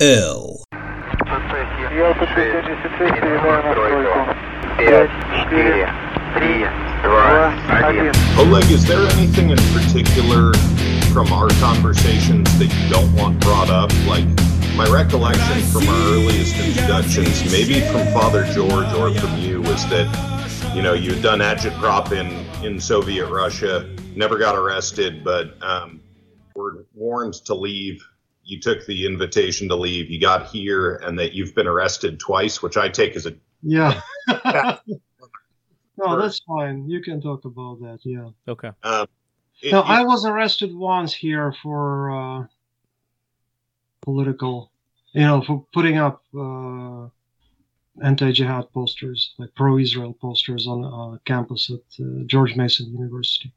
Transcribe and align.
L. 0.00 0.62
Я 1.96 2.12
тут 2.18 2.28
76 2.28 2.98
передаю 2.98 3.40
настройку. 3.40 4.34
5, 4.76 5.10
4, 5.48 5.88
3, 6.34 6.68
2, 7.02 7.08
1. 7.08 8.46
Oleg, 8.46 8.70
is 8.70 8.84
there 8.84 9.06
anything 9.16 9.48
in 9.48 9.58
particular 9.72 10.52
from 11.14 11.32
our 11.32 11.48
conversations 11.60 12.58
that 12.58 12.66
you 12.66 12.90
don't 12.90 13.10
want 13.14 13.40
brought 13.40 13.70
up? 13.70 13.90
Like 14.06 14.26
my 14.76 14.86
recollection 14.86 15.62
from 15.72 15.88
our 15.88 16.00
earliest 16.12 16.54
introductions, 16.58 17.50
maybe 17.50 17.80
from 17.80 18.06
Father 18.12 18.44
George 18.52 18.92
or 18.92 19.14
from 19.14 19.38
you, 19.38 19.62
was 19.62 19.88
that 19.88 20.06
you 20.74 20.82
know 20.82 20.92
you'd 20.92 21.22
done 21.22 21.38
agitprop 21.38 22.12
in 22.12 22.44
in 22.62 22.78
Soviet 22.78 23.30
Russia, 23.30 23.88
never 24.14 24.36
got 24.36 24.54
arrested, 24.56 25.24
but 25.24 25.56
um, 25.62 26.00
were 26.54 26.84
warned 26.94 27.32
to 27.46 27.54
leave. 27.54 28.06
you 28.51 28.59
took 28.59 28.85
the 28.85 29.05
invitation 29.05 29.69
to 29.69 29.77
leave. 29.77 30.09
You 30.09 30.19
got 30.19 30.47
here, 30.47 30.95
and 31.05 31.17
that 31.17 31.31
you've 31.31 31.55
been 31.55 31.67
arrested 31.67 32.19
twice, 32.19 32.61
which 32.61 32.75
I 32.75 32.89
take 32.89 33.15
as 33.15 33.25
a 33.25 33.33
Yeah. 33.63 34.01
no, 35.97 36.19
that's 36.19 36.41
fine. 36.45 36.89
You 36.89 37.01
can 37.01 37.21
talk 37.21 37.45
about 37.45 37.79
that. 37.79 37.99
Yeah. 38.03 38.29
Okay. 38.49 38.71
um, 38.83 39.07
it- 39.61 39.71
No, 39.71 39.79
it- 39.79 39.85
I 39.85 40.03
was 40.03 40.25
arrested 40.25 40.75
once 40.75 41.13
here 41.13 41.53
for 41.63 42.11
uh, 42.11 42.45
political, 44.01 44.71
you 45.13 45.21
know, 45.21 45.41
for 45.41 45.65
putting 45.73 45.97
up 45.97 46.23
uh, 46.37 47.07
anti-jihad 48.03 48.71
posters, 48.73 49.33
like 49.37 49.53
pro-Israel 49.55 50.13
posters 50.19 50.67
on 50.67 50.83
uh, 50.83 51.17
campus 51.25 51.69
at 51.69 52.03
uh, 52.03 52.23
George 52.25 52.55
Mason 52.55 52.91
University. 52.91 53.53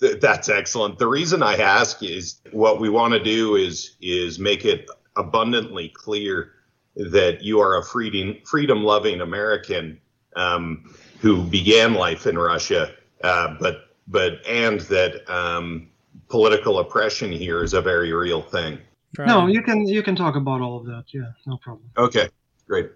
Th- 0.00 0.20
That's 0.20 0.48
excellent. 0.48 0.98
The 0.98 1.06
reason 1.06 1.42
I 1.42 1.56
ask 1.56 2.02
is 2.02 2.40
what 2.52 2.80
we 2.80 2.88
want 2.88 3.14
to 3.14 3.22
do 3.22 3.56
is 3.56 3.96
is 4.00 4.38
make 4.38 4.64
it 4.64 4.88
abundantly 5.16 5.88
clear 5.88 6.52
that 6.96 7.42
you 7.42 7.60
are 7.60 7.78
a 7.78 7.84
freedom 7.84 8.36
freedom 8.44 8.82
loving 8.82 9.20
American 9.20 10.00
um, 10.34 10.94
who 11.20 11.42
began 11.44 11.94
life 11.94 12.26
in 12.26 12.38
Russia, 12.38 12.94
uh, 13.22 13.54
but 13.58 13.90
but 14.08 14.44
and 14.46 14.80
that 14.82 15.28
um, 15.30 15.88
political 16.28 16.78
oppression 16.78 17.32
here 17.32 17.62
is 17.62 17.74
a 17.74 17.80
very 17.82 18.12
real 18.12 18.42
thing. 18.42 18.78
No, 19.18 19.46
you 19.46 19.62
can 19.62 19.86
you 19.86 20.02
can 20.02 20.14
talk 20.14 20.36
about 20.36 20.60
all 20.60 20.78
of 20.78 20.86
that. 20.86 21.04
Yeah, 21.08 21.32
no 21.46 21.56
problem. 21.56 21.88
Okay, 21.96 22.28
great. 22.66 22.90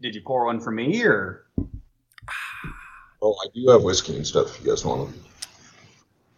Did 0.00 0.14
you 0.14 0.22
pour 0.22 0.46
one 0.46 0.60
for 0.60 0.70
me 0.70 1.02
or? 1.04 1.46
Oh, 3.20 3.36
I 3.44 3.46
do 3.54 3.70
have 3.70 3.82
whiskey 3.82 4.16
and 4.16 4.26
stuff. 4.26 4.58
If 4.58 4.64
you 4.64 4.70
guys 4.70 4.84
want 4.84 5.12
them, 5.12 5.24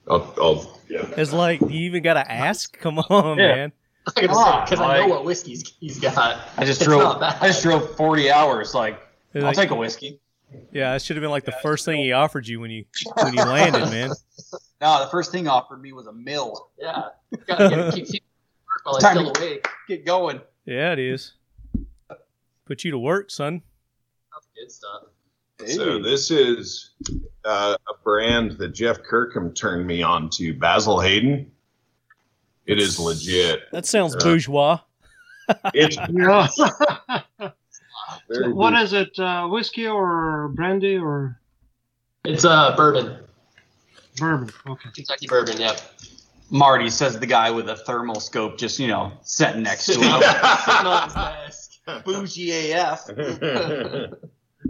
I'll. 0.08 0.34
I'll 0.40 0.80
yeah. 0.88 1.06
It's 1.16 1.32
like 1.32 1.60
you 1.60 1.68
even 1.86 2.02
got 2.02 2.14
to 2.14 2.30
ask. 2.30 2.76
Come 2.78 2.98
on, 2.98 3.38
Yeah. 3.38 3.54
man. 3.54 3.72
Because 4.14 4.36
Ah, 4.38 4.66
I 4.70 5.00
know 5.00 5.08
what 5.08 5.24
whiskey's 5.24 5.72
he's 5.80 5.98
got. 5.98 6.16
I 6.58 6.64
just 6.66 6.80
It's 6.82 6.86
drove. 6.88 7.22
I 7.22 7.46
just 7.46 7.62
drove 7.62 7.96
forty 7.96 8.30
hours. 8.30 8.74
Like, 8.74 9.00
It's 9.32 9.42
I'll 9.44 9.54
take 9.54 9.70
a 9.70 9.74
whiskey. 9.74 10.20
Yeah, 10.72 10.94
it 10.94 11.00
should 11.02 11.16
have 11.16 11.22
been 11.22 11.30
like 11.30 11.46
the 11.46 11.54
first 11.62 11.84
thing 11.86 11.98
he 12.00 12.12
offered 12.12 12.46
you 12.46 12.60
when 12.60 12.70
you 12.70 12.84
when 13.22 13.32
you 13.34 13.42
landed, 13.44 13.86
man. 13.90 14.10
No, 14.80 15.02
the 15.02 15.10
first 15.10 15.32
thing 15.32 15.48
offered 15.48 15.80
me 15.80 15.92
was 15.94 16.06
a 16.08 16.12
mill. 16.12 16.68
Yeah. 16.78 17.04
Gotta 17.46 17.70
get, 17.70 17.94
keep, 17.94 18.06
keep 18.06 18.22
work 18.68 18.84
while 18.84 18.94
he's 18.96 19.02
Time 19.02 19.16
still 19.16 19.32
to- 19.32 19.40
awake. 19.40 19.68
Get 19.88 20.04
going. 20.04 20.40
Yeah, 20.66 20.92
it 20.92 20.98
is. 20.98 21.32
Put 22.66 22.84
you 22.84 22.90
to 22.90 22.98
work, 22.98 23.30
son. 23.30 23.62
That's 24.32 24.46
good 24.54 24.70
stuff. 24.70 25.04
So 25.66 26.02
this 26.02 26.30
is 26.30 26.90
uh, 27.44 27.76
a 27.88 27.94
brand 28.02 28.52
that 28.58 28.68
Jeff 28.74 29.02
Kirkham 29.02 29.52
turned 29.54 29.86
me 29.86 30.02
on 30.02 30.28
to, 30.30 30.52
Basil 30.54 31.00
Hayden. 31.00 31.50
It 32.66 32.78
is 32.78 32.98
legit. 32.98 33.70
That 33.72 33.86
sounds 33.86 34.14
Uh, 34.16 34.18
bourgeois. 34.20 34.78
It's 35.74 35.96
Yeah. 36.10 36.48
very 38.28 38.52
what 38.52 38.70
good. 38.70 38.82
is 38.82 38.92
it? 38.94 39.18
Uh, 39.18 39.46
whiskey 39.48 39.86
or 39.86 40.48
brandy 40.54 40.96
or 40.96 41.38
It's 42.24 42.44
uh 42.44 42.74
bourbon, 42.76 43.18
bourbon? 44.16 44.50
Okay. 44.66 44.88
Kentucky 44.94 45.26
bourbon. 45.26 45.58
Yep. 45.60 45.80
Marty 46.50 46.88
says 46.90 47.18
the 47.18 47.26
guy 47.26 47.50
with 47.50 47.68
a 47.68 47.76
thermal 47.76 48.20
scope, 48.20 48.58
just 48.58 48.78
you 48.78 48.86
know, 48.88 49.12
sitting 49.22 49.62
next 49.62 49.86
to 49.86 49.94
him. 50.00 50.04
on 50.12 51.44
his 51.46 51.78
desk. 51.86 52.04
Bougie 52.04 52.72
AF. 52.72 53.06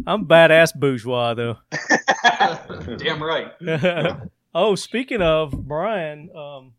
I'm 0.07 0.27
badass 0.27 0.75
bourgeois 0.75 1.35
though. 1.35 1.57
Damn 2.99 3.23
right. 3.23 3.53
oh, 4.55 4.75
speaking 4.75 5.23
of 5.23 5.53
Brian, 5.67 6.31
um, 6.37 6.73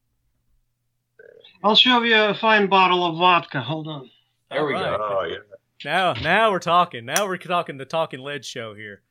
I'll 1.63 1.75
show 1.75 2.01
you 2.03 2.15
a 2.15 2.33
fine 2.33 2.67
bottle 2.67 3.05
of 3.05 3.17
vodka. 3.17 3.61
Hold 3.61 3.87
on. 3.87 4.09
There 4.51 4.65
we 4.65 4.75
Alright. 4.75 4.97
go. 4.99 5.07
oh 5.19 5.23
yeah. 5.25 5.37
now 5.83 6.13
now 6.13 6.51
we're 6.51 6.59
talking. 6.59 7.05
Now 7.05 7.25
we're 7.27 7.37
talking 7.37 7.77
the 7.77 7.85
Talking 7.85 8.19
Lead 8.21 8.45
show 8.45 8.73
here, 8.75 9.01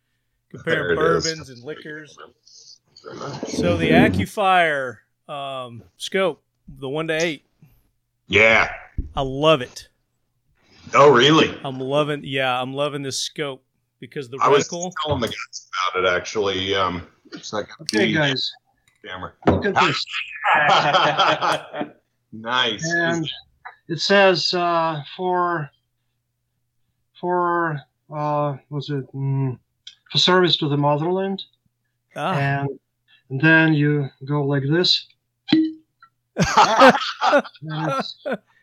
comparing 0.50 0.96
There 0.96 1.14
it 1.14 1.16
is. 1.18 1.24
bourbons 1.24 1.50
and 1.50 1.62
liquors. 1.64 2.16
So 3.48 3.76
the 3.76 3.90
AccuFire 3.90 4.98
um, 5.28 5.82
scope, 5.96 6.42
the 6.68 6.88
one 6.88 7.08
to 7.08 7.14
eight, 7.22 7.44
Yeah. 8.28 8.72
I 9.16 9.22
love 9.22 9.60
it. 9.60 9.88
Oh 10.94 11.12
really? 11.12 11.58
I'm 11.64 11.80
loving, 11.80 12.22
yeah, 12.24 12.60
I'm 12.60 12.72
loving 12.72 13.02
this 13.02 13.18
scope 13.18 13.63
because 14.06 14.28
the 14.28 14.38
I 14.42 14.48
was 14.48 14.68
reticle. 14.68 14.92
telling 15.04 15.20
the 15.20 15.28
guys 15.28 15.68
about 15.90 16.04
it 16.04 16.08
actually. 16.16 16.74
Um, 16.74 17.06
it's 17.32 17.52
not 17.52 17.66
gonna 17.66 17.76
Okay, 17.82 18.06
be 18.06 18.12
guys, 18.14 18.52
camera. 19.04 19.32
look 19.46 19.64
at 19.66 19.74
this. 19.74 20.04
nice. 22.32 22.84
and 22.92 23.28
it 23.88 24.00
says 24.00 24.52
uh, 24.54 25.02
for 25.16 25.70
for 27.20 27.80
uh, 28.14 28.56
was 28.70 28.90
it 28.90 29.04
mm, 29.14 29.58
for 30.10 30.18
service 30.18 30.56
to 30.58 30.68
the 30.68 30.76
motherland, 30.76 31.42
Ah, 32.16 32.34
and, 32.36 32.68
and 33.30 33.40
then 33.40 33.72
you 33.74 34.08
go 34.26 34.44
like 34.44 34.62
this, 34.70 35.06
and 35.52 35.72
it's, 36.36 38.16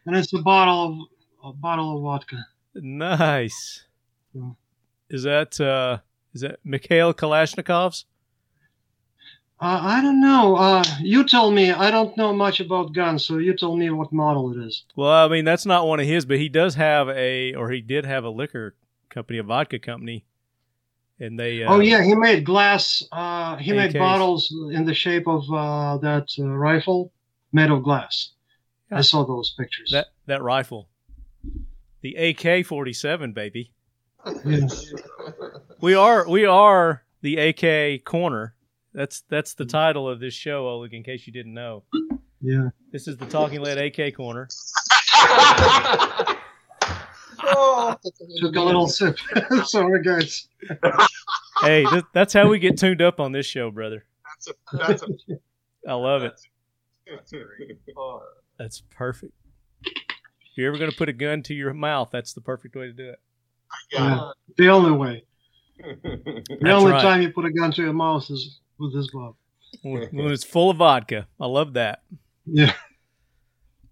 and 0.05 0.15
it's 0.15 0.33
a 0.33 0.39
bottle 0.41 1.07
of 1.43 1.49
a 1.49 1.57
bottle 1.57 1.97
of 1.97 2.03
vodka. 2.03 2.37
nice. 2.75 3.83
Yeah. 4.33 4.51
Is 5.11 5.23
that 5.23 5.59
uh, 5.59 5.99
is 6.33 6.41
that 6.41 6.59
Mikhail 6.63 7.13
Kalashnikov's? 7.13 8.05
Uh, 9.59 9.79
I 9.83 10.01
don't 10.01 10.21
know. 10.21 10.55
Uh, 10.55 10.83
you 11.01 11.27
tell 11.27 11.51
me. 11.51 11.69
I 11.69 11.91
don't 11.91 12.15
know 12.15 12.33
much 12.33 12.61
about 12.61 12.93
guns, 12.93 13.25
so 13.25 13.37
you 13.37 13.55
tell 13.55 13.75
me 13.75 13.89
what 13.91 14.11
model 14.13 14.51
it 14.53 14.65
is. 14.65 14.85
Well, 14.95 15.11
I 15.11 15.27
mean 15.27 15.43
that's 15.43 15.65
not 15.65 15.85
one 15.85 15.99
of 15.99 16.07
his, 16.07 16.25
but 16.25 16.37
he 16.37 16.47
does 16.47 16.75
have 16.75 17.09
a, 17.09 17.53
or 17.55 17.69
he 17.69 17.81
did 17.81 18.05
have 18.05 18.23
a 18.23 18.29
liquor 18.29 18.73
company, 19.09 19.37
a 19.37 19.43
vodka 19.43 19.79
company, 19.79 20.23
and 21.19 21.37
they. 21.37 21.61
Uh, 21.61 21.73
oh 21.73 21.79
yeah, 21.81 22.01
he 22.01 22.15
made 22.15 22.45
glass. 22.45 23.03
Uh, 23.11 23.57
he 23.57 23.73
made 23.73 23.93
bottles 23.93 24.49
in 24.71 24.85
the 24.85 24.93
shape 24.93 25.27
of 25.27 25.43
uh, 25.51 25.97
that 25.97 26.29
uh, 26.39 26.47
rifle, 26.47 27.11
made 27.51 27.69
of 27.69 27.83
glass. 27.83 28.29
Yeah. 28.89 28.99
I 28.99 29.01
saw 29.01 29.25
those 29.25 29.53
pictures. 29.59 29.89
that 29.91 30.07
that 30.27 30.41
rifle, 30.41 30.87
the 31.99 32.15
AK 32.15 32.65
forty 32.65 32.93
seven, 32.93 33.33
baby. 33.33 33.73
Yeah. 34.45 34.67
We 35.79 35.95
are 35.95 36.27
we 36.27 36.45
are 36.45 37.03
the 37.21 37.37
AK 37.37 38.03
corner. 38.05 38.55
That's 38.93 39.23
that's 39.29 39.53
the 39.53 39.63
mm-hmm. 39.63 39.71
title 39.71 40.09
of 40.09 40.19
this 40.19 40.33
show, 40.33 40.67
Oleg. 40.67 40.93
In 40.93 41.03
case 41.03 41.25
you 41.25 41.33
didn't 41.33 41.53
know, 41.53 41.83
yeah. 42.41 42.69
this 42.91 43.07
is 43.07 43.17
the 43.17 43.25
Talking 43.25 43.61
Lead 43.61 43.77
AK 43.77 44.15
corner. 44.15 44.47
Took 48.39 48.55
a 48.55 48.61
little 48.61 48.87
sip. 48.87 49.17
Sorry, 49.65 50.03
guys. 50.03 50.47
Hey, 51.61 51.85
th- 51.85 52.03
that's 52.13 52.33
how 52.33 52.47
we 52.47 52.59
get 52.59 52.77
tuned 52.77 53.01
up 53.01 53.19
on 53.19 53.31
this 53.31 53.45
show, 53.45 53.71
brother. 53.71 54.05
That's 54.25 54.47
a, 54.47 54.77
that's 54.77 55.03
a, 55.03 55.07
I 55.87 55.93
love 55.93 56.23
it. 56.23 56.33
that's. 56.33 56.47
That's 58.57 58.81
perfect. 58.91 59.33
If 59.85 60.57
you're 60.57 60.67
ever 60.67 60.77
going 60.77 60.91
to 60.91 60.97
put 60.97 61.09
a 61.09 61.13
gun 61.13 61.43
to 61.43 61.53
your 61.53 61.73
mouth, 61.73 62.09
that's 62.11 62.33
the 62.33 62.41
perfect 62.41 62.75
way 62.75 62.87
to 62.87 62.93
do 62.93 63.09
it. 63.09 63.19
Yeah. 63.91 64.31
The 64.57 64.69
only 64.69 64.91
way. 64.91 65.23
The 66.03 66.41
That's 66.61 66.73
only 66.75 66.91
right. 66.91 67.01
time 67.01 67.21
you 67.23 67.31
put 67.31 67.45
a 67.45 67.51
gun 67.51 67.71
to 67.71 67.81
your 67.81 67.93
mouth 67.93 68.29
is 68.29 68.59
with 68.77 68.93
this 68.93 69.09
glove. 69.09 69.35
When 69.81 70.03
when 70.11 70.31
it's 70.31 70.43
full 70.43 70.69
of 70.69 70.77
vodka. 70.77 71.27
I 71.39 71.47
love 71.47 71.73
that. 71.73 72.03
Yeah. 72.45 72.73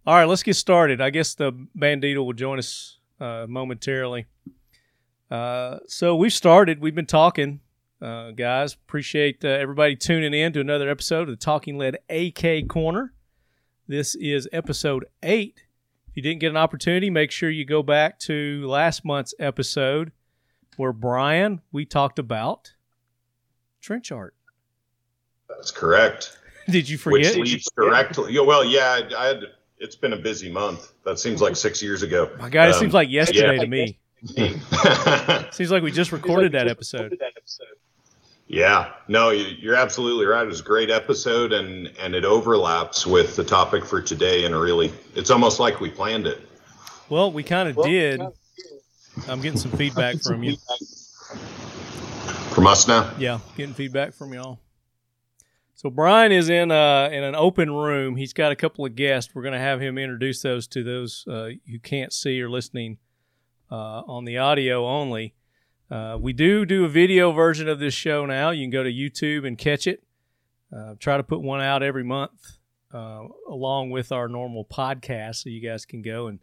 All 0.05 0.15
right, 0.15 0.25
let's 0.25 0.43
get 0.43 0.55
started. 0.55 1.01
I 1.01 1.09
guess 1.09 1.33
the 1.33 1.51
Bandito 1.77 2.23
will 2.23 2.33
join 2.33 2.59
us 2.59 2.99
uh, 3.19 3.45
momentarily. 3.49 4.27
Uh, 5.31 5.79
so 5.87 6.15
we've 6.15 6.33
started. 6.33 6.79
We've 6.79 6.95
been 6.95 7.05
talking, 7.05 7.59
uh, 8.01 8.31
guys. 8.31 8.73
Appreciate 8.73 9.43
uh, 9.43 9.49
everybody 9.49 9.95
tuning 9.95 10.33
in 10.33 10.53
to 10.53 10.59
another 10.59 10.89
episode 10.89 11.23
of 11.23 11.29
the 11.29 11.35
Talking 11.35 11.77
Lead 11.77 11.97
AK 12.09 12.67
Corner. 12.67 13.13
This 13.87 14.15
is 14.15 14.47
episode 14.51 15.05
eight. 15.23 15.63
If 16.09 16.17
you 16.17 16.21
didn't 16.23 16.39
get 16.39 16.49
an 16.49 16.57
opportunity, 16.57 17.09
make 17.09 17.31
sure 17.31 17.49
you 17.49 17.65
go 17.65 17.83
back 17.83 18.19
to 18.21 18.65
last 18.67 19.05
month's 19.05 19.33
episode 19.39 20.11
where 20.77 20.91
Brian 20.93 21.61
we 21.71 21.85
talked 21.85 22.19
about 22.19 22.73
trench 23.81 24.11
art. 24.11 24.33
That's 25.47 25.71
correct. 25.71 26.37
Did 26.69 26.87
you 26.89 26.97
forget? 26.97 27.35
Which 27.37 27.51
leads 27.51 27.69
directly. 27.75 28.33
Yeah, 28.33 28.41
well, 28.41 28.63
yeah, 28.63 28.99
I, 29.11 29.23
I 29.23 29.27
had 29.27 29.43
it's 29.77 29.95
been 29.95 30.13
a 30.13 30.17
busy 30.17 30.51
month. 30.51 30.91
That 31.05 31.19
seems 31.19 31.41
like 31.41 31.55
six 31.55 31.81
years 31.81 32.03
ago. 32.03 32.29
My 32.39 32.49
God, 32.49 32.69
it 32.69 32.73
Um, 32.75 32.79
seems 32.79 32.93
like 32.93 33.09
yesterday 33.09 33.55
yeah. 33.55 33.61
to 33.61 33.67
me. 33.67 33.99
Seems 35.51 35.71
like 35.71 35.81
we 35.81 35.93
just 35.93 36.11
recorded 36.11 36.51
that 36.51 36.67
episode. 36.67 37.17
Yeah, 38.51 38.91
no, 39.07 39.29
you- 39.29 39.55
you're 39.59 39.75
absolutely 39.75 40.25
right. 40.25 40.43
It 40.43 40.47
was 40.49 40.59
a 40.59 40.63
great 40.63 40.89
episode, 40.89 41.53
and 41.53 41.87
and 41.99 42.13
it 42.15 42.25
overlaps 42.25 43.05
with 43.07 43.35
the 43.35 43.43
topic 43.43 43.85
for 43.85 44.01
today. 44.01 44.43
And 44.45 44.53
really, 44.59 44.91
it's 45.15 45.29
almost 45.29 45.59
like 45.59 45.79
we 45.79 45.89
planned 45.89 46.27
it. 46.27 46.41
Well, 47.09 47.31
we 47.31 47.43
kind 47.43 47.69
of 47.69 47.81
did. 47.85 48.19
I'm 49.27 49.39
getting 49.41 49.59
some 49.59 49.71
feedback 49.71 50.21
from 50.23 50.43
you. 50.43 50.57
From 52.51 52.67
us 52.67 52.87
now. 52.87 53.13
Yeah, 53.19 53.39
getting 53.55 53.73
feedback 53.75 54.13
from 54.13 54.33
y'all. 54.33 54.59
So 55.75 55.89
Brian 55.89 56.31
is 56.31 56.49
in 56.49 56.71
uh 56.71 57.09
in 57.11 57.23
an 57.23 57.35
open 57.35 57.71
room. 57.71 58.15
He's 58.15 58.33
got 58.33 58.51
a 58.51 58.55
couple 58.55 58.85
of 58.85 58.95
guests. 58.95 59.33
We're 59.33 59.43
going 59.43 59.53
to 59.53 59.59
have 59.59 59.79
him 59.79 59.97
introduce 59.97 60.41
those 60.41 60.67
to 60.69 60.83
those 60.83 61.23
uh, 61.27 61.51
who 61.71 61.79
can't 61.79 62.11
see 62.11 62.41
or 62.41 62.49
listening 62.49 62.97
uh, 63.71 64.01
on 64.07 64.25
the 64.25 64.39
audio 64.39 64.85
only. 64.87 65.35
Uh, 65.91 66.17
we 66.19 66.33
do 66.33 66.65
do 66.65 66.85
a 66.85 66.89
video 66.89 67.31
version 67.31 67.67
of 67.67 67.79
this 67.79 67.93
show 67.93 68.25
now. 68.25 68.51
You 68.51 68.63
can 68.63 68.69
go 68.69 68.83
to 68.83 68.91
YouTube 68.91 69.45
and 69.47 69.57
catch 69.57 69.87
it. 69.87 70.03
Uh, 70.75 70.93
try 70.99 71.17
to 71.17 71.23
put 71.23 71.41
one 71.41 71.61
out 71.61 71.81
every 71.81 72.03
month 72.03 72.57
uh, 72.93 73.23
along 73.47 73.89
with 73.89 74.11
our 74.11 74.27
normal 74.27 74.65
podcast, 74.65 75.37
so 75.37 75.49
you 75.49 75.61
guys 75.61 75.85
can 75.85 76.01
go 76.01 76.27
and 76.27 76.39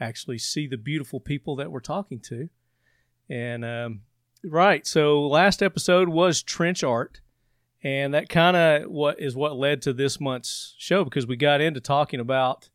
actually 0.00 0.38
see 0.38 0.66
the 0.66 0.76
beautiful 0.76 1.20
people 1.20 1.56
that 1.56 1.70
we're 1.70 1.80
talking 1.80 2.20
to. 2.20 2.48
And 3.30 3.64
um, 3.64 4.00
right, 4.44 4.86
so 4.86 5.26
last 5.26 5.62
episode 5.62 6.10
was 6.10 6.42
trench 6.42 6.84
art, 6.84 7.22
and 7.82 8.12
that 8.12 8.28
kind 8.28 8.56
of 8.56 8.90
what 8.90 9.18
is 9.18 9.34
what 9.34 9.56
led 9.56 9.80
to 9.82 9.94
this 9.94 10.20
month's 10.20 10.74
show 10.78 11.04
because 11.04 11.26
we 11.26 11.36
got 11.36 11.62
into 11.62 11.80
talking 11.80 12.20
about 12.20 12.68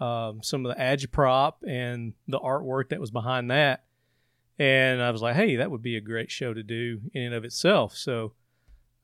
um, 0.00 0.42
some 0.42 0.66
of 0.66 0.76
the 0.76 0.82
agitprop 0.82 1.54
and 1.66 2.14
the 2.26 2.40
artwork 2.40 2.88
that 2.88 3.00
was 3.00 3.10
behind 3.12 3.50
that. 3.50 3.84
And 4.58 5.00
I 5.00 5.10
was 5.10 5.22
like, 5.22 5.36
hey, 5.36 5.56
that 5.56 5.70
would 5.70 5.82
be 5.82 5.96
a 5.96 6.00
great 6.00 6.30
show 6.30 6.52
to 6.52 6.62
do 6.62 7.00
in 7.12 7.22
and 7.22 7.34
of 7.34 7.44
itself. 7.44 7.96
So 7.96 8.32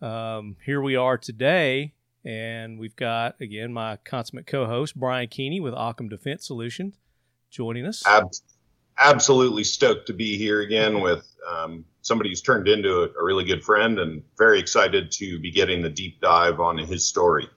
um, 0.02 0.56
here 0.64 0.82
we 0.82 0.96
are 0.96 1.16
today, 1.16 1.94
and 2.24 2.78
we've 2.78 2.96
got 2.96 3.40
again 3.40 3.72
my 3.72 3.96
consummate 4.04 4.46
co-host 4.46 4.98
Brian 4.98 5.28
Keeney 5.28 5.60
with 5.60 5.74
Occam 5.74 6.08
Defense 6.08 6.46
Solutions 6.46 6.96
joining 7.50 7.86
us. 7.86 8.02
Ab- 8.04 8.32
absolutely 8.98 9.64
stoked 9.64 10.06
to 10.08 10.12
be 10.12 10.36
here 10.36 10.60
again 10.60 11.00
with 11.00 11.24
um, 11.48 11.84
somebody 12.02 12.30
who's 12.30 12.42
turned 12.42 12.66
into 12.68 13.02
a, 13.02 13.20
a 13.20 13.24
really 13.24 13.44
good 13.44 13.62
friend, 13.62 13.98
and 13.98 14.22
very 14.36 14.58
excited 14.58 15.12
to 15.12 15.38
be 15.38 15.52
getting 15.52 15.82
the 15.82 15.90
deep 15.90 16.20
dive 16.20 16.58
on 16.58 16.78
his 16.78 17.06
story. 17.06 17.48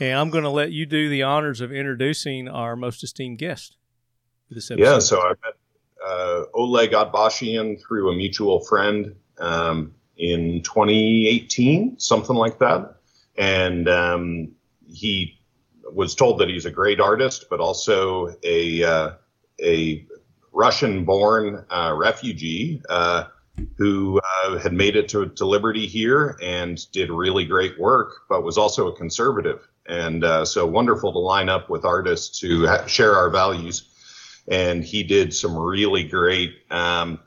And 0.00 0.18
I'm 0.18 0.30
going 0.30 0.44
to 0.44 0.50
let 0.50 0.72
you 0.72 0.86
do 0.86 1.08
the 1.08 1.22
honors 1.22 1.60
of 1.60 1.72
introducing 1.72 2.48
our 2.48 2.76
most 2.76 3.02
esteemed 3.02 3.38
guest 3.38 3.76
for 4.48 4.54
this 4.54 4.70
episode. 4.70 4.84
Yeah, 4.84 4.98
so 4.98 5.20
I've 5.20 5.36
met 5.42 5.53
uh, 6.04 6.44
Oleg 6.54 6.92
Atbashian 6.92 7.80
through 7.80 8.10
a 8.10 8.14
mutual 8.14 8.60
friend 8.60 9.14
um, 9.38 9.94
in 10.16 10.62
2018, 10.62 11.98
something 11.98 12.36
like 12.36 12.58
that. 12.58 12.96
And 13.36 13.88
um, 13.88 14.52
he 14.86 15.38
was 15.92 16.14
told 16.14 16.40
that 16.40 16.48
he's 16.48 16.66
a 16.66 16.70
great 16.70 17.00
artist, 17.00 17.46
but 17.50 17.60
also 17.60 18.36
a 18.42 18.84
uh, 18.84 19.10
a 19.62 20.06
Russian-born 20.52 21.64
uh, 21.70 21.94
refugee 21.96 22.80
uh, 22.88 23.24
who 23.76 24.20
uh, 24.20 24.58
had 24.58 24.72
made 24.72 24.96
it 24.96 25.08
to, 25.08 25.28
to 25.28 25.44
Liberty 25.44 25.86
here 25.86 26.36
and 26.42 26.90
did 26.92 27.10
really 27.10 27.44
great 27.44 27.78
work, 27.78 28.22
but 28.28 28.42
was 28.42 28.58
also 28.58 28.88
a 28.88 28.96
conservative. 28.96 29.66
And 29.86 30.24
uh, 30.24 30.44
so 30.44 30.66
wonderful 30.66 31.12
to 31.12 31.18
line 31.18 31.48
up 31.48 31.68
with 31.68 31.84
artists 31.84 32.38
who 32.40 32.66
ha- 32.66 32.86
share 32.86 33.14
our 33.14 33.30
values 33.30 33.93
and 34.48 34.84
he 34.84 35.02
did 35.02 35.32
some 35.34 35.56
really 35.56 36.04
great 36.04 36.54
um, 36.70 37.18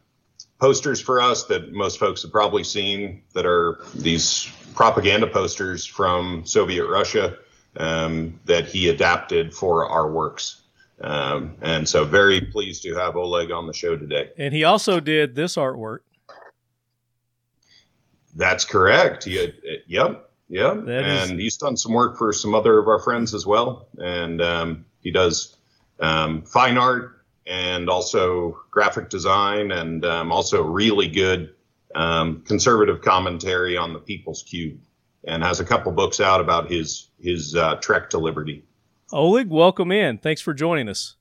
posters 0.59 0.99
for 1.01 1.21
us 1.21 1.45
that 1.45 1.71
most 1.73 1.99
folks 1.99 2.21
have 2.23 2.31
probably 2.31 2.63
seen 2.63 3.21
that 3.33 3.45
are 3.45 3.79
these 3.95 4.49
propaganda 4.75 5.27
posters 5.27 5.85
from 5.85 6.45
Soviet 6.45 6.85
Russia 6.87 7.37
um, 7.77 8.39
that 8.45 8.65
he 8.65 8.89
adapted 8.89 9.53
for 9.53 9.87
our 9.87 10.11
works. 10.11 10.61
Um, 11.01 11.55
and 11.61 11.87
so 11.87 12.05
very 12.05 12.41
pleased 12.41 12.81
to 12.83 12.95
have 12.95 13.15
Oleg 13.15 13.51
on 13.51 13.67
the 13.67 13.73
show 13.73 13.95
today. 13.95 14.31
And 14.37 14.53
he 14.53 14.63
also 14.63 14.99
did 14.99 15.35
this 15.35 15.55
artwork. 15.55 15.99
That's 18.35 18.65
correct. 18.65 19.23
He 19.23 19.35
had, 19.35 19.55
yep, 19.87 20.29
yep. 20.49 20.85
That 20.85 21.05
is- 21.05 21.29
and 21.29 21.39
he's 21.39 21.57
done 21.57 21.77
some 21.77 21.93
work 21.93 22.17
for 22.17 22.31
some 22.33 22.53
other 22.55 22.77
of 22.79 22.87
our 22.87 22.99
friends 22.99 23.33
as 23.33 23.45
well. 23.45 23.87
And 23.97 24.41
um, 24.41 24.85
he 25.01 25.11
does 25.11 25.56
um, 26.00 26.42
fine 26.42 26.78
art 26.78 27.24
and 27.46 27.88
also 27.88 28.60
graphic 28.70 29.08
design 29.08 29.72
and 29.72 30.04
um, 30.04 30.30
also 30.32 30.62
really 30.62 31.08
good 31.08 31.54
um, 31.94 32.42
conservative 32.46 33.02
commentary 33.02 33.76
on 33.76 33.92
the 33.92 33.98
People's 33.98 34.42
Cube. 34.42 34.78
And 35.24 35.44
has 35.44 35.60
a 35.60 35.64
couple 35.64 35.92
books 35.92 36.18
out 36.18 36.40
about 36.40 36.68
his 36.68 37.10
his 37.20 37.54
uh, 37.54 37.76
trek 37.76 38.10
to 38.10 38.18
liberty. 38.18 38.64
Oleg, 39.12 39.48
welcome 39.48 39.92
in. 39.92 40.18
Thanks 40.18 40.40
for 40.40 40.52
joining 40.52 40.88
us. 40.88 41.14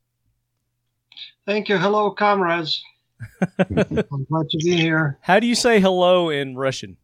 Thank 1.46 1.70
you. 1.70 1.78
Hello, 1.78 2.10
comrades. 2.10 2.84
I'm 3.40 4.26
glad 4.26 4.50
to 4.50 4.58
be 4.58 4.76
here. 4.76 5.20
How 5.22 5.40
do 5.40 5.46
you 5.46 5.54
say 5.54 5.80
hello 5.80 6.30
in 6.30 6.56
Russian? 6.56 6.98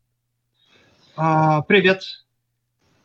Uh, 1.16 1.62
привет. 1.62 2.04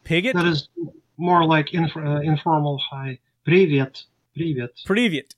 Pigot? 0.04 0.32
That 0.32 0.46
is 0.46 0.70
more 1.18 1.44
like 1.44 1.74
inf- 1.74 1.94
uh, 1.94 2.20
informal 2.20 2.80
hi. 2.90 3.18
Привет. 3.44 4.04
Привет. 4.37 4.75
Привет. 4.85 5.35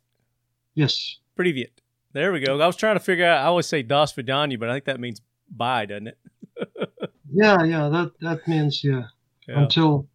Yes. 0.75 1.19
Привет. 1.33 1.71
There 2.11 2.33
we 2.33 2.41
go. 2.41 2.59
I 2.59 2.67
was 2.67 2.75
trying 2.75 2.97
to 2.97 2.99
figure 2.99 3.23
out. 3.23 3.41
I 3.41 3.45
always 3.45 3.65
say 3.65 3.81
das 3.81 4.11
vidani, 4.11 4.59
but 4.59 4.69
I 4.69 4.73
think 4.73 4.85
that 4.85 4.99
means 4.99 5.21
bye, 5.49 5.85
doesn't 5.85 6.07
it? 6.07 6.17
yeah, 7.31 7.63
yeah. 7.63 7.87
That 7.87 8.11
that 8.19 8.45
means 8.45 8.83
yeah. 8.83 9.03
yeah. 9.47 9.61
Until 9.61 10.09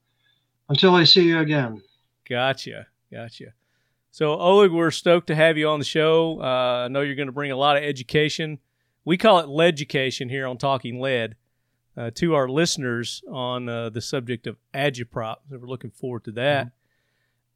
until 0.69 0.95
I 0.95 1.05
see 1.05 1.23
you 1.23 1.39
again. 1.39 1.81
Gotcha, 2.29 2.89
gotcha. 3.11 3.55
So 4.11 4.39
Oleg, 4.39 4.71
we're 4.71 4.91
stoked 4.91 5.29
to 5.29 5.35
have 5.35 5.57
you 5.57 5.67
on 5.67 5.79
the 5.79 5.87
show. 5.87 6.43
Uh, 6.43 6.85
I 6.85 6.89
know 6.89 7.01
you're 7.01 7.15
going 7.15 7.29
to 7.29 7.33
bring 7.33 7.53
a 7.53 7.57
lot 7.57 7.79
of 7.79 7.85
education. 7.85 8.59
We 9.07 9.17
call 9.17 9.39
it 9.39 9.49
lead 9.49 9.69
education 9.69 10.29
here 10.29 10.47
on 10.47 10.59
Talking 10.59 11.01
Lead 11.01 11.37
uh, 11.97 12.11
to 12.17 12.35
our 12.35 12.51
listeners 12.51 13.23
on 13.31 13.67
uh, 13.67 13.89
the 13.89 14.03
subject 14.03 14.47
of 14.47 14.59
agitprop. 14.75 15.37
So 15.49 15.57
we're 15.57 15.69
looking 15.69 15.91
forward 15.91 16.25
to 16.25 16.33
that. 16.33 16.67
Mm-hmm. 16.67 16.84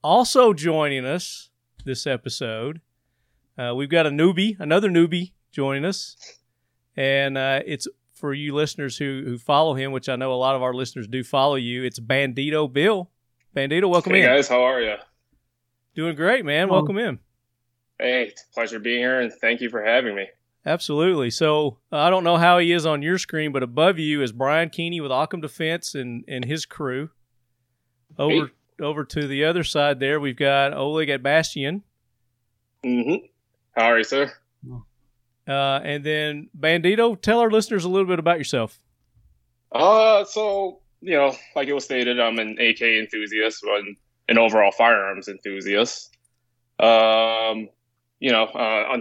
Also 0.02 0.52
joining 0.52 1.04
us 1.04 1.50
this 1.84 2.06
episode, 2.06 2.80
uh, 3.58 3.74
we've 3.74 3.90
got 3.90 4.06
a 4.06 4.10
newbie, 4.10 4.58
another 4.60 4.88
newbie 4.88 5.32
joining 5.50 5.84
us. 5.84 6.16
And 6.96 7.36
uh, 7.36 7.60
it's 7.66 7.88
for 8.12 8.32
you 8.32 8.54
listeners 8.54 8.96
who, 8.96 9.22
who 9.24 9.38
follow 9.38 9.74
him, 9.74 9.90
which 9.90 10.08
I 10.08 10.16
know 10.16 10.32
a 10.32 10.34
lot 10.34 10.54
of 10.54 10.62
our 10.62 10.72
listeners 10.72 11.08
do 11.08 11.24
follow 11.24 11.56
you. 11.56 11.82
It's 11.82 11.98
Bandito 11.98 12.72
Bill. 12.72 13.10
Bandito, 13.56 13.88
welcome 13.90 14.12
hey 14.12 14.22
in. 14.22 14.26
guys, 14.26 14.48
how 14.48 14.62
are 14.62 14.80
you? 14.80 14.94
Doing 15.94 16.14
great, 16.14 16.44
man. 16.44 16.68
Oh. 16.68 16.74
Welcome 16.74 16.98
in. 16.98 17.18
Hey, 17.98 18.28
it's 18.28 18.44
a 18.48 18.54
pleasure 18.54 18.78
being 18.78 19.00
here, 19.00 19.20
and 19.20 19.32
thank 19.32 19.60
you 19.60 19.68
for 19.68 19.84
having 19.84 20.14
me. 20.14 20.26
Absolutely. 20.64 21.30
So 21.30 21.78
uh, 21.90 21.98
I 21.98 22.10
don't 22.10 22.22
know 22.22 22.36
how 22.36 22.58
he 22.58 22.70
is 22.70 22.86
on 22.86 23.02
your 23.02 23.18
screen, 23.18 23.50
but 23.50 23.64
above 23.64 23.98
you 23.98 24.22
is 24.22 24.30
Brian 24.30 24.70
Keeney 24.70 25.00
with 25.00 25.10
Occam 25.10 25.40
Defense 25.40 25.96
and, 25.96 26.24
and 26.28 26.44
his 26.44 26.66
crew. 26.66 27.10
Over 28.16 28.52
over 28.80 29.04
to 29.04 29.26
the 29.26 29.44
other 29.44 29.64
side 29.64 30.00
there, 30.00 30.20
we've 30.20 30.36
got 30.36 30.74
Oleg 30.74 31.08
Atbashian. 31.08 31.82
Mm-hmm. 32.84 33.26
How 33.72 33.86
are 33.86 33.98
you, 33.98 34.04
sir? 34.04 34.32
Uh, 35.46 35.80
and 35.82 36.04
then 36.04 36.50
Bandito, 36.58 37.20
tell 37.20 37.40
our 37.40 37.50
listeners 37.50 37.84
a 37.84 37.88
little 37.88 38.06
bit 38.06 38.18
about 38.18 38.38
yourself. 38.38 38.78
Uh, 39.72 40.24
so 40.24 40.80
you 41.00 41.16
know, 41.16 41.34
like 41.54 41.68
it 41.68 41.72
was 41.72 41.84
stated, 41.84 42.20
I'm 42.20 42.38
an 42.38 42.58
AK 42.58 42.82
enthusiast, 42.82 43.62
but 43.64 43.82
an 44.28 44.38
overall 44.38 44.72
firearms 44.72 45.28
enthusiast. 45.28 46.16
Um, 46.80 47.68
you 48.20 48.32
know, 48.32 48.44
uh, 48.44 48.96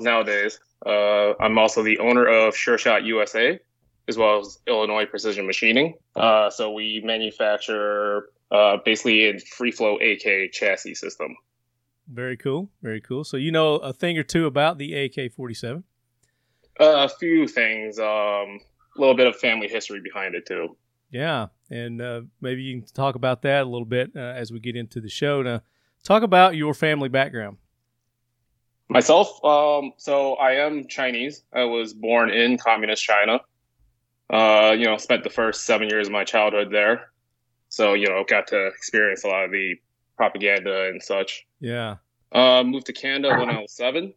nowadays, 0.00 0.58
uh, 0.86 1.34
I'm 1.40 1.58
also 1.58 1.82
the 1.82 1.98
owner 1.98 2.26
of 2.26 2.54
Sureshot 2.54 3.04
USA, 3.04 3.60
as 4.08 4.16
well 4.16 4.40
as 4.40 4.58
Illinois 4.66 5.06
Precision 5.06 5.46
Machining. 5.46 5.94
Uh, 6.16 6.50
so 6.50 6.72
we 6.72 7.02
manufacture 7.04 8.30
uh, 8.52 8.76
basically 8.84 9.24
a 9.24 9.38
free 9.38 9.72
flow 9.72 9.98
AK 9.98 10.52
chassis 10.52 10.94
system. 10.94 11.34
Very 12.12 12.36
cool. 12.36 12.68
Very 12.82 13.00
cool. 13.00 13.24
So 13.24 13.36
you 13.36 13.50
know 13.50 13.76
a 13.76 13.92
thing 13.92 14.18
or 14.18 14.22
two 14.22 14.46
about 14.46 14.78
the 14.78 14.94
AK 14.94 15.32
47. 15.32 15.82
Uh, 16.78 16.84
a 16.84 17.08
few 17.08 17.48
things, 17.48 17.98
um, 17.98 18.06
a 18.06 18.98
little 18.98 19.14
bit 19.14 19.26
of 19.26 19.36
family 19.36 19.68
history 19.68 20.00
behind 20.00 20.34
it 20.34 20.46
too. 20.46 20.76
Yeah. 21.10 21.48
And 21.70 22.00
uh, 22.00 22.22
maybe 22.40 22.62
you 22.62 22.80
can 22.80 22.88
talk 22.92 23.14
about 23.14 23.42
that 23.42 23.62
a 23.62 23.68
little 23.68 23.86
bit 23.86 24.12
uh, 24.16 24.20
as 24.20 24.52
we 24.52 24.60
get 24.60 24.76
into 24.76 25.00
the 25.00 25.08
show. 25.08 25.42
Now, 25.42 25.62
talk 26.02 26.22
about 26.22 26.56
your 26.56 26.74
family 26.74 27.08
background. 27.08 27.58
Myself, 28.88 29.42
um, 29.44 29.92
so 29.96 30.34
I 30.34 30.66
am 30.66 30.86
Chinese. 30.86 31.44
I 31.52 31.64
was 31.64 31.94
born 31.94 32.30
in 32.30 32.58
communist 32.58 33.02
China. 33.02 33.40
Uh, 34.28 34.74
you 34.76 34.84
know, 34.84 34.96
spent 34.96 35.24
the 35.24 35.30
first 35.30 35.64
seven 35.64 35.88
years 35.88 36.08
of 36.08 36.12
my 36.12 36.24
childhood 36.24 36.70
there. 36.70 37.11
So, 37.72 37.94
you 37.94 38.06
know, 38.06 38.22
got 38.28 38.48
to 38.48 38.66
experience 38.66 39.24
a 39.24 39.28
lot 39.28 39.46
of 39.46 39.50
the 39.50 39.76
propaganda 40.18 40.88
and 40.90 41.02
such. 41.02 41.46
Yeah. 41.58 41.96
Uh, 42.30 42.62
moved 42.64 42.84
to 42.86 42.92
Canada 42.92 43.34
when 43.38 43.48
I 43.48 43.62
was 43.62 43.72
seven, 43.72 44.12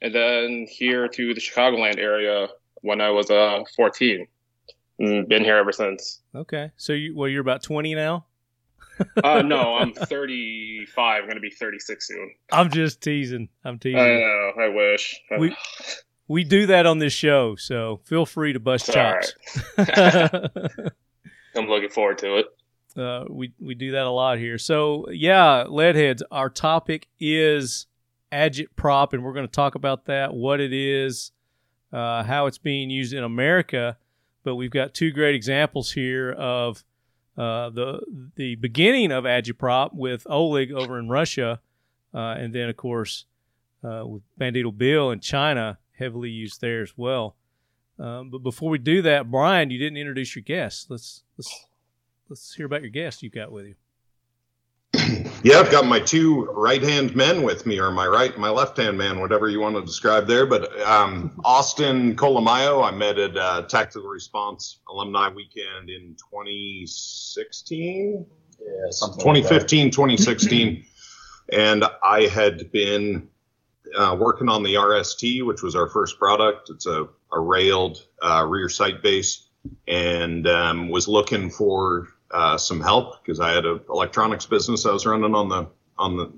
and 0.00 0.14
then 0.14 0.66
here 0.66 1.06
to 1.06 1.34
the 1.34 1.40
Chicagoland 1.40 1.98
area 1.98 2.48
when 2.76 3.02
I 3.02 3.10
was 3.10 3.30
uh 3.30 3.64
14. 3.76 4.26
And 4.98 5.28
been 5.28 5.44
here 5.44 5.56
ever 5.58 5.72
since. 5.72 6.22
Okay. 6.34 6.70
So 6.78 6.94
you 6.94 7.14
well, 7.14 7.28
you're 7.28 7.42
about 7.42 7.62
20 7.62 7.94
now. 7.94 8.24
Uh, 9.22 9.42
no, 9.44 9.74
I'm 9.76 9.92
35. 9.92 11.22
I'm 11.22 11.28
gonna 11.28 11.38
be 11.40 11.50
36 11.50 12.06
soon. 12.08 12.34
I'm 12.50 12.70
just 12.70 13.02
teasing. 13.02 13.50
I'm 13.62 13.78
teasing. 13.78 14.00
I 14.00 14.06
know. 14.06 14.52
I 14.58 14.68
wish. 14.68 15.20
We- 15.38 15.54
we 16.28 16.44
do 16.44 16.66
that 16.66 16.86
on 16.86 16.98
this 16.98 17.12
show, 17.12 17.54
so 17.54 18.00
feel 18.04 18.26
free 18.26 18.52
to 18.54 18.58
bust 18.58 18.90
chops. 18.90 19.34
I'm 19.78 21.68
looking 21.68 21.90
forward 21.90 22.18
to 22.18 22.38
it. 22.38 22.46
Uh, 22.96 23.24
we 23.28 23.52
we 23.58 23.74
do 23.74 23.92
that 23.92 24.06
a 24.06 24.10
lot 24.10 24.38
here. 24.38 24.58
So 24.58 25.06
yeah, 25.10 25.64
leadheads. 25.68 26.22
Our 26.30 26.48
topic 26.48 27.08
is 27.20 27.86
agitprop, 28.32 29.12
and 29.12 29.22
we're 29.22 29.32
going 29.32 29.46
to 29.46 29.52
talk 29.52 29.74
about 29.74 30.06
that, 30.06 30.34
what 30.34 30.60
it 30.60 30.72
is, 30.72 31.32
uh, 31.92 32.22
how 32.22 32.46
it's 32.46 32.58
being 32.58 32.90
used 32.90 33.12
in 33.12 33.24
America. 33.24 33.96
But 34.44 34.56
we've 34.56 34.70
got 34.70 34.94
two 34.94 35.10
great 35.10 35.34
examples 35.34 35.92
here 35.92 36.32
of 36.32 36.84
uh, 37.36 37.70
the 37.70 38.00
the 38.36 38.54
beginning 38.54 39.12
of 39.12 39.24
agitprop 39.24 39.92
with 39.92 40.26
Oleg 40.28 40.72
over 40.72 40.98
in 40.98 41.08
Russia, 41.08 41.60
uh, 42.14 42.36
and 42.38 42.54
then 42.54 42.68
of 42.68 42.76
course 42.76 43.26
uh, 43.84 44.06
with 44.06 44.22
Bandito 44.40 44.76
Bill 44.76 45.10
in 45.10 45.20
China, 45.20 45.78
heavily 45.98 46.30
used 46.30 46.60
there 46.60 46.82
as 46.82 46.92
well. 46.96 47.36
Um, 47.98 48.30
but 48.30 48.42
before 48.42 48.70
we 48.70 48.78
do 48.78 49.02
that, 49.02 49.30
Brian, 49.30 49.70
you 49.70 49.78
didn't 49.78 49.96
introduce 49.96 50.34
your 50.36 50.42
guest. 50.42 50.90
Let's 50.90 51.24
let's 51.36 51.66
let's 52.28 52.54
hear 52.54 52.66
about 52.66 52.82
your 52.82 52.90
guest 52.90 53.22
you've 53.22 53.32
got 53.32 53.52
with 53.52 53.66
you. 53.66 53.74
Yeah, 55.42 55.58
I've 55.60 55.70
got 55.70 55.86
my 55.86 56.00
two 56.00 56.46
right 56.46 56.82
hand 56.82 57.14
men 57.14 57.42
with 57.42 57.66
me, 57.66 57.78
or 57.78 57.92
my 57.92 58.06
right, 58.06 58.36
my 58.36 58.50
left 58.50 58.76
hand 58.78 58.98
man, 58.98 59.20
whatever 59.20 59.48
you 59.48 59.60
want 59.60 59.76
to 59.76 59.82
describe 59.82 60.26
there. 60.26 60.46
But 60.46 60.80
um, 60.80 61.38
Austin 61.44 62.16
Colamayo, 62.16 62.82
I 62.82 62.90
met 62.90 63.18
at 63.18 63.36
uh, 63.36 63.62
Tactical 63.62 64.08
Response 64.08 64.80
Alumni 64.88 65.28
Weekend 65.28 65.90
in 65.90 66.16
2016, 66.18 68.26
Yeah, 68.58 68.66
something 68.90 69.24
like 69.24 69.44
2015, 69.44 69.90
2016. 69.92 70.84
and 71.52 71.84
I 72.02 72.22
had 72.22 72.72
been 72.72 73.28
uh, 73.96 74.16
working 74.18 74.48
on 74.48 74.64
the 74.64 74.74
RST, 74.74 75.44
which 75.46 75.62
was 75.62 75.76
our 75.76 75.88
first 75.88 76.18
product. 76.18 76.70
It's 76.70 76.86
a, 76.86 77.06
a 77.32 77.38
railed 77.38 78.04
uh, 78.20 78.44
rear 78.48 78.68
sight 78.68 79.00
base, 79.02 79.46
and 79.86 80.48
um, 80.48 80.88
was 80.88 81.06
looking 81.06 81.50
for 81.50 82.08
uh, 82.36 82.58
some 82.58 82.80
help 82.82 83.24
because 83.24 83.40
I 83.40 83.52
had 83.52 83.64
an 83.64 83.80
electronics 83.88 84.44
business 84.44 84.84
I 84.84 84.92
was 84.92 85.06
running 85.06 85.34
on 85.34 85.48
the 85.48 85.66
on 85.98 86.16
the 86.18 86.30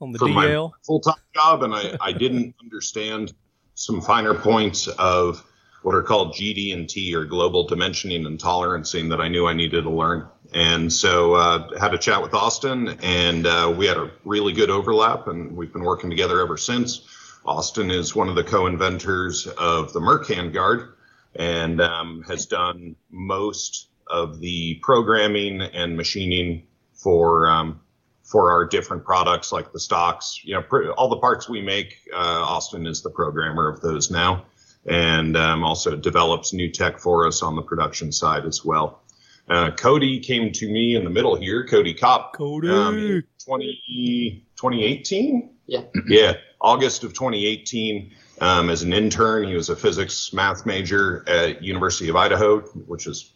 On 0.00 0.12
the 0.12 0.18
for 0.18 0.28
DL, 0.28 0.70
full 0.82 1.00
time 1.00 1.16
job, 1.34 1.64
and 1.64 1.74
I, 1.74 1.96
I 2.00 2.12
didn't 2.12 2.54
understand 2.62 3.34
some 3.74 4.00
finer 4.00 4.32
points 4.32 4.86
of 4.86 5.44
what 5.82 5.96
are 5.96 6.02
called 6.02 6.34
GD 6.34 6.72
and 6.72 6.88
T 6.88 7.12
or 7.16 7.24
global 7.24 7.66
dimensioning 7.66 8.26
and 8.26 8.38
tolerancing 8.38 9.10
that 9.10 9.20
I 9.20 9.26
knew 9.26 9.48
I 9.48 9.52
needed 9.52 9.82
to 9.82 9.90
learn. 9.90 10.28
And 10.54 10.92
so 10.92 11.34
uh, 11.34 11.76
had 11.80 11.94
a 11.94 11.98
chat 11.98 12.22
with 12.22 12.32
Austin, 12.32 12.96
and 13.02 13.44
uh, 13.44 13.74
we 13.76 13.86
had 13.86 13.96
a 13.96 14.12
really 14.24 14.52
good 14.52 14.70
overlap, 14.70 15.26
and 15.26 15.56
we've 15.56 15.72
been 15.72 15.82
working 15.82 16.10
together 16.10 16.40
ever 16.40 16.56
since. 16.56 17.08
Austin 17.44 17.90
is 17.90 18.14
one 18.14 18.28
of 18.28 18.36
the 18.36 18.44
co-inventors 18.44 19.48
of 19.48 19.92
the 19.92 19.98
Merc 19.98 20.26
handguard, 20.26 20.92
and 21.34 21.80
um, 21.80 22.22
has 22.28 22.46
done 22.46 22.94
most 23.10 23.88
of 24.08 24.40
the 24.40 24.74
programming 24.82 25.60
and 25.62 25.96
machining 25.96 26.66
for 26.94 27.48
um, 27.50 27.80
for 28.24 28.50
our 28.52 28.64
different 28.66 29.04
products 29.04 29.52
like 29.52 29.72
the 29.72 29.80
stocks 29.80 30.40
you 30.44 30.54
know 30.54 30.62
pr- 30.62 30.90
all 30.92 31.08
the 31.08 31.18
parts 31.18 31.48
we 31.48 31.60
make 31.60 31.96
uh, 32.12 32.16
austin 32.16 32.86
is 32.86 33.02
the 33.02 33.10
programmer 33.10 33.68
of 33.68 33.80
those 33.80 34.10
now 34.10 34.44
and 34.86 35.36
um, 35.36 35.62
also 35.64 35.96
develops 35.96 36.52
new 36.52 36.70
tech 36.70 36.98
for 36.98 37.26
us 37.26 37.42
on 37.42 37.56
the 37.56 37.62
production 37.62 38.10
side 38.12 38.44
as 38.46 38.64
well 38.64 39.02
uh, 39.48 39.70
cody 39.72 40.20
came 40.20 40.52
to 40.52 40.68
me 40.70 40.94
in 40.94 41.04
the 41.04 41.10
middle 41.10 41.34
here 41.36 41.66
cody 41.66 41.94
kopp 41.94 42.32
Cody. 42.34 42.68
um, 42.70 43.22
20, 43.44 44.46
2018 44.56 45.50
Yeah. 45.66 45.82
yeah 46.08 46.34
august 46.60 47.02
of 47.04 47.12
2018 47.12 48.12
um, 48.40 48.70
as 48.70 48.82
an 48.82 48.92
intern 48.92 49.46
he 49.48 49.54
was 49.54 49.68
a 49.68 49.76
physics 49.76 50.32
math 50.32 50.64
major 50.64 51.24
at 51.28 51.62
university 51.62 52.08
of 52.08 52.16
idaho 52.16 52.60
which 52.60 53.06
is 53.06 53.32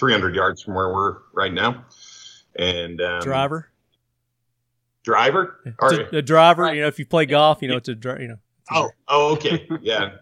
300 0.00 0.34
yards 0.34 0.62
from 0.62 0.74
where 0.74 0.88
we're 0.92 1.18
right 1.32 1.52
now. 1.52 1.84
And 2.56 3.00
um, 3.00 3.20
driver, 3.20 3.68
driver? 5.04 5.60
It's 5.64 5.76
Or- 5.78 6.00
a, 6.00 6.16
a 6.16 6.22
driver. 6.22 6.74
You 6.74 6.80
know, 6.82 6.88
if 6.88 6.98
you 6.98 7.06
play 7.06 7.26
golf, 7.26 7.62
you 7.62 7.68
know 7.68 7.76
it's 7.76 7.88
a 7.88 7.94
dri- 7.94 8.22
you 8.22 8.28
know. 8.28 8.38
oh 8.72 8.90
oh 9.06 9.32
okay. 9.34 9.68
Yeah. 9.80 10.16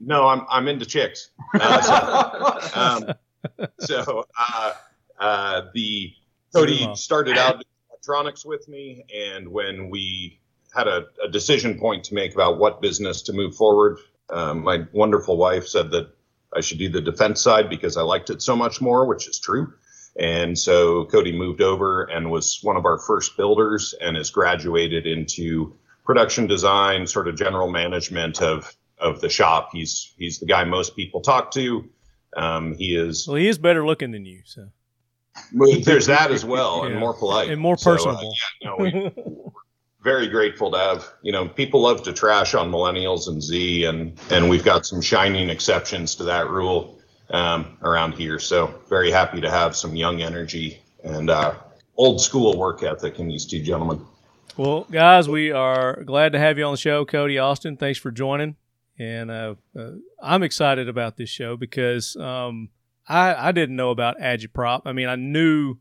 No 0.00 0.26
i'm 0.28 0.42
i'm 0.48 0.68
into 0.68 0.86
chicks. 0.86 1.30
Uh, 1.54 2.60
so, 2.60 2.80
um, 2.80 3.68
so 3.80 4.24
uh, 4.38 4.72
uh, 5.18 5.62
the 5.74 6.12
Cody 6.54 6.88
started 6.94 7.36
out 7.36 7.62
electronics 7.90 8.44
with 8.44 8.68
me, 8.68 9.04
and 9.14 9.48
when 9.48 9.90
we 9.90 10.40
had 10.74 10.86
a, 10.86 11.06
a 11.24 11.28
decision 11.28 11.78
point 11.78 12.04
to 12.04 12.14
make 12.14 12.34
about 12.34 12.58
what 12.58 12.80
business 12.80 13.22
to 13.22 13.32
move 13.32 13.54
forward, 13.54 13.98
um, 14.30 14.62
my 14.62 14.84
wonderful 14.92 15.36
wife 15.36 15.66
said 15.66 15.90
that 15.90 16.10
I 16.56 16.60
should 16.60 16.78
do 16.78 16.88
the 16.88 17.00
defense 17.00 17.42
side 17.42 17.68
because 17.68 17.96
I 17.96 18.02
liked 18.02 18.30
it 18.30 18.42
so 18.42 18.56
much 18.56 18.80
more, 18.80 19.06
which 19.06 19.28
is 19.28 19.38
true. 19.38 19.72
And 20.18 20.58
so 20.58 21.04
Cody 21.06 21.36
moved 21.36 21.60
over 21.60 22.04
and 22.04 22.30
was 22.30 22.58
one 22.62 22.76
of 22.76 22.84
our 22.84 22.98
first 22.98 23.36
builders 23.36 23.94
and 24.00 24.16
has 24.16 24.30
graduated 24.30 25.06
into 25.06 25.76
production 26.04 26.46
design, 26.46 27.06
sort 27.06 27.28
of 27.28 27.36
general 27.36 27.70
management 27.70 28.42
of 28.42 28.74
of 28.98 29.20
the 29.20 29.28
shop. 29.28 29.70
He's 29.72 30.12
he's 30.18 30.40
the 30.40 30.46
guy 30.46 30.64
most 30.64 30.96
people 30.96 31.20
talk 31.20 31.52
to. 31.52 31.88
Um, 32.36 32.74
he 32.74 32.96
is 32.96 33.26
Well, 33.28 33.36
he 33.36 33.46
is 33.48 33.58
better 33.58 33.86
looking 33.86 34.10
than 34.10 34.24
you, 34.24 34.40
so 34.44 34.68
there's 35.52 36.06
that 36.06 36.30
as 36.32 36.44
well, 36.44 36.84
and 36.84 36.96
more 36.98 37.14
polite 37.14 37.50
and 37.50 37.60
more 37.60 37.76
So, 37.76 37.90
uh, 37.90 37.94
personable. 37.94 38.34
yeah, 38.60 38.68
no, 38.70 38.76
we, 38.78 38.90
very 40.02 40.28
grateful 40.28 40.70
to 40.70 40.78
have. 40.78 41.12
You 41.22 41.32
know, 41.32 41.48
people 41.48 41.82
love 41.82 42.02
to 42.04 42.12
trash 42.12 42.54
on 42.54 42.70
millennials 42.70 43.28
and 43.28 43.42
Z, 43.42 43.84
and 43.84 44.18
and 44.30 44.48
we've 44.48 44.64
got 44.64 44.86
some 44.86 45.00
shining 45.00 45.50
exceptions 45.50 46.14
to 46.16 46.24
that 46.24 46.48
rule 46.48 47.00
um, 47.30 47.76
around 47.82 48.12
here. 48.12 48.38
So 48.38 48.74
very 48.88 49.10
happy 49.10 49.40
to 49.40 49.50
have 49.50 49.76
some 49.76 49.96
young 49.96 50.22
energy 50.22 50.80
and 51.04 51.30
uh, 51.30 51.54
old 51.96 52.20
school 52.20 52.56
work 52.56 52.82
ethic 52.82 53.18
in 53.18 53.28
these 53.28 53.44
two 53.44 53.62
gentlemen. 53.62 54.04
Well, 54.56 54.86
guys, 54.90 55.28
we 55.28 55.52
are 55.52 56.02
glad 56.02 56.32
to 56.32 56.38
have 56.38 56.58
you 56.58 56.64
on 56.64 56.72
the 56.72 56.78
show, 56.78 57.04
Cody 57.04 57.38
Austin. 57.38 57.76
Thanks 57.76 57.98
for 57.98 58.10
joining, 58.10 58.56
and 58.98 59.30
uh, 59.30 59.54
uh, 59.78 59.90
I'm 60.20 60.42
excited 60.42 60.88
about 60.88 61.16
this 61.16 61.28
show 61.28 61.56
because 61.56 62.16
um, 62.16 62.70
I 63.08 63.48
I 63.48 63.52
didn't 63.52 63.76
know 63.76 63.90
about 63.90 64.18
Agitprop. 64.18 64.82
I 64.84 64.92
mean, 64.92 65.08
I 65.08 65.16
knew 65.16 65.76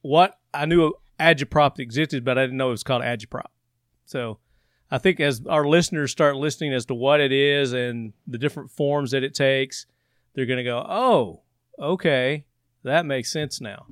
what 0.00 0.38
I 0.52 0.66
knew 0.66 0.94
Agitprop 1.18 1.78
existed, 1.78 2.24
but 2.24 2.38
I 2.38 2.42
didn't 2.42 2.56
know 2.56 2.68
it 2.68 2.72
was 2.72 2.82
called 2.82 3.02
Agitprop. 3.02 3.46
So. 4.04 4.38
I 4.90 4.98
think 4.98 5.18
as 5.18 5.40
our 5.48 5.66
listeners 5.66 6.12
start 6.12 6.36
listening 6.36 6.72
as 6.72 6.84
to 6.86 6.94
what 6.94 7.18
it 7.18 7.32
is 7.32 7.72
and 7.72 8.12
the 8.28 8.38
different 8.38 8.70
forms 8.70 9.10
that 9.10 9.24
it 9.24 9.34
takes, 9.34 9.86
they're 10.34 10.46
going 10.46 10.58
to 10.58 10.62
go, 10.62 10.86
"Oh, 10.88 11.40
okay, 11.80 12.44
that 12.84 13.04
makes 13.04 13.32
sense 13.32 13.60
now." 13.60 13.86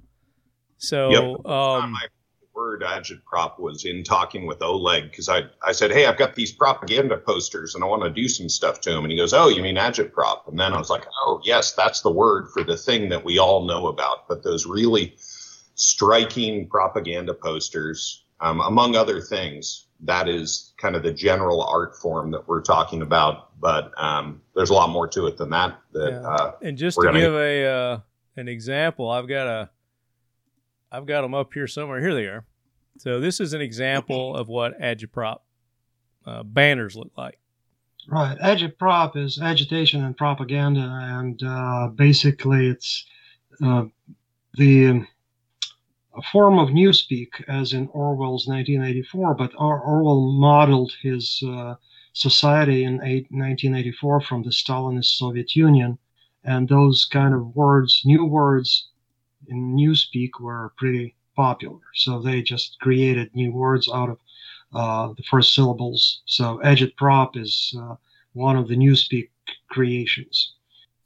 So, 0.77 1.11
Yep. 1.11 1.47
um, 1.47 1.93
my 1.93 2.07
word 2.55 2.83
agitprop 2.83 3.59
was 3.59 3.85
in 3.85 4.05
talking 4.05 4.47
with 4.47 4.63
Oleg 4.63 5.11
because 5.11 5.29
I, 5.29 5.43
I 5.67 5.73
said, 5.73 5.91
Hey, 5.91 6.07
I've 6.07 6.19
got 6.19 6.35
these 6.35 6.53
propaganda 6.53 7.17
posters 7.17 7.75
and 7.75 7.83
I 7.83 7.87
want 7.87 8.03
to 8.03 8.11
do 8.11 8.29
some 8.29 8.49
stuff 8.49 8.81
to 8.83 8.91
them. 8.91 9.05
And 9.05 9.11
he 9.11 9.17
goes, 9.17 9.33
Oh, 9.33 9.49
you 9.49 9.63
mean 9.63 9.77
agitprop? 9.77 10.49
And 10.49 10.61
then 10.61 10.73
I 10.73 10.79
was 10.79 10.91
like, 10.91 11.05
Oh, 11.23 11.41
yes, 11.45 11.73
that's 11.73 12.03
the 12.03 12.11
word 12.11 12.49
for 12.53 12.63
the 12.63 12.77
thing 12.77 13.09
that 13.09 13.25
we 13.25 13.39
all 13.39 13.65
know 13.65 13.87
about. 13.87 14.29
But 14.29 14.43
those 14.43 14.67
really 14.67 15.17
striking 15.75 16.69
propaganda 16.69 17.35
posters, 17.35 18.25
um, 18.41 18.61
among 18.61 18.97
other 18.97 19.21
things, 19.21 19.87
that 20.01 20.29
is 20.29 20.75
kind 20.79 20.97
of 20.97 21.03
the 21.03 21.13
general 21.13 21.63
art 21.63 21.95
form 21.97 22.31
that 22.33 22.47
we're 22.49 22.61
talking 22.63 23.03
about. 23.03 23.59
But 23.61 23.93
um, 23.97 24.43
there's 24.57 24.71
a 24.71 24.75
lot 24.75 24.91
more 24.91 25.07
to 25.09 25.27
it 25.27 25.37
than 25.37 25.51
that. 25.51 25.79
That 25.93 26.11
Yeah. 26.11 26.29
uh, 26.29 26.53
And 26.63 26.77
just 26.77 26.99
to 26.99 27.05
gonna- 27.07 27.21
give 27.21 27.35
a 27.35 27.65
uh, 27.67 28.01
an 28.37 28.49
example, 28.49 29.11
I've 29.11 29.29
got 29.29 29.47
a 29.47 29.71
I've 30.91 31.07
got 31.07 31.23
them 31.23 31.33
up 31.35 31.55
here 31.55 31.67
somewhere. 31.67 32.01
Here 32.01 32.15
they 32.15 32.27
are. 32.27 32.45
So 32.99 33.19
this 33.21 33.41
is 33.41 33.55
an 33.55 33.61
example 33.63 34.37
of 34.37 34.49
what 34.49 34.79
agitprop 34.81 35.39
uh, 36.27 36.43
banners 36.43 36.95
look 36.97 37.11
like. 37.17 37.39
Right. 38.09 38.37
Agitprop 38.39 39.17
is 39.17 39.41
agitation 39.41 40.05
and 40.05 40.17
propaganda, 40.17 40.81
and 40.81 41.41
uh, 41.43 41.89
basically 41.95 42.67
it's 42.69 43.07
uh, 43.65 43.85
the 44.55 44.87
um, 44.89 45.09
a 46.15 46.23
form 46.31 46.59
of 46.59 46.69
newspeak, 46.69 47.29
as 47.49 47.73
in 47.73 47.89
Orwell's 47.89 48.47
1984. 48.47 49.35
But 49.35 49.53
Orwell 49.59 50.31
modeled 50.33 50.93
his 51.03 51.43
uh, 51.47 51.75
society 52.13 52.85
in 52.85 52.95
eight, 53.03 53.27
1984 53.31 54.21
from 54.23 54.43
the 54.43 54.51
Stalinist 54.51 55.17
Soviet 55.17 55.57
Union, 55.57 55.99
and 56.45 56.69
those 56.69 57.07
kind 57.11 57.35
of 57.35 57.55
words, 57.57 58.03
new 58.05 58.25
words 58.25 58.89
in 59.49 59.75
newspeak, 59.75 60.31
were 60.41 60.73
pretty 60.77 61.15
popular. 61.35 61.79
So 61.95 62.21
they 62.21 62.43
just 62.43 62.79
created 62.81 63.35
new 63.35 63.51
words 63.53 63.89
out 63.93 64.11
of 64.11 64.19
uh, 64.75 65.15
the 65.17 65.23
first 65.31 65.55
syllables. 65.55 66.23
So 66.27 66.61
agitprop 66.65 67.37
is 67.37 67.75
uh, 67.79 67.95
one 68.35 68.57
of 68.57 68.69
the 68.69 68.77
newspeak 68.77 69.29
creations. 69.71 70.53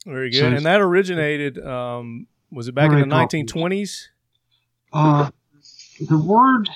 Very 0.05 0.31
good. 0.31 0.39
it's- 0.39 0.57
and 0.59 0.67
that 0.67 0.81
originated, 0.81 1.65
um, 1.65 2.27
was 2.51 2.69
it 2.69 2.75
back 2.75 2.91
in 3.03 3.09
the 3.09 3.15
popular. 3.45 3.63
1920s? 4.93 5.27
Uh, 5.27 5.31
the 6.09 6.19
word 6.19 6.69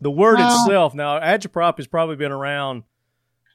The 0.00 0.10
word 0.10 0.40
itself, 0.40 0.94
now, 0.94 1.18
agitprop 1.18 1.76
has 1.78 1.86
probably 1.86 2.16
been 2.16 2.32
around 2.32 2.84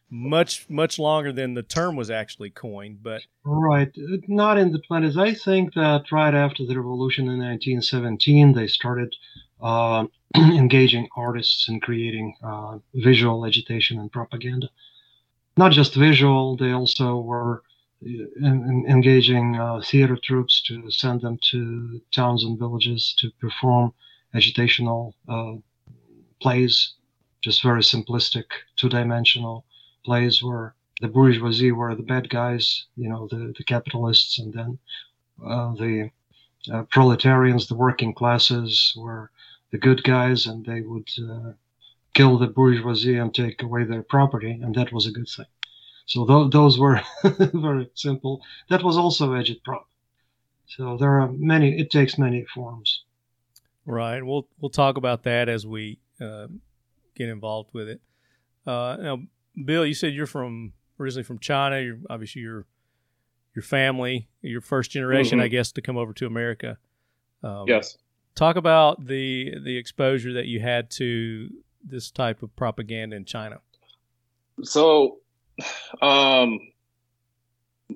much, 0.10 0.70
much 0.70 1.00
longer 1.00 1.32
than 1.32 1.54
the 1.56 1.64
term 1.64 1.96
was 1.96 2.12
actually 2.12 2.50
coined, 2.50 3.02
but 3.02 3.22
Right, 3.44 3.92
not 4.28 4.58
in 4.58 4.72
the 4.72 4.82
20s. 4.90 5.18
I 5.18 5.34
think 5.34 5.74
that 5.74 6.12
right 6.12 6.34
after 6.34 6.66
the 6.66 6.78
revolution 6.78 7.26
in 7.26 7.40
1917, 7.40 8.54
they 8.54 8.68
started 8.68 9.16
uh, 9.62 10.06
engaging 10.36 11.08
artists 11.18 11.68
in 11.68 11.80
creating 11.80 12.36
uh, 12.44 12.78
visual 12.94 13.46
agitation 13.46 14.00
and 14.00 14.12
propaganda. 14.12 14.70
Not 15.58 15.72
just 15.72 15.96
visual, 15.96 16.58
they 16.58 16.72
also 16.72 17.20
were 17.20 17.64
en- 18.44 18.86
engaging 18.88 19.56
uh, 19.56 19.82
theater 19.82 20.18
troops 20.18 20.62
to 20.64 20.90
send 20.92 21.22
them 21.22 21.38
to 21.52 22.02
towns 22.12 22.44
and 22.44 22.58
villages 22.60 23.14
to 23.18 23.32
perform 23.40 23.94
agitational 24.34 25.14
uh, 25.28 25.54
plays, 26.42 26.94
just 27.42 27.64
very 27.64 27.82
simplistic, 27.82 28.46
two 28.76 28.90
dimensional 28.90 29.66
plays 30.06 30.44
where 30.44 30.76
the 31.02 31.08
bourgeoisie 31.08 31.72
were 31.72 31.96
the 31.96 32.04
bad 32.04 32.30
guys, 32.30 32.86
you 32.96 33.10
know, 33.10 33.28
the, 33.28 33.54
the 33.58 33.64
capitalists, 33.64 34.40
and 34.40 34.54
then 34.54 34.78
uh, 35.46 35.74
the 35.76 36.10
uh, 36.72 36.84
proletarians, 36.84 37.68
the 37.68 37.76
working 37.76 38.14
classes, 38.14 38.94
were 38.96 39.32
the 39.72 39.78
good 39.78 40.04
guys, 40.04 40.46
and 40.46 40.66
they 40.66 40.82
would 40.82 41.10
uh, 41.30 41.52
kill 42.14 42.38
the 42.38 42.48
bourgeoisie 42.48 43.18
and 43.18 43.34
take 43.34 43.62
away 43.62 43.84
their 43.84 44.04
property, 44.04 44.52
and 44.52 44.76
that 44.76 44.94
was 44.94 45.06
a 45.08 45.12
good 45.12 45.28
thing. 45.28 45.46
So 46.06 46.26
th- 46.26 46.52
those 46.52 46.78
were 46.78 47.02
very 47.24 47.90
simple. 47.96 48.42
That 48.70 48.84
was 48.84 48.98
also 48.98 49.30
agitprop. 49.30 49.84
So 50.68 50.98
there 50.98 51.20
are 51.22 51.32
many. 51.32 51.80
It 51.80 51.92
takes 51.92 52.18
many 52.18 52.46
forms. 52.54 53.04
Right. 53.86 54.22
We'll 54.24 54.48
we'll 54.60 54.70
talk 54.70 54.98
about 54.98 55.24
that 55.24 55.50
as 55.50 55.66
we 55.68 56.00
uh, 56.22 56.48
get 57.16 57.30
involved 57.30 57.70
with 57.74 57.90
it. 57.90 58.02
Uh, 58.66 58.98
now, 59.00 59.20
Bill, 59.66 59.86
you 59.86 59.94
said 59.94 60.14
you're 60.14 60.26
from 60.28 60.74
originally 61.00 61.24
from 61.24 61.40
China. 61.40 61.80
You're 61.80 62.00
obviously 62.10 62.42
your 62.42 62.66
your 63.56 63.64
family, 63.64 64.28
your 64.42 64.62
first 64.62 64.90
generation, 64.92 65.38
Mhm. 65.40 65.44
I 65.44 65.48
guess, 65.48 65.72
to 65.74 65.82
come 65.82 65.96
over 65.98 66.12
to 66.14 66.26
America. 66.26 66.78
Um, 67.44 67.66
Yes. 67.68 67.98
Talk 68.36 68.56
about 68.56 69.06
the 69.06 69.54
the 69.64 69.78
exposure 69.78 70.34
that 70.34 70.48
you 70.48 70.60
had 70.60 70.90
to 70.92 71.50
this 71.84 72.10
type 72.10 72.42
of 72.42 72.56
propaganda 72.56 73.16
in 73.16 73.26
China. 73.26 73.60
So, 74.64 75.20
um, 76.02 76.60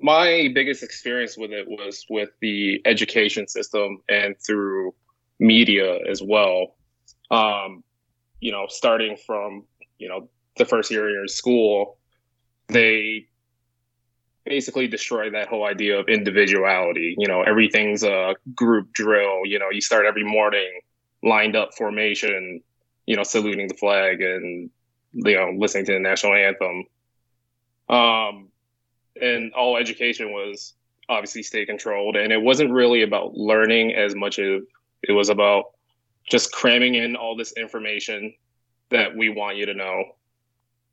my 0.02 0.50
biggest 0.54 0.84
experience 0.84 1.38
with 1.38 1.52
it 1.52 1.68
was 1.68 2.06
with 2.10 2.30
the 2.42 2.82
education 2.86 3.48
system 3.48 4.00
and 4.10 4.36
through 4.46 4.94
media 5.40 6.00
as 6.10 6.22
well. 6.22 6.76
Um, 7.32 7.84
you 8.40 8.52
know, 8.52 8.66
starting 8.70 9.18
from 9.18 9.64
you 9.98 10.08
know 10.08 10.30
the 10.58 10.66
first 10.66 10.92
year 10.92 11.22
in 11.22 11.28
school, 11.28 11.98
they 12.68 13.28
basically 14.46 14.88
destroy 14.88 15.30
that 15.32 15.48
whole 15.48 15.66
idea 15.66 16.00
of 16.00 16.08
individuality. 16.08 17.16
You 17.18 17.28
know, 17.28 17.42
everything's 17.42 18.04
a 18.04 18.36
group 18.56 18.94
drill. 18.94 19.46
You 19.46 19.60
know, 19.60 19.70
you 19.72 19.82
start 19.82 20.06
every 20.06 20.24
morning 20.24 20.82
lined 21.24 21.56
up 21.56 21.74
formation. 21.76 22.62
You 23.06 23.16
know, 23.16 23.24
saluting 23.24 23.68
the 23.68 23.76
flag 23.76 24.22
and 24.22 24.70
you 25.14 25.36
know 25.36 25.54
listening 25.58 25.86
to 25.86 25.94
the 25.94 26.00
national 26.00 26.34
anthem 26.34 26.86
um 27.89 28.50
and 29.22 29.53
all 29.53 29.77
education 29.77 30.32
was 30.32 30.73
obviously 31.10 31.41
state 31.43 31.67
controlled 31.67 32.15
and 32.15 32.32
it 32.34 32.41
wasn't 32.41 32.69
really 32.71 33.02
about 33.02 33.34
learning 33.36 33.93
as 33.95 34.13
much 34.15 34.39
as 34.39 34.62
it 35.04 35.12
was 35.13 35.30
about 35.30 35.65
just 36.30 36.52
cramming 36.52 36.95
in 36.95 37.15
all 37.15 37.36
this 37.36 37.54
information 37.54 38.34
that 38.89 39.15
we 39.15 39.30
want 39.30 39.56
you 39.58 39.65
to 39.65 39.73
know 39.73 40.04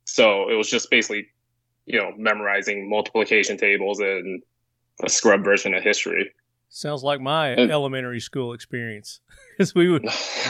so 0.05 0.49
it 0.49 0.53
was 0.55 0.69
just 0.69 0.89
basically 0.89 1.27
you 1.85 1.99
know 1.99 2.11
memorizing 2.17 2.89
multiplication 2.89 3.57
tables 3.57 3.99
and 3.99 4.41
a 5.03 5.09
scrub 5.09 5.43
version 5.43 5.73
of 5.73 5.83
history 5.83 6.31
Sounds 6.69 7.03
like 7.03 7.21
my 7.21 7.49
And- 7.49 7.71
elementary 7.71 8.19
school 8.19 8.51
experience. 8.53 9.21
Because 9.57 9.73
we 9.73 9.89
would 9.89 10.05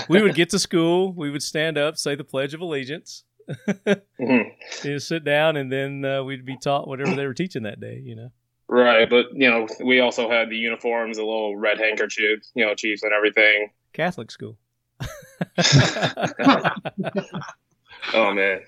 we 0.09 0.23
would 0.23 0.33
get 0.33 0.49
to 0.49 0.57
school, 0.57 1.13
we 1.13 1.29
would 1.29 1.43
stand 1.43 1.77
up, 1.77 1.95
say 1.97 2.15
the 2.15 2.23
Pledge 2.23 2.55
of 2.55 2.61
Allegiance, 2.61 3.23
Mhm. 4.19 4.51
you 4.83 4.99
sit 4.99 5.23
down, 5.23 5.55
and 5.57 5.71
then 5.71 6.03
uh, 6.05 6.23
we'd 6.23 6.45
be 6.45 6.57
taught 6.57 6.87
whatever 6.87 7.15
they 7.15 7.27
were 7.27 7.33
teaching 7.33 7.63
that 7.63 7.79
day. 7.79 8.01
You 8.03 8.15
know. 8.15 8.31
right 8.67 9.07
but 9.09 9.27
you 9.33 9.47
know 9.49 9.67
we 9.83 9.99
also 9.99 10.29
had 10.29 10.49
the 10.49 10.57
uniforms 10.57 11.17
the 11.17 11.23
little 11.23 11.55
red 11.55 11.77
handkerchiefs 11.77 12.51
you 12.55 12.65
know 12.65 12.73
chiefs 12.73 13.03
and 13.03 13.13
everything 13.13 13.69
Catholic 13.93 14.31
school. 14.31 14.57
oh 18.13 18.33
man 18.33 18.61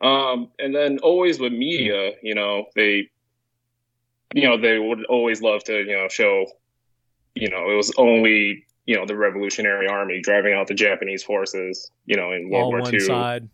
Um, 0.00 0.50
and 0.58 0.74
then 0.74 0.98
always 1.02 1.38
with 1.40 1.52
media, 1.52 2.12
you 2.22 2.34
know, 2.34 2.66
they, 2.76 3.08
you 4.34 4.42
know, 4.48 4.60
they 4.60 4.78
would 4.78 5.04
always 5.06 5.40
love 5.42 5.64
to, 5.64 5.78
you 5.78 5.92
know, 5.96 6.08
show, 6.08 6.46
you 7.34 7.48
know, 7.48 7.70
it 7.70 7.74
was 7.74 7.92
only, 7.96 8.66
you 8.86 8.96
know, 8.96 9.06
the 9.06 9.16
Revolutionary 9.16 9.88
Army 9.88 10.20
driving 10.20 10.52
out 10.54 10.66
the 10.66 10.74
Japanese 10.74 11.22
forces, 11.22 11.90
you 12.06 12.16
know, 12.16 12.32
in 12.32 12.50
World 12.50 12.64
All 12.64 12.70
War 12.72 12.80
one 12.82 12.94
II. 12.94 13.00
side. 13.00 13.48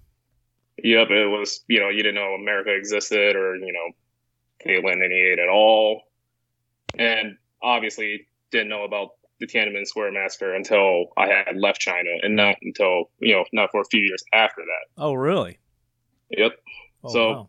Yep, 0.82 1.10
it 1.10 1.26
was, 1.26 1.62
you 1.68 1.78
know, 1.80 1.88
you 1.88 2.02
didn't 2.02 2.14
know 2.14 2.34
America 2.34 2.74
existed 2.74 3.36
or, 3.36 3.56
you 3.56 3.72
know, 3.72 3.90
they 4.64 4.76
aid 4.76 5.38
at 5.38 5.48
all. 5.48 6.02
And 6.98 7.36
obviously 7.62 8.26
didn't 8.50 8.68
know 8.68 8.84
about 8.84 9.10
the 9.38 9.46
Tiananmen 9.46 9.86
Square 9.86 10.12
massacre 10.12 10.54
until 10.54 11.06
I 11.16 11.26
had 11.28 11.56
left 11.56 11.80
China 11.80 12.10
and 12.22 12.34
not 12.36 12.56
until, 12.62 13.10
you 13.20 13.34
know, 13.34 13.44
not 13.52 13.70
for 13.70 13.80
a 13.80 13.84
few 13.84 14.00
years 14.00 14.22
after 14.32 14.62
that. 14.62 15.02
Oh, 15.02 15.14
really? 15.14 15.58
Yep. 16.30 16.52
Oh, 17.04 17.08
So, 17.12 17.30
wow. 17.32 17.48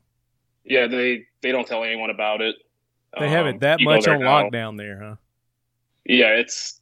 Yeah, 0.63 0.88
they 0.88 1.26
they 1.41 1.52
don't 1.52 1.67
tell 1.67 1.84
anyone 1.84 2.12
about 2.12 2.41
it. 2.41 2.56
they 3.20 3.30
have 3.30 3.48
Um, 3.48 3.56
it 3.56 3.60
that 3.62 3.80
much 3.82 4.08
on 4.08 4.20
now. 4.20 4.44
lockdown 4.44 4.78
there, 4.78 5.00
huh? 5.02 5.15
Yeah, 6.06 6.30
it's 6.36 6.81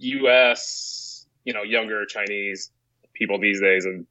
U.S. 0.00 1.26
You 1.44 1.52
know, 1.54 1.62
younger 1.62 2.04
Chinese 2.06 2.70
people 3.14 3.38
these 3.38 3.60
days, 3.60 3.84
and 3.84 4.06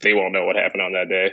they 0.00 0.14
won't 0.14 0.32
know 0.32 0.44
what 0.44 0.56
happened 0.56 0.82
on 0.82 0.92
that 0.92 1.08
day. 1.08 1.32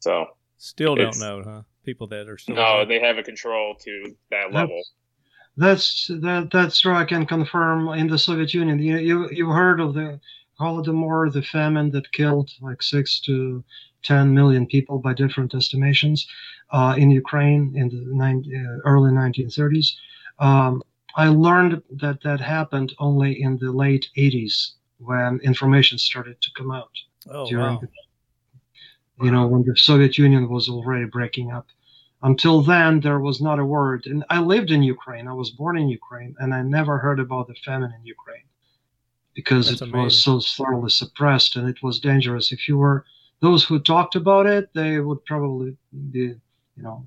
So 0.00 0.26
Still 0.58 0.94
don't 0.94 1.18
know, 1.18 1.42
huh? 1.44 1.62
People 1.84 2.06
that 2.08 2.28
are 2.28 2.38
still 2.38 2.56
no, 2.56 2.62
alive. 2.62 2.88
they 2.88 3.00
have 3.00 3.18
a 3.18 3.22
control 3.22 3.74
to 3.80 4.16
that 4.30 4.52
level. 4.52 4.82
That's 5.56 6.08
that. 6.08 6.50
That's 6.52 6.80
true. 6.80 6.94
I 6.94 7.04
can 7.04 7.26
confirm. 7.26 7.88
In 7.88 8.08
the 8.08 8.18
Soviet 8.18 8.52
Union, 8.52 8.78
you 8.78 8.96
you 8.98 9.30
you 9.30 9.48
heard 9.48 9.80
of 9.80 9.94
the 9.94 10.20
Holodomor, 10.60 11.32
the 11.32 11.42
famine 11.42 11.90
that 11.92 12.10
killed 12.12 12.50
like 12.60 12.82
six 12.82 13.20
to 13.20 13.62
ten 14.02 14.34
million 14.34 14.66
people 14.66 14.98
by 14.98 15.14
different 15.14 15.54
estimations 15.54 16.26
uh, 16.70 16.94
in 16.98 17.10
Ukraine 17.10 17.72
in 17.76 17.88
the 17.88 18.02
nine, 18.14 18.44
uh, 18.54 18.80
early 18.84 19.12
1930s. 19.12 19.92
Um, 20.38 20.82
I 21.16 21.28
learned 21.28 21.82
that 22.02 22.22
that 22.22 22.40
happened 22.40 22.94
only 22.98 23.42
in 23.42 23.56
the 23.58 23.72
late 23.72 24.06
80s 24.16 24.72
when 24.98 25.40
information 25.42 25.98
started 25.98 26.40
to 26.42 26.50
come 26.56 26.70
out 26.70 26.92
oh, 27.30 27.48
during 27.48 27.74
wow. 27.74 27.80
the, 27.80 29.24
you 29.24 29.30
know 29.30 29.46
when 29.46 29.64
the 29.64 29.76
Soviet 29.76 30.18
Union 30.18 30.48
was 30.48 30.68
already 30.68 31.06
breaking 31.06 31.50
up. 31.52 31.66
Until 32.22 32.60
then, 32.62 33.00
there 33.00 33.20
was 33.20 33.40
not 33.40 33.58
a 33.58 33.64
word. 33.64 34.06
And 34.06 34.24
I 34.30 34.40
lived 34.40 34.70
in 34.70 34.82
Ukraine. 34.82 35.28
I 35.28 35.32
was 35.32 35.50
born 35.50 35.76
in 35.78 35.88
Ukraine, 35.88 36.34
and 36.38 36.52
I 36.54 36.62
never 36.62 36.98
heard 36.98 37.20
about 37.20 37.46
the 37.46 37.54
famine 37.64 37.92
in 37.98 38.04
Ukraine 38.04 38.46
because 39.34 39.68
That's 39.68 39.82
it 39.82 39.84
amazing. 39.84 40.04
was 40.04 40.20
so 40.20 40.40
thoroughly 40.40 40.90
suppressed 40.90 41.56
and 41.56 41.68
it 41.68 41.82
was 41.82 42.00
dangerous. 42.00 42.52
If 42.52 42.66
you 42.66 42.78
were 42.78 43.04
those 43.40 43.62
who 43.62 43.78
talked 43.78 44.16
about 44.16 44.46
it, 44.46 44.72
they 44.74 44.98
would 44.98 45.24
probably 45.26 45.76
be, 46.10 46.34
you 46.76 46.82
know, 46.82 47.06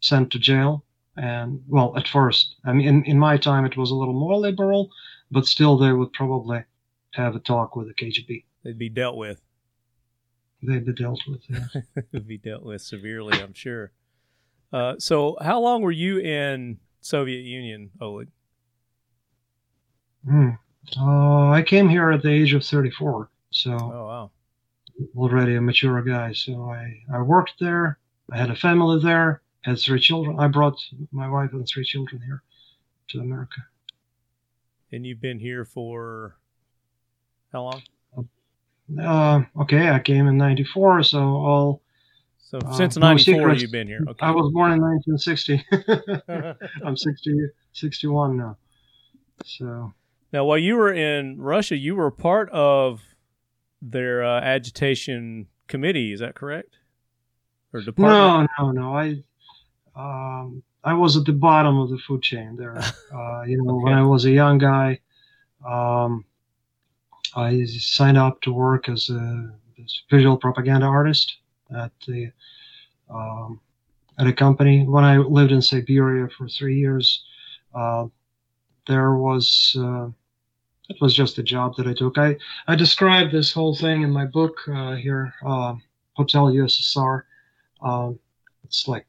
sent 0.00 0.30
to 0.32 0.38
jail. 0.38 0.84
And 1.16 1.62
well, 1.68 1.94
at 1.96 2.08
first, 2.08 2.56
I 2.64 2.72
mean, 2.72 2.88
in, 2.88 3.04
in 3.04 3.18
my 3.18 3.36
time, 3.36 3.64
it 3.66 3.76
was 3.76 3.90
a 3.90 3.94
little 3.94 4.14
more 4.14 4.36
liberal, 4.36 4.90
but 5.30 5.46
still, 5.46 5.76
they 5.76 5.92
would 5.92 6.12
probably 6.12 6.64
have 7.12 7.36
a 7.36 7.40
talk 7.40 7.76
with 7.76 7.88
the 7.88 7.94
KGB. 7.94 8.44
They'd 8.64 8.78
be 8.78 8.88
dealt 8.88 9.16
with. 9.16 9.40
They'd 10.62 10.86
be 10.86 10.92
dealt 10.94 11.20
with. 11.26 11.42
Yeah. 11.48 12.20
Be 12.26 12.38
dealt 12.38 12.62
with 12.62 12.80
severely, 12.82 13.36
I'm 13.42 13.52
sure. 13.52 13.90
Uh, 14.72 14.94
so, 14.98 15.36
how 15.40 15.58
long 15.60 15.82
were 15.82 15.90
you 15.90 16.18
in 16.18 16.78
Soviet 17.00 17.42
Union, 17.42 17.90
Oleg? 18.00 18.28
Hmm. 20.24 20.50
Uh, 20.96 21.50
I 21.50 21.62
came 21.62 21.88
here 21.88 22.10
at 22.12 22.22
the 22.22 22.30
age 22.30 22.54
of 22.54 22.64
34, 22.64 23.28
so 23.50 23.72
Oh, 23.72 24.06
wow. 24.06 24.30
already 25.16 25.56
a 25.56 25.60
mature 25.60 26.00
guy. 26.02 26.32
So 26.32 26.70
I, 26.70 27.02
I 27.12 27.20
worked 27.22 27.54
there. 27.60 27.98
I 28.30 28.36
had 28.36 28.50
a 28.50 28.56
family 28.56 29.00
there. 29.02 29.42
Had 29.62 29.78
three 29.78 30.00
children. 30.00 30.38
I 30.38 30.48
brought 30.48 30.76
my 31.12 31.28
wife 31.28 31.52
and 31.52 31.66
three 31.66 31.84
children 31.84 32.20
here 32.22 32.42
to 33.08 33.20
America. 33.20 33.60
And 34.90 35.06
you've 35.06 35.20
been 35.20 35.38
here 35.38 35.64
for 35.64 36.36
How 37.52 37.62
long? 37.62 37.82
Uh, 39.00 39.42
okay, 39.62 39.88
I 39.90 40.00
came 40.00 40.26
in 40.26 40.36
'94, 40.36 41.04
so 41.04 41.18
all 41.18 41.82
So 42.38 42.58
Uh, 42.58 42.72
since 42.72 42.96
no 42.96 43.06
'94, 43.06 43.34
secrets. 43.34 43.62
you've 43.62 43.70
been 43.72 43.86
here. 43.86 44.00
Okay. 44.06 44.26
I 44.26 44.30
was 44.32 44.52
born 44.52 44.72
in 44.72 44.80
1960. 44.82 45.64
I'm 46.86 46.96
60, 46.96 47.48
61 47.72 48.36
now. 48.36 48.58
So 49.44 49.94
now, 50.32 50.44
while 50.44 50.58
you 50.58 50.76
were 50.76 50.92
in 50.92 51.40
Russia, 51.40 51.76
you 51.76 51.94
were 51.94 52.10
part 52.10 52.50
of 52.50 53.02
their 53.80 54.24
uh, 54.24 54.40
agitation 54.40 55.46
committee. 55.68 56.12
Is 56.12 56.20
that 56.20 56.34
correct? 56.34 56.76
Or 57.72 57.80
department? 57.80 58.50
no, 58.58 58.72
no, 58.72 58.80
no. 58.82 58.96
I 58.96 59.22
um, 59.94 60.62
I 60.84 60.94
was 60.94 61.16
at 61.16 61.24
the 61.24 61.32
bottom 61.32 61.78
of 61.78 61.90
the 61.90 61.98
food 61.98 62.22
chain 62.22 62.56
there. 62.56 62.78
Uh, 63.12 63.42
you 63.42 63.62
know, 63.62 63.74
when 63.76 63.92
I 63.92 64.02
was 64.02 64.24
a 64.24 64.30
young 64.30 64.56
guy, 64.56 64.98
um, 65.68 66.24
I 67.36 67.64
signed 67.66 68.16
up 68.16 68.40
to 68.40 68.52
work 68.52 68.88
as 68.88 69.10
a 69.10 69.52
this 69.76 70.02
visual 70.10 70.38
propaganda 70.38 70.86
artist 70.86 71.36
at 71.76 71.92
the 72.06 72.30
um, 73.10 73.60
at 74.18 74.26
a 74.26 74.32
company. 74.32 74.84
When 74.86 75.04
I 75.04 75.18
lived 75.18 75.52
in 75.52 75.60
Siberia 75.60 76.28
for 76.36 76.48
three 76.48 76.78
years, 76.78 77.22
uh, 77.74 78.06
there 78.86 79.14
was 79.14 79.76
uh, 79.78 80.08
it 80.88 80.96
was 81.00 81.14
just 81.14 81.38
a 81.38 81.42
job 81.42 81.76
that 81.76 81.86
I 81.86 81.94
took. 81.94 82.18
I 82.18 82.36
I 82.66 82.74
described 82.74 83.32
this 83.32 83.52
whole 83.52 83.74
thing 83.74 84.02
in 84.02 84.10
my 84.10 84.24
book 84.24 84.56
uh, 84.68 84.94
here, 84.94 85.34
uh, 85.44 85.74
Hotel 86.14 86.46
USSR. 86.46 87.22
Um, 87.82 88.18
it's 88.64 88.88
like 88.88 89.06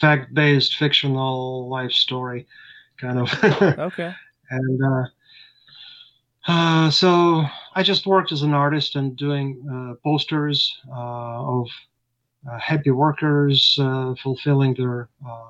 fact-based 0.00 0.76
fictional 0.76 1.68
life 1.68 1.92
story, 1.92 2.46
kind 2.98 3.18
of. 3.18 3.30
Okay. 3.78 4.12
and 4.50 4.80
uh, 4.84 5.04
uh, 6.48 6.90
so 6.90 7.44
I 7.74 7.82
just 7.82 8.06
worked 8.06 8.32
as 8.32 8.42
an 8.42 8.54
artist 8.54 8.96
and 8.96 9.16
doing 9.16 9.60
uh, 9.70 9.94
posters 10.04 10.78
uh, 10.88 11.60
of 11.60 11.68
uh, 12.48 12.58
happy 12.58 12.90
workers 12.90 13.76
uh, 13.80 14.14
fulfilling 14.22 14.74
their 14.74 15.08
uh, 15.26 15.48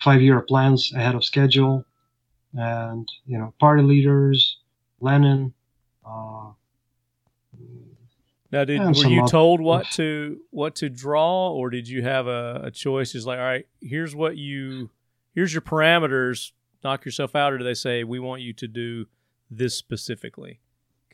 five-year 0.00 0.40
plans 0.42 0.92
ahead 0.94 1.14
of 1.14 1.24
schedule, 1.24 1.84
and 2.54 3.08
you 3.26 3.38
know 3.38 3.52
party 3.58 3.82
leaders, 3.82 4.58
Lenin. 5.00 5.52
Uh, 8.52 8.56
Now, 8.58 8.64
did 8.64 8.80
were 8.80 9.06
you 9.06 9.26
told 9.26 9.60
what 9.60 9.86
to 9.92 10.40
what 10.50 10.74
to 10.76 10.88
draw, 10.88 11.50
or 11.52 11.70
did 11.70 11.88
you 11.88 12.02
have 12.02 12.26
a, 12.26 12.62
a 12.64 12.70
choice? 12.70 13.14
Is 13.14 13.26
like, 13.26 13.38
all 13.38 13.44
right, 13.44 13.66
here's 13.80 14.14
what 14.14 14.36
you, 14.36 14.90
here's 15.34 15.52
your 15.52 15.62
parameters. 15.62 16.52
Knock 16.84 17.04
yourself 17.04 17.34
out, 17.36 17.52
or 17.52 17.58
do 17.58 17.64
they 17.64 17.74
say 17.74 18.04
we 18.04 18.18
want 18.18 18.42
you 18.42 18.52
to 18.54 18.66
do 18.68 19.06
this 19.50 19.74
specifically, 19.76 20.60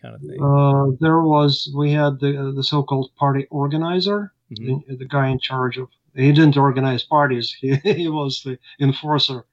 kind 0.00 0.14
of 0.14 0.20
thing? 0.22 0.42
uh, 0.42 0.96
there 1.00 1.20
was 1.20 1.72
we 1.76 1.92
had 1.92 2.18
the 2.20 2.52
the 2.56 2.64
so-called 2.64 3.10
party 3.16 3.46
organizer, 3.50 4.32
Mhm. 4.52 4.86
the, 4.88 4.96
the 4.96 5.04
guy 5.04 5.28
in 5.28 5.38
charge 5.38 5.76
of. 5.78 5.88
He 6.14 6.32
didn't 6.32 6.56
organize 6.56 7.04
parties. 7.04 7.54
He, 7.60 7.76
he 7.76 8.08
was 8.08 8.42
the 8.42 8.58
enforcer 8.80 9.44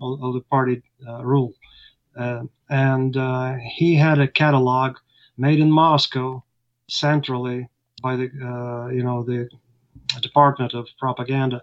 of, 0.00 0.22
of 0.24 0.34
the 0.34 0.40
party 0.50 0.82
uh, 1.06 1.22
rule, 1.24 1.52
uh, 2.16 2.44
and 2.70 3.16
uh, 3.16 3.54
he 3.76 3.94
had 3.94 4.18
a 4.18 4.26
catalog 4.26 4.96
made 5.36 5.60
in 5.60 5.70
Moscow, 5.70 6.42
centrally 6.88 7.68
by 8.02 8.16
the 8.16 8.26
uh, 8.42 8.88
you 8.88 9.02
know 9.02 9.22
the 9.22 9.48
Department 10.20 10.74
of 10.74 10.88
Propaganda, 10.98 11.62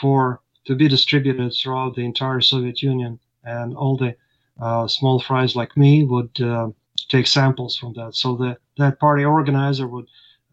for 0.00 0.40
to 0.64 0.74
be 0.74 0.88
distributed 0.88 1.52
throughout 1.52 1.94
the 1.94 2.04
entire 2.04 2.40
Soviet 2.40 2.82
Union, 2.82 3.18
and 3.44 3.76
all 3.76 3.96
the 3.96 4.16
uh, 4.60 4.86
small 4.86 5.20
fries 5.20 5.56
like 5.56 5.76
me 5.76 6.04
would 6.04 6.40
uh, 6.40 6.68
take 7.08 7.26
samples 7.26 7.76
from 7.76 7.92
that. 7.94 8.14
So 8.14 8.36
that 8.36 8.58
that 8.78 8.98
party 8.98 9.24
organizer 9.24 9.86
would 9.86 10.06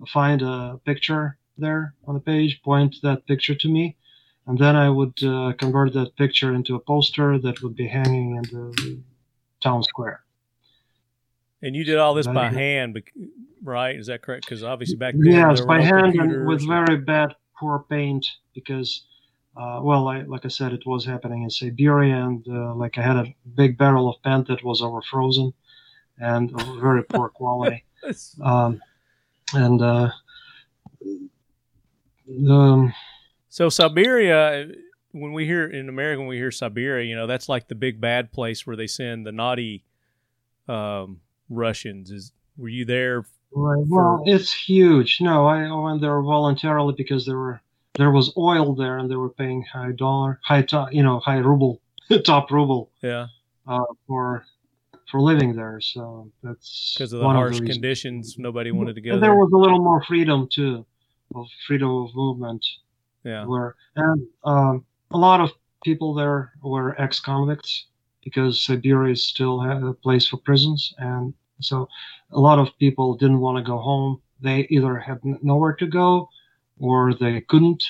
find 0.08 0.41
a 0.41 0.80
picture 0.86 1.38
there 1.58 1.93
on 2.06 2.13
the 2.13 2.21
page, 2.21 2.62
point 2.63 2.97
that 3.04 3.26
picture 3.26 3.56
to 3.56 3.69
me, 3.69 3.95
and 4.45 4.58
then 4.58 4.76
I 4.76 4.89
would 4.89 5.21
uh, 5.23 5.54
convert 5.58 5.93
that 5.93 6.15
picture 6.15 6.54
into 6.54 6.76
a 6.76 6.80
poster 6.80 7.39
that 7.39 7.62
would 7.62 7.76
be 7.76 7.88
hanging 7.88 8.36
in 8.36 8.43
the 8.43 9.00
town 9.62 9.84
square. 9.84 10.27
And 11.62 11.76
you 11.76 11.84
did 11.84 11.98
all 11.98 12.13
this 12.13 12.28
by 12.28 12.50
hand, 12.50 13.02
right? 13.63 13.96
Is 13.96 14.08
that 14.08 14.22
correct? 14.22 14.46
Because 14.46 14.63
obviously 14.63 14.96
back 14.96 15.15
then, 15.17 15.34
Yes, 15.34 15.62
by 15.62 15.80
no 15.80 15.84
hand 15.84 16.15
and 16.15 16.48
with 16.48 16.67
very 16.67 16.98
bad, 16.98 17.36
poor 17.60 17.86
paint 17.89 18.26
because, 18.54 19.06
uh, 19.56 19.80
well, 19.82 20.08
I, 20.08 20.22
like 20.22 20.46
I 20.46 20.50
said, 20.50 20.74
it 20.74 20.86
was 20.86 21.06
happening 21.06 21.43
in 21.43 21.50
Siberia, 21.50 22.15
and 22.15 22.46
uh, 22.48 22.76
like 22.76 22.98
I 22.98 23.02
had 23.02 23.15
a 23.15 23.34
big 23.56 23.78
barrel 23.78 24.08
of 24.10 24.22
paint 24.24 24.48
that 24.50 24.63
was 24.63 24.82
over 24.82 25.02
frozen 25.02 25.54
and 26.20 26.52
of 26.60 26.80
very 26.80 27.04
poor 27.04 27.30
quality. 27.34 27.84
Um, 28.41 28.80
and 29.54 29.82
uh, 29.82 30.12
um, 32.50 32.93
So 33.50 33.70
Siberia, 33.70 34.67
when 35.12 35.34
we 35.34 35.46
hear 35.46 35.65
in 35.65 35.89
America, 35.89 36.20
when 36.20 36.28
we 36.28 36.38
hear 36.38 36.52
Siberia, 36.52 37.06
you 37.06 37.15
know 37.15 37.26
that's 37.26 37.50
like 37.50 37.67
the 37.67 37.76
big 37.76 38.00
bad 38.00 38.32
place 38.32 38.67
where 38.67 38.76
they 38.76 38.88
send 38.88 39.26
the 39.26 39.32
naughty 39.32 39.84
um, 40.67 41.22
Russians. 41.50 42.12
Is 42.12 42.32
were 42.58 42.70
you 42.70 42.86
there? 42.86 43.26
Right. 43.54 43.84
Well, 43.88 44.24
it's 44.26 44.54
huge. 44.54 45.20
No, 45.22 45.48
I 45.48 45.72
went 45.72 46.02
there 46.02 46.22
voluntarily 46.22 46.94
because 46.98 47.26
there 47.26 47.38
were 47.38 47.62
there 47.96 48.12
was 48.12 48.34
oil 48.38 48.76
there, 48.76 48.98
and 48.98 49.10
they 49.10 49.16
were 49.16 49.30
paying 49.30 49.64
high 49.64 49.92
dollar, 49.92 50.40
high 50.44 50.62
top, 50.62 50.94
you 50.94 51.02
know, 51.04 51.20
high 51.20 51.38
ruble, 51.38 51.82
top 52.26 52.52
ruble 52.52 52.92
Yeah, 53.02 53.28
uh, 53.68 53.84
for 54.06 54.46
for 55.10 55.22
living 55.22 55.56
there. 55.56 55.80
So 55.82 56.32
that's 56.44 56.94
because 56.94 57.14
of 57.14 57.22
the 57.22 57.26
harsh 57.26 57.60
the 57.60 57.66
conditions, 57.68 58.38
nobody 58.38 58.72
wanted 58.72 58.96
to 58.96 59.02
go 59.02 59.12
there. 59.12 59.20
there 59.22 59.36
was 59.36 59.52
a 59.54 59.58
little 59.58 59.80
more 59.84 60.04
freedom 60.04 60.48
too, 60.52 60.86
of 61.34 61.48
freedom 61.66 61.90
of 61.90 62.16
movement. 62.16 62.66
yeah, 63.24 63.46
Where 63.46 63.76
and 63.96 64.28
um, 64.44 64.86
a 65.12 65.18
lot 65.18 65.42
of 65.42 65.52
people 65.84 66.14
there 66.14 66.52
were 66.62 67.00
ex-convicts 67.02 67.86
because 68.28 68.66
Siberia 68.66 69.13
is 69.13 69.24
still 69.26 69.56
a 69.62 69.94
place 69.94 70.28
for 70.28 70.38
prisons, 70.38 70.94
and 70.98 71.34
so 71.62 71.88
a 72.32 72.40
lot 72.40 72.60
of 72.60 72.78
people 72.78 73.16
didn't 73.16 73.40
want 73.40 73.58
to 73.58 73.72
go 73.72 73.78
home. 73.78 74.22
They 74.42 74.68
either 74.70 74.98
had 74.98 75.20
nowhere 75.24 75.76
to 75.76 75.88
go, 75.88 76.30
or 76.78 77.13
they 77.13 77.40
couldn't, 77.42 77.84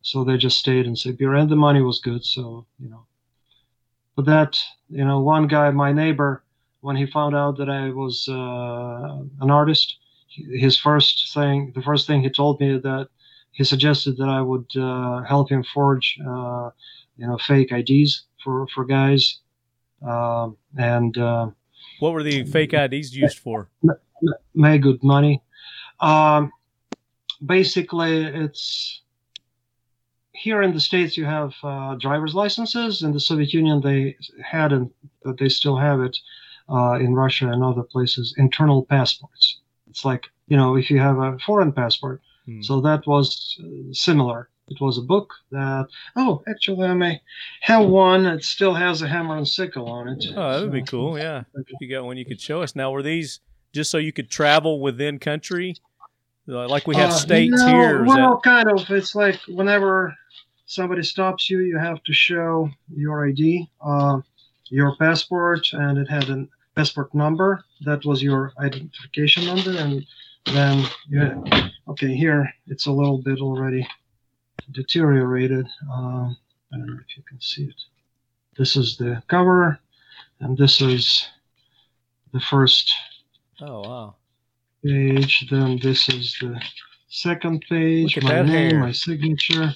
so 0.00 0.24
they 0.24 0.38
just 0.38 0.58
stayed 0.58 0.86
in 0.86 0.96
Siberia, 0.96 1.42
and 1.42 1.50
the 1.50 1.64
money 1.68 1.82
was 1.82 1.98
good, 2.00 2.24
so 2.24 2.66
you 2.78 2.88
know. 2.88 3.04
But 4.16 4.24
that, 4.26 4.58
you 4.88 5.04
know, 5.04 5.20
one 5.20 5.46
guy, 5.46 5.70
my 5.70 5.92
neighbor, 5.92 6.42
when 6.80 6.96
he 6.96 7.06
found 7.06 7.34
out 7.34 7.58
that 7.58 7.68
I 7.68 7.90
was 7.90 8.26
uh, 8.28 9.24
an 9.44 9.50
artist, 9.50 9.96
his 10.66 10.76
first 10.78 11.34
thing, 11.34 11.72
the 11.74 11.82
first 11.82 12.06
thing 12.06 12.22
he 12.22 12.30
told 12.30 12.60
me 12.60 12.78
that 12.78 13.08
he 13.52 13.64
suggested 13.64 14.16
that 14.16 14.30
I 14.38 14.40
would 14.40 14.70
uh, 14.76 15.22
help 15.22 15.50
him 15.50 15.62
forge, 15.74 16.18
uh, 16.26 16.70
you 17.18 17.26
know, 17.26 17.38
fake 17.38 17.72
IDs 17.72 18.24
for 18.42 18.66
for 18.74 18.84
guys, 18.84 19.40
um, 20.06 20.56
and 20.76 21.16
uh, 21.16 21.50
what 22.00 22.12
were 22.12 22.22
the 22.22 22.44
fake 22.44 22.74
IDs 22.74 23.14
used 23.14 23.38
for? 23.38 23.68
make 24.54 24.82
good 24.82 25.02
money. 25.02 25.42
Um, 26.00 26.52
basically, 27.44 28.24
it's 28.24 29.02
here 30.32 30.62
in 30.62 30.72
the 30.72 30.80
states 30.80 31.16
you 31.16 31.24
have 31.24 31.54
uh, 31.62 31.94
driver's 31.96 32.34
licenses. 32.34 33.02
In 33.02 33.12
the 33.12 33.20
Soviet 33.20 33.52
Union, 33.52 33.80
they 33.80 34.16
had 34.42 34.72
and 34.72 34.90
but 35.24 35.38
they 35.38 35.48
still 35.48 35.76
have 35.76 36.00
it 36.00 36.16
uh, 36.68 36.94
in 36.94 37.14
Russia 37.14 37.48
and 37.48 37.62
other 37.62 37.82
places. 37.82 38.34
Internal 38.36 38.84
passports. 38.84 39.60
It's 39.88 40.04
like 40.04 40.26
you 40.48 40.56
know 40.56 40.76
if 40.76 40.90
you 40.90 40.98
have 40.98 41.18
a 41.18 41.38
foreign 41.38 41.72
passport. 41.72 42.20
Hmm. 42.46 42.62
So 42.62 42.80
that 42.80 43.06
was 43.06 43.56
uh, 43.62 43.92
similar. 43.92 44.48
It 44.68 44.80
was 44.80 44.96
a 44.96 45.02
book 45.02 45.34
that 45.50 45.88
oh 46.16 46.42
actually 46.48 46.86
I 46.86 46.94
may 46.94 47.20
have 47.62 47.86
one. 47.86 48.26
It 48.26 48.44
still 48.44 48.74
has 48.74 49.02
a 49.02 49.08
hammer 49.08 49.36
and 49.36 49.46
sickle 49.46 49.88
on 49.88 50.08
it. 50.08 50.24
Oh, 50.34 50.52
that 50.52 50.62
would 50.62 50.72
be 50.72 50.82
cool. 50.82 51.18
Yeah, 51.18 51.42
if 51.54 51.66
you 51.80 51.88
got 51.90 52.04
one 52.04 52.16
you 52.16 52.24
could 52.24 52.40
show 52.40 52.62
us. 52.62 52.76
Now, 52.76 52.90
were 52.90 53.02
these 53.02 53.40
just 53.72 53.90
so 53.90 53.98
you 53.98 54.12
could 54.12 54.30
travel 54.30 54.80
within 54.80 55.18
country, 55.18 55.74
Uh, 56.48 56.68
like 56.68 56.86
we 56.86 56.96
have 56.96 57.10
Uh, 57.10 57.14
states 57.14 57.56
no, 57.56 57.66
here? 57.66 58.04
Well, 58.04 58.40
that, 58.42 58.42
kind 58.42 58.70
of. 58.70 58.88
It's 58.90 59.14
like 59.14 59.40
whenever 59.48 60.16
somebody 60.66 61.02
stops 61.02 61.50
you, 61.50 61.60
you 61.60 61.78
have 61.78 62.02
to 62.04 62.12
show 62.12 62.70
your 62.94 63.28
ID, 63.28 63.68
uh, 63.80 64.20
your 64.70 64.96
passport, 64.96 65.72
and 65.72 65.98
it 65.98 66.08
had 66.08 66.28
a 66.30 66.46
passport 66.74 67.14
number. 67.14 67.64
That 67.84 68.04
was 68.04 68.22
your 68.22 68.52
identification 68.58 69.44
number, 69.44 69.72
and 69.72 70.06
then 70.46 70.84
yeah. 71.08 71.34
Okay, 71.88 72.14
here 72.14 72.52
it's 72.68 72.86
a 72.86 72.92
little 72.92 73.18
bit 73.18 73.40
already 73.40 73.86
deteriorated. 74.72 75.66
Um, 75.92 76.36
I 76.72 76.78
don't 76.78 76.86
know 76.86 76.98
if 77.06 77.16
you 77.16 77.22
can 77.28 77.40
see 77.40 77.64
it. 77.64 77.80
This 78.56 78.76
is 78.76 78.96
the 78.96 79.22
cover, 79.28 79.78
and 80.40 80.56
this 80.56 80.80
is 80.80 81.26
the 82.32 82.40
first 82.40 82.92
oh 83.60 83.80
wow, 83.80 84.14
page. 84.84 85.46
Then 85.50 85.78
this 85.82 86.08
is 86.08 86.36
the 86.40 86.60
second 87.08 87.64
page. 87.68 88.20
My 88.22 88.42
name, 88.42 88.70
hair. 88.70 88.80
my 88.80 88.92
signature. 88.92 89.72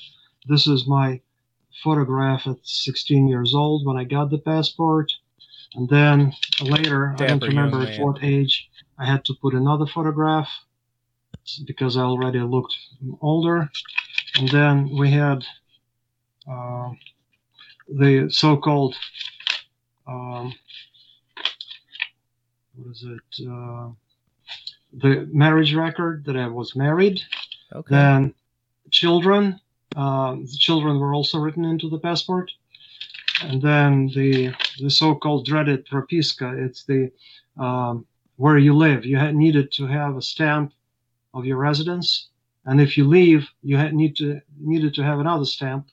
This 0.48 0.66
is 0.66 0.86
my 0.86 1.20
photograph 1.82 2.46
at 2.46 2.56
16 2.62 3.28
years 3.28 3.54
old 3.54 3.86
when 3.86 3.96
I 3.96 4.04
got 4.04 4.30
the 4.30 4.38
passport. 4.38 5.12
And 5.74 5.88
then 5.88 6.32
later, 6.60 7.14
I 7.18 7.26
don't 7.26 7.42
remember 7.42 7.82
at 7.82 8.00
what 8.00 8.22
age, 8.22 8.70
I 8.98 9.04
had 9.04 9.24
to 9.26 9.34
put 9.40 9.54
another 9.54 9.86
photograph 9.86 10.48
because 11.66 11.96
I 11.96 12.02
already 12.02 12.40
looked 12.40 12.74
older. 13.20 13.70
And 14.38 14.48
then 14.50 14.96
we 14.96 15.10
had 15.10 15.44
uh, 16.50 16.90
the 17.88 18.28
so-called 18.30 18.94
um, 20.06 20.54
what 22.76 22.92
is 22.92 23.04
it? 23.04 23.48
Uh, 23.48 23.88
the 24.92 25.28
marriage 25.32 25.74
record 25.74 26.24
that 26.26 26.36
I 26.36 26.46
was 26.46 26.76
married. 26.76 27.20
Okay. 27.72 27.94
Then 27.94 28.34
children. 28.90 29.60
Um, 29.96 30.44
the 30.44 30.58
children 30.58 31.00
were 31.00 31.14
also 31.14 31.38
written 31.38 31.64
into 31.64 31.88
the 31.88 31.98
passport. 31.98 32.50
And 33.42 33.60
then 33.60 34.08
the 34.14 34.54
the 34.80 34.90
so-called 34.90 35.46
dreaded 35.46 35.86
propiska. 35.86 36.66
It's 36.66 36.84
the 36.84 37.10
um, 37.58 38.06
where 38.36 38.58
you 38.58 38.74
live. 38.74 39.04
You 39.04 39.16
had 39.16 39.34
needed 39.34 39.72
to 39.72 39.86
have 39.86 40.16
a 40.16 40.22
stamp 40.22 40.72
of 41.32 41.44
your 41.44 41.56
residence, 41.56 42.28
and 42.66 42.80
if 42.80 42.96
you 42.98 43.06
leave, 43.08 43.48
you 43.62 43.76
had 43.76 43.94
need 43.94 44.16
to 44.16 44.40
needed 44.60 44.94
to 44.94 45.02
have 45.02 45.18
another 45.20 45.44
stamp, 45.44 45.88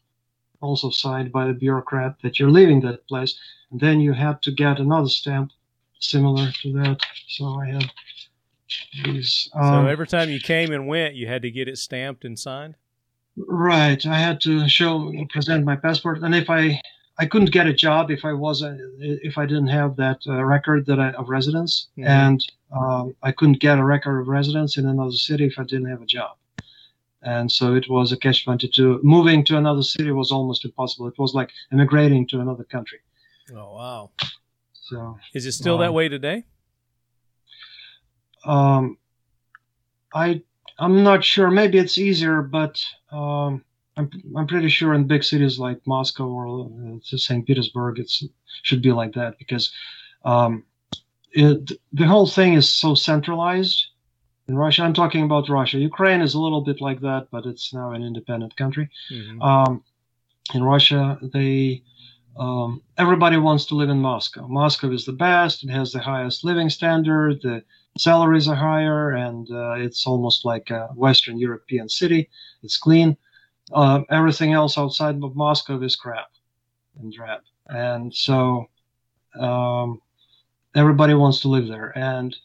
also 0.62 0.89
signed 0.89 1.31
by 1.31 1.47
the 1.47 1.53
bureaucrat 1.53 2.15
that 2.23 2.39
you're 2.39 2.51
leaving 2.51 2.81
that 2.81 3.07
place. 3.07 3.38
And 3.71 3.79
then 3.79 3.99
you 3.99 4.13
had 4.13 4.41
to 4.43 4.51
get 4.51 4.79
another 4.79 5.09
stamp 5.09 5.51
similar 5.99 6.51
to 6.62 6.73
that. 6.73 6.99
So 7.27 7.45
I 7.59 7.67
had 7.67 7.91
these. 9.03 9.49
so 9.53 9.59
um, 9.59 9.88
every 9.88 10.07
time 10.07 10.29
you 10.29 10.39
came 10.39 10.71
and 10.71 10.88
went, 10.88 11.15
you 11.15 11.27
had 11.27 11.41
to 11.43 11.51
get 11.51 11.67
it 11.67 11.77
stamped 11.77 12.25
and 12.25 12.38
signed. 12.38 12.75
Right. 13.38 14.03
I 14.05 14.17
had 14.19 14.41
to 14.41 14.67
show 14.67 15.12
present 15.29 15.65
my 15.65 15.75
passport, 15.75 16.19
and 16.21 16.36
if 16.36 16.49
I 16.49 16.81
I 17.17 17.25
couldn't 17.27 17.51
get 17.51 17.67
a 17.67 17.73
job 17.73 18.09
if 18.09 18.25
I 18.25 18.33
wasn't 18.33 18.79
if 18.99 19.38
I 19.38 19.45
didn't 19.45 19.67
have 19.67 19.95
that 19.97 20.19
uh, 20.27 20.43
record 20.43 20.86
that 20.88 20.99
I, 20.99 21.12
of 21.12 21.29
residence, 21.29 21.88
Mhm. 21.97 22.07
and 22.07 22.45
um, 22.71 23.15
I 23.21 23.31
couldn't 23.31 23.59
get 23.59 23.77
a 23.79 23.83
record 23.83 24.19
of 24.19 24.27
residence 24.27 24.77
in 24.77 24.88
another 24.88 25.12
city 25.12 25.45
if 25.45 25.59
I 25.59 25.63
didn't 25.63 25.89
have 25.89 26.01
a 26.01 26.07
job. 26.07 26.38
And 27.25 27.51
so 27.51 27.73
it 27.75 27.89
was 27.89 28.12
a 28.12 28.17
catch 28.17 28.43
twenty 28.43 28.67
two. 28.67 28.99
Moving 29.03 29.45
to 29.45 29.57
another 29.57 29.81
city 29.83 30.12
was 30.12 30.31
almost 30.31 30.65
impossible. 30.65 31.07
It 31.07 31.17
was 31.17 31.33
like 31.33 31.51
immigrating 31.71 32.27
to 32.27 32.41
another 32.41 32.63
country. 32.65 32.99
Oh 33.55 33.75
wow! 33.75 34.12
So 34.73 35.17
Is 35.33 35.45
it 35.45 35.53
still 35.53 35.77
Wow. 35.77 35.83
that 35.83 35.93
way 35.93 36.09
today? 36.09 36.43
um, 38.45 38.97
I 40.13 40.41
I'm 40.79 41.03
not 41.03 41.23
sure. 41.23 41.49
Maybe 41.51 41.77
it's 41.77 41.97
easier, 41.97 42.41
but 42.41 42.83
um, 43.12 43.63
I'm 43.95 44.09
I'm 44.36 44.47
pretty 44.47 44.69
sure 44.69 44.93
in 44.93 45.07
big 45.07 45.23
cities 45.23 45.59
like 45.59 45.79
Moscow 45.86 46.27
or 46.27 46.65
uh, 46.65 46.97
St. 47.01 47.45
Petersburg, 47.45 47.99
it 47.99 48.12
should 48.63 48.81
be 48.81 48.91
like 48.91 49.13
that 49.13 49.38
because 49.38 49.71
um, 50.25 50.63
it, 51.31 51.71
the 51.93 52.05
whole 52.05 52.27
thing 52.27 52.53
is 52.53 52.69
so 52.69 52.95
centralized. 52.95 53.88
In 54.47 54.56
Russia, 54.58 54.84
I'm 54.84 54.93
talking 54.93 55.23
about 55.23 55.47
Russia. 55.49 55.77
Ukraine 55.77 56.21
is 56.21 56.34
a 56.34 56.39
little 56.39 56.62
bit 56.62 56.82
like 56.82 56.99
that, 57.01 57.27
but 57.32 57.45
it's 57.45 57.73
now 57.73 57.91
an 57.91 58.03
independent 58.03 58.56
country. 58.58 58.89
Mhm. 59.10 59.41
Um, 59.41 59.84
in 60.53 60.63
Russia, 60.63 61.17
they 61.21 61.84
um, 62.36 62.82
everybody 62.97 63.38
wants 63.38 63.65
to 63.67 63.75
live 63.75 63.89
in 63.89 63.99
Moscow. 63.99 64.47
Moscow 64.47 64.91
is 64.91 65.06
the 65.06 65.13
best. 65.13 65.63
It 65.63 65.69
has 65.69 65.91
the 65.91 65.99
highest 65.99 66.43
living 66.43 66.69
standard. 66.69 67.41
The 67.41 67.63
salaries 67.97 68.47
are 68.47 68.56
higher, 68.56 69.12
and 69.12 69.49
uh, 69.51 69.73
it's 69.73 70.08
almost 70.08 70.43
like 70.43 70.71
a 70.71 70.88
Western 70.95 71.38
European 71.38 71.88
city. 71.88 72.29
It's 72.63 72.77
clean. 72.77 73.15
Uh, 73.71 74.01
everything 74.10 74.51
else 74.51 74.77
outside 74.77 75.23
of 75.23 75.36
Moscow 75.36 75.79
is 75.82 75.95
crap 75.95 76.32
and 76.99 77.13
drab. 77.13 77.41
And 77.67 78.13
so 78.13 78.67
um, 79.39 80.01
everybody 80.75 81.13
wants 81.13 81.41
to 81.41 81.47
live 81.49 81.67
there. 81.67 81.97
And 81.97 82.36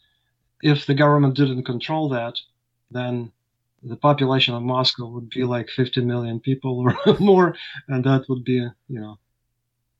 if 0.61 0.85
the 0.85 0.93
government 0.93 1.35
didn't 1.35 1.63
control 1.63 2.09
that, 2.09 2.35
then 2.91 3.31
the 3.83 3.95
population 3.95 4.53
of 4.53 4.61
Moscow 4.63 5.07
would 5.07 5.29
be 5.29 5.43
like 5.43 5.69
50 5.69 6.01
million 6.01 6.39
people 6.39 6.79
or 6.79 7.17
more, 7.19 7.55
and 7.87 8.03
that 8.03 8.25
would 8.27 8.43
be, 8.43 8.67
you 8.87 8.99
know, 8.99 9.17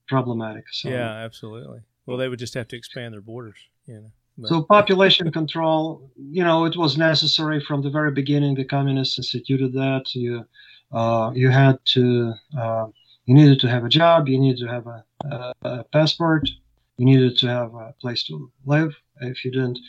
problematic. 0.08 0.65
So, 0.72 0.89
Yeah, 0.89 1.12
absolutely. 1.12 1.80
Well, 2.06 2.17
they 2.17 2.28
would 2.28 2.39
just 2.39 2.56
have 2.56 2.67
to 2.69 2.76
expand 2.78 3.13
their 3.13 3.22
borders. 3.22 3.58
You 3.86 3.95
know. 3.95 4.12
But- 4.38 4.48
so 4.50 4.63
population 4.63 5.32
control, 5.32 6.12
you 6.17 6.43
know, 6.43 6.65
it 6.65 6.76
was 6.78 6.98
necessary 6.98 7.60
from 7.60 7.82
the 7.82 7.89
very 7.89 8.12
beginning. 8.12 8.56
The 8.56 8.63
communists 8.65 9.17
instituted 9.17 9.74
that. 9.74 10.15
You, 10.15 10.45
uh, 10.91 11.32
you 11.36 11.50
had 11.50 11.78
to, 11.93 12.34
uh, 12.58 12.88
you 13.26 13.36
needed 13.36 13.60
to 13.60 13.67
have 13.69 13.84
a 13.86 13.89
job. 13.89 14.28
You 14.30 14.39
needed 14.39 14.65
to 14.65 14.72
have 14.72 14.88
a, 14.88 15.04
a, 15.26 15.54
a 15.63 15.84
passport. 15.91 16.50
You 16.98 17.06
needed 17.06 17.38
to 17.39 17.48
have 17.48 17.74
a 17.76 17.93
place 18.00 18.24
to 18.24 18.50
live. 18.65 18.95
If 19.22 19.43
you 19.43 19.52
didn't 19.52 19.80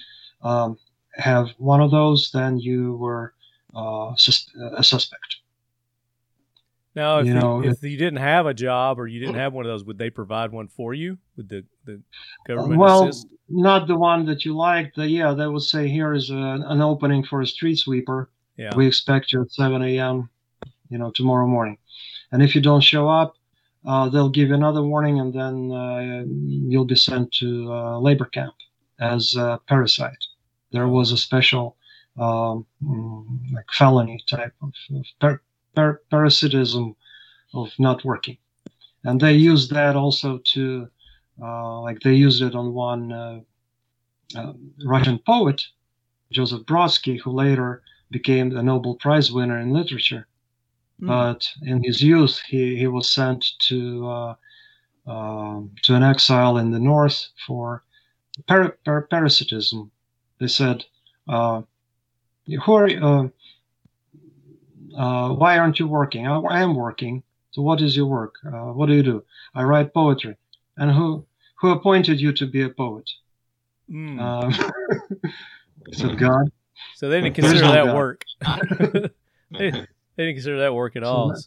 um, 0.42 0.78
have 1.14 1.50
one 1.58 1.80
of 1.80 1.90
those, 1.90 2.30
then 2.32 2.58
you 2.58 2.96
were 2.96 3.34
uh, 3.74 4.14
sus- 4.16 4.50
a 4.76 4.82
suspect. 4.82 5.36
Now, 6.94 7.18
if 7.18 7.26
You 7.26 7.34
you, 7.34 7.40
know, 7.40 7.62
if 7.62 7.82
you 7.82 7.96
didn't 7.96 8.18
have 8.18 8.46
a 8.46 8.54
job 8.54 8.98
or 8.98 9.06
you 9.06 9.20
didn't 9.20 9.36
have 9.36 9.52
one 9.52 9.64
of 9.64 9.70
those, 9.70 9.84
would 9.84 9.98
they 9.98 10.10
provide 10.10 10.50
one 10.50 10.66
for 10.66 10.92
you? 10.92 11.18
Would 11.36 11.48
the, 11.48 11.64
the 11.84 12.02
government 12.46 12.80
well, 12.80 13.08
assist? 13.08 13.28
not 13.48 13.86
the 13.86 13.96
one 13.96 14.26
that 14.26 14.44
you 14.44 14.56
liked. 14.56 14.96
The, 14.96 15.08
yeah, 15.08 15.32
they 15.32 15.46
would 15.46 15.62
say 15.62 15.88
here 15.88 16.12
is 16.14 16.30
a, 16.30 16.34
an 16.34 16.80
opening 16.80 17.22
for 17.22 17.40
a 17.40 17.46
street 17.46 17.76
sweeper. 17.76 18.30
Yeah. 18.56 18.74
We 18.74 18.86
expect 18.86 19.32
you 19.32 19.42
at 19.42 19.52
7 19.52 19.82
a.m. 19.82 20.28
You 20.88 20.98
know, 20.98 21.12
tomorrow 21.14 21.46
morning. 21.46 21.78
And 22.32 22.42
if 22.42 22.54
you 22.56 22.60
don't 22.60 22.80
show 22.80 23.08
up, 23.08 23.34
uh, 23.86 24.08
they'll 24.08 24.28
give 24.28 24.48
you 24.48 24.54
another 24.54 24.82
warning, 24.82 25.20
and 25.20 25.32
then 25.32 25.72
uh, 25.72 26.24
you'll 26.26 26.84
be 26.84 26.96
sent 26.96 27.32
to 27.34 27.72
uh, 27.72 27.98
labor 27.98 28.26
camp 28.26 28.54
as 29.00 29.34
a 29.36 29.60
parasite. 29.68 30.18
There 30.72 30.88
was 30.88 31.12
a 31.12 31.16
special, 31.16 31.76
um, 32.18 32.66
mm, 32.82 33.52
like 33.52 33.66
felony 33.72 34.22
type 34.28 34.54
of, 34.62 34.72
of 34.94 35.04
par- 35.20 35.42
par- 35.74 36.00
parasitism 36.10 36.96
of 37.54 37.72
not 37.78 38.04
working, 38.04 38.38
and 39.04 39.20
they 39.20 39.34
used 39.34 39.70
that 39.72 39.96
also 39.96 40.38
to, 40.52 40.88
uh, 41.42 41.80
like 41.80 42.00
they 42.00 42.14
used 42.14 42.42
it 42.42 42.54
on 42.54 42.72
one 42.72 43.12
uh, 43.12 43.40
uh, 44.36 44.52
Russian 44.84 45.18
poet, 45.18 45.62
Joseph 46.30 46.62
Brodsky, 46.66 47.18
who 47.20 47.32
later 47.32 47.82
became 48.10 48.56
a 48.56 48.62
Nobel 48.62 48.94
Prize 48.94 49.32
winner 49.32 49.58
in 49.58 49.72
literature. 49.72 50.26
Hmm. 51.00 51.06
But 51.06 51.48
in 51.62 51.82
his 51.82 52.02
youth, 52.02 52.40
he, 52.46 52.76
he 52.76 52.86
was 52.86 53.08
sent 53.08 53.44
to 53.68 54.08
uh, 54.08 54.34
um, 55.06 55.70
to 55.82 55.94
an 55.94 56.02
exile 56.02 56.58
in 56.58 56.70
the 56.70 56.78
north 56.78 57.28
for 57.46 57.82
par- 58.46 58.76
par- 58.84 59.06
parasitism. 59.10 59.90
They 60.40 60.48
said, 60.48 60.84
uh, 61.28 61.62
"Who 62.64 62.72
are 62.72 62.88
you, 62.88 62.98
uh, 63.06 63.28
uh, 64.96 65.34
why 65.34 65.58
aren't 65.58 65.78
you 65.78 65.86
working? 65.86 66.26
I, 66.26 66.38
I 66.40 66.60
am 66.62 66.74
working. 66.74 67.22
So 67.52 67.62
what 67.62 67.80
is 67.80 67.96
your 67.96 68.06
work? 68.06 68.34
Uh, 68.46 68.72
what 68.72 68.86
do 68.86 68.94
you 68.94 69.02
do? 69.02 69.24
I 69.54 69.62
write 69.64 69.92
poetry. 69.92 70.36
And 70.76 70.90
who 70.90 71.26
who 71.56 71.70
appointed 71.70 72.20
you 72.20 72.32
to 72.32 72.46
be 72.46 72.62
a 72.62 72.70
poet? 72.70 73.08
Mm. 73.90 74.18
Um, 74.20 74.52
said 75.92 76.18
God. 76.18 76.50
so 76.94 77.08
they 77.08 77.20
didn't 77.20 77.34
consider 77.34 77.60
that 77.60 77.86
God. 77.86 77.96
work. 77.96 78.24
they, 79.50 79.70
they 79.70 79.86
didn't 80.16 80.34
consider 80.36 80.60
that 80.60 80.74
work 80.74 80.96
at 80.96 81.02
all. 81.02 81.28
that- 81.28 81.44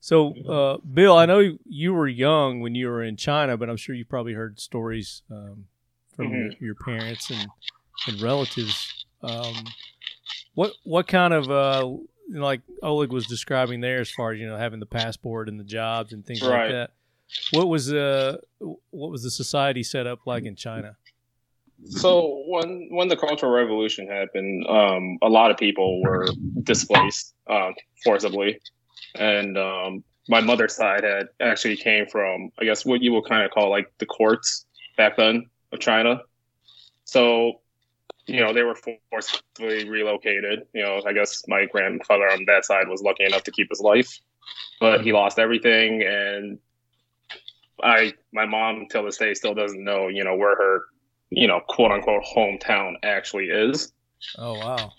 So, 0.00 0.34
uh, 0.46 0.76
Bill, 0.78 1.16
I 1.16 1.26
know 1.26 1.56
you 1.64 1.94
were 1.94 2.06
young 2.06 2.60
when 2.60 2.74
you 2.74 2.88
were 2.88 3.02
in 3.02 3.16
China, 3.16 3.56
but 3.56 3.68
I'm 3.68 3.76
sure 3.76 3.94
you 3.94 4.04
probably 4.04 4.34
heard 4.34 4.60
stories 4.60 5.22
um, 5.30 5.66
from 6.14 6.32
your, 6.32 6.50
your 6.60 6.74
parents 6.74 7.30
and, 7.30 7.48
and 8.06 8.20
relatives. 8.20 9.06
Um, 9.22 9.64
what 10.54 10.72
what 10.84 11.06
kind 11.06 11.34
of 11.34 11.50
uh, 11.50 11.88
like 12.30 12.60
Oleg 12.82 13.12
was 13.12 13.26
describing 13.26 13.80
there, 13.80 14.00
as 14.00 14.10
far 14.10 14.32
as 14.32 14.40
you 14.40 14.46
know, 14.46 14.56
having 14.56 14.80
the 14.80 14.86
passport 14.86 15.48
and 15.48 15.58
the 15.58 15.64
jobs 15.64 16.12
and 16.12 16.24
things 16.24 16.42
like 16.42 16.70
that. 16.70 16.90
What 17.52 17.68
was 17.68 17.92
uh 17.92 18.38
what 18.90 19.10
was 19.10 19.22
the 19.22 19.30
society 19.30 19.82
set 19.82 20.06
up 20.06 20.20
like 20.26 20.44
in 20.44 20.56
China? 20.56 20.96
So 21.86 22.42
when 22.46 22.88
when 22.90 23.08
the 23.08 23.16
Cultural 23.16 23.52
Revolution 23.52 24.08
happened, 24.08 24.66
um, 24.66 25.18
a 25.22 25.28
lot 25.28 25.50
of 25.50 25.56
people 25.56 26.02
were 26.02 26.26
displaced 26.64 27.34
um, 27.48 27.74
forcibly, 28.02 28.60
and 29.14 29.56
um, 29.56 30.02
my 30.28 30.40
mother's 30.40 30.74
side 30.74 31.04
had 31.04 31.28
actually 31.40 31.76
came 31.76 32.06
from 32.06 32.50
I 32.58 32.64
guess 32.64 32.84
what 32.84 33.00
you 33.02 33.12
would 33.12 33.26
kind 33.26 33.44
of 33.44 33.52
call 33.52 33.70
like 33.70 33.92
the 33.98 34.06
courts 34.06 34.66
back 34.96 35.16
then 35.16 35.46
of 35.72 35.78
China. 35.78 36.22
So 37.04 37.60
you 38.28 38.40
know 38.40 38.52
they 38.52 38.62
were 38.62 38.76
forcibly 39.10 39.88
relocated. 39.88 40.66
You 40.74 40.82
know 40.82 41.02
I 41.06 41.12
guess 41.12 41.42
my 41.48 41.66
grandfather 41.66 42.30
on 42.30 42.44
that 42.46 42.64
side 42.64 42.88
was 42.88 43.02
lucky 43.02 43.24
enough 43.24 43.44
to 43.44 43.50
keep 43.50 43.68
his 43.70 43.80
life, 43.80 44.20
but 44.80 45.02
he 45.02 45.12
lost 45.12 45.38
everything 45.38 46.02
and. 46.02 46.58
I 47.80 48.14
my 48.32 48.44
mom 48.44 48.86
till 48.90 49.04
this 49.04 49.18
day 49.18 49.34
still 49.34 49.54
doesn't 49.54 49.84
know 49.84 50.08
you 50.08 50.24
know 50.24 50.34
where 50.34 50.56
her 50.56 50.86
you 51.30 51.46
know, 51.46 51.60
quote 51.66 51.92
unquote 51.92 52.24
hometown 52.24 52.94
actually 53.02 53.46
is. 53.46 53.92
Oh 54.36 54.54
wow, 54.54 54.92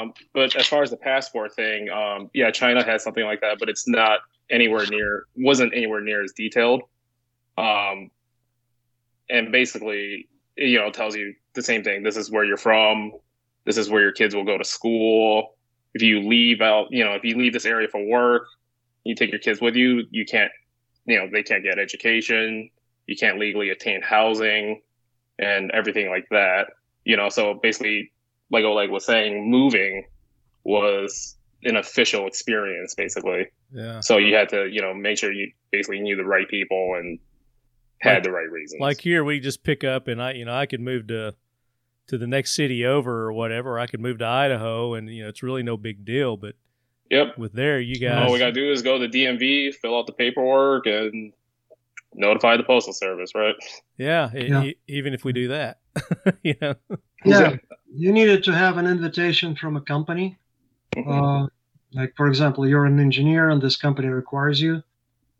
Um, 0.00 0.14
but 0.32 0.56
as 0.56 0.66
far 0.66 0.82
as 0.82 0.90
the 0.90 0.96
passport 0.96 1.54
thing, 1.54 1.90
um, 1.90 2.30
yeah, 2.32 2.50
China 2.50 2.84
has 2.84 3.02
something 3.02 3.24
like 3.24 3.40
that, 3.42 3.58
but 3.58 3.68
it's 3.68 3.86
not 3.86 4.20
anywhere 4.50 4.86
near, 4.86 5.26
wasn't 5.36 5.74
anywhere 5.74 6.00
near 6.00 6.22
as 6.22 6.32
detailed. 6.32 6.82
Um, 7.58 8.10
and 9.28 9.52
basically, 9.52 10.28
you 10.56 10.78
know, 10.78 10.90
tells 10.90 11.14
you 11.14 11.34
the 11.54 11.62
same 11.62 11.82
thing. 11.82 12.02
This 12.02 12.16
is 12.16 12.30
where 12.30 12.44
you're 12.44 12.56
from. 12.56 13.12
This 13.64 13.76
is 13.76 13.90
where 13.90 14.00
your 14.00 14.12
kids 14.12 14.34
will 14.34 14.44
go 14.44 14.58
to 14.58 14.64
school. 14.64 15.56
If 15.94 16.02
you 16.02 16.20
leave 16.20 16.60
out, 16.60 16.88
you 16.90 17.04
know, 17.04 17.12
if 17.12 17.24
you 17.24 17.36
leave 17.36 17.52
this 17.52 17.66
area 17.66 17.88
for 17.88 18.04
work, 18.04 18.44
you 19.04 19.14
take 19.14 19.30
your 19.30 19.40
kids 19.40 19.60
with 19.60 19.74
you. 19.74 20.04
You 20.10 20.24
can't, 20.24 20.52
you 21.06 21.18
know, 21.18 21.28
they 21.30 21.42
can't 21.42 21.64
get 21.64 21.78
education. 21.78 22.70
You 23.06 23.16
can't 23.16 23.38
legally 23.38 23.70
attain 23.70 24.02
housing, 24.02 24.82
and 25.38 25.70
everything 25.72 26.08
like 26.08 26.26
that. 26.30 26.68
You 27.04 27.16
know, 27.16 27.28
so 27.28 27.54
basically, 27.54 28.12
like 28.50 28.64
Oleg 28.64 28.90
was 28.90 29.04
saying, 29.04 29.50
moving 29.50 30.04
was 30.64 31.36
an 31.64 31.76
official 31.76 32.26
experience, 32.26 32.94
basically. 32.94 33.46
Yeah. 33.72 34.00
So 34.00 34.18
you 34.18 34.34
had 34.34 34.48
to, 34.50 34.66
you 34.66 34.80
know, 34.80 34.94
make 34.94 35.18
sure 35.18 35.32
you 35.32 35.50
basically 35.72 36.00
knew 36.00 36.16
the 36.16 36.24
right 36.24 36.48
people 36.48 36.94
and 36.98 37.18
had 38.00 38.14
Like- 38.14 38.22
the 38.24 38.32
right 38.32 38.50
reasons. 38.50 38.80
Like 38.80 39.00
here, 39.00 39.22
we 39.24 39.40
just 39.40 39.62
pick 39.62 39.84
up 39.84 40.08
and 40.08 40.20
I, 40.22 40.32
you 40.32 40.44
know, 40.44 40.54
I 40.54 40.66
could 40.66 40.80
move 40.80 41.06
to 41.08 41.34
to 42.08 42.18
the 42.18 42.26
next 42.26 42.54
city 42.56 42.84
over 42.84 43.22
or 43.26 43.32
whatever. 43.32 43.78
I 43.78 43.86
could 43.86 44.00
move 44.00 44.18
to 44.18 44.26
Idaho, 44.26 44.94
and 44.94 45.08
you 45.08 45.22
know, 45.22 45.28
it's 45.28 45.42
really 45.44 45.62
no 45.62 45.76
big 45.76 46.04
deal. 46.04 46.36
But 46.36 46.56
yep. 47.08 47.38
with 47.38 47.52
there, 47.52 47.78
you 47.80 47.96
guys, 48.00 48.26
All 48.26 48.32
we 48.32 48.38
gotta 48.40 48.52
do 48.52 48.72
is 48.72 48.82
go 48.82 48.98
to 48.98 49.08
DMV, 49.08 49.74
fill 49.76 49.96
out 49.96 50.06
the 50.06 50.12
paperwork, 50.12 50.86
and 50.86 51.32
notify 52.14 52.56
the 52.56 52.64
postal 52.64 52.92
service, 52.92 53.32
right? 53.36 53.54
yeah, 53.96 54.30
Yeah. 54.34 54.64
e- 54.64 54.76
even 54.88 55.14
if 55.14 55.24
we 55.24 55.32
do 55.32 55.48
that, 55.48 55.78
you 56.42 56.54
know, 56.60 56.74
Yeah, 57.24 57.56
you 57.94 58.10
needed 58.12 58.42
to 58.44 58.52
have 58.52 58.76
an 58.78 58.86
invitation 58.86 59.54
from 59.54 59.76
a 59.76 59.80
company. 59.80 60.36
Uh, 60.96 61.46
like 61.92 62.14
for 62.16 62.26
example, 62.26 62.66
you're 62.66 62.86
an 62.86 62.98
engineer 62.98 63.50
and 63.50 63.62
this 63.62 63.76
company 63.76 64.08
requires 64.08 64.60
you, 64.60 64.82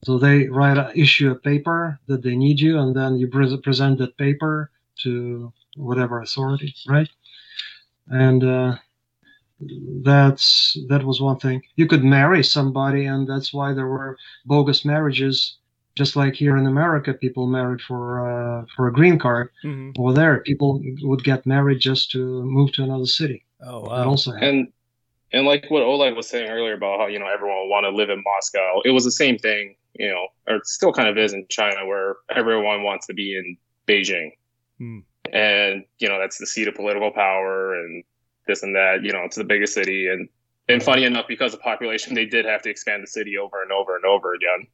so 0.04 0.18
they 0.18 0.48
write 0.48 0.78
a, 0.78 0.92
issue 0.98 1.30
a 1.30 1.34
paper 1.34 1.98
that 2.06 2.22
they 2.22 2.36
need 2.36 2.60
you, 2.60 2.78
and 2.78 2.94
then 2.96 3.16
you 3.16 3.28
pre- 3.28 3.56
present 3.58 3.98
that 3.98 4.16
paper 4.16 4.70
to 5.02 5.52
whatever 5.76 6.20
authority, 6.20 6.74
right? 6.88 7.08
And 8.08 8.42
uh, 8.44 8.76
that's 10.02 10.76
that 10.88 11.04
was 11.04 11.20
one 11.20 11.38
thing. 11.38 11.62
You 11.76 11.86
could 11.86 12.04
marry 12.04 12.42
somebody, 12.42 13.04
and 13.06 13.26
that's 13.28 13.52
why 13.52 13.72
there 13.72 13.86
were 13.88 14.16
bogus 14.46 14.84
marriages. 14.84 15.56
Just 15.96 16.16
like 16.16 16.34
here 16.34 16.56
in 16.56 16.66
America, 16.66 17.12
people 17.12 17.46
married 17.46 17.80
for 17.82 18.02
uh, 18.26 18.64
for 18.76 18.88
a 18.88 18.92
green 18.92 19.18
card. 19.18 19.50
Mhm. 19.64 19.98
Over 19.98 20.12
there, 20.14 20.38
people 20.40 20.80
would 21.02 21.24
get 21.24 21.46
married 21.46 21.80
just 21.80 22.10
to 22.12 22.18
move 22.44 22.72
to 22.72 22.84
another 22.84 23.06
city. 23.06 23.44
oh 23.66 23.82
That 23.82 24.06
wow, 24.06 24.08
also 24.08 24.32
happened. 24.32 24.48
and 24.50 24.68
and 25.32 25.46
like 25.46 25.70
what 25.70 25.82
Oleg 25.82 26.14
was 26.16 26.28
saying 26.28 26.48
earlier 26.50 26.74
about 26.74 27.00
how 27.00 27.06
you 27.06 27.18
know 27.18 27.28
everyone 27.28 27.58
would 27.62 27.68
want 27.70 27.84
to 27.84 27.90
live 27.90 28.10
in 28.10 28.22
Moscow, 28.24 28.80
it 28.84 28.90
was 28.90 29.04
the 29.04 29.10
same 29.24 29.36
thing, 29.38 29.74
you 29.94 30.08
know, 30.08 30.28
or 30.46 30.56
it 30.56 30.66
still 30.66 30.92
kind 30.92 31.08
of 31.08 31.18
is 31.18 31.32
in 31.32 31.46
China, 31.48 31.86
where 31.86 32.16
everyone 32.34 32.82
wants 32.82 33.06
to 33.06 33.14
be 33.14 33.36
in 33.36 33.56
Beijing, 33.86 34.32
Hmm. 34.78 35.00
and 35.32 35.84
you 35.98 36.08
know 36.08 36.18
that's 36.18 36.38
the 36.38 36.46
seat 36.46 36.68
of 36.68 36.74
political 36.74 37.10
power 37.10 37.74
and 37.74 38.04
this 38.46 38.62
and 38.62 38.74
that. 38.76 39.02
You 39.02 39.12
know, 39.12 39.22
it's 39.24 39.36
the 39.36 39.44
biggest 39.44 39.74
city, 39.74 40.08
and 40.08 40.28
and 40.68 40.82
funny 40.82 41.04
enough, 41.04 41.26
because 41.28 41.54
of 41.54 41.60
population, 41.60 42.14
they 42.14 42.26
did 42.26 42.44
have 42.44 42.62
to 42.62 42.70
expand 42.70 43.02
the 43.02 43.08
city 43.08 43.36
over 43.36 43.62
and 43.62 43.72
over 43.72 43.96
and 43.96 44.04
over 44.04 44.34
again. 44.34 44.66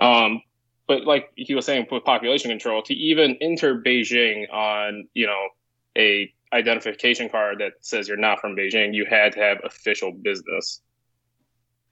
Um, 0.00 0.42
but 0.86 1.04
like 1.04 1.30
he 1.36 1.54
was 1.54 1.66
saying, 1.66 1.86
with 1.90 2.04
population 2.04 2.50
control, 2.50 2.82
to 2.82 2.94
even 2.94 3.36
enter 3.40 3.80
Beijing 3.80 4.52
on 4.52 5.08
you 5.14 5.26
know 5.26 5.48
a 5.96 6.32
identification 6.52 7.28
card 7.28 7.58
that 7.58 7.72
says 7.80 8.08
you're 8.08 8.16
not 8.16 8.40
from 8.40 8.56
Beijing, 8.56 8.94
you 8.94 9.04
had 9.08 9.32
to 9.32 9.40
have 9.40 9.58
official 9.64 10.12
business. 10.12 10.80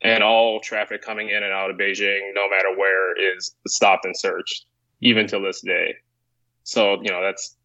And 0.02 0.22
all 0.22 0.60
traffic 0.60 1.02
coming 1.02 1.30
in 1.30 1.42
and 1.42 1.52
out 1.52 1.70
of 1.70 1.76
Beijing, 1.76 2.34
no 2.34 2.48
matter 2.50 2.76
where, 2.76 3.36
is 3.36 3.56
stopped 3.66 4.04
and 4.04 4.16
searched, 4.16 4.66
even 5.00 5.26
to 5.28 5.38
this 5.38 5.62
day. 5.62 5.96
So, 6.64 7.00
you 7.02 7.10
know, 7.10 7.22
that's 7.22 7.56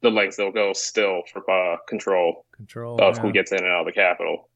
the 0.00 0.10
lengths 0.10 0.36
they'll 0.36 0.50
go 0.50 0.72
still 0.72 1.22
for 1.32 1.48
uh, 1.48 1.76
control 1.88 2.44
control 2.52 3.00
of 3.00 3.16
yeah. 3.16 3.22
who 3.22 3.32
gets 3.32 3.52
in 3.52 3.58
and 3.58 3.68
out 3.68 3.80
of 3.80 3.86
the 3.86 3.92
capital. 3.92 4.48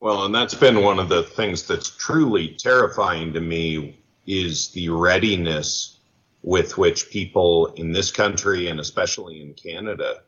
Well, 0.00 0.24
and 0.24 0.34
that's 0.34 0.54
been 0.54 0.82
one 0.82 0.98
of 0.98 1.08
the 1.08 1.22
things 1.22 1.66
that's 1.66 1.90
truly 1.90 2.56
terrifying 2.58 3.32
to 3.32 3.40
me 3.40 4.00
is 4.26 4.68
the 4.70 4.88
readiness 4.90 5.98
with 6.42 6.78
which 6.78 7.10
people 7.10 7.66
in 7.76 7.92
this 7.92 8.10
country 8.10 8.68
and 8.68 8.78
especially 8.78 9.40
in 9.40 9.54
Canada 9.54 10.22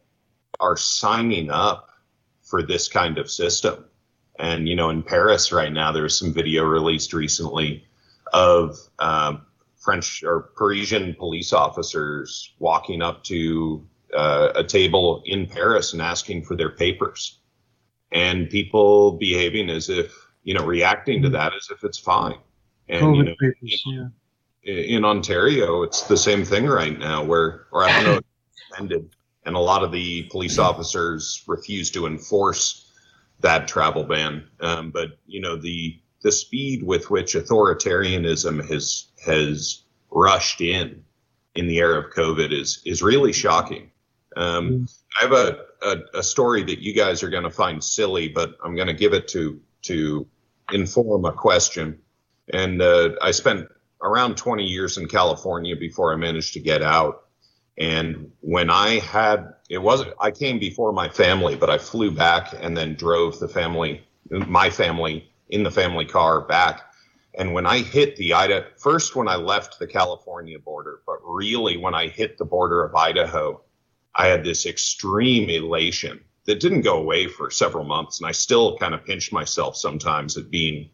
are 0.59 0.77
signing 0.77 1.51
up 1.51 1.91
for 2.43 2.63
this 2.63 2.89
kind 2.89 3.19
of 3.19 3.31
system. 3.31 3.85
And, 4.41 4.67
you 4.67 4.75
know, 4.75 4.89
in 4.89 5.03
Paris 5.03 5.53
right 5.53 5.73
now, 5.73 5.93
there 5.93 6.03
was 6.03 6.19
some 6.19 6.33
video 6.33 6.65
released 6.65 7.13
recently 7.13 7.85
of 8.33 8.79
um, 8.99 9.43
French 9.77 10.23
or 10.25 10.51
Parisian 10.57 11.15
police 11.15 11.53
officers 11.53 12.55
walking 12.59 13.03
up 13.03 13.23
to 13.25 13.87
uh, 14.17 14.53
a 14.55 14.65
table 14.65 15.23
in 15.27 15.47
Paris 15.47 15.93
and 15.93 16.01
asking 16.01 16.45
for 16.45 16.57
their 16.57 16.71
papers. 16.71 17.39
And 18.13 18.49
people 18.49 19.13
behaving 19.13 19.69
as 19.69 19.89
if 19.89 20.13
you 20.43 20.55
know 20.55 20.65
reacting 20.65 21.23
to 21.23 21.29
that 21.29 21.55
as 21.55 21.69
if 21.71 21.85
it's 21.85 21.99
fine. 21.99 22.39
And 22.89 23.05
COVID 23.05 23.17
you 23.17 23.23
know 23.25 23.35
papers, 23.39 23.85
yeah. 23.87 24.09
in 24.65 25.05
ontario 25.05 25.83
it's 25.83 26.03
the 26.03 26.17
same 26.17 26.45
thing 26.45 26.67
right 26.67 26.99
now 26.99 27.23
where 27.23 27.67
or 27.71 27.85
i 27.85 27.93
don't 27.93 28.05
know 28.05 28.21
ended. 28.79 29.15
And 29.47 29.55
a 29.55 29.61
lot 29.61 29.85
of 29.85 29.93
the 29.93 30.25
police 30.25 30.59
officers 30.69 31.45
refuse 31.47 31.91
to 31.93 32.07
enforce 32.07 32.90
that 33.41 33.69
travel 33.69 34.05
ban 34.05 34.47
um, 34.61 34.91
but 34.91 35.19
you 35.27 35.41
know 35.41 35.57
the 35.57 35.99
the 36.23 36.33
speed 36.33 36.83
with 36.83 37.11
which 37.11 37.35
authoritarianism 37.35 38.67
has 38.69 39.07
has 39.25 39.83
rushed 40.11 40.61
in 40.61 41.03
in 41.55 41.67
the 41.67 41.79
era 41.79 41.99
of 41.99 42.13
covid 42.13 42.53
is 42.53 42.83
is 42.85 43.03
really 43.03 43.33
shocking 43.33 43.91
um, 44.37 44.87
I 45.21 45.25
have 45.25 45.33
a, 45.33 45.59
a, 45.83 46.19
a 46.19 46.23
story 46.23 46.63
that 46.65 46.81
you 46.81 46.95
guys 46.95 47.23
are 47.23 47.31
going 47.31 47.45
to 47.45 47.51
find 47.51 47.83
silly, 47.83 48.29
but 48.29 48.57
I'm 48.65 48.75
going 48.75 48.89
to 48.89 48.95
give 48.95 49.13
it 49.13 49.29
to 49.29 49.61
to 49.83 50.27
inform 50.73 51.25
a 51.25 51.33
question. 51.33 51.99
And 52.53 52.83
uh, 52.83 53.11
I 53.23 53.31
spent 53.31 53.69
around 54.03 54.37
20 54.37 54.65
years 54.65 54.99
in 54.99 55.09
California 55.09 55.75
before 55.77 56.13
I 56.13 56.17
managed 56.17 56.53
to 56.55 56.61
get 56.61 56.83
out. 56.83 57.25
And 57.81 58.31
when 58.41 58.69
I 58.69 58.99
had, 58.99 59.55
it 59.71 59.79
wasn't, 59.79 60.13
I 60.21 60.31
came 60.31 60.59
before 60.59 60.93
my 60.93 61.09
family, 61.09 61.57
but 61.57 61.71
I 61.71 61.79
flew 61.79 62.11
back 62.11 62.55
and 62.61 62.77
then 62.77 62.95
drove 62.95 63.41
the 63.41 63.49
family, 63.49 64.07
my 64.29 64.69
family 64.69 65.33
in 65.49 65.63
the 65.63 65.71
family 65.71 66.05
car 66.05 66.43
back. 66.43 66.83
And 67.39 67.55
when 67.55 67.65
I 67.65 67.79
hit 67.79 68.17
the 68.17 68.35
Idaho, 68.35 68.67
first 68.77 69.17
when 69.17 69.29
I 69.29 69.37
left 69.37 69.79
the 69.79 69.87
California 69.87 70.59
border, 70.59 71.01
but 71.07 71.19
really 71.25 71.79
when 71.79 71.95
I 71.95 72.09
hit 72.09 72.37
the 72.37 72.45
border 72.45 72.85
of 72.85 72.95
Idaho, 72.95 73.63
I 74.15 74.27
had 74.27 74.45
this 74.45 74.67
extreme 74.67 75.49
elation 75.49 76.21
that 76.45 76.61
didn't 76.61 76.83
go 76.83 76.99
away 76.99 77.29
for 77.29 77.51
several 77.51 77.85
months, 77.85 78.21
and 78.21 78.29
I 78.29 78.33
still 78.33 78.77
kind 78.77 78.93
of 78.93 79.07
pinch 79.07 79.33
myself 79.33 79.77
sometimes 79.77 80.37
at 80.37 80.51
being 80.51 80.91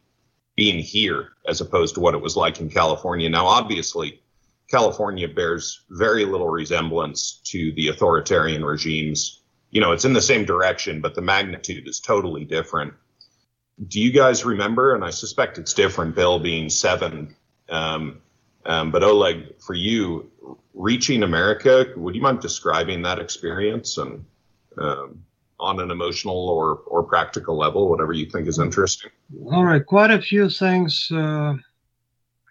being 0.54 0.78
here 0.78 1.30
as 1.46 1.60
opposed 1.60 1.94
to 1.94 2.00
what 2.00 2.14
it 2.14 2.20
was 2.20 2.36
like 2.36 2.60
in 2.60 2.70
California. 2.70 3.28
Now, 3.28 3.46
obviously, 3.46 4.22
California 4.70 5.28
bears 5.28 5.84
very 5.90 6.24
little 6.24 6.48
resemblance 6.48 7.40
to 7.44 7.72
the 7.72 7.88
authoritarian 7.88 8.64
regimes. 8.64 9.42
You 9.70 9.80
know, 9.80 9.92
it's 9.92 10.04
in 10.04 10.12
the 10.12 10.22
same 10.22 10.44
direction, 10.44 11.00
but 11.00 11.14
the 11.14 11.22
magnitude 11.22 11.86
is 11.86 12.00
totally 12.00 12.44
different. 12.44 12.94
Do 13.88 14.00
you 14.00 14.10
guys 14.10 14.44
remember? 14.44 14.94
And 14.94 15.04
I 15.04 15.10
suspect 15.10 15.58
it's 15.58 15.74
different, 15.74 16.14
Bill 16.14 16.38
being 16.38 16.68
seven. 16.68 17.36
Um, 17.68 18.20
um, 18.64 18.90
but 18.90 19.04
Oleg, 19.04 19.60
for 19.60 19.74
you, 19.74 20.30
reaching 20.74 21.22
America, 21.22 21.86
would 21.96 22.14
you 22.14 22.22
mind 22.22 22.40
describing 22.40 23.02
that 23.02 23.18
experience 23.18 23.98
and 23.98 24.24
um, 24.78 25.22
on 25.60 25.80
an 25.80 25.90
emotional 25.90 26.48
or, 26.48 26.80
or 26.86 27.02
practical 27.02 27.56
level, 27.56 27.88
whatever 27.88 28.12
you 28.12 28.26
think 28.26 28.48
is 28.48 28.58
interesting? 28.58 29.10
All 29.52 29.64
right, 29.64 29.84
quite 29.84 30.10
a 30.10 30.20
few 30.20 30.50
things 30.50 31.10
uh, 31.12 31.54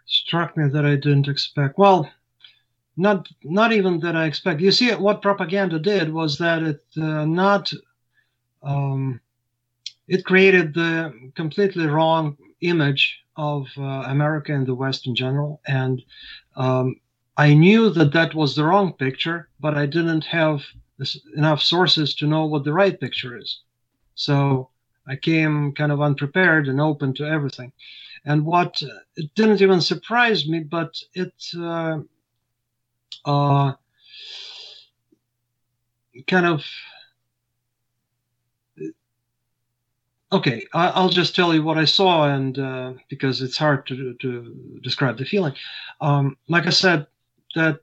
struck 0.06 0.56
me 0.58 0.70
that 0.70 0.86
I 0.86 0.96
didn't 0.96 1.28
expect. 1.28 1.78
Well, 1.78 2.10
not 2.98 3.28
not 3.44 3.74
even 3.74 4.00
that 4.00 4.15
I 4.15 4.26
expect. 4.26 4.62
You 4.62 4.72
see, 4.72 4.91
what 4.91 5.22
propaganda 5.22 5.80
did 5.80 6.14
was 6.14 6.38
that 6.38 6.64
it 6.64 6.84
uh, 6.97 7.26
not 7.26 7.72
um, 8.64 9.20
it 10.08 10.26
created 10.26 10.74
the 10.74 11.14
completely 11.36 11.88
wrong 11.88 12.38
image 12.62 13.20
of 13.36 13.68
uh, 13.78 13.82
America 13.82 14.53
and 14.53 14.66
the 14.66 14.76
West 14.76 15.08
in 15.08 15.16
general, 15.16 15.62
and 15.68 16.01
um, 16.56 16.95
I 17.38 17.53
knew 17.53 17.89
that 17.89 18.14
that 18.14 18.34
was 18.34 18.56
the 18.56 18.64
wrong 18.64 18.93
picture, 18.93 19.49
but 19.60 19.78
I 19.78 19.86
didn't 19.86 20.24
have 20.26 20.62
enough 21.36 21.62
sources 21.62 22.16
to 22.16 22.28
know 22.28 22.45
what 22.45 22.64
the 22.64 22.72
right 22.72 22.97
picture 22.97 23.38
is. 23.38 23.60
So 24.16 24.70
I 25.06 25.18
came 25.18 25.74
kind 25.74 25.91
of 25.91 26.01
unprepared 26.01 26.68
and 26.70 26.80
open 26.80 27.14
to 27.16 27.26
everything. 27.26 27.74
And 28.26 28.45
what 28.45 28.82
uh, 28.82 28.88
it 29.15 29.34
didn't 29.36 29.61
even 29.61 29.82
surprise 29.82 30.47
me, 30.47 30.61
but 30.61 30.95
it 31.13 31.34
uh, 31.57 31.99
uh, 33.26 33.73
kind 36.28 36.45
of 36.45 36.65
okay. 40.32 40.65
I, 40.73 40.88
I'll 40.89 41.09
just 41.09 41.36
tell 41.36 41.53
you 41.53 41.63
what 41.63 41.78
I 41.78 41.86
saw, 41.86 42.28
and 42.28 42.57
uh, 42.57 42.93
because 43.09 43.41
it's 43.41 43.57
hard 43.57 43.86
to 43.88 44.15
to 44.15 44.80
describe 44.82 45.17
the 45.17 45.26
feeling. 45.26 45.53
Um, 46.01 46.38
like 46.47 46.65
I 46.65 46.71
said, 46.71 47.07
that 47.55 47.80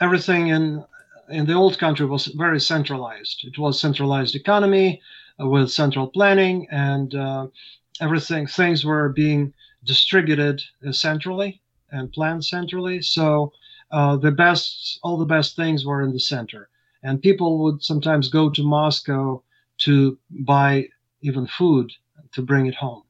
everything 0.00 0.48
in 0.48 0.84
in 1.30 1.46
the 1.46 1.54
old 1.54 1.78
country 1.78 2.06
was 2.06 2.26
very 2.26 2.60
centralized. 2.60 3.44
It 3.44 3.58
was 3.58 3.80
centralized 3.80 4.34
economy 4.34 5.00
uh, 5.40 5.46
with 5.46 5.70
central 5.70 6.08
planning, 6.08 6.66
and 6.70 7.14
uh, 7.14 7.46
everything 8.00 8.46
things 8.46 8.84
were 8.84 9.08
being 9.10 9.52
distributed 9.84 10.62
centrally 10.90 11.60
and 11.90 12.12
planned 12.12 12.44
centrally. 12.44 13.02
So 13.02 13.52
uh, 13.90 14.16
the 14.16 14.30
best, 14.30 14.98
all 15.02 15.16
the 15.16 15.24
best 15.24 15.56
things 15.56 15.84
were 15.84 16.02
in 16.02 16.12
the 16.12 16.20
center, 16.20 16.68
and 17.02 17.22
people 17.22 17.62
would 17.62 17.82
sometimes 17.82 18.28
go 18.28 18.50
to 18.50 18.62
Moscow 18.62 19.42
to 19.78 20.18
buy 20.30 20.88
even 21.22 21.46
food 21.46 21.90
to 22.32 22.42
bring 22.42 22.66
it 22.66 22.74
home. 22.74 23.02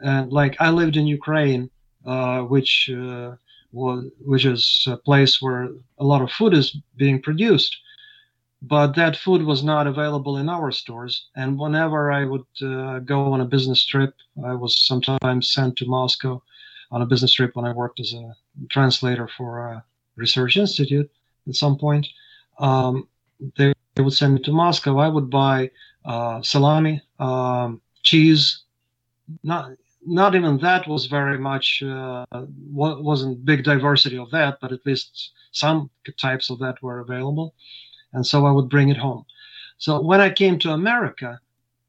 And 0.00 0.32
like 0.32 0.56
I 0.60 0.70
lived 0.70 0.96
in 0.96 1.06
Ukraine, 1.06 1.70
uh, 2.06 2.42
which 2.42 2.90
uh, 2.90 3.32
was 3.72 4.04
which 4.20 4.44
is 4.44 4.84
a 4.86 4.96
place 4.96 5.42
where 5.42 5.70
a 5.98 6.04
lot 6.04 6.22
of 6.22 6.30
food 6.30 6.54
is 6.54 6.76
being 6.96 7.20
produced, 7.20 7.76
but 8.62 8.94
that 8.96 9.16
food 9.16 9.42
was 9.42 9.62
not 9.62 9.86
available 9.86 10.36
in 10.36 10.48
our 10.48 10.72
stores. 10.72 11.26
And 11.36 11.58
whenever 11.58 12.10
I 12.10 12.24
would 12.24 12.46
uh, 12.62 12.98
go 13.00 13.32
on 13.32 13.40
a 13.40 13.44
business 13.44 13.84
trip, 13.84 14.14
I 14.44 14.54
was 14.54 14.78
sometimes 14.78 15.52
sent 15.52 15.76
to 15.76 15.86
Moscow 15.86 16.42
on 16.90 17.02
a 17.02 17.06
business 17.06 17.32
trip 17.32 17.54
when 17.54 17.64
I 17.64 17.72
worked 17.72 18.00
as 18.00 18.12
a 18.14 18.34
translator 18.70 19.28
for 19.36 19.68
a 19.68 19.84
research 20.16 20.56
institute 20.56 21.10
at 21.46 21.54
some 21.54 21.78
point. 21.78 22.06
Um, 22.58 23.08
they, 23.56 23.72
they 23.94 24.02
would 24.02 24.12
send 24.12 24.34
me 24.34 24.42
to 24.42 24.52
Moscow. 24.52 24.98
I 24.98 25.08
would 25.08 25.30
buy 25.30 25.70
uh, 26.04 26.42
salami, 26.42 27.02
um, 27.18 27.80
cheese. 28.02 28.62
Not 29.42 29.72
not 30.06 30.34
even 30.34 30.58
that 30.58 30.88
was 30.88 31.06
very 31.06 31.38
much 31.38 31.82
uh, 31.82 32.24
wasn't 32.72 33.44
big 33.44 33.62
diversity 33.62 34.16
of 34.16 34.30
that, 34.30 34.58
but 34.60 34.72
at 34.72 34.86
least 34.86 35.32
some 35.52 35.90
types 36.18 36.50
of 36.50 36.58
that 36.60 36.82
were 36.82 37.00
available, 37.00 37.54
and 38.12 38.26
so 38.26 38.46
I 38.46 38.50
would 38.50 38.68
bring 38.68 38.88
it 38.88 38.96
home. 38.96 39.24
So 39.78 40.00
when 40.00 40.20
I 40.20 40.30
came 40.30 40.58
to 40.60 40.72
America, 40.72 41.40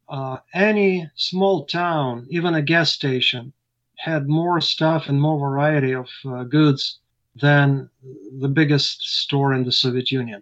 uh, 0.07 0.38
any 0.53 1.09
small 1.15 1.65
town, 1.65 2.28
even 2.30 2.53
a 2.55 2.61
gas 2.61 2.91
station, 2.91 3.53
had 3.97 4.28
more 4.28 4.61
stuff 4.61 5.09
and 5.09 5.22
more 5.22 5.39
variety 5.39 5.93
of 5.93 6.07
uh, 6.26 6.43
goods 6.43 6.99
than 7.36 7.89
the 8.39 8.47
biggest 8.47 9.01
store 9.22 9.53
in 9.53 9.63
the 9.63 9.72
Soviet 9.72 10.11
Union. 10.11 10.41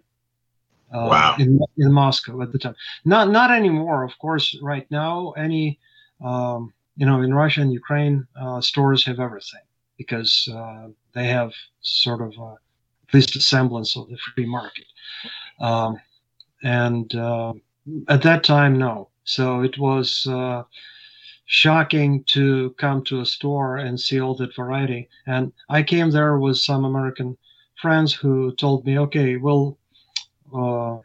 Uh, 0.92 1.08
Wow. 1.10 1.36
In, 1.38 1.60
in 1.76 1.92
Moscow 1.92 2.40
at 2.40 2.50
the 2.52 2.58
time. 2.58 2.74
Not 3.04 3.30
not 3.30 3.50
anymore, 3.50 4.04
of 4.04 4.18
course. 4.18 4.56
Right 4.62 4.90
now, 4.90 5.32
any 5.32 5.78
um, 6.22 6.72
you 6.96 7.04
know 7.04 7.20
in 7.20 7.34
Russia 7.34 7.60
and 7.60 7.72
Ukraine, 7.72 8.26
uh, 8.40 8.60
stores 8.62 9.04
have 9.04 9.20
everything 9.20 9.60
because 9.98 10.48
uh, 10.50 10.88
they 11.12 11.26
have 11.26 11.52
sort 11.82 12.22
of 12.22 12.32
at 12.38 13.12
least 13.12 13.36
a 13.36 13.40
semblance 13.40 13.96
of 13.96 14.08
the 14.08 14.16
free 14.16 14.46
market. 14.46 14.86
Um, 15.60 16.00
and 16.62 17.14
uh, 17.14 17.54
at 18.08 18.22
that 18.22 18.44
time, 18.44 18.78
no. 18.78 19.08
So 19.24 19.62
it 19.62 19.78
was 19.78 20.26
uh, 20.26 20.64
shocking 21.46 22.24
to 22.24 22.70
come 22.78 23.02
to 23.04 23.20
a 23.20 23.26
store 23.26 23.76
and 23.78 23.98
see 24.00 24.20
all 24.20 24.34
that 24.36 24.54
variety. 24.54 25.08
And 25.26 25.52
I 25.68 25.82
came 25.82 26.10
there 26.10 26.38
with 26.38 26.58
some 26.58 26.84
American 26.84 27.36
friends 27.80 28.12
who 28.14 28.54
told 28.56 28.84
me, 28.86 28.98
okay, 28.98 29.36
well, 29.36 29.78
uh, 30.54 30.98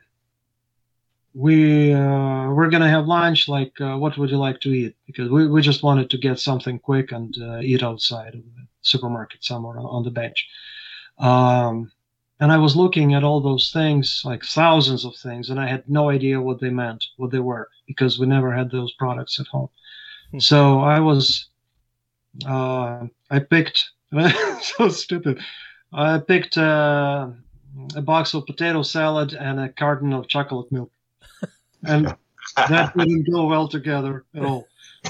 we 1.33 1.91
uh, 1.93 2.49
we're 2.51 2.69
gonna 2.69 2.89
have 2.89 3.07
lunch. 3.07 3.47
Like, 3.47 3.73
uh, 3.81 3.97
what 3.97 4.17
would 4.17 4.29
you 4.29 4.37
like 4.37 4.59
to 4.61 4.69
eat? 4.73 4.95
Because 5.07 5.29
we, 5.29 5.47
we 5.47 5.61
just 5.61 5.83
wanted 5.83 6.09
to 6.11 6.17
get 6.17 6.39
something 6.39 6.79
quick 6.79 7.11
and 7.11 7.35
uh, 7.41 7.59
eat 7.59 7.83
outside 7.83 8.35
of 8.35 8.43
the 8.43 8.67
supermarket 8.81 9.43
somewhere 9.43 9.79
on- 9.79 9.85
on 9.85 10.03
the 10.03 10.11
bench. 10.11 10.47
Um, 11.17 11.91
and 12.43 12.51
I 12.51 12.57
was 12.57 12.75
looking 12.75 13.13
at 13.13 13.23
all 13.23 13.39
those 13.39 13.71
things, 13.71 14.21
like 14.25 14.43
thousands 14.43 15.05
of 15.05 15.15
things, 15.15 15.49
and 15.49 15.57
I 15.57 15.65
had 15.65 15.89
no 15.89 16.09
idea 16.09 16.41
what 16.41 16.59
they 16.59 16.69
meant, 16.69 17.01
what 17.15 17.31
they 17.31 17.39
were, 17.39 17.69
because 17.87 18.19
we 18.19 18.25
never 18.25 18.51
had 18.53 18.69
those 18.69 18.91
products 18.95 19.39
at 19.39 19.47
home. 19.47 19.69
So 20.39 20.81
I 20.81 20.99
was, 20.99 21.47
uh, 22.45 23.05
I 23.31 23.39
picked, 23.39 23.91
so 24.77 24.89
stupid. 24.89 25.39
I 25.93 26.19
picked 26.19 26.57
uh, 26.57 27.29
a 27.95 28.01
box 28.01 28.33
of 28.33 28.45
potato 28.45 28.83
salad 28.83 29.31
and 29.31 29.61
a 29.61 29.69
carton 29.69 30.11
of 30.11 30.27
chocolate 30.27 30.69
milk, 30.69 30.91
and 31.85 32.13
that 32.57 32.97
didn't 32.97 33.31
go 33.31 33.45
well 33.45 33.69
together 33.69 34.25
at 34.35 34.43
all. 34.43 34.67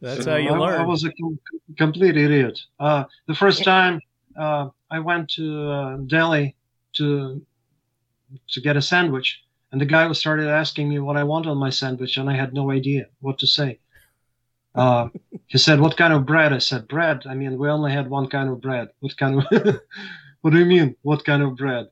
That's 0.00 0.24
So 0.24 0.30
how 0.30 0.36
you 0.36 0.50
I, 0.50 0.58
learn. 0.58 0.80
I 0.80 0.84
was 0.84 1.04
a 1.04 1.12
com- 1.12 1.38
complete 1.76 2.16
idiot. 2.16 2.58
Uh, 2.80 3.04
the 3.26 3.34
first 3.34 3.64
time 3.64 4.00
uh, 4.38 4.68
I 4.90 4.98
went 5.00 5.30
to 5.30 5.70
uh, 5.70 5.96
deli 6.06 6.56
to 6.94 7.40
to 8.48 8.60
get 8.60 8.76
a 8.76 8.82
sandwich, 8.82 9.42
and 9.72 9.80
the 9.80 9.86
guy 9.86 10.06
was 10.06 10.18
started 10.18 10.48
asking 10.48 10.88
me 10.88 10.98
what 10.98 11.16
I 11.16 11.24
want 11.24 11.46
on 11.46 11.58
my 11.58 11.70
sandwich, 11.70 12.16
and 12.16 12.28
I 12.28 12.34
had 12.34 12.52
no 12.52 12.70
idea 12.70 13.06
what 13.20 13.38
to 13.38 13.46
say. 13.46 13.78
Uh, 14.74 15.08
he 15.46 15.58
said, 15.58 15.80
"What 15.80 15.96
kind 15.96 16.12
of 16.12 16.26
bread?" 16.26 16.52
I 16.52 16.58
said, 16.58 16.88
"Bread. 16.88 17.22
I 17.26 17.34
mean, 17.34 17.58
we 17.58 17.68
only 17.68 17.92
had 17.92 18.10
one 18.10 18.28
kind 18.28 18.50
of 18.50 18.60
bread. 18.60 18.88
What 19.00 19.16
kind 19.16 19.38
of? 19.38 19.46
what 20.42 20.50
do 20.50 20.58
you 20.58 20.66
mean? 20.66 20.96
What 21.02 21.24
kind 21.24 21.42
of 21.42 21.56
bread? 21.56 21.88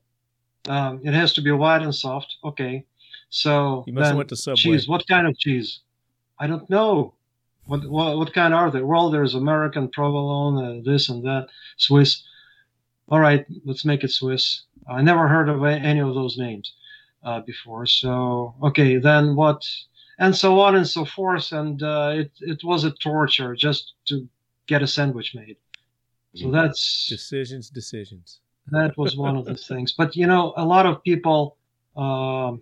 Um, 0.67 1.01
it 1.03 1.13
has 1.13 1.33
to 1.33 1.41
be 1.41 1.51
white 1.51 1.81
and 1.81 1.93
soft. 1.93 2.35
Okay. 2.43 2.85
So 3.29 3.83
You 3.87 3.93
must 3.93 4.07
have 4.07 4.17
went 4.17 4.29
to 4.29 4.35
Subway. 4.35 4.55
cheese. 4.55 4.87
What 4.87 5.07
kind 5.07 5.27
of 5.27 5.37
cheese? 5.37 5.81
I 6.39 6.47
don't 6.47 6.69
know. 6.69 7.15
What 7.65 7.89
what, 7.89 8.17
what 8.17 8.33
kind 8.33 8.53
are 8.53 8.69
they? 8.69 8.81
Well, 8.81 9.09
there's 9.09 9.35
American, 9.35 9.89
provolone, 9.89 10.63
uh, 10.63 10.81
this 10.83 11.09
and 11.09 11.23
that, 11.25 11.47
Swiss. 11.77 12.23
All 13.09 13.19
right, 13.19 13.45
let's 13.65 13.85
make 13.85 14.03
it 14.03 14.11
Swiss. 14.11 14.63
I 14.87 15.01
never 15.01 15.27
heard 15.27 15.49
of 15.49 15.63
any 15.63 15.99
of 15.99 16.13
those 16.15 16.37
names 16.37 16.73
uh, 17.23 17.41
before. 17.41 17.85
So 17.85 18.55
okay, 18.63 18.97
then 18.97 19.35
what? 19.35 19.61
And 20.17 20.35
so 20.35 20.59
on 20.59 20.75
and 20.75 20.87
so 20.87 21.05
forth. 21.05 21.51
And 21.51 21.81
uh, 21.83 22.13
it 22.15 22.31
it 22.41 22.63
was 22.63 22.83
a 22.83 22.91
torture 22.91 23.55
just 23.55 23.93
to 24.07 24.27
get 24.67 24.81
a 24.81 24.87
sandwich 24.87 25.35
made. 25.35 25.57
So 26.35 26.51
that's 26.51 27.07
Decisions, 27.07 27.69
decisions. 27.69 28.39
that 28.71 28.97
was 28.97 29.15
one 29.15 29.37
of 29.37 29.45
the 29.45 29.55
things. 29.69 29.93
But 29.93 30.15
you 30.15 30.27
know, 30.27 30.53
a 30.57 30.65
lot 30.65 30.85
of 30.85 31.03
people 31.03 31.57
um, 31.95 32.61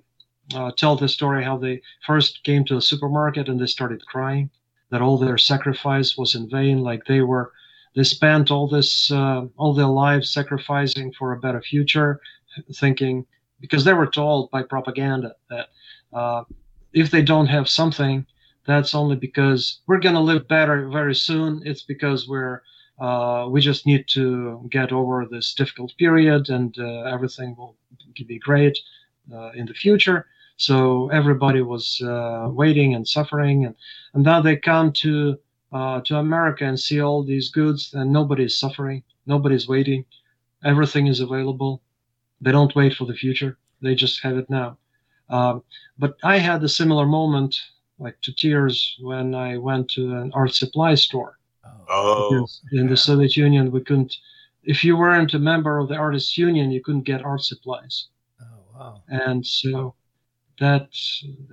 uh, 0.54 0.72
tell 0.78 0.96
the 0.96 1.08
story 1.08 1.44
how 1.44 1.58
they 1.58 1.82
first 2.06 2.44
came 2.44 2.66
to 2.66 2.76
the 2.76 2.82
supermarket 2.82 3.50
and 3.50 3.60
they 3.60 3.66
started 3.66 4.06
crying 4.06 4.50
that 4.90 5.02
all 5.02 5.18
their 5.18 5.38
sacrifice 5.40 6.18
was 6.18 6.36
in 6.36 6.48
vain. 6.50 6.80
Like 6.80 7.06
they 7.06 7.22
were, 7.22 7.52
they 7.96 8.04
spent 8.04 8.52
all 8.52 8.68
this, 8.68 9.12
uh, 9.12 9.46
all 9.58 9.74
their 9.74 9.86
lives 9.86 10.34
sacrificing 10.34 11.14
for 11.14 11.34
a 11.34 11.40
better 11.40 11.62
future, 11.62 12.20
thinking 12.76 13.26
because 13.60 13.84
they 13.86 13.94
were 13.94 14.08
told 14.08 14.52
by 14.52 14.64
propaganda 14.64 15.34
that 15.50 15.68
uh, 16.12 16.44
if 16.94 17.12
they 17.12 17.22
don't 17.22 17.48
have 17.48 17.70
something, 17.70 18.26
that's 18.66 18.94
only 18.94 19.16
because 19.16 19.80
we're 19.88 20.00
going 20.00 20.16
to 20.16 20.22
live 20.22 20.48
better 20.48 20.90
very 20.90 21.16
soon. 21.16 21.62
It's 21.66 21.84
because 21.84 22.28
we're 22.28 22.62
uh, 23.00 23.48
we 23.50 23.60
just 23.60 23.86
need 23.86 24.06
to 24.08 24.68
get 24.70 24.92
over 24.92 25.26
this 25.26 25.54
difficult 25.56 25.94
period 25.98 26.50
and 26.50 26.78
uh, 26.78 27.02
everything 27.04 27.56
will 27.58 27.76
be 28.28 28.38
great 28.40 28.78
uh, 29.34 29.52
in 29.56 29.66
the 29.66 29.74
future. 29.74 30.28
So 30.58 31.10
everybody 31.10 31.62
was 31.62 32.00
uh, 32.02 32.48
waiting 32.52 32.94
and 32.94 33.08
suffering, 33.08 33.66
and, 33.66 33.76
and 34.14 34.24
now 34.24 34.40
they 34.40 34.56
come 34.56 34.92
to 34.94 35.40
uh, 35.74 36.02
to 36.02 36.18
America 36.18 36.66
and 36.66 36.80
see 36.80 37.02
all 37.02 37.24
these 37.24 37.50
goods, 37.50 37.94
and 37.94 38.12
nobody 38.14 38.44
is 38.46 38.58
suffering, 38.58 39.04
nobody's 39.26 39.68
waiting, 39.68 40.06
everything 40.64 41.08
is 41.08 41.20
available. 41.20 41.82
They 42.42 42.52
don't 42.52 42.76
wait 42.76 42.94
for 42.96 43.06
the 43.06 43.14
future; 43.16 43.58
they 43.82 43.96
just 43.96 44.22
have 44.24 44.38
it 44.38 44.50
now. 44.50 44.78
Um, 45.30 45.64
but 45.98 46.18
I 46.24 46.38
had 46.38 46.64
a 46.64 46.70
similar 46.70 47.06
moment, 47.06 47.56
like 48.00 48.22
to 48.22 48.34
tears, 48.34 48.98
when 49.02 49.34
I 49.36 49.58
went 49.58 49.90
to 49.92 50.16
an 50.16 50.32
art 50.34 50.54
supply 50.54 50.96
store 50.96 51.40
Oh, 51.90 52.30
because 52.30 52.62
in 52.72 52.88
the 52.88 52.98
Soviet 52.98 53.38
Union, 53.38 53.72
we 53.72 53.82
couldn't. 53.82 54.16
If 54.64 54.84
you 54.84 54.96
weren't 54.98 55.34
a 55.34 55.40
member 55.40 55.78
of 55.80 55.90
the 55.90 55.96
artists' 55.96 56.38
union, 56.38 56.72
you 56.72 56.82
couldn't 56.82 57.04
get 57.04 57.24
art 57.24 57.42
supplies, 57.44 58.08
Oh 58.42 58.46
wow. 58.74 59.04
and 59.08 59.46
so 59.46 59.96
that. 60.60 60.90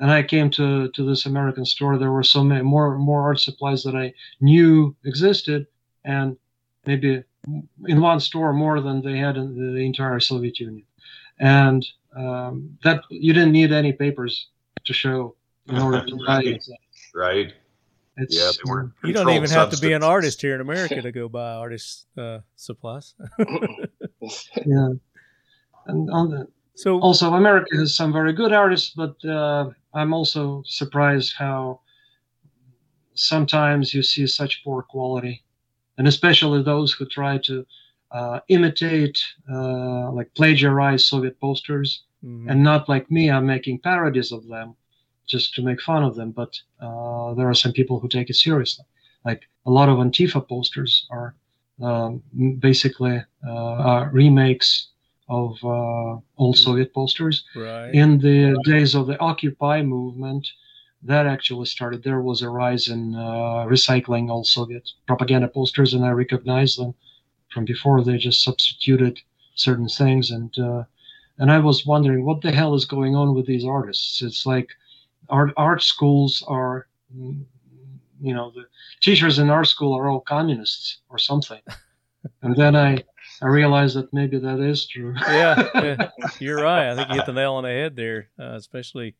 And 0.00 0.10
I 0.10 0.22
came 0.22 0.50
to 0.50 0.90
to 0.90 1.04
this 1.04 1.26
American 1.26 1.64
store. 1.64 1.98
There 1.98 2.12
were 2.12 2.22
so 2.22 2.44
many 2.44 2.62
more 2.62 2.96
more 2.98 3.22
art 3.22 3.40
supplies 3.40 3.82
that 3.84 3.96
I 3.96 4.12
knew 4.40 4.94
existed, 5.04 5.66
and 6.04 6.36
maybe 6.86 7.22
in 7.86 8.00
one 8.00 8.20
store 8.20 8.52
more 8.52 8.80
than 8.80 9.02
they 9.02 9.18
had 9.18 9.36
in 9.36 9.54
the, 9.54 9.72
the 9.72 9.86
entire 9.86 10.20
Soviet 10.20 10.60
Union, 10.60 10.84
and 11.38 11.86
um, 12.16 12.78
that 12.84 13.02
you 13.10 13.32
didn't 13.32 13.52
need 13.52 13.72
any 13.72 13.92
papers 13.92 14.48
to 14.84 14.92
show 14.92 15.36
in 15.68 15.78
order 15.78 16.04
to 16.04 16.18
buy 16.26 16.42
it. 16.42 16.64
right. 17.14 17.52
It's, 18.16 18.36
Yeah, 18.36 18.50
they 18.50 18.70
weren't. 18.70 18.92
You 19.02 19.12
don't 19.12 19.26
controlled 19.26 19.44
even 19.44 19.50
have 19.50 19.70
to 19.70 19.78
be 19.80 19.92
an 19.92 20.02
artist 20.02 20.42
here 20.42 20.54
in 20.54 20.60
America 20.60 21.00
to 21.08 21.12
go 21.12 21.28
buy 21.28 21.52
artist 21.52 22.06
uh, 22.18 22.40
supplies. 22.56 23.14
yeah. 23.38 24.88
And 25.86 26.10
on 26.10 26.30
the, 26.30 26.48
So 26.74 26.98
also 27.00 27.34
america 27.34 27.76
has 27.76 27.94
some 27.94 28.12
very 28.12 28.32
good 28.32 28.52
artists 28.52 28.90
but 28.96 29.14
uh, 29.24 29.70
i'm 29.94 30.14
also 30.14 30.62
surprised 30.66 31.34
how 31.36 31.80
sometimes 33.14 33.92
you 33.92 34.02
see 34.02 34.26
such 34.26 34.62
poor 34.64 34.82
quality 34.82 35.42
and 35.98 36.08
especially 36.08 36.62
those 36.62 36.92
who 36.92 37.04
try 37.06 37.36
to 37.38 37.66
uh, 38.10 38.40
imitate, 38.48 39.18
uh, 39.52 40.10
like 40.12 40.34
plagiarize 40.34 41.06
Soviet 41.06 41.38
posters, 41.40 42.04
Mhm. 42.24 42.50
and 42.50 42.62
not 42.62 42.88
like 42.88 43.10
me, 43.10 43.30
I'm 43.30 43.46
making 43.46 43.80
parodies 43.80 44.32
of 44.32 44.46
them 44.48 44.74
just 45.26 45.54
to 45.54 45.62
make 45.62 45.80
fun 45.80 46.02
of 46.02 46.16
them. 46.16 46.32
But 46.32 46.58
uh, 46.80 47.34
there 47.34 47.48
are 47.48 47.54
some 47.54 47.72
people 47.72 48.00
who 48.00 48.08
take 48.08 48.30
it 48.30 48.34
seriously. 48.34 48.84
Like 49.24 49.42
a 49.66 49.70
lot 49.70 49.88
of 49.88 49.98
Antifa 49.98 50.40
posters 50.48 51.06
are 51.10 51.34
um, 51.80 52.22
basically 52.58 53.22
uh, 53.46 53.74
are 53.92 54.10
remakes 54.10 54.88
of 55.30 55.56
uh, 55.64 56.20
old 56.38 56.58
Soviet 56.58 56.92
posters. 56.92 57.44
right. 57.54 57.94
In 57.94 58.18
the 58.18 58.60
days 58.64 58.94
of 58.94 59.06
the 59.06 59.18
Occupy 59.20 59.80
movement, 59.82 60.46
that 61.02 61.26
actually 61.26 61.66
started. 61.66 62.02
There 62.02 62.20
was 62.20 62.42
a 62.42 62.50
rise 62.50 62.88
in 62.88 63.14
uh, 63.14 63.64
recycling 63.66 64.28
old 64.28 64.46
Soviet 64.46 64.90
propaganda 65.06 65.48
posters, 65.48 65.94
and 65.94 66.04
I 66.04 66.10
recognized 66.10 66.78
them 66.78 66.94
from 67.50 67.64
before. 67.64 68.02
They 68.02 68.18
just 68.18 68.42
substituted 68.42 69.20
certain 69.54 69.88
things, 69.88 70.30
and 70.30 70.56
uh, 70.58 70.84
and 71.38 71.50
I 71.50 71.58
was 71.58 71.86
wondering 71.86 72.24
what 72.24 72.42
the 72.42 72.52
hell 72.52 72.74
is 72.74 72.84
going 72.84 73.14
on 73.14 73.34
with 73.34 73.46
these 73.46 73.64
artists. 73.64 74.20
It's 74.20 74.44
like 74.44 74.68
art 75.30 75.52
art 75.56 75.82
schools 75.82 76.44
are, 76.48 76.86
you 77.14 78.34
know, 78.34 78.50
the 78.50 78.64
teachers 79.00 79.38
in 79.38 79.48
art 79.48 79.68
school 79.68 79.96
are 79.96 80.08
all 80.08 80.20
communists 80.20 80.98
or 81.08 81.18
something. 81.18 81.62
and 82.42 82.56
then 82.56 82.76
I 82.76 83.04
I 83.42 83.46
realized 83.46 83.96
that 83.96 84.12
maybe 84.12 84.38
that 84.38 84.60
is 84.60 84.86
true. 84.86 85.14
yeah, 85.28 85.68
yeah, 85.74 86.10
you're 86.38 86.62
right. 86.62 86.90
I 86.90 86.96
think 86.96 87.08
you 87.08 87.16
hit 87.16 87.26
the 87.26 87.32
nail 87.32 87.54
on 87.54 87.64
the 87.64 87.70
head 87.70 87.96
there, 87.96 88.28
uh, 88.38 88.54
especially 88.54 89.14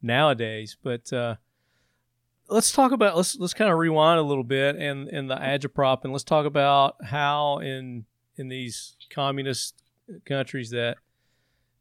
nowadays. 0.00 0.76
But 0.82 1.12
uh, 1.12 1.36
let's 2.48 2.72
talk 2.72 2.92
about 2.92 3.16
let's 3.16 3.36
let's 3.36 3.54
kind 3.54 3.70
of 3.70 3.78
rewind 3.78 4.18
a 4.18 4.22
little 4.22 4.44
bit 4.44 4.76
and 4.76 5.08
in 5.08 5.26
the 5.28 5.36
agitprop, 5.36 6.04
and 6.04 6.12
let's 6.12 6.24
talk 6.24 6.46
about 6.46 6.96
how 7.04 7.58
in 7.58 8.06
in 8.36 8.48
these 8.48 8.96
communist 9.10 9.82
countries 10.24 10.70
that 10.70 10.96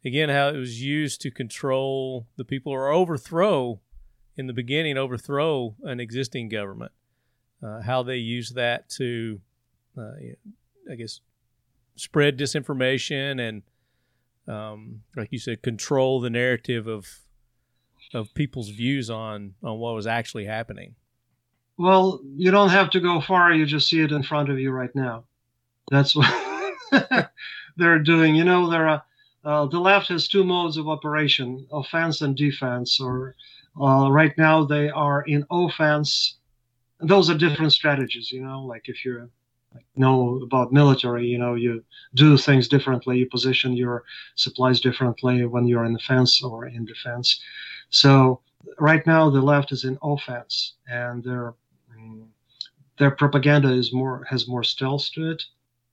again 0.04 0.30
how 0.30 0.50
it 0.50 0.58
was 0.58 0.82
used 0.82 1.22
to 1.22 1.32
control 1.32 2.28
the 2.36 2.44
people 2.44 2.72
or 2.72 2.90
overthrow 2.90 3.80
in 4.36 4.48
the 4.48 4.54
beginning 4.54 4.98
overthrow 4.98 5.76
an 5.84 6.00
existing 6.00 6.50
government. 6.50 6.92
Uh, 7.64 7.82
how 7.82 8.04
they 8.04 8.18
use 8.18 8.52
that 8.52 8.88
to, 8.88 9.42
uh, 9.98 10.12
I 10.92 10.96
guess, 10.96 11.22
spread 11.98 12.38
disinformation 12.38 13.42
and, 13.42 13.64
um, 14.48 15.02
like 15.16 15.30
you 15.32 15.40
said, 15.40 15.62
control 15.62 16.22
the 16.22 16.30
narrative 16.30 16.88
of 16.88 17.20
of 18.14 18.34
people's 18.34 18.70
views 18.70 19.10
on 19.10 19.56
on 19.64 19.80
what 19.80 19.94
was 19.94 20.08
actually 20.08 20.46
happening. 20.46 20.96
Well, 21.78 22.22
you 22.36 22.52
don't 22.52 22.70
have 22.70 22.90
to 22.92 23.00
go 23.00 23.22
far. 23.22 23.54
You 23.54 23.66
just 23.66 23.90
see 23.90 24.02
it 24.02 24.12
in 24.12 24.24
front 24.24 24.50
of 24.50 24.60
you 24.60 24.72
right 24.72 24.94
now. 24.96 25.26
That's 25.92 26.16
what 26.16 26.34
they're 27.78 28.00
doing. 28.00 28.36
You 28.36 28.44
know, 28.44 28.70
there 28.70 28.88
are 28.88 29.04
uh, 29.44 29.66
the 29.66 29.80
left 29.80 30.08
has 30.10 30.28
two 30.28 30.44
modes 30.44 30.78
of 30.78 30.88
operation: 30.88 31.68
offense 31.72 32.22
and 32.22 32.36
defense. 32.36 33.00
Or 33.00 33.36
uh, 33.80 34.10
right 34.10 34.36
now 34.38 34.64
they 34.64 34.90
are 34.90 35.22
in 35.24 35.46
offense. 35.52 36.38
Those 37.00 37.30
are 37.30 37.38
different 37.38 37.74
strategies. 37.74 38.32
You 38.32 38.42
know, 38.42 38.62
like 38.62 38.84
if 38.86 39.06
you 39.06 39.30
know 39.96 40.42
about 40.44 40.74
military, 40.74 41.26
you 41.28 41.38
know, 41.38 41.56
you 41.56 41.84
do 42.16 42.38
things 42.38 42.68
differently. 42.68 43.18
You 43.18 43.30
position 43.30 43.74
your 43.74 44.04
supplies 44.36 44.80
differently 44.80 45.46
when 45.46 45.68
you're 45.68 45.86
in 45.86 45.96
offense 45.96 46.42
or 46.44 46.68
in 46.68 46.86
defense. 46.86 47.42
So 47.90 48.42
right 48.80 49.06
now 49.06 49.30
the 49.30 49.42
left 49.42 49.72
is 49.72 49.84
in 49.84 49.98
offense, 50.02 50.74
and 50.88 51.24
their 51.24 51.54
mm, 51.98 52.28
their 52.98 53.12
propaganda 53.12 53.70
is 53.72 53.94
more 53.94 54.26
has 54.30 54.48
more 54.48 54.64
stealth 54.64 55.10
to 55.14 55.32
it, 55.32 55.44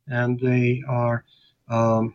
and 0.08 0.38
they 0.40 0.82
are 0.88 1.24
um, 1.68 2.14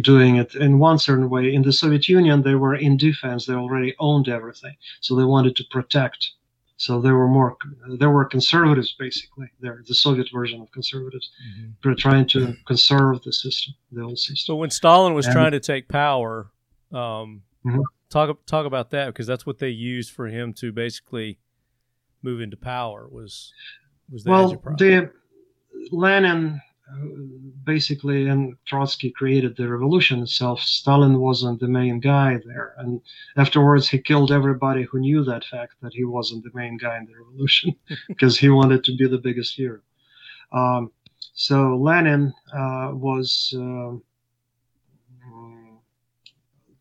doing 0.00 0.36
it 0.36 0.54
in 0.54 0.78
one 0.78 0.98
certain 0.98 1.30
way. 1.30 1.54
In 1.54 1.62
the 1.62 1.72
Soviet 1.72 2.08
Union, 2.08 2.42
they 2.42 2.54
were 2.54 2.74
in 2.74 2.96
defense; 2.96 3.46
they 3.46 3.54
already 3.54 3.94
owned 3.98 4.28
everything, 4.28 4.76
so 5.00 5.14
they 5.14 5.24
wanted 5.24 5.56
to 5.56 5.64
protect. 5.70 6.30
So 6.80 6.98
they 6.98 7.10
were 7.12 7.28
more 7.28 7.58
they 7.98 8.06
were 8.06 8.24
conservatives 8.24 8.94
basically. 8.98 9.50
They're 9.60 9.84
the 9.86 9.94
Soviet 9.94 10.28
version 10.32 10.62
of 10.62 10.72
conservatives. 10.72 11.30
They're 11.84 11.94
trying 11.94 12.26
to 12.28 12.56
conserve 12.66 13.22
the 13.22 13.34
system, 13.34 13.74
the 13.92 14.00
old 14.00 14.18
system. 14.18 14.36
So 14.36 14.56
when 14.56 14.70
Stalin 14.70 15.12
was 15.12 15.26
And- 15.26 15.34
trying 15.34 15.52
to 15.52 15.60
take 15.60 15.88
power, 15.88 16.50
um, 16.90 17.42
Mhm. 17.66 17.82
talk 18.08 18.46
talk 18.46 18.64
about 18.64 18.88
that 18.90 19.08
because 19.08 19.26
that's 19.26 19.44
what 19.44 19.58
they 19.58 19.68
used 19.68 20.10
for 20.10 20.28
him 20.28 20.54
to 20.54 20.72
basically 20.72 21.38
move 22.22 22.40
into 22.40 22.56
power 22.56 23.06
was 23.10 23.52
was 24.10 24.24
the 24.24 24.30
well, 24.30 24.48
the 24.78 25.10
Lenin 25.92 26.62
basically 27.64 28.28
and 28.28 28.54
Trotsky 28.66 29.10
created 29.10 29.56
the 29.56 29.68
revolution 29.68 30.22
itself. 30.22 30.60
Stalin 30.60 31.18
wasn't 31.20 31.60
the 31.60 31.68
main 31.68 32.00
guy 32.00 32.38
there, 32.44 32.74
and 32.78 33.00
afterwards 33.36 33.88
he 33.88 33.98
killed 33.98 34.32
everybody 34.32 34.82
who 34.84 35.00
knew 35.00 35.24
that 35.24 35.44
fact 35.44 35.74
that 35.82 35.92
he 35.94 36.04
wasn't 36.04 36.44
the 36.44 36.50
main 36.54 36.76
guy 36.76 36.98
in 36.98 37.06
the 37.06 37.16
revolution 37.16 37.74
because 38.08 38.38
he 38.38 38.48
wanted 38.48 38.84
to 38.84 38.96
be 38.96 39.06
the 39.06 39.18
biggest 39.18 39.54
hero. 39.56 39.80
Um, 40.52 40.90
so 41.34 41.76
Lenin 41.76 42.32
uh, 42.52 42.90
was. 42.94 43.54
um 43.56 44.02
mm, 45.32 45.70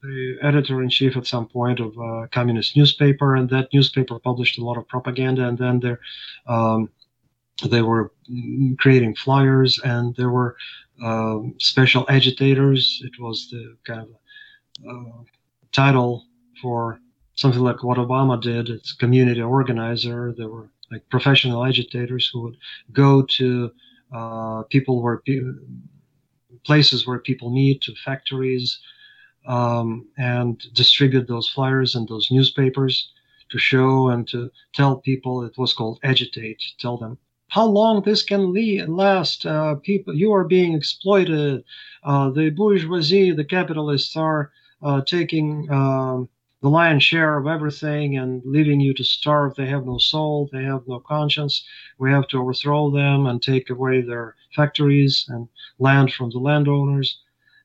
the 0.01 0.37
editor 0.41 0.81
in 0.81 0.89
chief 0.89 1.17
at 1.17 1.27
some 1.27 1.47
point 1.47 1.79
of 1.79 1.97
a 1.97 2.27
communist 2.31 2.75
newspaper, 2.77 3.35
and 3.35 3.49
that 3.49 3.67
newspaper 3.73 4.19
published 4.19 4.57
a 4.57 4.63
lot 4.63 4.77
of 4.77 4.87
propaganda. 4.87 5.47
And 5.47 5.57
then 5.57 5.79
there, 5.79 5.99
um, 6.47 6.89
they 7.67 7.81
were 7.81 8.11
creating 8.79 9.15
flyers, 9.15 9.79
and 9.83 10.15
there 10.15 10.29
were 10.29 10.55
um, 11.03 11.55
special 11.59 12.05
agitators. 12.09 13.01
It 13.03 13.19
was 13.19 13.49
the 13.49 13.75
kind 13.85 14.07
of 14.07 14.89
uh, 14.89 15.23
title 15.71 16.25
for 16.61 16.99
something 17.35 17.61
like 17.61 17.83
what 17.83 17.97
Obama 17.97 18.41
did. 18.41 18.69
It's 18.69 18.93
community 18.93 19.41
organizer. 19.41 20.33
There 20.37 20.49
were 20.49 20.69
like 20.91 21.07
professional 21.09 21.65
agitators 21.65 22.29
who 22.31 22.41
would 22.43 22.57
go 22.91 23.23
to 23.37 23.71
uh, 24.13 24.63
people 24.63 25.01
where 25.01 25.21
places 26.65 27.07
where 27.07 27.19
people 27.19 27.49
meet, 27.51 27.81
to 27.81 27.93
factories, 28.05 28.79
um, 29.47 30.07
and 30.17 30.61
distribute 30.73 31.27
those 31.27 31.47
flyers 31.47 31.95
and 31.95 32.07
those 32.07 32.29
newspapers 32.31 33.11
to 33.49 33.57
show 33.57 34.09
and 34.09 34.27
to 34.27 34.49
tell 34.73 34.97
people. 34.97 35.43
It 35.43 35.57
was 35.57 35.73
called 35.73 35.99
agitate. 36.03 36.61
Tell 36.79 36.97
them 36.97 37.17
how 37.49 37.65
long 37.65 38.01
this 38.03 38.23
can 38.23 38.53
last. 38.95 39.45
Uh, 39.45 39.75
people, 39.75 40.15
you 40.15 40.31
are 40.33 40.45
being 40.45 40.73
exploited. 40.73 41.63
Uh, 42.03 42.29
the 42.29 42.49
bourgeoisie, 42.51 43.31
the 43.31 43.43
capitalists, 43.43 44.15
are 44.15 44.51
uh, 44.81 45.01
taking 45.01 45.69
um, 45.71 46.29
the 46.61 46.69
lion's 46.69 47.03
share 47.03 47.37
of 47.37 47.47
everything 47.47 48.17
and 48.17 48.41
leaving 48.45 48.79
you 48.79 48.93
to 48.93 49.03
starve. 49.03 49.55
They 49.55 49.65
have 49.65 49.85
no 49.85 49.97
soul. 49.97 50.49
They 50.51 50.63
have 50.63 50.87
no 50.87 50.99
conscience. 50.99 51.65
We 51.97 52.11
have 52.11 52.27
to 52.29 52.39
overthrow 52.39 52.91
them 52.91 53.25
and 53.25 53.41
take 53.41 53.69
away 53.69 54.01
their 54.01 54.35
factories 54.55 55.25
and 55.29 55.47
land 55.79 56.13
from 56.13 56.29
the 56.29 56.39
landowners. 56.39 57.19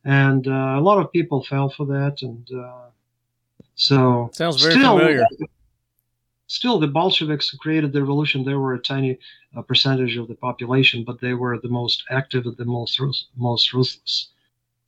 And 0.04 0.46
uh, 0.46 0.76
a 0.78 0.80
lot 0.80 0.98
of 0.98 1.12
people 1.12 1.44
fell 1.44 1.70
for 1.70 1.86
that. 1.86 2.22
And 2.22 2.48
uh, 2.52 2.88
so 3.74 4.30
Sounds 4.32 4.62
very 4.62 4.74
still, 4.74 4.98
familiar. 4.98 5.26
Still, 6.46 6.78
the 6.78 6.86
Bolsheviks 6.86 7.48
who 7.48 7.58
created 7.58 7.92
the 7.92 8.00
revolution, 8.02 8.44
they 8.44 8.54
were 8.54 8.74
a 8.74 8.78
tiny 8.78 9.18
uh, 9.56 9.62
percentage 9.62 10.16
of 10.16 10.28
the 10.28 10.34
population, 10.34 11.04
but 11.04 11.20
they 11.20 11.34
were 11.34 11.58
the 11.58 11.68
most 11.68 12.04
active 12.10 12.46
and 12.46 12.56
the 12.56 12.64
most 12.64 12.98
ruth- 13.00 13.24
most 13.36 13.72
ruthless. 13.72 14.28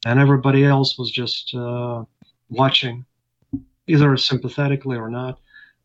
And 0.04 0.20
everybody 0.20 0.64
else 0.64 0.98
was 0.98 1.10
just 1.10 1.54
uh, 1.54 2.04
watching, 2.50 3.04
either 3.86 4.16
sympathetically 4.16 4.96
or 4.96 5.10
not. 5.10 5.40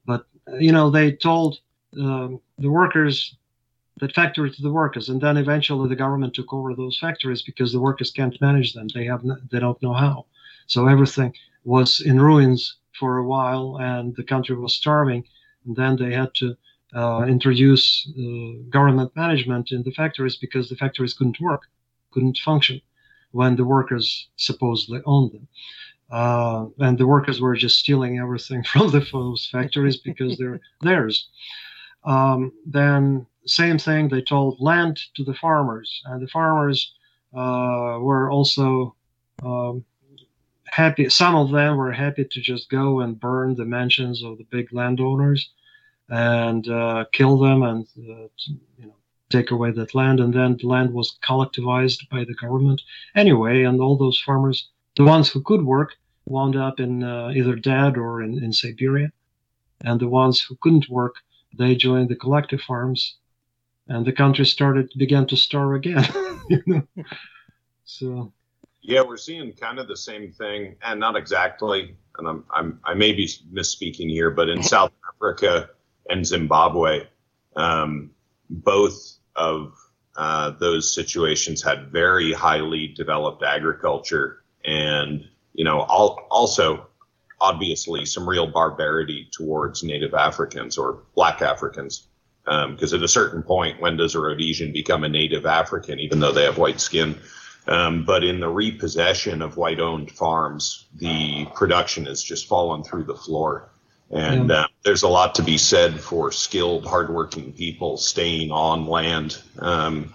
But 0.05 0.25
uh, 0.51 0.57
you 0.57 0.71
know, 0.71 0.89
they 0.89 1.13
told 1.13 1.59
um, 1.99 2.41
the 2.57 2.69
workers 2.71 3.35
that 3.99 4.13
factory 4.15 4.51
to 4.51 4.61
the 4.61 4.71
workers, 4.71 5.09
and 5.09 5.21
then 5.21 5.37
eventually 5.37 5.87
the 5.87 5.95
government 5.95 6.33
took 6.33 6.53
over 6.53 6.73
those 6.75 6.97
factories 6.99 7.41
because 7.43 7.71
the 7.71 7.79
workers 7.79 8.11
can't 8.11 8.39
manage 8.41 8.73
them. 8.73 8.87
They 8.93 9.05
have 9.05 9.23
they 9.51 9.59
don't 9.59 9.81
know 9.81 9.93
how. 9.93 10.25
So 10.67 10.87
everything 10.87 11.33
was 11.63 12.01
in 12.01 12.19
ruins 12.19 12.77
for 12.99 13.17
a 13.17 13.25
while, 13.25 13.77
and 13.79 14.15
the 14.15 14.23
country 14.23 14.55
was 14.55 14.75
starving. 14.75 15.23
And 15.65 15.75
then 15.75 15.95
they 15.95 16.13
had 16.13 16.33
to 16.35 16.57
uh, 16.93 17.25
introduce 17.27 18.09
uh, 18.09 18.63
government 18.69 19.15
management 19.15 19.71
in 19.71 19.83
the 19.83 19.91
factories 19.91 20.37
because 20.37 20.69
the 20.69 20.75
factories 20.75 21.13
couldn't 21.13 21.39
work, 21.39 21.63
couldn't 22.11 22.37
function 22.37 22.81
when 23.31 23.55
the 23.55 23.63
workers 23.63 24.29
supposedly 24.35 25.01
owned 25.05 25.31
them. 25.31 25.47
Uh, 26.11 26.65
and 26.79 26.97
the 26.97 27.07
workers 27.07 27.39
were 27.39 27.55
just 27.55 27.77
stealing 27.77 28.19
everything 28.19 28.63
from 28.71 28.91
the 28.91 28.99
those 29.11 29.47
factories 29.51 29.97
because 29.97 30.37
they're 30.37 30.59
theirs. 30.81 31.29
Um, 32.03 32.51
then 32.65 33.25
same 33.45 33.77
thing, 33.77 34.09
they 34.09 34.21
told 34.21 34.59
land 34.59 34.99
to 35.15 35.23
the 35.23 35.33
farmers, 35.33 36.01
and 36.05 36.21
the 36.21 36.27
farmers 36.27 36.93
uh, 37.33 37.97
were 38.01 38.29
also 38.29 38.95
um, 39.43 39.85
happy. 40.71 41.09
Some 41.09 41.35
of 41.35 41.51
them 41.51 41.77
were 41.77 41.91
happy 41.91 42.25
to 42.25 42.41
just 42.41 42.69
go 42.69 43.01
and 43.01 43.19
burn 43.19 43.55
the 43.55 43.65
mansions 43.65 44.23
of 44.23 44.37
the 44.37 44.45
big 44.45 44.73
landowners 44.73 45.51
and 46.09 46.67
uh, 46.67 47.05
kill 47.11 47.37
them 47.37 47.61
and 47.63 47.87
uh, 47.99 48.27
you 48.77 48.87
know 48.87 48.95
take 49.29 49.51
away 49.51 49.71
that 49.71 49.95
land, 49.95 50.19
and 50.19 50.33
then 50.33 50.57
the 50.57 50.67
land 50.67 50.93
was 50.93 51.17
collectivized 51.23 52.09
by 52.09 52.23
the 52.25 52.33
government 52.33 52.81
anyway, 53.15 53.63
and 53.63 53.79
all 53.79 53.95
those 53.97 54.19
farmers, 54.19 54.69
the 54.97 55.05
ones 55.05 55.29
who 55.29 55.41
could 55.41 55.63
work, 55.63 55.93
wound 56.25 56.55
up 56.55 56.79
in 56.79 57.03
uh, 57.03 57.31
either 57.33 57.55
dead 57.55 57.97
or 57.97 58.21
in, 58.21 58.43
in 58.43 58.51
Siberia, 58.51 59.11
and 59.85 59.99
the 59.99 60.09
ones 60.09 60.41
who 60.41 60.57
couldn't 60.61 60.89
work, 60.89 61.15
they 61.57 61.75
joined 61.75 62.09
the 62.09 62.15
collective 62.15 62.61
farms, 62.61 63.15
and 63.87 64.05
the 64.05 64.11
country 64.11 64.45
started 64.45 64.91
began 64.97 65.25
to 65.27 65.37
starve 65.37 65.75
again. 65.75 66.05
you 66.49 66.63
know? 66.65 66.87
So 67.85 68.33
Yeah, 68.81 69.01
we're 69.01 69.17
seeing 69.17 69.53
kind 69.53 69.79
of 69.79 69.87
the 69.87 69.97
same 69.97 70.31
thing, 70.31 70.75
and 70.83 70.99
not 70.99 71.15
exactly. 71.15 71.95
And 72.17 72.27
I'm, 72.27 72.43
I'm 72.51 72.79
I 72.83 72.93
may 72.93 73.13
be 73.13 73.27
misspeaking 73.53 74.09
here, 74.09 74.31
but 74.31 74.49
in 74.49 74.63
South 74.75 74.91
Africa 75.15 75.69
and 76.09 76.25
Zimbabwe, 76.25 77.07
um, 77.55 78.11
both 78.49 79.17
of 79.35 79.73
uh, 80.15 80.51
those 80.59 80.93
situations 80.93 81.61
had 81.61 81.91
very 81.91 82.33
highly 82.33 82.87
developed 82.87 83.43
agriculture, 83.43 84.43
and 84.65 85.27
you 85.53 85.63
know, 85.63 85.81
all, 85.81 86.27
also 86.31 86.87
obviously 87.39 88.05
some 88.05 88.27
real 88.27 88.47
barbarity 88.47 89.27
towards 89.31 89.83
Native 89.83 90.13
Africans 90.13 90.77
or 90.77 91.03
Black 91.15 91.41
Africans. 91.41 92.07
Because 92.43 92.93
at 92.93 93.03
a 93.03 93.07
certain 93.07 93.43
point, 93.43 93.79
when 93.79 93.97
does 93.97 94.15
a 94.15 94.19
Rhodesian 94.19 94.71
become 94.73 95.03
a 95.03 95.09
Native 95.09 95.45
African, 95.45 95.99
even 95.99 96.19
though 96.19 96.31
they 96.31 96.43
have 96.43 96.57
white 96.57 96.81
skin? 96.81 97.19
Um, 97.67 98.05
but 98.05 98.23
in 98.23 98.39
the 98.39 98.49
repossession 98.49 99.41
of 99.41 99.57
white 99.57 99.79
owned 99.79 100.11
farms, 100.11 100.87
the 100.95 101.45
production 101.53 102.05
has 102.05 102.23
just 102.23 102.47
fallen 102.47 102.83
through 102.83 103.03
the 103.03 103.15
floor. 103.15 103.69
And 104.09 104.51
uh, 104.51 104.67
there's 104.83 105.03
a 105.03 105.07
lot 105.07 105.35
to 105.35 105.43
be 105.43 105.57
said 105.57 105.99
for 105.99 106.31
skilled, 106.31 106.85
hardworking 106.85 107.53
people 107.53 107.95
staying 107.97 108.51
on 108.51 108.85
land. 108.85 109.37
Um, 109.59 110.13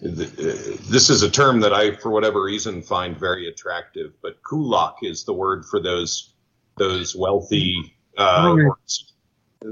th- 0.00 0.38
uh, 0.38 0.76
this 0.88 1.10
is 1.10 1.22
a 1.22 1.30
term 1.30 1.60
that 1.60 1.72
I, 1.72 1.96
for 1.96 2.10
whatever 2.10 2.42
reason, 2.42 2.82
find 2.82 3.18
very 3.18 3.48
attractive. 3.48 4.12
But 4.22 4.42
kulak 4.44 4.96
is 5.02 5.24
the 5.24 5.32
word 5.32 5.64
for 5.64 5.80
those 5.80 6.34
those 6.76 7.16
wealthy. 7.16 7.94
Uh, 8.16 8.56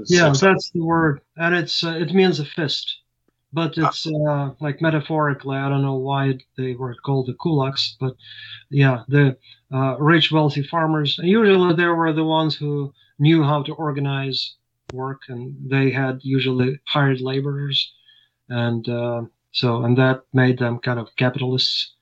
yeah, 0.07 0.33
that's 0.33 0.71
the 0.71 0.83
word, 0.83 1.21
and 1.37 1.55
it's 1.55 1.83
uh, 1.83 1.91
it 1.91 2.13
means 2.13 2.39
a 2.39 2.45
fist, 2.45 3.00
but 3.53 3.77
it's 3.77 4.07
uh, 4.07 4.51
like 4.59 4.81
metaphorically. 4.81 5.57
I 5.57 5.69
don't 5.69 5.81
know 5.81 5.97
why 5.97 6.39
they 6.57 6.73
were 6.73 6.95
called 6.95 7.27
the 7.27 7.33
kulaks, 7.33 7.95
but 7.99 8.15
yeah, 8.69 9.03
the 9.07 9.37
uh, 9.73 9.97
rich, 9.99 10.31
wealthy 10.31 10.63
farmers. 10.63 11.19
And 11.19 11.27
usually, 11.27 11.73
they 11.75 11.85
were 11.85 12.13
the 12.13 12.23
ones 12.23 12.55
who 12.55 12.93
knew 13.19 13.43
how 13.43 13.63
to 13.63 13.73
organize 13.73 14.55
work, 14.93 15.21
and 15.27 15.55
they 15.69 15.91
had 15.91 16.19
usually 16.23 16.79
hired 16.87 17.21
laborers, 17.21 17.93
and 18.49 18.87
uh, 18.87 19.23
so 19.51 19.83
and 19.83 19.97
that 19.97 20.23
made 20.33 20.59
them 20.59 20.79
kind 20.79 20.99
of 20.99 21.15
capitalists. 21.17 21.95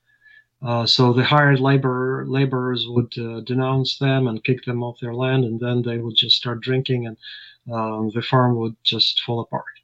Uh, 0.62 0.86
so 0.86 1.14
the 1.14 1.24
hired 1.24 1.60
labor 1.60 2.26
laborers 2.28 2.86
would 2.88 3.18
uh, 3.18 3.40
denounce 3.42 3.98
them 3.98 4.28
and 4.28 4.44
kick 4.44 4.66
them 4.66 4.84
off 4.84 5.00
their 5.00 5.16
land, 5.16 5.46
and 5.46 5.60
then 5.60 5.82
they 5.82 5.98
would 5.98 6.16
just 6.16 6.36
start 6.36 6.62
drinking, 6.62 7.08
and 7.08 7.18
um, 7.74 8.12
the 8.14 8.22
farm 8.22 8.58
would 8.58 8.76
just 8.84 9.22
fall 9.22 9.40
apart. 9.40 9.79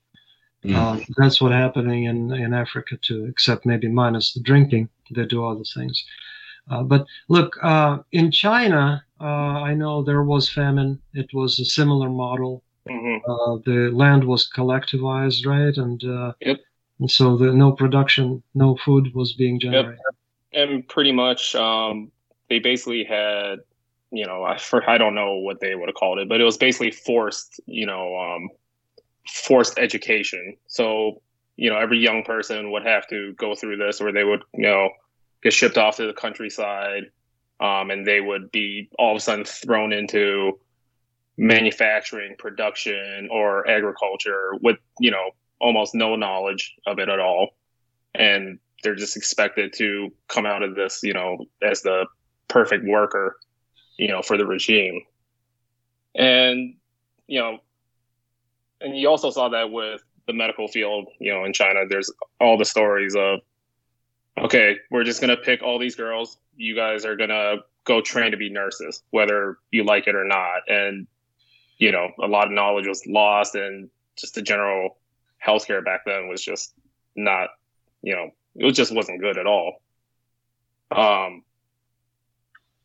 Mm. 0.66 0.76
Uh, 0.76 1.00
that's 1.18 1.42
what 1.42 1.52
happening 1.52 2.06
in 2.06 2.34
in 2.34 2.54
Africa 2.54 2.98
too, 3.02 3.26
except 3.26 3.66
maybe 3.66 3.88
minus 3.88 4.34
the 4.34 4.42
drinking. 4.42 4.90
They 5.12 5.26
do 5.26 5.46
other 5.46 5.64
things. 5.76 6.04
Uh, 6.70 6.84
but 6.84 7.06
look, 7.30 7.58
uh, 7.64 8.00
in 8.12 8.32
China, 8.32 9.04
uh, 9.22 9.24
I 9.70 9.74
know 9.76 10.04
there 10.04 10.24
was 10.24 10.50
famine. 10.50 11.00
It 11.14 11.34
was 11.34 11.60
a 11.60 11.66
similar 11.66 12.10
model. 12.10 12.64
hmm 12.88 13.18
Uh, 13.28 13.58
the 13.70 13.80
land 14.04 14.24
was 14.24 14.50
collectivized, 14.58 15.46
right? 15.56 15.76
And, 15.86 16.00
uh, 16.04 16.34
Yep. 16.42 16.60
and 17.00 17.12
so 17.12 17.38
the 17.38 17.52
no 17.54 17.72
production, 17.72 18.44
no 18.54 18.76
food 18.86 19.06
was 19.14 19.34
being 19.34 19.60
generated. 19.60 20.00
and 20.54 20.88
pretty 20.88 21.12
much 21.12 21.56
um, 21.56 22.12
they 22.50 22.60
basically 22.60 23.04
had 23.04 23.60
you 24.12 24.26
know 24.26 24.44
I, 24.44 24.58
for, 24.58 24.88
I 24.90 24.98
don't 24.98 25.16
know 25.16 25.36
what 25.36 25.60
they 25.60 25.76
would 25.76 25.90
have 25.90 25.96
called 25.96 26.20
it 26.20 26.30
but 26.30 26.40
it 26.42 26.44
was 26.44 26.58
basically 26.58 26.92
forced 26.92 27.60
you 27.66 27.86
know 27.86 28.16
um, 28.18 28.50
forced 29.28 29.78
education 29.80 30.56
so 30.68 31.22
you 31.56 31.70
know 31.70 31.78
every 31.78 31.98
young 31.98 32.24
person 32.24 32.72
would 32.72 32.86
have 32.86 33.08
to 33.08 33.34
go 33.34 33.56
through 33.56 33.78
this 33.78 34.02
or 34.02 34.12
they 34.12 34.24
would 34.24 34.44
you 34.54 34.64
know 34.64 34.90
get 35.44 35.54
shipped 35.54 35.78
off 35.78 35.98
to 35.98 36.08
the 36.08 36.14
countryside 36.14 37.04
um, 37.60 37.90
and 37.90 38.06
they 38.06 38.20
would 38.20 38.52
be 38.52 38.90
all 39.00 39.12
of 39.12 39.18
a 39.18 39.20
sudden 39.20 39.46
thrown 39.46 39.94
into 39.94 40.60
manufacturing 41.38 42.36
production 42.38 43.28
or 43.32 43.68
agriculture 43.68 44.52
with 44.62 44.78
you 45.00 45.12
know 45.12 45.32
almost 45.60 45.96
no 45.96 46.16
knowledge 46.16 46.76
of 46.86 47.00
it 47.00 47.10
at 47.10 47.20
all 47.20 47.50
and 48.14 48.60
they're 48.86 48.96
just 48.96 49.18
expected 49.18 49.74
to 49.74 50.14
come 50.28 50.46
out 50.46 50.64
of 50.64 50.76
this, 50.76 51.02
you 51.04 51.14
know, 51.14 51.46
as 51.62 51.82
the 51.82 52.06
perfect 52.48 52.86
worker, 52.86 53.38
you 53.98 54.08
know, 54.08 54.22
for 54.22 54.38
the 54.38 54.46
regime. 54.46 55.02
And, 56.14 56.76
you 57.28 57.40
know, 57.40 57.58
and 58.82 58.98
you 58.98 59.10
also 59.10 59.30
saw 59.30 59.50
that 59.50 59.72
with 59.72 60.02
the 60.28 60.34
medical 60.34 60.68
field, 60.68 61.08
you 61.20 61.34
know, 61.34 61.46
in 61.46 61.54
China, 61.54 61.82
there's 61.88 62.12
all 62.40 62.58
the 62.58 62.66
stories 62.66 63.16
of, 63.16 63.40
okay, 64.38 64.78
we're 64.92 65.04
just 65.04 65.22
to 65.36 65.38
pick 65.38 65.62
all 65.62 65.80
these 65.80 65.96
girls. 65.96 66.38
You 66.56 66.76
guys 66.76 67.06
are 67.06 67.16
to 67.30 67.58
go 67.84 68.02
train 68.02 68.32
to 68.32 68.38
be 68.38 68.50
nurses, 68.50 69.04
whether 69.12 69.58
you 69.72 69.84
like 69.84 70.08
it 70.08 70.16
or 70.16 70.26
not. 70.26 70.62
And, 70.68 71.08
you 71.78 71.92
know, 71.92 72.10
a 72.22 72.28
lot 72.28 72.48
of 72.48 72.54
knowledge 72.54 72.88
was 72.88 73.06
lost 73.06 73.56
and 73.56 73.90
just 74.16 74.36
the 74.36 74.42
general 74.42 74.98
healthcare 75.46 75.84
back 75.84 76.02
then 76.06 76.28
was 76.28 76.44
just 76.44 76.74
not, 77.16 77.50
you 78.02 78.16
know, 78.16 78.32
it 78.56 78.72
just 78.72 78.94
wasn't 78.94 79.22
good 79.22 79.38
at 79.38 79.46
all. 79.46 79.82
Um, 80.92 81.44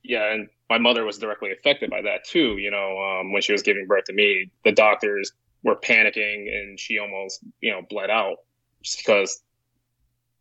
yeah, 0.02 0.32
and 0.32 0.48
my 0.68 0.78
mother 0.78 1.04
was 1.04 1.18
directly 1.18 1.52
affected 1.52 1.90
by 1.90 2.02
that 2.02 2.24
too. 2.24 2.58
You 2.58 2.70
know, 2.70 2.98
um, 2.98 3.32
when 3.32 3.42
she 3.42 3.52
was 3.52 3.62
giving 3.62 3.86
birth 3.86 4.04
to 4.04 4.12
me, 4.12 4.50
the 4.64 4.72
doctors 4.72 5.32
were 5.62 5.76
panicking, 5.76 6.48
and 6.54 6.78
she 6.78 6.98
almost, 6.98 7.40
you 7.60 7.70
know, 7.70 7.82
bled 7.88 8.10
out 8.10 8.38
just 8.82 8.98
because 8.98 9.42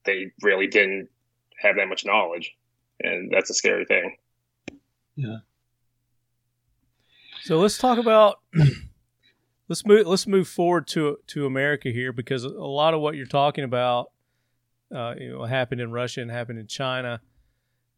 they 0.06 0.32
really 0.42 0.68
didn't 0.68 1.10
have 1.58 1.76
that 1.76 1.88
much 1.88 2.06
knowledge, 2.06 2.56
and 3.02 3.32
that's 3.32 3.50
a 3.50 3.54
scary 3.54 3.86
thing. 3.86 4.16
Yeah 5.16 5.40
so 7.50 7.58
let's 7.60 7.78
talk 7.78 7.98
about 7.98 8.40
let's 9.70 9.86
move 9.86 10.06
let's 10.08 10.28
move 10.28 10.48
forward 10.48 10.88
to 10.88 11.18
to 11.28 11.46
America 11.46 11.90
here 11.90 12.12
because 12.12 12.44
a 12.44 12.50
lot 12.50 12.94
of 12.94 13.02
what 13.02 13.16
you're 13.16 13.26
talking 13.26 13.64
about, 13.64 14.12
uh, 14.94 15.16
you 15.18 15.32
know, 15.32 15.44
happened 15.46 15.82
in 15.82 15.92
Russia 15.92 16.22
and 16.22 16.30
happened 16.30 16.60
in 16.60 16.68
China. 16.68 17.22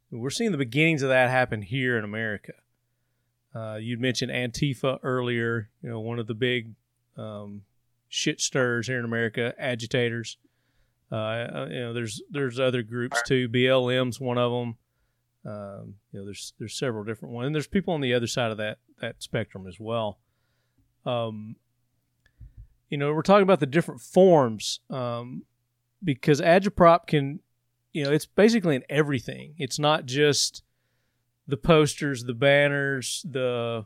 We're 0.09 0.29
seeing 0.29 0.51
the 0.51 0.57
beginnings 0.57 1.03
of 1.03 1.09
that 1.09 1.29
happen 1.29 1.61
here 1.61 1.97
in 1.97 2.03
America. 2.03 2.53
Uh, 3.55 3.75
you'd 3.75 3.99
mentioned 3.99 4.31
Antifa 4.31 4.99
earlier. 5.03 5.69
You 5.81 5.89
know, 5.89 5.99
one 5.99 6.19
of 6.19 6.27
the 6.27 6.33
big 6.33 6.71
um, 7.21 7.61
shit 8.09 8.41
stirs 8.41 8.87
here 8.87 8.99
in 8.99 9.05
America, 9.05 9.53
agitators. 9.57 10.37
Uh, 11.11 11.67
you 11.69 11.79
know, 11.79 11.93
there's 11.93 12.21
there's 12.31 12.59
other 12.59 12.83
groups 12.83 13.21
too. 13.25 13.49
BLM's 13.49 14.19
one 14.19 14.37
of 14.37 14.51
them. 14.51 14.77
Um, 15.43 15.95
you 16.11 16.19
know, 16.19 16.25
there's 16.25 16.53
there's 16.59 16.77
several 16.77 17.03
different 17.03 17.33
ones, 17.33 17.47
and 17.47 17.55
there's 17.55 17.67
people 17.67 17.93
on 17.93 18.01
the 18.01 18.13
other 18.13 18.27
side 18.27 18.51
of 18.51 18.57
that 18.57 18.77
that 19.01 19.21
spectrum 19.21 19.67
as 19.67 19.79
well. 19.79 20.19
Um, 21.05 21.55
you 22.89 22.97
know, 22.97 23.13
we're 23.13 23.21
talking 23.21 23.43
about 23.43 23.59
the 23.59 23.65
different 23.65 24.01
forms 24.01 24.81
um, 24.89 25.43
because 26.03 26.41
agitprop 26.41 27.07
can, 27.07 27.39
you 27.93 28.03
know, 28.03 28.11
it's 28.11 28.25
basically 28.25 28.75
in 28.75 28.83
everything. 28.89 29.55
It's 29.57 29.79
not 29.79 30.05
just 30.05 30.63
the 31.47 31.57
posters, 31.57 32.25
the 32.25 32.33
banners, 32.33 33.25
the 33.29 33.85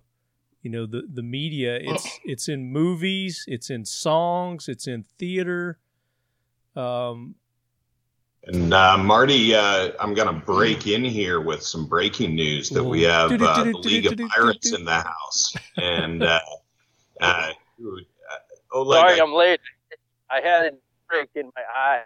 you 0.66 0.72
know 0.72 0.88
the 0.88 1.04
the 1.14 1.22
media. 1.22 1.78
It's 1.92 2.20
it's 2.26 2.50
in 2.50 2.72
movies, 2.72 3.46
it's 3.48 3.70
in 3.70 3.86
songs, 3.86 4.68
it's 4.68 4.88
in 4.88 5.04
theater. 5.04 5.78
Um, 6.76 7.36
And 8.48 8.74
uh, 8.74 8.98
Marty, 8.98 9.54
uh, 9.56 9.92
I'm 10.00 10.14
going 10.16 10.28
to 10.28 10.46
break 10.46 10.88
in 10.88 11.04
here 11.06 11.40
with 11.40 11.62
some 11.64 11.88
breaking 11.88 12.36
news 12.36 12.70
that 12.72 12.84
we 12.84 13.04
have 13.04 13.32
uh, 13.32 13.64
the 13.64 13.78
League 13.78 14.06
of 14.08 14.18
Pirates 14.36 14.72
in 14.74 14.84
the 14.86 15.02
house. 15.02 15.56
And 15.78 16.22
uh, 16.24 16.40
uh, 17.22 17.24
uh, 17.26 17.52
Oleg, 18.74 19.00
Sorry, 19.00 19.20
I- 19.20 19.24
I'm 19.24 19.34
late. 19.34 19.60
I 20.30 20.42
had 20.42 20.66
a 20.66 20.72
break 21.08 21.30
in 21.36 21.46
my 21.56 21.62
eye, 21.74 22.02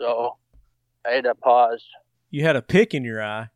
so 0.00 0.36
I 1.04 1.10
had 1.16 1.24
to 1.24 1.34
pause. 1.34 1.84
you 2.30 2.44
had 2.44 2.54
a 2.56 2.62
pick 2.62 2.94
in 2.94 3.02
your 3.04 3.22
eye. 3.22 3.48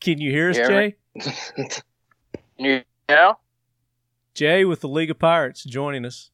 Can 0.00 0.20
you 0.20 0.30
hear 0.30 0.50
us, 0.50 0.56
Hear 0.56 0.68
Jay? 0.68 0.96
you 2.58 2.82
now? 3.08 3.38
Jay 4.34 4.64
with 4.64 4.80
the 4.80 4.88
League 4.88 5.10
of 5.10 5.18
Pirates 5.18 5.64
joining 5.64 6.04
us. 6.04 6.30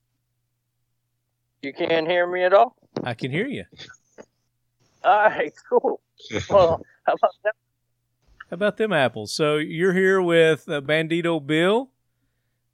You 1.62 1.72
can't 1.72 2.06
hear 2.06 2.26
me 2.26 2.44
at 2.44 2.52
all? 2.52 2.76
I 3.02 3.14
can 3.14 3.30
hear 3.30 3.46
you. 3.46 3.64
All 5.02 5.24
right, 5.24 5.52
cool. 5.68 6.00
Well, 6.48 6.80
how 7.04 7.14
about 7.14 7.34
that? 7.44 7.54
How 8.50 8.54
about 8.54 8.76
them 8.76 8.92
apples? 8.92 9.32
So 9.32 9.56
you're 9.56 9.92
here 9.92 10.22
with 10.22 10.68
uh, 10.68 10.80
Bandito 10.80 11.44
Bill. 11.44 11.90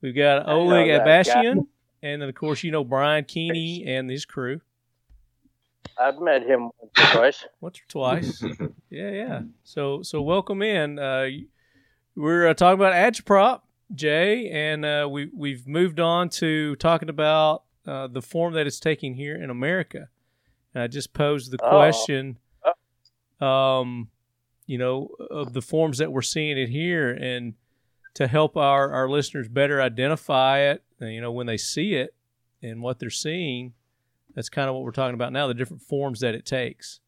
We've 0.03 0.15
got 0.15 0.49
Oleg. 0.49 0.89
Atbashian 0.89 1.67
and 2.03 2.21
then 2.21 2.29
of 2.29 2.35
course 2.35 2.63
you 2.63 2.71
know 2.71 2.85
Brian 2.85 3.25
Keeney 3.25 3.85
and 3.87 4.11
his 4.11 4.25
crew. 4.25 4.61
I've 6.01 6.19
met 6.21 6.43
him 6.43 6.71
once 6.81 6.99
or 6.99 7.13
twice. 7.15 7.45
Once 7.61 7.79
or 7.79 7.89
twice. 7.89 8.43
yeah, 8.91 9.11
yeah. 9.11 9.41
So 9.65 10.03
so 10.03 10.23
welcome 10.23 10.63
in. 10.63 10.99
Uh, 10.99 11.27
we're 12.17 12.49
uh, 12.49 12.55
talking 12.55 12.79
about 12.81 12.93
Agitprop, 12.95 13.61
Jay, 13.95 14.49
and 14.51 14.85
uh, 14.85 15.09
we 15.11 15.31
we've 15.37 15.67
moved 15.67 16.01
on 16.01 16.29
to 16.31 16.77
talking 16.77 17.09
about 17.09 17.65
uh, 17.87 18.07
the 18.07 18.23
form 18.23 18.55
that 18.55 18.67
it's 18.67 18.81
taking 18.81 19.15
here 19.15 19.37
in 19.43 19.51
America. 19.51 20.09
And 20.75 20.83
I 20.83 20.87
just 20.87 21.13
posed 21.13 21.51
the 21.51 21.59
Oh. 21.63 21.69
question, 21.71 22.39
um, 23.41 24.09
you 24.67 24.79
know, 24.79 25.09
of 25.31 25.53
the 25.53 25.63
forms 25.63 25.99
that 25.99 26.13
we're 26.13 26.23
seeing 26.23 26.57
it 26.59 26.69
here, 26.69 27.11
and 27.11 27.55
to 28.15 28.27
help 28.27 28.57
our 28.57 28.91
our 28.93 29.09
listeners 29.09 29.49
better 29.49 29.81
identify 29.83 30.61
it, 30.61 30.83
you 31.01 31.21
know, 31.21 31.33
when 31.33 31.47
they 31.47 31.57
see 31.57 31.95
it 31.95 32.15
and 32.63 32.83
what 32.83 32.99
they're 32.99 33.11
seeing. 33.11 33.75
That's 34.35 34.49
kind 34.49 34.69
of 34.69 34.75
what 34.75 34.85
we're 34.85 34.93
talking 34.93 35.15
about 35.15 35.33
now, 35.33 35.47
the 35.47 35.55
different 35.55 35.83
forms 35.83 36.21
that 36.21 36.35
it 36.35 36.47
takes. 36.47 37.01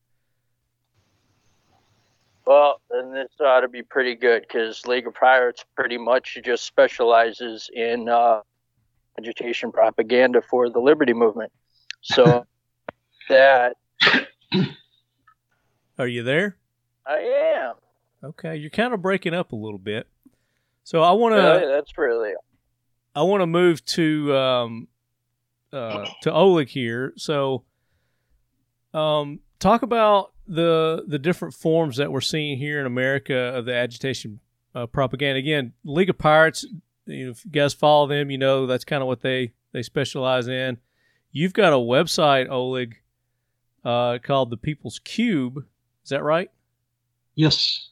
Well, 2.46 2.80
then 2.90 3.12
this 3.12 3.28
ought 3.40 3.60
to 3.60 3.68
be 3.68 3.82
pretty 3.82 4.14
good 4.14 4.42
because 4.42 4.86
League 4.86 5.06
of 5.06 5.14
Pirates 5.14 5.64
pretty 5.74 5.96
much 5.96 6.38
just 6.44 6.64
specializes 6.64 7.70
in 7.72 8.08
uh, 8.08 8.40
agitation 9.18 9.72
propaganda 9.72 10.42
for 10.42 10.68
the 10.68 10.78
liberty 10.78 11.14
movement. 11.14 11.50
So 12.02 12.44
that 13.28 13.76
Are 15.98 16.06
you 16.06 16.22
there? 16.22 16.56
I 17.06 17.18
am. 17.56 17.74
Okay, 18.22 18.56
you're 18.56 18.70
kind 18.70 18.92
of 18.92 19.00
breaking 19.00 19.34
up 19.34 19.52
a 19.52 19.56
little 19.56 19.78
bit. 19.78 20.06
So 20.82 21.02
I 21.02 21.12
want 21.12 21.34
to 21.34 21.40
Really, 21.40 21.66
that's 21.66 21.96
really 21.96 22.32
I 23.14 23.22
want 23.22 23.40
to 23.42 23.46
move 23.46 23.84
to 23.86 24.36
um 24.36 24.88
uh 25.74 26.06
to 26.22 26.32
Oleg 26.32 26.68
here. 26.68 27.12
So 27.16 27.64
um 28.92 29.40
talk 29.58 29.82
about 29.82 30.32
the 30.46 31.04
the 31.06 31.18
different 31.18 31.54
forms 31.54 31.96
that 31.96 32.12
we're 32.12 32.20
seeing 32.20 32.58
here 32.58 32.80
in 32.80 32.86
America 32.86 33.34
of 33.34 33.64
the 33.64 33.74
agitation 33.74 34.40
uh, 34.74 34.86
propaganda. 34.86 35.38
Again, 35.38 35.72
League 35.84 36.10
of 36.10 36.18
Pirates, 36.18 36.66
you 37.06 37.26
know, 37.26 37.30
if 37.30 37.44
you 37.44 37.50
guys 37.50 37.72
follow 37.74 38.06
them, 38.06 38.30
you 38.30 38.38
know 38.38 38.66
that's 38.66 38.84
kind 38.84 39.02
of 39.02 39.06
what 39.06 39.22
they 39.22 39.52
they 39.72 39.82
specialize 39.82 40.48
in. 40.48 40.78
You've 41.32 41.52
got 41.52 41.72
a 41.72 41.76
website, 41.76 42.48
Oleg, 42.48 42.96
uh, 43.84 44.18
called 44.22 44.50
the 44.50 44.56
People's 44.56 45.00
Cube. 45.00 45.58
Is 46.04 46.10
that 46.10 46.22
right? 46.22 46.50
Yes. 47.34 47.88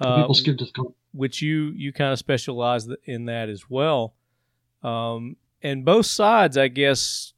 Uh, 0.00 0.22
People's 0.22 0.42
Cube 0.42 0.58
which 1.14 1.40
you 1.40 1.72
you 1.76 1.92
kind 1.92 2.12
of 2.12 2.18
specialize 2.18 2.88
in 3.04 3.26
that 3.26 3.48
as 3.48 3.70
well. 3.70 4.14
Um, 4.82 5.36
and 5.64 5.84
both 5.84 6.06
sides, 6.06 6.58
I 6.58 6.68
guess, 6.68 7.32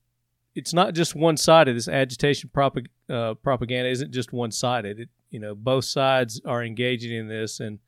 it's 0.55 0.75
not 0.75 0.95
just 0.95 1.15
one 1.15 1.37
sided. 1.37 1.77
This 1.77 1.89
agitation 1.89 2.51
propag- 2.53 2.89
uh, 3.09 3.35
propaganda 3.35 3.89
isn't 3.89 4.13
just 4.13 4.33
one 4.33 4.51
sided. 4.51 5.09
You 5.31 5.41
know 5.41 5.55
both 5.55 5.85
sides 5.85 6.41
are 6.45 6.63
engaging 6.63 7.13
in 7.13 7.29
this, 7.29 7.61
and 7.61 7.79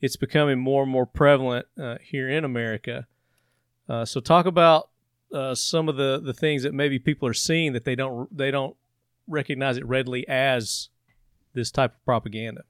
it's 0.00 0.16
becoming 0.16 0.58
more 0.58 0.84
and 0.84 0.92
more 0.92 1.06
prevalent 1.06 1.66
uh, 1.80 1.96
here 2.00 2.30
in 2.30 2.44
America. 2.44 3.06
Uh, 3.88 4.04
so 4.04 4.20
talk 4.20 4.46
about 4.46 4.90
uh, 5.32 5.54
some 5.54 5.88
of 5.88 5.96
the 5.96 6.20
the 6.22 6.34
things 6.34 6.62
that 6.62 6.72
maybe 6.72 6.98
people 6.98 7.28
are 7.28 7.34
seeing 7.34 7.72
that 7.72 7.84
they 7.84 7.96
don't 7.96 8.34
they 8.36 8.50
don't 8.50 8.76
recognize 9.26 9.76
it 9.76 9.86
readily 9.86 10.26
as 10.28 10.90
this 11.54 11.70
type 11.72 11.94
of 11.94 12.04
propaganda. 12.04 12.62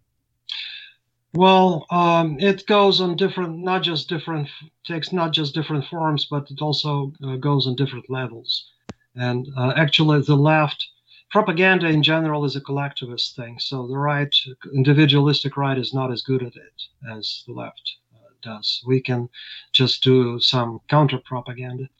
Well, 1.36 1.86
um, 1.90 2.40
it 2.40 2.66
goes 2.66 3.02
on 3.02 3.16
different, 3.16 3.58
not 3.58 3.82
just 3.82 4.08
different, 4.08 4.48
takes 4.86 5.12
not 5.12 5.32
just 5.32 5.54
different 5.54 5.84
forms, 5.86 6.26
but 6.30 6.50
it 6.50 6.62
also 6.62 7.12
uh, 7.22 7.36
goes 7.36 7.66
on 7.66 7.76
different 7.76 8.08
levels. 8.08 8.72
And 9.14 9.46
uh, 9.56 9.74
actually, 9.76 10.22
the 10.22 10.36
left 10.36 10.88
propaganda 11.30 11.88
in 11.88 12.02
general 12.02 12.46
is 12.46 12.56
a 12.56 12.62
collectivist 12.62 13.36
thing. 13.36 13.58
So 13.60 13.86
the 13.86 13.98
right, 13.98 14.34
individualistic 14.74 15.58
right, 15.58 15.76
is 15.78 15.92
not 15.92 16.10
as 16.10 16.22
good 16.22 16.42
at 16.42 16.56
it 16.56 16.82
as 17.12 17.44
the 17.46 17.52
left 17.52 17.96
uh, 18.14 18.30
does. 18.42 18.82
We 18.86 19.02
can 19.02 19.28
just 19.72 20.02
do 20.02 20.40
some 20.40 20.80
counter 20.88 21.18
propaganda. 21.18 21.90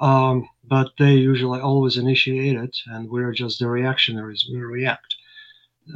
Um, 0.00 0.48
but 0.64 0.92
they 0.98 1.14
usually 1.14 1.60
always 1.60 1.98
initiate 1.98 2.56
it, 2.56 2.76
and 2.86 3.10
we're 3.10 3.32
just 3.32 3.58
the 3.58 3.68
reactionaries. 3.68 4.46
We 4.50 4.60
react. 4.60 5.14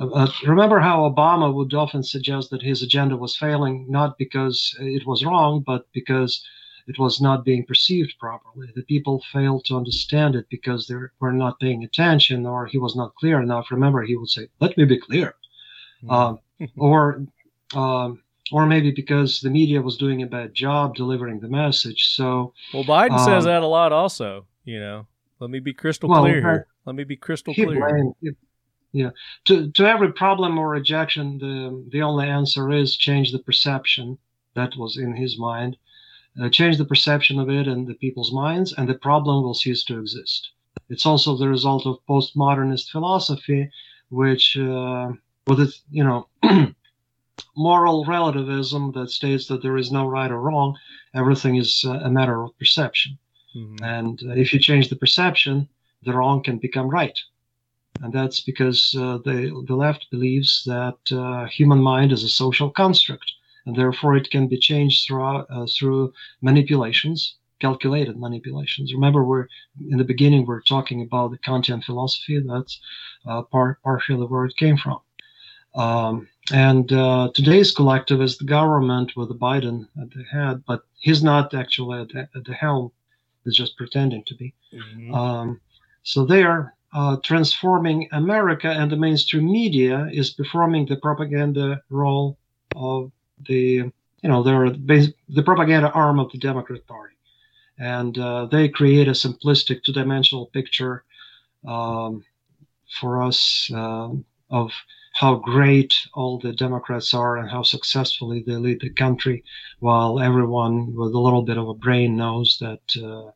Uh, 0.01 0.27
remember 0.47 0.81
how 0.81 1.09
Obama 1.09 1.53
would 1.53 1.75
often 1.75 2.03
suggest 2.03 2.51
that 2.51 2.63
his 2.63 2.83
agenda 2.83 3.17
was 3.17 3.37
failing, 3.37 3.87
not 3.91 4.17
because 4.19 4.75
it 4.81 5.07
was 5.07 5.25
wrong, 5.25 5.63
but 5.67 5.87
because 5.93 6.45
it 6.87 6.99
was 6.99 7.21
not 7.21 7.45
being 7.45 7.65
perceived 7.65 8.15
properly. 8.19 8.69
The 8.75 8.83
people 8.83 9.23
failed 9.33 9.65
to 9.67 9.77
understand 9.77 10.35
it 10.35 10.47
because 10.51 10.87
they 10.87 10.95
were 11.21 11.33
not 11.33 11.61
paying 11.61 11.85
attention 11.85 12.47
or 12.47 12.67
he 12.67 12.79
was 12.79 12.97
not 12.97 13.15
clear 13.17 13.41
enough. 13.41 13.71
Remember, 13.71 14.03
he 14.03 14.17
would 14.17 14.29
say, 14.29 14.49
Let 14.61 14.77
me 14.77 14.85
be 14.85 14.99
clear. 14.99 15.35
Um, 16.09 16.39
or, 16.77 17.25
um, 17.75 18.23
or 18.51 18.67
maybe 18.67 18.91
because 18.91 19.41
the 19.41 19.51
media 19.51 19.81
was 19.81 19.97
doing 19.97 20.23
a 20.23 20.27
bad 20.27 20.55
job 20.55 20.95
delivering 20.95 21.41
the 21.41 21.49
message. 21.49 22.09
So, 22.15 22.53
Well, 22.75 22.85
Biden 22.85 23.19
says 23.25 23.45
Um, 23.45 23.53
that 23.53 23.63
a 23.63 23.67
lot, 23.67 23.93
also. 23.93 24.47
You 24.65 24.81
know, 24.81 25.07
let 25.39 25.51
me 25.51 25.59
be 25.61 25.73
crystal 25.73 26.09
Well, 26.09 26.23
clear 26.23 26.55
uh. 26.55 26.59
Let 26.85 26.97
me 26.97 27.05
be 27.05 27.17
crystal 27.17 27.55
clear. 27.55 27.67
blamed, 27.79 28.15
yeah, 28.93 29.11
to 29.47 29.71
to 29.73 29.87
every 29.87 30.13
problem 30.13 30.59
or 30.59 30.69
rejection, 30.69 31.39
the 31.39 31.85
the 31.91 32.03
only 32.03 32.29
answer 32.29 32.71
is 32.71 32.97
change 32.97 33.33
the 33.33 33.39
perception. 33.39 34.19
That 34.55 34.77
was 34.77 34.97
in 34.97 35.17
his 35.17 35.39
mind. 35.39 35.77
Uh, 36.41 36.49
change 36.49 36.79
the 36.79 36.85
perception 36.85 37.39
of 37.39 37.51
it 37.51 37.67
in 37.67 37.85
the 37.85 37.95
people's 37.95 38.33
minds, 38.33 38.73
and 38.73 38.89
the 38.89 38.95
problem 38.95 39.43
will 39.43 39.55
cease 39.55 39.85
to 39.85 39.99
exist. 39.99 40.51
It's 40.89 41.07
also 41.07 41.37
the 41.37 41.49
result 41.49 41.87
of 41.87 42.05
postmodernist 42.09 42.91
philosophy, 42.91 43.71
which, 44.09 44.57
uh, 44.57 45.13
with 45.47 45.61
its 45.61 45.83
you 45.91 46.05
know, 46.05 46.29
moral 47.57 48.05
relativism 48.05 48.93
that 48.93 49.11
states 49.11 49.47
that 49.49 49.63
there 49.63 49.77
is 49.77 49.93
no 49.93 50.07
right 50.07 50.31
or 50.31 50.41
wrong, 50.41 50.77
everything 51.15 51.57
is 51.57 51.85
uh, 51.87 52.01
a 52.03 52.11
matter 52.11 52.43
of 52.43 52.57
perception. 52.59 53.19
Mhm. 53.55 53.81
And 53.83 54.23
uh, 54.23 54.33
if 54.33 54.53
you 54.53 54.59
change 54.59 54.89
the 54.89 54.97
perception, 54.97 55.69
the 56.03 56.15
wrong 56.15 56.43
can 56.43 56.59
become 56.59 56.89
right. 56.89 57.19
And 58.01 58.13
that's 58.13 58.41
because 58.41 58.95
uh, 58.99 59.19
the, 59.25 59.65
the 59.67 59.77
left 59.77 60.07
believes 60.11 60.65
that 60.67 60.99
uh, 61.13 61.47
human 61.47 61.81
mind 61.81 62.13
is 62.13 62.25
a 62.25 62.29
social 62.29 62.71
construct, 62.71 63.31
and 63.67 63.77
therefore 63.77 64.17
it 64.17 64.31
can 64.31 64.49
be 64.49 64.59
changed 64.59 65.07
through, 65.07 65.23
uh, 65.25 65.67
through 65.79 66.13
manipulations, 66.41 67.37
calculated 67.61 68.19
manipulations. 68.19 68.93
Remember, 68.93 69.25
we're 69.25 69.47
in 69.89 69.99
the 69.99 70.05
beginning 70.05 70.47
we're 70.47 70.63
talking 70.63 71.03
about 71.03 71.31
the 71.31 71.39
Kantian 71.39 71.85
philosophy. 71.85 72.43
That's 72.45 72.81
uh, 73.27 73.43
part 73.43 73.81
partially 73.83 74.27
where 74.27 74.47
it 74.47 74.57
came 74.57 74.77
from. 74.77 75.01
Um, 75.75 76.29
and 76.53 76.93
uh, 76.93 77.31
today's 77.35 77.73
collective 77.73 78.21
is 78.21 78.37
the 78.37 78.45
government 78.45 79.13
with 79.17 79.39
Biden 79.39 79.89
at 80.01 80.11
the 80.11 80.25
head, 80.25 80.65
but 80.67 80.83
he's 80.99 81.23
not 81.23 81.55
actually 81.55 82.01
at 82.01 82.09
the, 82.09 82.29
at 82.37 82.45
the 82.45 82.53
helm. 82.53 82.91
He's 83.45 83.57
just 83.57 83.77
pretending 83.77 84.25
to 84.27 84.35
be. 84.35 84.55
Mhm. 84.73 85.15
Um, 85.15 85.61
so 86.03 86.25
they 86.25 86.43
are 86.43 86.75
uh, 86.93 87.17
transforming 87.23 88.09
America, 88.13 88.69
and 88.69 88.91
the 88.91 88.97
mainstream 88.97 89.51
media 89.51 90.09
is 90.13 90.31
performing 90.31 90.87
the 90.87 90.97
propaganda 90.97 91.83
role 91.91 92.37
of 92.77 93.11
the, 93.49 93.91
you 94.23 94.29
know, 94.31 94.43
they're 94.43 94.71
the 94.71 95.43
propaganda 95.43 95.91
arm 95.93 96.19
of 96.19 96.31
the 96.33 96.39
Democrat 96.39 96.87
Party, 96.87 97.17
and 97.79 98.19
uh, 98.19 98.47
they 98.47 98.69
create 98.69 99.09
a 99.09 99.13
simplistic 99.13 99.83
two-dimensional 99.83 100.47
picture 100.47 101.05
um, 101.67 102.25
for 103.01 103.23
us 103.23 103.71
um, 103.75 104.25
of 104.51 104.71
how 105.15 105.35
great 105.37 105.95
all 106.15 106.39
the 106.39 106.53
Democrats 106.53 107.15
are 107.15 107.37
and 107.37 107.51
how 107.51 107.63
successfully 107.63 108.43
they 108.47 108.57
lead 108.57 108.81
the 108.81 108.91
country, 108.91 109.43
while 109.81 110.21
everyone 110.21 110.95
with 110.95 111.15
a 111.15 111.19
little 111.19 111.43
bit 111.43 111.59
of 111.59 111.69
a 111.69 111.75
brain 111.75 112.17
knows 112.17 112.59
that. 112.61 112.83
Uh, 112.97 113.31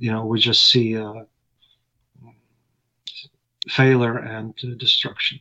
you 0.00 0.12
know, 0.12 0.24
we 0.24 0.38
just 0.38 0.70
see 0.70 0.96
uh, 0.96 1.24
failure 3.68 4.18
and 4.18 4.54
uh, 4.64 4.74
destruction. 4.78 5.40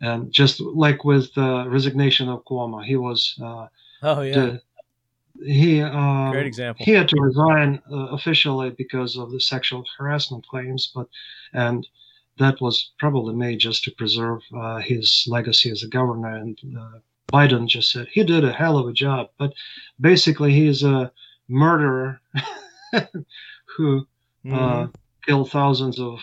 And 0.00 0.32
just 0.32 0.60
like 0.60 1.04
with 1.04 1.34
the 1.34 1.66
resignation 1.68 2.28
of 2.28 2.44
Cuomo, 2.44 2.84
he 2.84 2.96
was 2.96 3.34
uh, 3.42 3.66
Oh 4.02 4.22
yeah, 4.22 4.34
the, 4.34 4.62
he 5.44 5.82
um, 5.82 6.30
great 6.30 6.46
example. 6.46 6.84
he 6.84 6.92
had 6.92 7.08
to 7.08 7.20
resign 7.20 7.82
uh, 7.90 8.06
officially 8.12 8.70
because 8.70 9.16
of 9.16 9.30
the 9.32 9.40
sexual 9.40 9.84
harassment 9.98 10.46
claims, 10.46 10.92
but 10.94 11.08
and 11.52 11.86
that 12.38 12.60
was 12.60 12.92
probably 12.98 13.34
made 13.34 13.58
just 13.58 13.82
to 13.84 13.90
preserve 13.92 14.40
uh, 14.56 14.76
his 14.78 15.24
legacy 15.26 15.70
as 15.70 15.82
a 15.82 15.88
governor. 15.88 16.36
And 16.36 16.56
uh, 16.78 16.98
Biden 17.32 17.66
just 17.66 17.90
said 17.90 18.06
he 18.12 18.22
did 18.22 18.44
a 18.44 18.52
hell 18.52 18.78
of 18.78 18.86
a 18.86 18.92
job, 18.92 19.30
but 19.38 19.52
basically 20.00 20.52
he 20.52 20.68
is 20.68 20.84
a 20.84 21.10
murderer 21.48 22.20
who 23.76 24.06
uh, 24.46 24.86
Mhm. 24.86 24.92
killed 25.26 25.50
thousands 25.50 25.98
of 25.98 26.20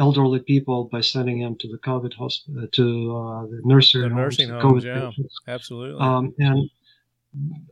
elderly 0.00 0.40
people 0.40 0.78
by 0.84 1.00
sending 1.00 1.40
them 1.40 1.54
to 1.56 1.68
the 1.68 1.78
COVID 1.78 2.14
hospital, 2.14 2.66
to 2.78 3.16
uh, 3.16 3.42
the 3.52 3.60
nursery 3.64 4.02
The 4.02 4.08
homes, 4.08 4.38
nursing 4.38 4.48
homes, 4.48 4.64
COVID 4.64 4.84
yeah. 4.84 5.00
patients. 5.10 5.36
Absolutely. 5.46 6.00
Um, 6.00 6.34
and 6.38 6.70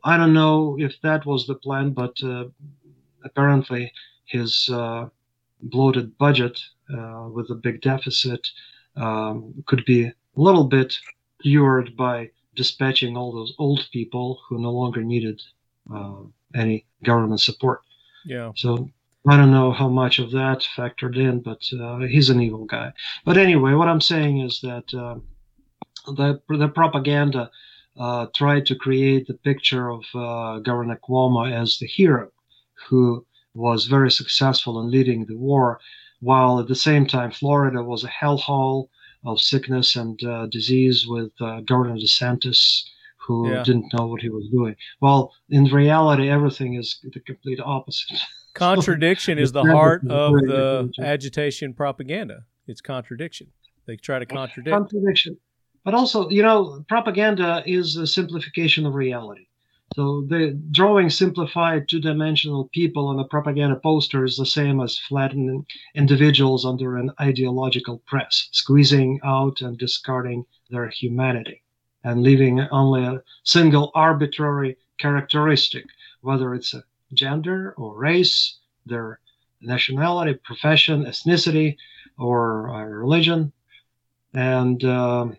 I 0.04 0.16
don't 0.18 0.34
know 0.34 0.76
if 0.78 0.94
that 1.02 1.26
was 1.26 1.46
the 1.46 1.56
plan, 1.56 1.90
but 1.90 2.14
uh, 2.22 2.44
apparently 3.24 3.92
his 4.26 4.68
uh, 4.72 5.08
bloated 5.62 6.16
budget 6.18 6.60
uh, 6.96 7.28
with 7.32 7.50
a 7.50 7.54
big 7.54 7.80
deficit 7.80 8.46
um, 8.96 9.54
could 9.66 9.84
be 9.84 10.04
a 10.04 10.12
little 10.36 10.64
bit 10.64 10.96
cured 11.42 11.96
by 11.96 12.30
dispatching 12.54 13.16
all 13.16 13.32
those 13.32 13.54
old 13.58 13.88
people 13.92 14.40
who 14.48 14.60
no 14.60 14.70
longer 14.70 15.02
needed 15.02 15.40
uh, 15.94 16.22
any 16.54 16.84
government 17.04 17.40
support. 17.40 17.80
Yeah. 18.24 18.52
So 18.56 18.90
I 19.26 19.36
don't 19.36 19.50
know 19.50 19.72
how 19.72 19.88
much 19.88 20.18
of 20.18 20.30
that 20.32 20.60
factored 20.76 21.16
in, 21.16 21.40
but 21.40 21.62
uh, 21.78 21.98
he's 22.06 22.30
an 22.30 22.40
evil 22.40 22.64
guy. 22.66 22.92
But 23.24 23.36
anyway, 23.36 23.72
what 23.74 23.88
I'm 23.88 24.00
saying 24.00 24.40
is 24.40 24.60
that 24.62 24.94
uh, 24.94 25.16
the 26.12 26.40
the 26.48 26.68
propaganda 26.68 27.50
uh, 27.98 28.26
tried 28.34 28.64
to 28.66 28.76
create 28.76 29.26
the 29.26 29.34
picture 29.34 29.90
of 29.90 30.04
uh, 30.14 30.60
Governor 30.60 30.98
Cuomo 31.06 31.50
as 31.50 31.78
the 31.78 31.86
hero, 31.86 32.30
who 32.88 33.26
was 33.54 33.86
very 33.86 34.10
successful 34.10 34.80
in 34.80 34.90
leading 34.90 35.26
the 35.26 35.36
war, 35.36 35.80
while 36.20 36.60
at 36.60 36.68
the 36.68 36.76
same 36.76 37.06
time 37.06 37.30
Florida 37.32 37.82
was 37.82 38.04
a 38.04 38.08
hellhole 38.08 38.88
of 39.26 39.40
sickness 39.40 39.96
and 39.96 40.22
uh, 40.24 40.46
disease 40.46 41.06
with 41.08 41.32
uh, 41.40 41.60
Governor 41.62 41.96
DeSantis, 41.96 42.84
who 43.16 43.50
Yeah. 43.50 43.64
didn't 43.64 43.92
know 43.92 44.06
what 44.06 44.22
he 44.22 44.28
was 44.30 44.46
doing. 44.48 44.76
Well, 45.00 45.32
in 45.50 45.64
reality, 45.64 46.28
everything 46.30 46.74
is 46.74 47.00
the 47.02 47.20
complete 47.20 47.60
opposite. 47.60 48.20
Contradiction 48.58 49.38
is 49.38 49.52
the 49.52 49.64
heart 49.64 50.02
of 50.08 50.32
the 50.32 50.90
agitation 51.00 51.72
propaganda. 51.72 52.44
It's 52.66 52.80
contradiction. 52.80 53.46
They 53.86 53.96
try 53.96 54.18
to 54.18 54.26
contradict. 54.26 54.76
contradiction. 54.76 55.38
But 55.84 55.94
also, 55.94 56.28
you 56.28 56.42
know, 56.42 56.84
propaganda 56.88 57.62
is 57.64 57.96
a 57.96 58.06
simplification 58.06 58.84
of 58.84 58.94
reality. 58.94 59.46
So 59.94 60.26
the 60.28 60.60
drawing 60.70 61.08
simplified 61.08 61.88
two-dimensional 61.88 62.68
people 62.74 63.06
on 63.06 63.18
a 63.20 63.24
propaganda 63.24 63.76
poster 63.76 64.24
is 64.24 64.36
the 64.36 64.44
same 64.44 64.80
as 64.80 64.98
flattening 64.98 65.64
individuals 65.94 66.66
under 66.66 66.98
an 66.98 67.10
ideological 67.20 68.02
press, 68.06 68.48
squeezing 68.52 69.18
out 69.24 69.62
and 69.62 69.78
discarding 69.78 70.44
their 70.68 70.88
humanity, 70.88 71.62
and 72.04 72.22
leaving 72.22 72.60
only 72.70 73.02
a 73.02 73.22
single 73.44 73.90
arbitrary 73.94 74.76
characteristic, 74.98 75.86
whether 76.20 76.54
it's 76.54 76.74
a 76.74 76.82
gender 77.12 77.74
or 77.76 77.96
race, 77.96 78.58
their 78.86 79.20
nationality, 79.60 80.34
profession, 80.34 81.04
ethnicity, 81.04 81.76
or 82.18 82.68
uh, 82.70 82.84
religion, 82.84 83.52
and 84.34 84.84
um, 84.84 85.36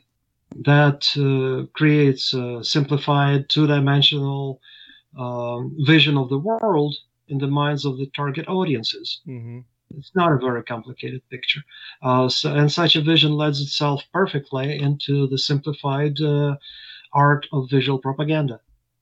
that 0.66 1.08
uh, 1.18 1.72
creates 1.74 2.34
a 2.34 2.64
simplified 2.64 3.50
two-dimensional 3.50 4.60
um, 5.18 5.76
vision 5.86 6.18
of 6.18 6.30
the 6.30 6.38
world 6.38 6.96
in 7.28 7.38
the 7.38 7.48
minds 7.48 7.86
of 7.86 7.98
the 7.98 8.08
target 8.16 8.48
audiences. 8.48 9.22
hmm 9.26 9.60
It's 9.98 10.14
not 10.16 10.32
a 10.32 10.38
very 10.38 10.64
complicated 10.64 11.22
picture, 11.30 11.64
uh, 12.02 12.30
so, 12.30 12.54
and 12.54 12.72
such 12.72 12.96
a 12.96 13.02
vision 13.02 13.34
lends 13.34 13.62
itself 13.62 14.04
perfectly 14.14 14.80
into 14.80 15.28
the 15.28 15.38
simplified 15.38 16.20
uh, 16.22 16.56
art 17.14 17.48
of 17.52 17.70
visual 17.70 18.00
propaganda. 18.00 18.60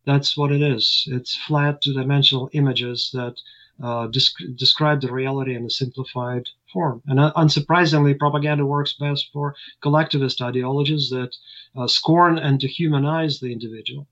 That's 0.07 0.37
what 0.37 0.51
it 0.51 0.61
is. 0.61 1.07
It's 1.11 1.35
flat 1.35 1.81
two-dimensional 1.81 2.49
images 2.53 3.11
that 3.13 3.35
uh, 3.83 4.07
desc- 4.07 4.55
describe 4.55 5.01
the 5.01 5.11
reality 5.11 5.53
in 5.53 5.65
a 5.65 5.69
simplified 5.69 6.45
form. 6.73 7.03
And 7.07 7.19
uh, 7.19 7.33
unsurprisingly, 7.35 8.17
propaganda 8.17 8.65
works 8.65 8.93
best 8.93 9.29
for 9.33 9.53
collectivist 9.81 10.41
ideologies 10.41 11.09
that 11.09 11.35
uh, 11.75 11.87
scorn 11.87 12.39
and 12.39 12.59
dehumanize 12.59 13.41
the 13.41 13.51
individual. 13.51 14.07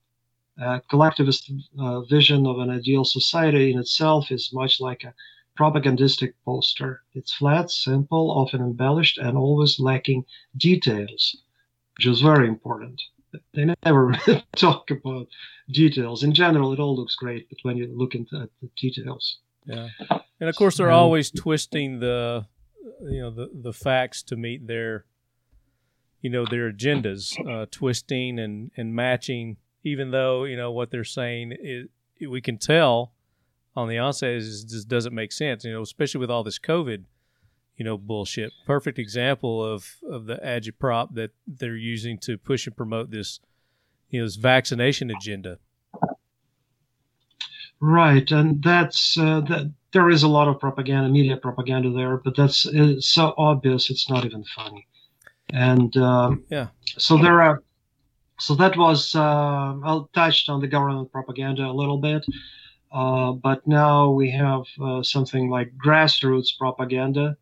Collectivist 0.89 1.51
uh, 1.79 2.01
vision 2.01 2.45
of 2.45 2.59
an 2.59 2.69
ideal 2.69 3.05
society 3.05 3.71
in 3.71 3.79
itself 3.79 4.31
is 4.31 4.53
much 4.53 4.79
like 4.79 5.03
a 5.03 5.13
propagandistic 5.57 6.33
poster. 6.45 7.03
It's 7.13 7.33
flat, 7.33 7.71
simple, 7.71 8.31
often 8.31 8.61
embellished, 8.61 9.17
and 9.17 9.37
always 9.37 9.79
lacking 9.79 10.25
details, 10.57 11.37
which 11.95 12.05
is 12.05 12.21
very 12.21 12.47
important. 12.47 13.01
They 13.53 13.65
never 13.85 14.15
talk 14.55 14.91
about 14.91 15.27
details. 15.69 16.23
In 16.23 16.33
general, 16.33 16.73
it 16.73 16.79
all 16.79 16.95
looks 16.95 17.15
great, 17.15 17.47
but 17.49 17.57
when 17.63 17.77
you 17.77 17.87
look 17.95 18.15
into 18.15 18.37
at 18.41 18.49
the 18.61 18.69
details, 18.77 19.39
Yeah. 19.65 19.89
And 20.39 20.49
of 20.49 20.55
course, 20.55 20.77
they're 20.77 20.91
Um, 20.91 20.99
always 20.99 21.31
twisting 21.31 21.99
the, 21.99 22.45
you 23.01 23.19
know, 23.21 23.31
the 23.31 23.49
the 23.53 23.73
facts 23.73 24.21
to 24.23 24.35
meet 24.35 24.67
their, 24.67 25.05
you 26.21 26.29
know, 26.29 26.45
their 26.45 26.71
agendas, 26.71 27.33
uh, 27.49 27.65
twisting 27.71 28.39
and 28.39 28.71
and 28.77 28.93
matching. 28.93 29.57
Even 29.83 30.11
though 30.11 30.43
you 30.45 30.57
know 30.57 30.71
what 30.71 30.89
they're 30.91 31.03
saying, 31.03 31.53
it, 31.59 31.89
we 32.29 32.41
can 32.41 32.57
tell 32.57 33.13
on 33.75 33.87
the 33.89 33.97
onset 33.97 34.31
is 34.33 34.63
just 34.63 34.87
doesn't 34.87 35.13
make 35.13 35.31
sense. 35.31 35.63
You 35.63 35.73
know, 35.73 35.81
especially 35.81 36.19
with 36.19 36.31
all 36.31 36.43
this 36.43 36.59
COVID, 36.59 37.03
you 37.77 37.85
know, 37.85 37.97
bullshit. 37.97 38.51
Perfect 38.65 38.99
example 38.99 39.63
of 39.63 39.95
of 40.09 40.25
the 40.25 40.37
agitprop 40.37 41.13
that 41.15 41.31
they're 41.47 41.75
using 41.75 42.17
to 42.19 42.37
push 42.37 42.67
and 42.67 42.75
promote 42.75 43.11
this, 43.11 43.39
you 44.09 44.19
know, 44.19 44.25
this 44.25 44.35
vaccination 44.35 45.09
agenda. 45.09 45.59
Right, 47.79 48.29
and 48.31 48.63
that's 48.63 49.17
uh, 49.17 49.41
that. 49.41 49.73
There 49.91 50.09
is 50.09 50.23
a 50.23 50.27
lot 50.27 50.49
of 50.49 50.59
propaganda, 50.59 51.07
media 51.07 51.37
propaganda 51.37 51.89
there, 51.89 52.17
but 52.17 52.35
that's 52.35 52.65
it's 52.65 53.07
so 53.07 53.33
obvious 53.37 53.89
it's 53.89 54.09
not 54.09 54.25
even 54.25 54.43
funny. 54.43 54.85
And 55.53 55.95
um, 55.95 56.43
Yeah. 56.49 56.67
so 56.97 57.17
there 57.17 57.41
are. 57.41 57.63
So 58.39 58.55
that 58.55 58.75
was 58.77 59.15
uh, 59.15 59.19
I 59.21 60.01
touched 60.13 60.49
on 60.49 60.59
the 60.59 60.67
government 60.67 61.11
propaganda 61.11 61.65
a 61.65 61.71
little 61.71 61.97
bit, 61.97 62.25
uh, 62.91 63.31
but 63.31 63.65
now 63.65 64.09
we 64.09 64.29
have 64.31 64.63
uh, 64.83 65.01
something 65.03 65.49
like 65.49 65.71
grassroots 65.77 66.57
propaganda, 66.57 67.37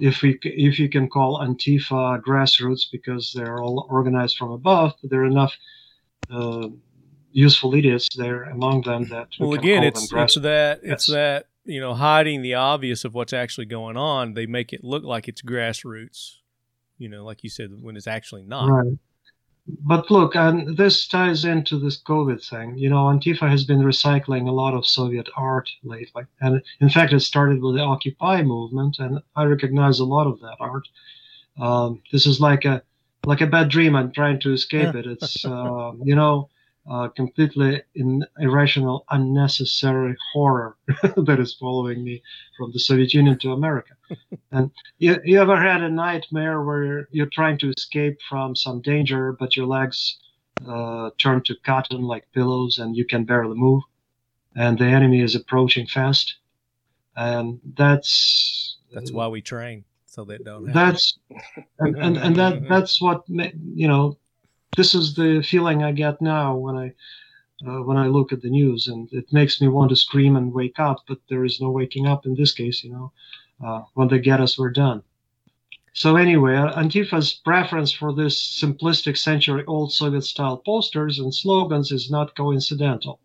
if 0.00 0.22
we 0.22 0.38
if 0.42 0.78
you 0.78 0.88
can 0.88 1.08
call 1.08 1.40
Antifa 1.40 2.20
grassroots 2.22 2.82
because 2.90 3.32
they're 3.34 3.60
all 3.60 3.86
organized 3.90 4.36
from 4.36 4.50
above, 4.52 4.94
but 5.00 5.10
there 5.10 5.22
are 5.22 5.26
enough. 5.26 5.54
Uh, 6.30 6.68
useful 7.30 7.74
idiots 7.74 8.08
there 8.16 8.44
among 8.44 8.82
them 8.82 9.04
that 9.08 9.28
we 9.38 9.46
well 9.46 9.58
again 9.58 9.84
it's 9.84 10.10
it's 10.12 10.34
that 10.36 10.80
it's 10.82 11.06
that 11.06 11.46
you 11.64 11.78
know 11.80 11.94
hiding 11.94 12.40
the 12.42 12.54
obvious 12.54 13.04
of 13.04 13.14
what's 13.14 13.34
actually 13.34 13.66
going 13.66 13.96
on 13.96 14.32
they 14.32 14.46
make 14.46 14.72
it 14.72 14.82
look 14.82 15.04
like 15.04 15.28
it's 15.28 15.42
grassroots 15.42 16.36
you 16.96 17.08
know 17.08 17.24
like 17.24 17.44
you 17.44 17.50
said 17.50 17.70
when 17.82 17.96
it's 17.96 18.06
actually 18.06 18.42
not 18.42 18.68
Right. 18.68 18.98
But 19.68 20.10
look, 20.10 20.34
and 20.34 20.76
this 20.76 21.06
ties 21.06 21.44
into 21.44 21.78
this 21.78 22.00
COVID 22.02 22.46
thing. 22.46 22.78
You 22.78 22.88
know, 22.88 23.04
Antifa 23.06 23.48
has 23.48 23.64
been 23.64 23.80
recycling 23.80 24.48
a 24.48 24.52
lot 24.52 24.74
of 24.74 24.86
Soviet 24.86 25.28
art 25.36 25.68
lately. 25.82 26.24
And 26.40 26.62
in 26.80 26.88
fact, 26.88 27.12
it 27.12 27.20
started 27.20 27.62
with 27.62 27.76
the 27.76 27.82
Occupy 27.82 28.42
movement, 28.42 28.98
and 28.98 29.20
I 29.36 29.44
recognize 29.44 30.00
a 30.00 30.04
lot 30.04 30.26
of 30.26 30.40
that 30.40 30.56
art. 30.58 30.88
Um, 31.60 32.02
this 32.12 32.26
is 32.26 32.40
like 32.40 32.64
a 32.64 32.82
like 33.26 33.40
a 33.40 33.46
bad 33.46 33.68
dream. 33.68 33.94
I'm 33.94 34.12
trying 34.12 34.40
to 34.40 34.52
escape 34.52 34.94
it. 34.94 35.06
It's 35.06 35.44
uh, 35.44 35.92
you 36.02 36.14
know, 36.14 36.48
uh, 36.90 37.08
completely 37.08 37.82
in, 37.94 38.24
irrational, 38.38 39.04
unnecessary 39.10 40.16
horror 40.32 40.76
that 41.16 41.38
is 41.38 41.54
following 41.54 42.02
me 42.02 42.22
from 42.56 42.72
the 42.72 42.78
Soviet 42.78 43.12
Union 43.12 43.38
to 43.38 43.52
America. 43.52 43.94
and 44.52 44.70
you, 44.98 45.18
you 45.24 45.40
ever 45.40 45.60
had 45.60 45.82
a 45.82 45.90
nightmare 45.90 46.62
where 46.62 47.08
you're, 47.10 47.26
trying 47.26 47.58
to 47.58 47.70
escape 47.76 48.18
from 48.28 48.56
some 48.56 48.80
danger, 48.80 49.32
but 49.38 49.54
your 49.54 49.66
legs 49.66 50.18
uh, 50.66 51.10
turn 51.18 51.42
to 51.44 51.54
cotton 51.64 52.02
like 52.02 52.24
pillows 52.32 52.78
and 52.78 52.96
you 52.96 53.04
can 53.04 53.24
barely 53.24 53.56
move, 53.56 53.82
and 54.56 54.78
the 54.78 54.86
enemy 54.86 55.20
is 55.20 55.34
approaching 55.34 55.86
fast? 55.86 56.36
And 57.16 57.60
that's 57.76 58.78
that's 58.92 59.12
why 59.12 59.26
we 59.28 59.42
train 59.42 59.84
so 60.06 60.24
that 60.24 60.44
don't 60.44 60.66
happen. 60.66 60.72
that's 60.72 61.18
and, 61.78 61.96
and, 61.96 62.16
and 62.16 62.36
that 62.36 62.62
that's 62.68 63.00
what 63.00 63.24
you 63.28 63.86
know 63.86 64.16
this 64.76 64.94
is 64.94 65.14
the 65.14 65.42
feeling 65.42 65.82
i 65.82 65.92
get 65.92 66.20
now 66.20 66.56
when 66.56 66.76
i 66.76 66.92
uh, 67.66 67.82
when 67.82 67.96
i 67.96 68.06
look 68.06 68.32
at 68.32 68.42
the 68.42 68.50
news 68.50 68.86
and 68.86 69.08
it 69.12 69.32
makes 69.32 69.60
me 69.60 69.68
want 69.68 69.90
to 69.90 69.96
scream 69.96 70.36
and 70.36 70.52
wake 70.52 70.78
up 70.78 70.98
but 71.08 71.18
there 71.28 71.44
is 71.44 71.60
no 71.60 71.70
waking 71.70 72.06
up 72.06 72.26
in 72.26 72.34
this 72.34 72.52
case 72.52 72.84
you 72.84 72.90
know 72.90 73.12
uh, 73.64 73.82
when 73.94 74.08
they 74.08 74.20
get 74.20 74.40
us 74.40 74.56
we're 74.56 74.70
done. 74.70 75.02
So 75.92 76.16
anyway 76.16 76.54
uh, 76.54 76.80
antifa's 76.80 77.32
preference 77.32 77.90
for 77.90 78.12
this 78.12 78.40
simplistic 78.62 79.16
century 79.16 79.64
old 79.66 79.92
soviet 79.92 80.22
style 80.22 80.58
posters 80.58 81.18
and 81.18 81.34
slogans 81.34 81.90
is 81.90 82.10
not 82.10 82.36
coincidental 82.36 83.18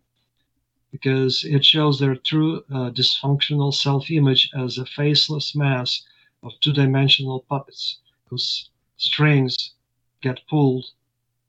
because 0.90 1.44
it 1.44 1.64
shows 1.64 1.98
their 1.98 2.16
true 2.16 2.64
uh, 2.72 2.90
dysfunctional 2.90 3.72
self-image 3.74 4.50
as 4.56 4.78
a 4.78 4.86
faceless 4.86 5.54
mass 5.54 6.02
of 6.42 6.52
two-dimensional 6.60 7.44
puppets 7.48 7.98
whose 8.28 8.70
strings 8.96 9.74
get 10.20 10.40
pulled 10.48 10.86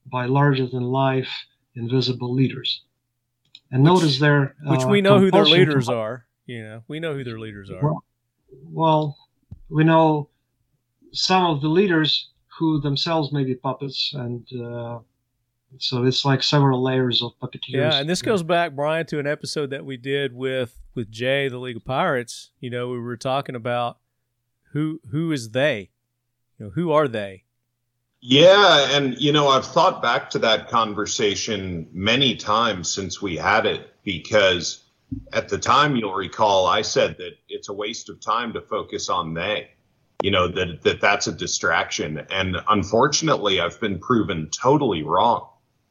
by 0.05 0.25
larger-than-life 0.25 1.29
invisible 1.75 2.33
leaders. 2.33 2.81
And 3.71 3.83
Which- 3.83 3.93
notice 3.93 4.19
their 4.19 4.55
which 4.63 4.83
uh, 4.83 4.87
we 4.87 5.01
know 5.01 5.19
who 5.19 5.31
their 5.31 5.41
compulsion 5.43 5.59
to- 5.59 5.65
leaders 5.71 5.89
are 5.89 6.25
you 6.45 6.61
know 6.63 6.83
we 6.87 6.99
know 6.99 7.13
who 7.15 7.23
their 7.23 7.39
leaders 7.39 7.69
are 7.71 7.81
Well, 7.83 8.03
well, 8.71 9.17
we 9.69 9.83
know 9.83 10.29
some 11.11 11.45
of 11.45 11.61
the 11.61 11.67
leaders 11.67 12.29
who 12.59 12.79
themselves 12.81 13.31
may 13.33 13.43
be 13.43 13.55
puppets 13.55 14.13
and 14.13 14.45
uh, 14.61 14.99
So 15.79 16.03
it's 16.05 16.23
like 16.23 16.43
several 16.43 16.81
layers 16.83 17.21
of 17.21 17.31
puppeteers. 17.41 17.73
Yeah, 17.73 17.99
and 17.99 18.09
this 18.09 18.21
goes 18.21 18.43
back, 18.43 18.73
Brian, 18.75 19.05
to 19.07 19.19
an 19.19 19.27
episode 19.27 19.71
that 19.71 19.83
we 19.85 19.97
did 19.97 20.33
with 20.33 20.79
with 20.93 21.11
Jay, 21.11 21.49
the 21.49 21.57
League 21.57 21.75
of 21.77 21.83
Pirates. 21.83 22.51
You 22.61 22.69
know, 22.69 22.89
we 22.89 22.99
were 22.99 23.17
talking 23.17 23.55
about 23.55 23.97
who 24.71 25.01
who 25.11 25.31
is 25.31 25.49
they? 25.51 25.89
You 26.59 26.65
know, 26.67 26.71
who 26.75 26.91
are 26.91 27.07
they? 27.07 27.43
Yeah, 28.21 28.95
and 28.95 29.19
you 29.19 29.31
know, 29.31 29.47
I've 29.49 29.65
thought 29.65 30.01
back 30.01 30.29
to 30.31 30.39
that 30.39 30.69
conversation 30.69 31.87
many 31.91 32.35
times 32.35 32.91
since 32.91 33.21
we 33.21 33.37
had 33.37 33.65
it 33.65 33.93
because 34.03 34.83
at 35.33 35.49
the 35.49 35.57
time 35.57 35.95
you'll 35.95 36.13
recall 36.13 36.65
I 36.65 36.81
said 36.81 37.17
that 37.17 37.33
it's 37.47 37.69
a 37.69 37.73
waste 37.73 38.09
of 38.09 38.19
time 38.19 38.53
to 38.53 38.61
focus 38.61 39.09
on 39.09 39.33
they. 39.33 39.69
You 40.23 40.31
know, 40.31 40.47
that 40.47 40.81
that 40.81 41.01
that's 41.01 41.27
a 41.27 41.31
distraction 41.31 42.25
and 42.31 42.57
unfortunately 42.67 43.59
I've 43.59 43.79
been 43.79 43.99
proven 43.99 44.49
totally 44.49 45.03
wrong. 45.03 45.49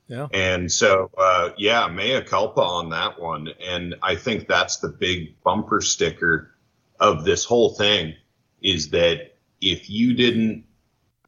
Yeah. 0.08 0.28
And 0.32 0.70
so, 0.70 1.10
uh, 1.16 1.50
yeah, 1.56 1.88
mea 1.88 2.20
culpa 2.22 2.60
on 2.60 2.90
that 2.90 3.20
one. 3.20 3.48
And 3.64 3.94
I 4.02 4.16
think 4.16 4.48
that's 4.48 4.78
the 4.78 4.88
big 4.88 5.40
bumper 5.42 5.80
sticker 5.80 6.54
of 7.00 7.24
this 7.24 7.44
whole 7.44 7.70
thing 7.74 8.14
is 8.62 8.90
that 8.90 9.36
if 9.60 9.88
you 9.88 10.14
didn't, 10.14 10.64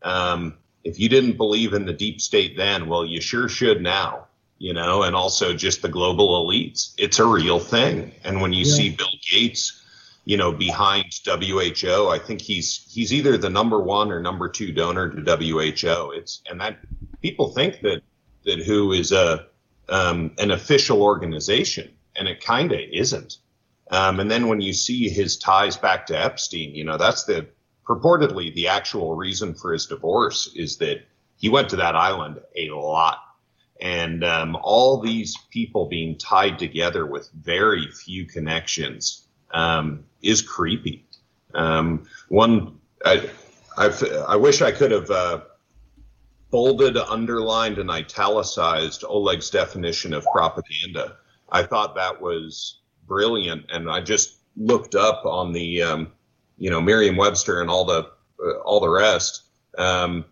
um, 0.03 0.59
if 0.87 1.01
you 1.01 1.09
didn't 1.09 1.37
believe 1.37 1.75
in 1.75 1.85
the 1.85 1.93
deep 1.93 2.21
state 2.21 2.57
then, 2.57 2.89
well, 2.89 3.05
you 3.05 3.21
sure 3.21 3.49
should 3.49 3.83
now, 3.83 4.27
you 4.59 4.73
know, 4.73 5.03
and 5.03 5.17
also 5.17 5.53
just 5.53 5.83
the 5.83 5.89
global 5.89 6.47
elites. 6.47 6.95
It's 6.97 7.19
a 7.19 7.27
real 7.27 7.59
thing. 7.59 8.13
And 8.25 8.41
when 8.41 8.53
you 8.53 8.65
Yeah. 8.65 8.73
see 8.77 8.91
Bill 8.91 9.17
Gates, 9.29 9.83
you 10.25 10.37
know, 10.37 10.53
behind 10.53 11.07
WHO, 11.25 12.09
I 12.09 12.19
think 12.19 12.41
he's 12.41 12.87
he's 12.89 13.13
either 13.13 13.37
the 13.37 13.51
number 13.51 13.81
one 13.81 14.13
or 14.13 14.21
number 14.21 14.49
two 14.49 14.71
donor 14.73 15.09
to 15.09 15.21
WHO. 15.23 16.13
It's 16.13 16.43
and 16.49 16.61
that 16.61 16.79
people 17.21 17.53
think 17.53 17.81
that 17.83 18.03
that 18.45 18.65
WHO 18.65 18.93
is 18.93 19.11
a 19.11 19.47
um, 19.89 20.33
an 20.39 20.53
official 20.53 21.03
organization, 21.03 21.91
and 22.17 22.29
it 22.29 22.45
kind 22.45 22.73
of 22.73 22.81
isn't. 22.93 23.39
Um, 23.91 24.19
and 24.21 24.29
then 24.31 24.49
when 24.49 24.61
you 24.61 24.73
see 24.73 25.09
his 25.09 25.37
ties 25.37 25.77
back 25.77 26.07
to 26.07 26.15
Epstein, 26.19 26.75
you 26.75 26.85
know 26.85 26.97
that's 26.97 27.25
the 27.25 27.47
purportedly 27.87 28.55
the 28.55 28.69
actual 28.69 29.15
reason 29.15 29.55
for 29.55 29.73
his 29.73 29.87
divorce 29.87 30.51
is 30.55 30.77
that 30.79 31.07
he 31.37 31.49
went 31.49 31.69
to 31.71 31.77
that 31.77 31.95
island 31.95 32.41
a 32.57 32.71
lot, 32.71 33.19
and 33.81 34.25
um, 34.25 34.57
all 34.63 35.01
these 35.01 35.37
people 35.51 35.87
being 35.87 36.17
tied 36.17 36.59
together 36.59 37.07
with 37.07 37.31
very 37.33 37.87
few 37.91 38.25
connections 38.25 39.29
um, 39.53 40.05
is 40.23 40.43
creepy. 40.43 41.05
Um, 41.55 42.07
one, 42.29 42.79
I, 43.05 43.29
I've, 43.77 44.03
I 44.27 44.37
wish 44.37 44.63
I 44.63 44.73
could 44.73 44.91
have. 44.91 45.11
Uh, 45.11 45.41
bolded, 46.51 46.97
underlined, 46.97 47.79
and 47.79 47.91
italicized 47.91 49.05
Oleg's 49.05 49.51
definition 49.51 50.15
of 50.15 50.25
propaganda. 50.33 51.17
I 51.51 51.63
thought 51.65 51.95
that 51.97 52.21
was 52.21 52.81
brilliant, 53.07 53.67
and 53.71 53.91
I 53.91 54.01
just 54.01 54.39
looked 54.57 54.95
up 54.95 55.25
on 55.27 55.53
the, 55.53 55.83
um, 55.83 56.13
you 56.59 56.71
know, 56.71 56.81
Merriam-Webster 56.81 57.61
and 57.61 57.71
all 57.71 57.85
the 57.85 58.11
uh, 58.45 58.59
all 58.65 58.81
the 58.81 58.89
rest, 58.89 59.43
um, 59.79 60.25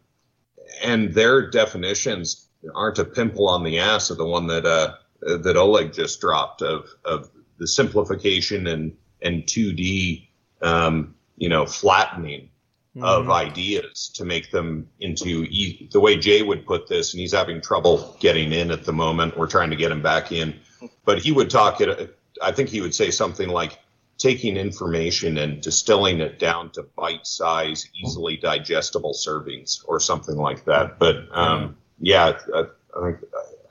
and 0.83 1.13
their 1.15 1.51
definitions 1.51 2.49
aren't 2.75 2.99
a 2.99 3.05
pimple 3.05 3.49
on 3.49 3.63
the 3.63 3.79
ass 3.79 4.11
of 4.11 4.17
the 4.19 4.25
one 4.27 4.47
that 4.49 4.65
uh, 4.67 4.95
that 5.21 5.57
Oleg 5.57 5.93
just 5.93 6.21
dropped 6.21 6.63
of 6.63 6.89
of 7.05 7.31
the 7.59 7.67
simplification 7.67 8.67
and 8.67 8.97
and 9.23 9.45
2D, 9.45 10.27
um, 10.63 11.15
you 11.37 11.49
know, 11.49 11.65
flattening 11.67 12.51
of 13.03 13.25
Mhm. 13.27 13.33
ideas 13.33 14.09
to 14.15 14.25
make 14.25 14.51
them 14.53 14.89
into 15.01 15.45
e- 15.51 15.89
the 15.91 15.99
way 15.99 16.17
Jay 16.17 16.43
would 16.43 16.65
put 16.65 16.87
this, 16.87 17.13
and 17.13 17.21
he's 17.21 17.33
having 17.33 17.61
trouble 17.61 18.17
getting 18.21 18.53
in 18.53 18.71
at 18.71 18.85
the 18.85 18.93
moment. 18.93 19.37
We're 19.37 19.49
trying 19.49 19.71
to 19.71 19.77
get 19.77 19.91
him 19.91 20.01
back 20.03 20.31
in, 20.31 20.55
but 21.05 21.19
he 21.19 21.33
would 21.33 21.51
talk 21.51 21.81
it. 21.81 22.17
I 22.41 22.53
think 22.53 22.69
he 22.69 22.81
would 22.81 22.95
say 22.95 23.11
something 23.11 23.49
like 23.49 23.79
taking 24.19 24.57
information 24.57 25.39
and 25.39 25.61
distilling 25.61 26.21
it 26.21 26.39
down 26.39 26.71
to 26.71 26.83
bite-size, 26.97 27.89
easily 27.95 28.37
digestible 28.37 29.13
servings, 29.13 29.85
or 29.87 30.01
something 30.01 30.37
like 30.37 30.65
that. 30.65 30.99
But 30.99 31.27
um, 31.33 31.77
yeah, 32.01 32.39
I, 32.55 32.65
I 32.97 33.03
think 33.03 33.19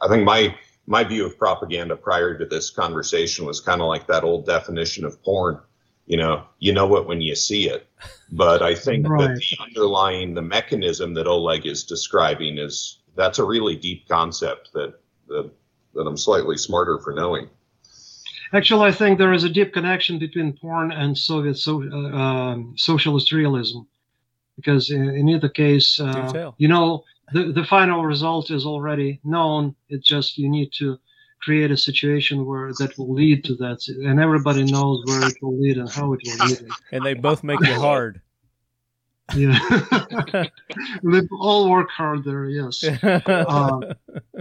I 0.02 0.08
think 0.08 0.24
my 0.24 0.56
my 0.86 1.04
view 1.04 1.26
of 1.26 1.38
propaganda 1.38 1.96
prior 1.96 2.38
to 2.38 2.46
this 2.46 2.70
conversation 2.70 3.46
was 3.46 3.62
kind 3.62 3.82
of 3.82 3.88
like 3.88 4.08
that 4.08 4.24
old 4.24 4.46
definition 4.46 5.06
of 5.06 5.22
porn 5.24 5.60
you 6.06 6.18
know 6.18 6.46
you 6.60 6.74
know 6.74 6.96
it 6.98 7.08
when 7.08 7.22
you 7.22 7.36
see 7.36 7.70
it. 7.70 7.88
But 8.32 8.62
i 8.62 8.74
think 8.76 9.06
that 9.06 9.36
the 9.36 9.58
underlying 9.64 10.34
the 10.34 10.41
mechanism 10.41 11.14
that 11.14 11.28
oleg 11.28 11.66
is 11.66 11.84
describing 11.84 12.58
is 12.58 13.00
that's 13.16 13.39
a 13.39 13.44
really 13.44 13.76
deep 13.76 14.08
concept 14.10 14.74
that 14.74 14.96
that, 15.28 15.52
that 15.94 16.02
i'm 16.02 16.18
slightly 16.18 16.58
smarter 16.58 17.00
for 17.00 17.14
knowing 17.14 17.50
Actually, 18.54 18.88
I 18.88 18.91
think 18.91 19.18
there 19.18 19.34
is 19.34 19.43
a 19.43 19.49
deep 19.49 19.74
connection 19.74 20.20
between 20.20 20.54
porn 20.54 20.91
and 20.91 21.18
Soviet 21.18 21.58
so, 21.58 21.84
uh, 21.84 22.16
um, 22.16 22.74
socialist 22.78 23.32
realism, 23.32 23.80
because 24.56 24.91
in, 24.91 25.10
in 25.10 25.28
either 25.28 25.49
case, 25.49 25.99
uh, 25.99 26.54
you 26.58 26.68
know, 26.68 27.04
the, 27.34 27.51
the 27.51 27.64
final 27.64 28.04
result 28.04 28.51
is 28.51 28.66
already 28.66 29.20
known. 29.24 29.76
It's 29.89 30.08
just 30.08 30.38
you 30.38 30.49
need 30.49 30.72
to 30.74 30.99
create 31.41 31.72
a 31.72 31.78
situation 31.78 32.45
where 32.45 32.72
that 32.78 32.95
will 32.97 33.12
lead 33.12 33.43
to 33.45 33.56
that, 33.56 33.88
and 33.88 34.20
everybody 34.20 34.64
knows 34.64 35.04
where 35.06 35.28
it 35.28 35.38
will 35.41 35.60
lead 35.60 35.78
and 35.78 35.89
how 35.89 36.14
it 36.14 36.22
will 36.24 36.47
lead. 36.47 36.68
And 36.91 37.04
they 37.04 37.16
both 37.16 37.43
make 37.43 37.62
it 37.62 37.76
hard. 37.76 38.22
Yeah, 39.36 39.58
they 41.04 41.22
all 41.40 41.70
work 41.72 41.90
hard 41.90 42.24
there. 42.24 42.46
Yes. 42.46 42.84
Um, 43.26 43.84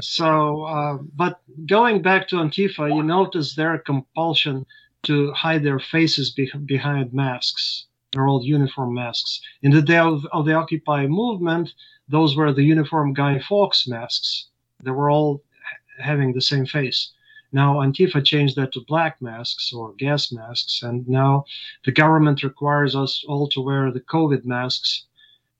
so, 0.00 0.64
uh, 0.64 0.98
but 1.14 1.40
going 1.66 2.02
back 2.02 2.28
to 2.28 2.36
Antifa, 2.36 2.94
you 2.94 3.02
notice 3.02 3.54
their 3.54 3.78
compulsion 3.78 4.66
to 5.04 5.32
hide 5.32 5.62
their 5.62 5.78
faces 5.78 6.30
be- 6.30 6.50
behind 6.66 7.14
masks, 7.14 7.86
their 8.12 8.26
all 8.28 8.44
uniform 8.44 8.94
masks. 8.94 9.40
In 9.62 9.70
the 9.70 9.82
day 9.82 9.98
of, 9.98 10.26
of 10.32 10.46
the 10.46 10.54
Occupy 10.54 11.06
movement, 11.06 11.70
those 12.08 12.36
were 12.36 12.52
the 12.52 12.64
uniform 12.64 13.14
Guy 13.14 13.38
Fawkes 13.38 13.86
masks. 13.88 14.48
They 14.82 14.90
were 14.90 15.10
all 15.10 15.42
ha- 15.64 16.04
having 16.04 16.32
the 16.32 16.42
same 16.42 16.66
face. 16.66 17.12
Now 17.52 17.76
Antifa 17.76 18.24
changed 18.24 18.56
that 18.56 18.72
to 18.72 18.80
black 18.86 19.20
masks 19.20 19.72
or 19.72 19.92
gas 19.94 20.32
masks, 20.32 20.82
and 20.82 21.06
now 21.08 21.44
the 21.84 21.92
government 21.92 22.42
requires 22.42 22.96
us 22.96 23.24
all 23.28 23.48
to 23.48 23.60
wear 23.60 23.90
the 23.90 24.00
COVID 24.00 24.44
masks. 24.44 25.04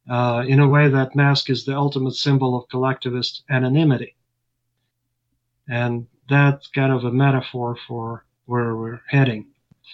Uh, 0.08 0.44
in 0.48 0.58
a 0.58 0.66
way, 0.66 0.88
that 0.88 1.14
mask 1.14 1.48
is 1.48 1.64
the 1.64 1.76
ultimate 1.76 2.14
symbol 2.14 2.58
of 2.58 2.68
collectivist 2.68 3.44
anonymity. 3.50 4.16
And 5.68 6.06
that's 6.28 6.66
kind 6.68 6.92
of 6.92 7.04
a 7.04 7.12
metaphor 7.12 7.76
for 7.86 8.24
where 8.46 8.74
we're 8.74 9.00
heading. 9.08 9.46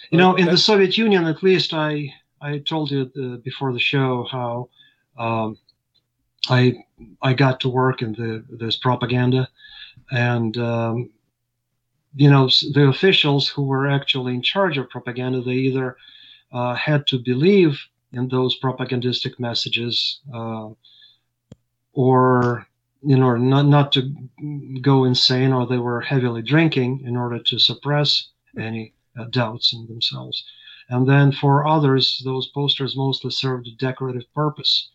You 0.09 0.17
know, 0.17 0.35
in 0.35 0.45
the 0.45 0.57
Soviet 0.57 0.97
Union, 0.97 1.25
at 1.25 1.43
least, 1.43 1.73
I 1.73 2.13
I 2.41 2.59
told 2.59 2.91
you 2.91 3.11
uh, 3.21 3.37
before 3.37 3.73
the 3.73 3.79
show 3.79 4.25
how 4.31 4.69
um, 5.17 5.57
I 6.49 6.83
I 7.21 7.33
got 7.33 7.59
to 7.61 7.69
work 7.69 8.01
in 8.01 8.13
the 8.13 8.43
this 8.49 8.77
propaganda, 8.77 9.49
and 10.11 10.57
um, 10.57 11.09
you 12.19 12.29
know 12.29 12.49
the 12.73 12.85
officials 12.89 13.47
who 13.47 13.63
were 13.63 13.87
actually 13.87 14.33
in 14.33 14.41
charge 14.41 14.77
of 14.77 14.89
propaganda, 14.89 15.41
they 15.41 15.59
either 15.69 15.95
uh, 16.51 16.75
had 16.75 17.07
to 17.07 17.17
believe 17.17 17.79
in 18.11 18.27
those 18.27 18.59
propagandistic 18.59 19.39
messages, 19.39 20.19
uh, 20.33 20.67
or 21.93 22.67
you 23.01 23.17
know 23.17 23.37
not 23.37 23.67
not 23.67 23.93
to 23.93 24.01
go 24.81 25.05
insane, 25.05 25.53
or 25.53 25.65
they 25.65 25.77
were 25.77 26.01
heavily 26.01 26.41
drinking 26.41 27.01
in 27.05 27.15
order 27.15 27.39
to 27.39 27.57
suppress 27.57 28.27
any 28.57 28.93
uh, 29.17 29.23
doubts 29.29 29.71
in 29.71 29.87
themselves. 29.87 30.43
And 30.89 31.07
then 31.07 31.31
for 31.31 31.65
others, 31.65 32.21
those 32.25 32.47
posters 32.49 32.97
mostly 32.97 33.31
served 33.31 33.67
a 33.67 33.75
decorative 33.77 34.25
purpose, 34.35 34.89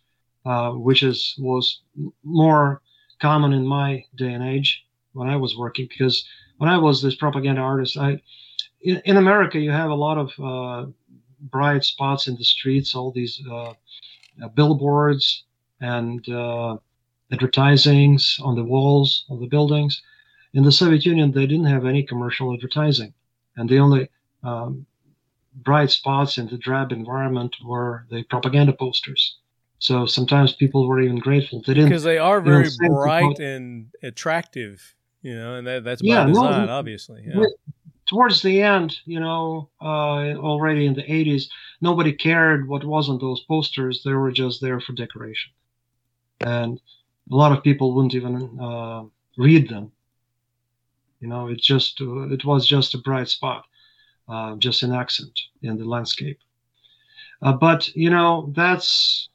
uh, 0.44 0.72
which 0.72 1.02
is 1.02 1.34
was 1.38 1.80
more 2.22 2.82
common 3.18 3.54
in 3.54 3.66
my 3.66 4.04
day 4.14 4.34
and 4.34 4.44
age 4.44 4.84
when 5.14 5.28
I 5.28 5.36
was 5.36 5.56
working. 5.56 5.86
Because 5.88 6.26
when 6.58 6.68
I 6.68 6.78
was 6.78 7.02
this 7.02 7.14
propaganda 7.14 7.62
artist, 7.62 7.96
I 7.96 8.20
in, 8.82 9.00
in 9.04 9.16
America 9.16 9.58
you 9.58 9.70
have 9.70 9.90
a 9.90 9.94
lot 9.94 10.18
of 10.18 10.30
uh, 10.38 10.90
bright 11.40 11.84
spots 11.84 12.28
in 12.28 12.36
the 12.36 12.44
streets, 12.44 12.94
all 12.94 13.10
these 13.10 13.40
uh, 13.50 13.72
uh, 14.42 14.48
billboards 14.54 15.44
and 15.80 16.28
uh, 16.28 16.76
advertisings 17.32 18.38
on 18.42 18.54
the 18.54 18.64
walls 18.64 19.24
of 19.30 19.40
the 19.40 19.46
buildings. 19.46 20.02
In 20.52 20.62
the 20.62 20.72
Soviet 20.72 21.04
Union, 21.04 21.32
they 21.32 21.46
didn't 21.46 21.66
have 21.66 21.84
any 21.84 22.02
commercial 22.04 22.54
advertising, 22.54 23.12
and 23.56 23.68
the 23.68 23.78
only 23.78 24.08
um, 24.44 24.86
bright 25.54 25.90
spots 25.90 26.38
in 26.38 26.46
the 26.48 26.58
drab 26.58 26.92
environment 26.92 27.56
were 27.64 28.06
the 28.10 28.22
propaganda 28.24 28.72
posters. 28.72 29.38
So 29.78 30.06
sometimes 30.06 30.52
people 30.52 30.88
were 30.88 31.00
even 31.00 31.18
grateful 31.18 31.62
they 31.66 31.74
didn't. 31.74 31.90
because 31.90 32.04
they 32.04 32.18
are 32.18 32.40
very 32.40 32.70
same 32.70 32.92
bright 32.92 33.38
and 33.38 33.88
attractive, 34.02 34.94
you 35.24 35.34
know, 35.34 35.54
and 35.56 35.66
that, 35.66 35.82
that's 35.84 36.02
by 36.02 36.08
Yeah, 36.08 36.26
design, 36.26 36.66
we- 36.66 36.72
obviously. 36.72 37.24
Yeah. 37.26 37.46
towards 38.06 38.42
the 38.42 38.60
end, 38.60 38.98
you 39.06 39.18
know, 39.18 39.70
uh, 39.80 40.36
already 40.36 40.84
in 40.84 40.92
the 40.94 41.02
80s, 41.02 41.48
nobody 41.80 42.12
cared 42.12 42.68
what 42.68 42.84
was 42.84 43.08
on 43.08 43.18
those 43.18 43.40
posters. 43.44 44.02
They 44.04 44.12
were 44.12 44.30
just 44.30 44.60
there 44.60 44.78
for 44.80 44.92
decoration. 44.92 45.52
And 46.40 46.78
a 47.32 47.34
lot 47.34 47.52
of 47.52 47.64
people 47.64 47.94
wouldn't 47.94 48.14
even 48.14 48.60
uh, 48.60 49.04
read 49.38 49.70
them. 49.70 49.90
You 51.20 51.28
know, 51.28 51.48
it 51.48 51.58
just 51.58 52.00
uh, 52.02 52.28
it 52.28 52.44
was 52.44 52.66
just 52.66 52.94
a 52.94 52.98
bright 52.98 53.30
spot, 53.30 53.64
uh, 54.28 54.56
just 54.56 54.82
an 54.82 54.92
accent 54.92 55.40
in 55.62 55.78
the 55.78 55.86
landscape. 55.86 56.38
Uh, 57.40 57.54
but 57.54 57.88
you 57.96 58.10
know, 58.10 58.52
that's 58.54 59.30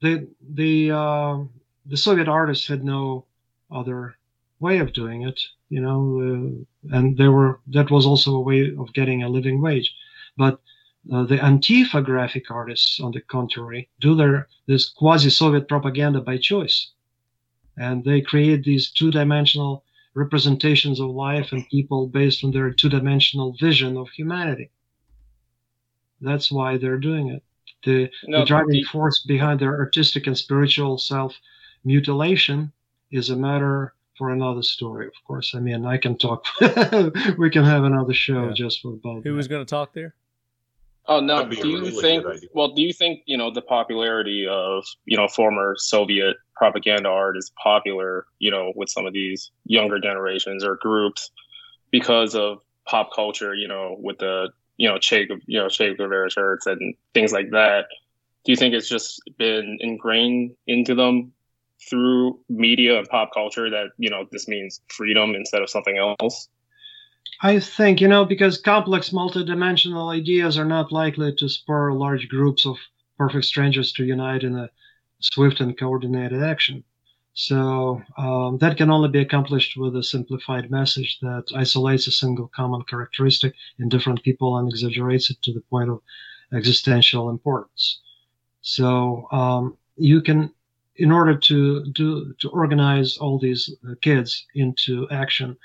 the 0.00 0.26
the 0.54 0.90
uh, 0.90 1.38
the 1.86 1.96
Soviet 1.96 2.26
artists 2.28 2.66
had 2.66 2.82
no 2.82 3.24
other 3.70 4.16
way 4.62 4.78
of 4.78 4.92
doing 4.92 5.22
it. 5.30 5.38
You 5.74 5.80
know, 5.86 6.00
uh, 6.28 6.96
and 6.96 7.16
they 7.18 7.28
were 7.28 7.60
that 7.74 7.90
was 7.90 8.06
also 8.06 8.30
a 8.36 8.40
way 8.50 8.60
of 8.82 8.92
getting 8.94 9.22
a 9.22 9.28
living 9.28 9.60
wage. 9.60 9.88
But 10.36 10.54
uh, 11.12 11.24
the 11.30 11.38
Antifa 11.38 12.00
graphic 12.04 12.50
artists, 12.50 13.00
on 13.00 13.12
the 13.12 13.20
contrary, 13.20 13.88
do 14.00 14.14
their 14.14 14.48
this 14.66 14.88
quasi-Soviet 15.00 15.66
propaganda 15.68 16.20
by 16.20 16.36
choice, 16.38 16.92
and 17.76 18.04
they 18.04 18.20
create 18.20 18.62
these 18.64 18.90
two-dimensional 18.98 19.84
representations 20.14 21.00
of 21.00 21.08
life 21.10 21.52
and 21.52 21.68
people 21.70 22.06
based 22.06 22.44
on 22.44 22.52
their 22.52 22.70
two-dimensional 22.70 23.56
vision 23.58 23.96
of 23.96 24.08
humanity. 24.10 24.70
That's 26.20 26.52
why 26.52 26.76
they're 26.78 26.98
doing 27.10 27.28
it. 27.30 27.42
The, 27.84 28.10
No, 28.28 28.40
the 28.40 28.44
driving 28.46 28.82
the- 28.82 28.92
force 28.92 29.24
behind 29.26 29.58
their 29.58 29.76
artistic 29.78 30.26
and 30.26 30.36
spiritual 30.38 30.98
self-mutilation 30.98 32.72
is 33.10 33.30
a 33.30 33.36
matter 33.36 33.94
for 34.18 34.30
another 34.30 34.62
story. 34.62 35.06
Of 35.06 35.14
course, 35.26 35.54
I 35.54 35.60
mean 35.60 35.84
I 35.86 35.96
can 35.96 36.16
talk. 36.16 36.44
we 37.38 37.50
can 37.50 37.64
have 37.64 37.84
another 37.84 38.14
show 38.14 38.48
Yeah. 38.48 38.52
just 38.54 38.80
for 38.82 38.92
about. 38.94 39.24
Who 39.24 39.34
was 39.34 39.48
going 39.48 39.64
to 39.64 39.68
talk 39.70 39.92
there? 39.92 40.14
Oh 41.06 41.18
no! 41.18 41.36
That'd 41.38 41.50
be 41.50 41.58
a 41.58 41.62
Do 41.62 41.68
you 41.68 41.78
really 41.80 41.90
think? 41.90 42.24
Well, 42.54 42.68
do 42.74 42.82
you 42.82 42.92
think 42.92 43.22
you 43.26 43.36
know 43.36 43.50
the 43.50 43.62
popularity 43.62 44.46
of 44.48 44.84
you 45.04 45.16
know 45.16 45.26
former 45.26 45.74
Soviet 45.76 46.36
propaganda 46.54 47.08
art 47.08 47.36
is 47.36 47.50
popular? 47.60 48.26
You 48.38 48.50
know, 48.52 48.72
with 48.76 48.88
some 48.88 49.06
of 49.06 49.12
these 49.12 49.50
younger 49.64 49.98
generations 49.98 50.62
or 50.64 50.76
groups 50.76 51.30
because 51.90 52.34
of 52.36 52.60
pop 52.86 53.10
culture. 53.14 53.52
You 53.54 53.66
know, 53.66 53.96
with 53.98 54.18
the 54.18 54.50
you 54.76 54.88
know 54.88 54.98
Che 54.98 55.26
Gu- 55.26 55.40
you 55.46 55.58
know 55.58 55.68
Che 55.68 55.94
Guevara 55.94 56.30
shirts 56.30 56.66
and 56.66 56.94
things 57.14 57.32
like 57.32 57.50
that. 57.50 57.86
Do 58.44 58.52
you 58.52 58.56
think 58.56 58.72
it's 58.74 58.88
just 58.88 59.20
been 59.38 59.78
ingrained 59.80 60.54
into 60.68 60.94
them 60.94 61.32
through 61.88 62.38
media 62.48 62.98
and 62.98 63.08
pop 63.08 63.30
culture 63.32 63.70
that 63.70 63.88
you 63.98 64.10
know 64.10 64.26
this 64.30 64.48
means 64.48 64.80
freedom 64.88 65.34
instead 65.34 65.62
of 65.62 65.70
something 65.70 65.98
else? 65.98 66.48
I 67.40 67.58
think, 67.58 68.00
you 68.00 68.08
know, 68.08 68.24
because 68.24 68.58
complex 68.58 69.10
multidimensional 69.10 70.14
ideas 70.14 70.56
are 70.56 70.64
not 70.64 70.92
likely 70.92 71.34
to 71.36 71.48
spur 71.48 71.92
large 71.92 72.28
groups 72.28 72.64
of 72.66 72.76
perfect 73.18 73.46
strangers 73.46 73.92
to 73.94 74.04
unite 74.04 74.44
in 74.44 74.56
a 74.56 74.70
swift 75.20 75.60
and 75.60 75.76
coordinated 75.76 76.42
action. 76.42 76.84
So 77.34 78.02
um, 78.18 78.58
that 78.58 78.76
can 78.76 78.90
only 78.90 79.08
be 79.08 79.20
accomplished 79.20 79.76
with 79.76 79.96
a 79.96 80.02
simplified 80.02 80.70
message 80.70 81.18
that 81.20 81.44
isolates 81.54 82.06
a 82.06 82.12
single 82.12 82.48
common 82.54 82.82
characteristic 82.82 83.54
in 83.78 83.88
different 83.88 84.22
people 84.22 84.58
and 84.58 84.68
exaggerates 84.68 85.30
it 85.30 85.40
to 85.42 85.52
the 85.52 85.62
point 85.62 85.90
of 85.90 86.00
existential 86.52 87.30
importance. 87.30 88.00
So 88.60 89.28
um, 89.32 89.78
you 89.96 90.20
can, 90.20 90.52
in 90.96 91.10
order 91.10 91.34
to 91.36 91.84
do 91.92 92.34
to 92.40 92.48
organize 92.50 93.16
all 93.16 93.38
these 93.38 93.74
uh, 93.88 93.94
kids 94.00 94.46
into 94.54 95.08
action, 95.10 95.56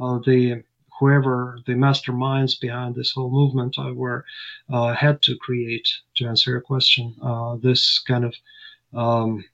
uh, 0.00 0.18
the 0.24 0.62
whoever 0.98 1.58
the 1.66 1.74
masterminds 1.74 2.58
behind 2.58 2.94
this 2.94 3.12
whole 3.12 3.30
movement 3.30 3.76
uh, 3.78 3.92
were 3.92 4.24
uh, 4.72 4.94
had 4.94 5.20
to 5.22 5.36
create 5.36 5.88
to 6.16 6.26
answer 6.26 6.50
your 6.50 6.60
question 6.60 7.14
uh, 7.22 7.56
this 7.56 7.98
kind 8.06 8.24
of 8.24 8.34
um, 8.94 9.44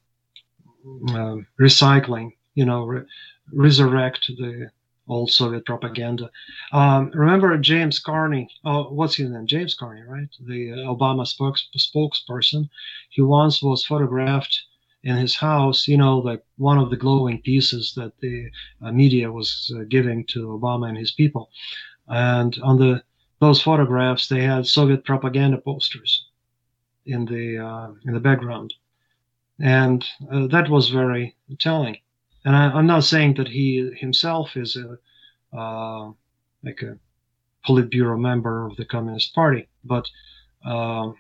um, 1.15 1.47
recycling 1.61 2.33
you 2.55 2.65
know 2.65 2.85
re- 2.85 3.07
resurrect 3.53 4.31
the 4.39 4.71
old 5.09 5.31
soviet 5.31 5.67
propaganda. 5.67 6.31
Um, 6.73 7.11
remember 7.13 7.57
james 7.59 7.99
carney 7.99 8.49
oh 8.65 8.85
what's 8.91 9.17
his 9.17 9.31
name? 9.31 9.47
James 9.47 9.75
carney 9.75 10.03
right? 10.03 10.29
The 10.41 10.73
uh, 10.73 10.77
obama 10.95 11.27
spokes- 11.27 11.69
spokesperson. 11.77 12.69
He 13.11 13.21
once 13.23 13.63
was 13.63 13.85
photographed 13.85 14.63
in 15.05 15.17
his 15.17 15.37
house 15.37 15.89
you 15.89 15.97
know 15.97 16.19
like 16.19 16.43
one 16.57 16.79
of 16.79 16.91
the 16.91 16.97
glowing 16.97 17.41
pieces 17.43 17.93
that 17.97 18.13
the 18.21 18.51
uh, 18.83 18.93
media 18.93 19.31
was 19.31 19.73
uh, 19.77 19.83
giving 19.89 20.25
to 20.27 20.47
Obama 20.47 20.89
and 20.89 20.97
his 20.97 21.11
people. 21.11 21.51
And 22.09 22.59
on 22.63 22.79
the 22.79 23.03
those 23.41 23.61
photographs, 23.61 24.29
they 24.29 24.43
had 24.43 24.67
Soviet 24.67 25.05
propaganda 25.05 25.59
posters 25.59 26.27
in 27.07 27.25
the 27.25 27.59
uh, 27.59 27.91
in 28.07 28.13
the 28.15 28.21
background, 28.21 28.75
and 29.59 30.05
uh, 30.31 30.47
that 30.47 30.71
was 30.71 30.91
very 30.91 31.35
telling. 31.59 31.97
And 32.45 32.55
I, 32.55 32.71
I'm 32.71 32.87
not 32.87 33.05
saying 33.05 33.35
that 33.35 33.49
he 33.49 33.91
himself 33.97 34.57
is 34.57 34.77
a 34.77 35.57
uh, 35.57 36.13
like 36.63 36.83
a 36.83 36.99
Politburo 37.67 38.19
member 38.19 38.67
of 38.67 38.77
the 38.77 38.85
Communist 38.85 39.35
Party, 39.35 39.69
but 39.85 40.07
um, 40.65 41.17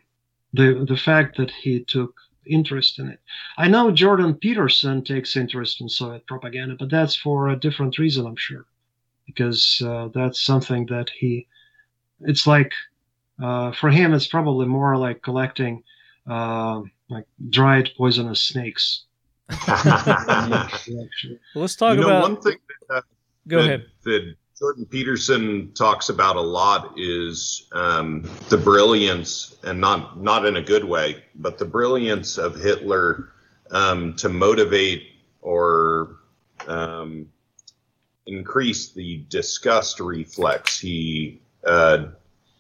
the 0.52 0.84
the 0.88 0.96
fact 0.96 1.36
that 1.38 1.50
he 1.50 1.84
took 1.84 2.14
interest 2.46 2.98
in 2.98 3.08
it. 3.08 3.20
I 3.56 3.68
know 3.68 3.90
Jordan 3.90 4.34
Peterson 4.34 5.04
takes 5.04 5.36
interest 5.36 5.80
in 5.80 5.88
Soviet 5.88 6.26
propaganda, 6.26 6.76
but 6.78 6.90
that's 6.90 7.14
for 7.14 7.48
a 7.48 7.56
different 7.56 7.98
reason, 7.98 8.26
I'm 8.26 8.36
sure, 8.36 8.64
because 9.26 9.82
uh, 9.84 10.08
that's 10.14 10.42
something 10.42 10.86
that 10.86 11.10
he. 11.10 11.46
It's 12.20 12.46
like 12.46 12.72
uh, 13.42 13.72
for 13.72 13.90
him, 13.90 14.14
it's 14.14 14.26
probably 14.26 14.66
more 14.66 14.96
like 14.96 15.22
collecting 15.22 15.82
uh, 16.28 16.82
like 17.08 17.26
dried 17.50 17.90
poisonous 17.96 18.42
snakes. 18.42 19.04
Well, 21.54 21.62
let's 21.62 21.76
talk 21.76 21.96
you 21.96 22.00
know, 22.00 22.06
about. 22.06 22.22
one 22.22 22.40
thing 22.40 22.56
that, 22.88 22.96
uh, 22.96 23.00
go 23.46 23.56
that, 23.58 23.64
ahead. 23.64 23.86
that 24.04 24.34
Jordan 24.62 24.86
Peterson 24.86 25.72
talks 25.74 26.08
about 26.08 26.36
a 26.36 26.40
lot 26.40 26.94
is 26.96 27.66
um, 27.72 28.22
the 28.48 28.56
brilliance, 28.56 29.56
and 29.64 29.80
not 29.80 30.22
not 30.22 30.46
in 30.46 30.54
a 30.54 30.62
good 30.62 30.84
way, 30.84 31.24
but 31.34 31.58
the 31.58 31.64
brilliance 31.64 32.38
of 32.38 32.54
Hitler 32.54 33.30
um, 33.72 34.14
to 34.14 34.28
motivate 34.28 35.14
or 35.40 36.18
um, 36.68 37.26
increase 38.26 38.92
the 38.92 39.24
disgust 39.28 39.98
reflex. 39.98 40.78
He 40.78 41.42
uh, 41.66 42.10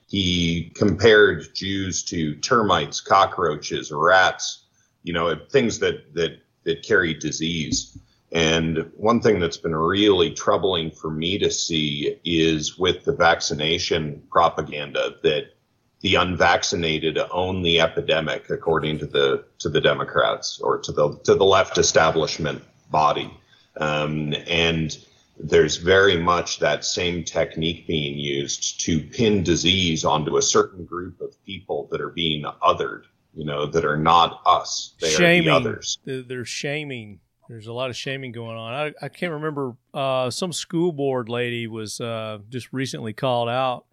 he 0.08 0.72
compared 0.74 1.54
Jews 1.54 2.02
to 2.06 2.34
termites, 2.34 3.00
cockroaches, 3.00 3.92
rats, 3.92 4.64
you 5.04 5.12
know, 5.12 5.36
things 5.50 5.78
that 5.78 6.12
that 6.14 6.40
that 6.64 6.82
carry 6.82 7.14
disease. 7.14 7.96
And 8.32 8.90
one 8.96 9.20
thing 9.20 9.40
that's 9.40 9.58
been 9.58 9.76
really 9.76 10.32
troubling 10.32 10.90
for 10.90 11.10
me 11.10 11.38
to 11.38 11.50
see 11.50 12.18
is 12.24 12.78
with 12.78 13.04
the 13.04 13.12
vaccination 13.12 14.22
propaganda 14.30 15.16
that 15.22 15.54
the 16.00 16.16
unvaccinated 16.16 17.18
own 17.30 17.62
the 17.62 17.80
epidemic, 17.80 18.48
according 18.50 18.98
to 18.98 19.06
the 19.06 19.44
to 19.58 19.68
the 19.68 19.80
Democrats 19.80 20.60
or 20.60 20.78
to 20.78 20.92
the 20.92 21.16
to 21.24 21.34
the 21.34 21.44
left 21.44 21.78
establishment 21.78 22.62
body. 22.90 23.32
Um, 23.76 24.34
and 24.46 24.96
there's 25.38 25.76
very 25.76 26.16
much 26.16 26.58
that 26.58 26.84
same 26.84 27.24
technique 27.24 27.86
being 27.86 28.18
used 28.18 28.80
to 28.80 29.00
pin 29.00 29.42
disease 29.42 30.04
onto 30.04 30.36
a 30.36 30.42
certain 30.42 30.84
group 30.84 31.20
of 31.20 31.34
people 31.44 31.88
that 31.90 32.00
are 32.00 32.10
being 32.10 32.44
othered, 32.62 33.04
you 33.34 33.44
know, 33.44 33.66
that 33.66 33.84
are 33.84 33.96
not 33.96 34.40
us. 34.46 34.94
They 35.00 35.10
shaming. 35.10 35.48
are 35.48 35.60
the 35.60 35.68
others. 35.68 35.98
They're, 36.04 36.22
they're 36.22 36.44
shaming. 36.44 37.20
There's 37.48 37.66
a 37.66 37.72
lot 37.72 37.90
of 37.90 37.96
shaming 37.96 38.32
going 38.32 38.56
on. 38.56 38.72
I, 38.72 38.92
I 39.04 39.08
can't 39.08 39.32
remember. 39.32 39.76
Uh, 39.92 40.30
some 40.30 40.52
school 40.52 40.92
board 40.92 41.28
lady 41.28 41.66
was 41.66 42.00
uh, 42.00 42.38
just 42.48 42.72
recently 42.72 43.12
called 43.12 43.48
out 43.48 43.84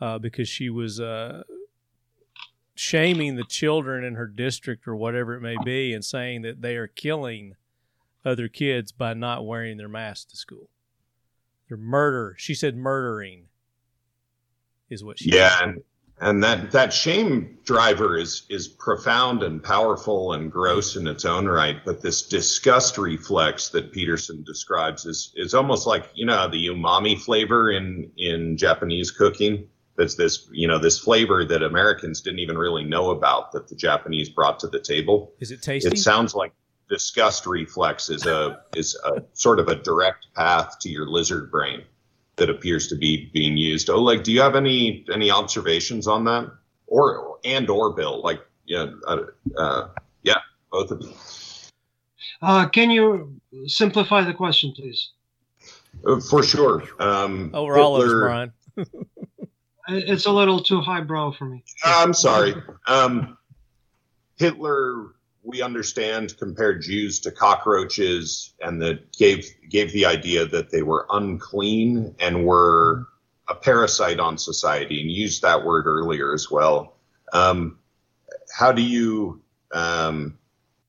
uh, 0.00 0.18
because 0.18 0.48
she 0.48 0.70
was 0.70 0.98
uh, 1.00 1.42
shaming 2.74 3.36
the 3.36 3.44
children 3.44 4.02
in 4.02 4.14
her 4.14 4.26
district 4.26 4.88
or 4.88 4.96
whatever 4.96 5.34
it 5.34 5.40
may 5.40 5.56
be, 5.64 5.92
and 5.92 6.04
saying 6.04 6.42
that 6.42 6.62
they 6.62 6.76
are 6.76 6.86
killing 6.86 7.54
other 8.24 8.48
kids 8.48 8.92
by 8.92 9.14
not 9.14 9.46
wearing 9.46 9.76
their 9.76 9.88
masks 9.88 10.24
to 10.32 10.36
school. 10.36 10.68
They're 11.68 11.76
murder. 11.78 12.34
She 12.38 12.54
said 12.54 12.76
murdering 12.76 13.44
is 14.88 15.04
what 15.04 15.18
she 15.18 15.30
Yeah, 15.30 15.58
said. 15.58 15.82
And, 16.20 16.42
that 16.42 16.72
that 16.72 16.92
shame 16.92 17.58
driver 17.64 18.16
is 18.16 18.44
is 18.48 18.68
profound 18.68 19.42
and 19.42 19.62
powerful 19.62 20.32
and 20.32 20.50
gross 20.50 20.96
in 20.96 21.06
its 21.06 21.24
own 21.24 21.46
right. 21.46 21.76
But 21.84 22.02
this 22.02 22.22
disgust 22.22 22.98
reflex 22.98 23.68
that 23.70 23.92
Peterson 23.92 24.42
describes 24.44 25.04
is 25.04 25.32
is 25.36 25.54
almost 25.54 25.86
like 25.86 26.10
you 26.14 26.26
know 26.26 26.48
the 26.48 26.68
umami 26.68 27.18
flavor 27.20 27.70
in 27.70 28.10
in 28.16 28.56
Japanese 28.56 29.10
cooking. 29.10 29.68
That's 29.96 30.14
this 30.14 30.48
you 30.52 30.68
know 30.68 30.78
this 30.78 30.98
flavor 30.98 31.44
that 31.44 31.62
Americans 31.62 32.20
didn't 32.20 32.40
even 32.40 32.58
really 32.58 32.84
know 32.84 33.10
about 33.10 33.52
that 33.52 33.68
the 33.68 33.76
Japanese 33.76 34.28
brought 34.28 34.60
to 34.60 34.68
the 34.68 34.80
table. 34.80 35.32
Is 35.40 35.50
it 35.50 35.62
tasty? 35.62 35.88
It 35.88 35.98
sounds 35.98 36.34
like 36.34 36.52
disgust 36.88 37.46
reflex 37.46 38.08
is 38.08 38.26
a 38.26 38.60
is 38.74 38.98
a 39.04 39.22
sort 39.32 39.58
of 39.58 39.68
a 39.68 39.74
direct 39.74 40.26
path 40.34 40.78
to 40.80 40.88
your 40.88 41.06
lizard 41.08 41.50
brain 41.50 41.82
that 42.36 42.50
appears 42.50 42.88
to 42.88 42.94
be 42.96 43.30
being 43.32 43.56
used. 43.56 43.90
Oleg, 43.90 44.22
do 44.22 44.32
you 44.32 44.40
have 44.40 44.54
any 44.54 45.04
any 45.12 45.30
observations 45.30 46.06
on 46.06 46.24
that, 46.24 46.50
or 46.86 47.38
and 47.44 47.68
or 47.68 47.92
Bill? 47.92 48.22
Like, 48.22 48.40
yeah, 48.66 48.86
uh, 49.06 49.22
uh, 49.56 49.88
yeah, 50.22 50.36
both 50.70 50.90
of 50.90 51.02
you. 51.02 51.12
Uh, 52.42 52.68
can 52.68 52.90
you 52.90 53.40
simplify 53.66 54.22
the 54.22 54.34
question, 54.34 54.72
please? 54.72 55.10
Uh, 56.06 56.20
For 56.20 56.42
sure. 56.42 56.82
Um, 57.00 57.50
Over 57.54 57.78
all 57.78 57.96
of 57.96 58.02
us, 58.02 58.08
Hitler- 58.08 58.20
Brian. 58.20 58.52
It's 59.88 60.26
a 60.26 60.32
little 60.32 60.60
too 60.60 60.80
highbrow 60.80 61.30
for 61.30 61.44
me. 61.44 61.62
I'm 61.84 62.12
sorry. 62.12 62.54
Um, 62.88 63.38
Hitler, 64.36 65.14
we 65.46 65.62
understand, 65.62 66.36
compared 66.38 66.82
Jews 66.82 67.20
to 67.20 67.30
cockroaches, 67.30 68.52
and 68.60 68.82
that 68.82 69.16
gave 69.16 69.48
gave 69.70 69.92
the 69.92 70.04
idea 70.04 70.44
that 70.44 70.70
they 70.70 70.82
were 70.82 71.06
unclean 71.08 72.14
and 72.18 72.44
were 72.44 73.06
a 73.48 73.54
parasite 73.54 74.18
on 74.18 74.36
society, 74.36 75.00
and 75.00 75.10
used 75.10 75.42
that 75.42 75.64
word 75.64 75.86
earlier 75.86 76.34
as 76.34 76.50
well. 76.50 76.96
Um, 77.32 77.78
how 78.52 78.72
do 78.72 78.82
you 78.82 79.40
um, 79.72 80.36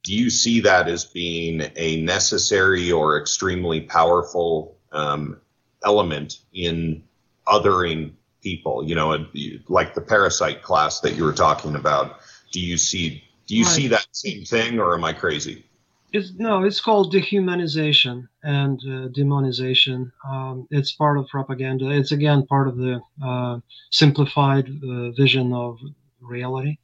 do 0.04 0.14
you 0.14 0.32
see 0.32 0.62
that 0.62 0.88
as 0.88 1.06
being 1.06 1.70
a 1.76 2.02
necessary 2.02 2.92
or 2.92 3.20
extremely 3.20 3.82
powerful 3.82 4.76
um, 4.92 5.40
element 5.86 6.40
in 6.52 7.04
othering 7.46 8.14
people? 8.42 8.84
You 8.88 8.96
know, 8.96 9.28
like 9.68 9.94
the 9.94 10.02
parasite 10.02 10.64
class 10.64 11.00
that 11.02 11.16
you 11.16 11.24
were 11.24 11.34
talking 11.34 11.76
about. 11.76 12.22
Do 12.50 12.62
you 12.62 12.78
see 12.78 13.27
do 13.48 13.56
you 13.56 13.66
Right. 13.66 13.72
see 13.74 13.88
that 13.88 14.08
same 14.12 14.44
thing, 14.46 14.80
or 14.80 14.94
am 14.94 15.04
I 15.04 15.14
crazy? 15.14 15.66
It's, 16.14 16.34
no, 16.38 16.64
it's 16.64 16.80
called 16.80 17.14
dehumanization 17.14 18.28
and 18.44 18.80
uh, 18.82 19.10
demonization. 19.10 20.12
Um, 20.28 20.68
it's 20.72 20.94
part 20.94 21.18
of 21.18 21.28
propaganda. 21.28 21.90
It's 21.90 22.12
again 22.14 22.46
part 22.46 22.68
of 22.68 22.78
the 22.78 23.02
uh, 23.24 23.60
simplified 23.92 24.70
uh, 24.84 25.12
vision 25.12 25.54
of 25.54 25.80
reality. 26.22 26.78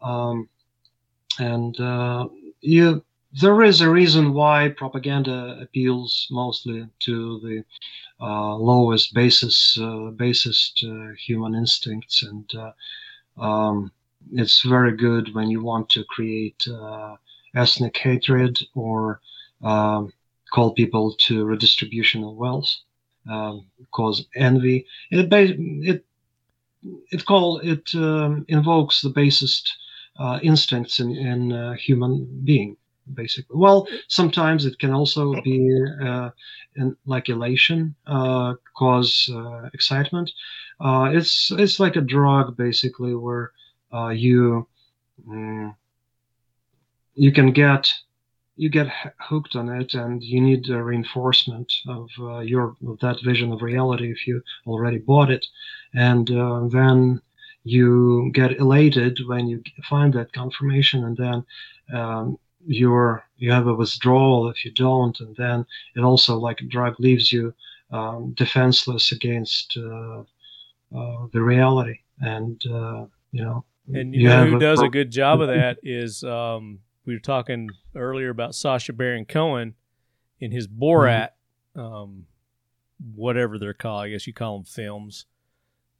Um, 0.00 0.48
and 1.38 1.78
uh, 1.80 2.28
you, 2.60 3.04
there 3.40 3.62
is 3.62 3.82
a 3.82 3.90
reason 3.90 4.32
why 4.32 4.70
propaganda 4.76 5.58
appeals 5.60 6.26
mostly 6.30 6.88
to 7.00 7.40
the 7.40 7.64
uh, 8.20 8.54
lowest, 8.56 9.12
basis, 9.12 9.78
uh, 9.80 10.10
basest 10.16 10.84
uh, 10.88 11.12
human 11.18 11.54
instincts, 11.54 12.22
and 12.22 12.50
uh, 12.54 12.72
um, 13.42 13.92
it's 14.32 14.62
very 14.62 14.96
good 14.96 15.34
when 15.34 15.50
you 15.50 15.62
want 15.62 15.90
to 15.90 16.04
create. 16.04 16.66
Uh, 16.68 17.16
ethnic 17.56 17.96
hatred 17.96 18.58
or 18.74 19.20
um, 19.62 20.12
call 20.52 20.72
people 20.74 21.14
to 21.18 21.44
redistribution 21.44 22.22
of 22.22 22.36
wealth, 22.36 22.70
um, 23.28 23.66
cause 23.92 24.26
envy. 24.36 24.86
It 25.10 25.32
it 25.32 26.04
it 27.10 27.24
call 27.24 27.58
it 27.58 27.90
um, 27.94 28.44
invokes 28.48 29.00
the 29.00 29.08
basest 29.08 29.76
uh, 30.18 30.38
instincts 30.42 31.00
in 31.00 31.16
in 31.16 31.52
uh, 31.52 31.72
human 31.74 32.42
being. 32.44 32.76
Basically, 33.14 33.56
well, 33.56 33.86
sometimes 34.08 34.66
it 34.66 34.80
can 34.80 34.90
also 34.92 35.40
be 35.42 35.84
uh, 36.02 36.30
in, 36.74 36.96
like 37.06 37.28
elation, 37.28 37.94
uh, 38.04 38.54
cause 38.76 39.30
uh, 39.32 39.70
excitement. 39.72 40.32
Uh, 40.80 41.10
it's 41.12 41.52
it's 41.52 41.78
like 41.78 41.94
a 41.94 42.00
drug, 42.00 42.56
basically, 42.56 43.14
where 43.14 43.52
you. 43.92 44.66
Mm, 45.28 45.74
you 47.16 47.32
can 47.32 47.50
get 47.52 47.92
you 48.56 48.70
get 48.70 48.86
hooked 49.18 49.54
on 49.54 49.68
it 49.68 49.94
and 49.94 50.22
you 50.22 50.40
need 50.40 50.68
a 50.70 50.82
reinforcement 50.82 51.70
of 51.88 52.08
uh, 52.20 52.38
your 52.38 52.76
of 52.86 52.98
that 53.00 53.20
vision 53.22 53.52
of 53.52 53.62
reality 53.62 54.10
if 54.10 54.26
you 54.26 54.42
already 54.66 54.98
bought 54.98 55.30
it 55.30 55.44
and 55.94 56.30
uh, 56.30 56.66
then 56.68 57.20
you 57.64 58.30
get 58.32 58.58
elated 58.58 59.18
when 59.26 59.46
you 59.46 59.62
find 59.88 60.12
that 60.14 60.32
confirmation 60.32 61.04
and 61.04 61.16
then 61.16 61.44
um, 61.92 62.38
you're 62.66 63.24
you 63.36 63.50
have 63.50 63.66
a 63.66 63.74
withdrawal 63.74 64.48
if 64.48 64.64
you 64.64 64.72
don't 64.72 65.20
and 65.20 65.36
then 65.36 65.66
it 65.94 66.00
also 66.00 66.36
like 66.38 66.58
drug 66.68 66.94
leaves 66.98 67.32
you 67.32 67.52
um, 67.92 68.32
defenseless 68.32 69.12
against 69.12 69.76
uh, 69.76 70.20
uh, 70.96 71.26
the 71.32 71.42
reality 71.42 71.98
and 72.20 72.64
uh, 72.66 73.04
you 73.32 73.42
know 73.44 73.64
And 73.92 74.14
you, 74.14 74.22
you 74.22 74.28
know 74.28 74.46
who 74.46 74.58
does 74.58 74.80
a 74.80 74.88
good 74.88 75.10
job 75.10 75.40
of 75.40 75.48
that 75.48 75.78
is 75.82 76.24
um, 76.24 76.80
we 77.04 77.14
were 77.14 77.20
talking 77.20 77.70
earlier 77.94 78.30
about 78.30 78.54
Sacha 78.54 78.92
Baron 78.92 79.24
Cohen 79.24 79.74
in 80.40 80.50
his 80.50 80.66
Borat, 80.66 81.30
um, 81.76 82.26
whatever 83.14 83.58
they're 83.58 83.74
called. 83.74 84.04
I 84.04 84.10
guess 84.10 84.26
you 84.26 84.32
call 84.32 84.58
them 84.58 84.64
films, 84.64 85.26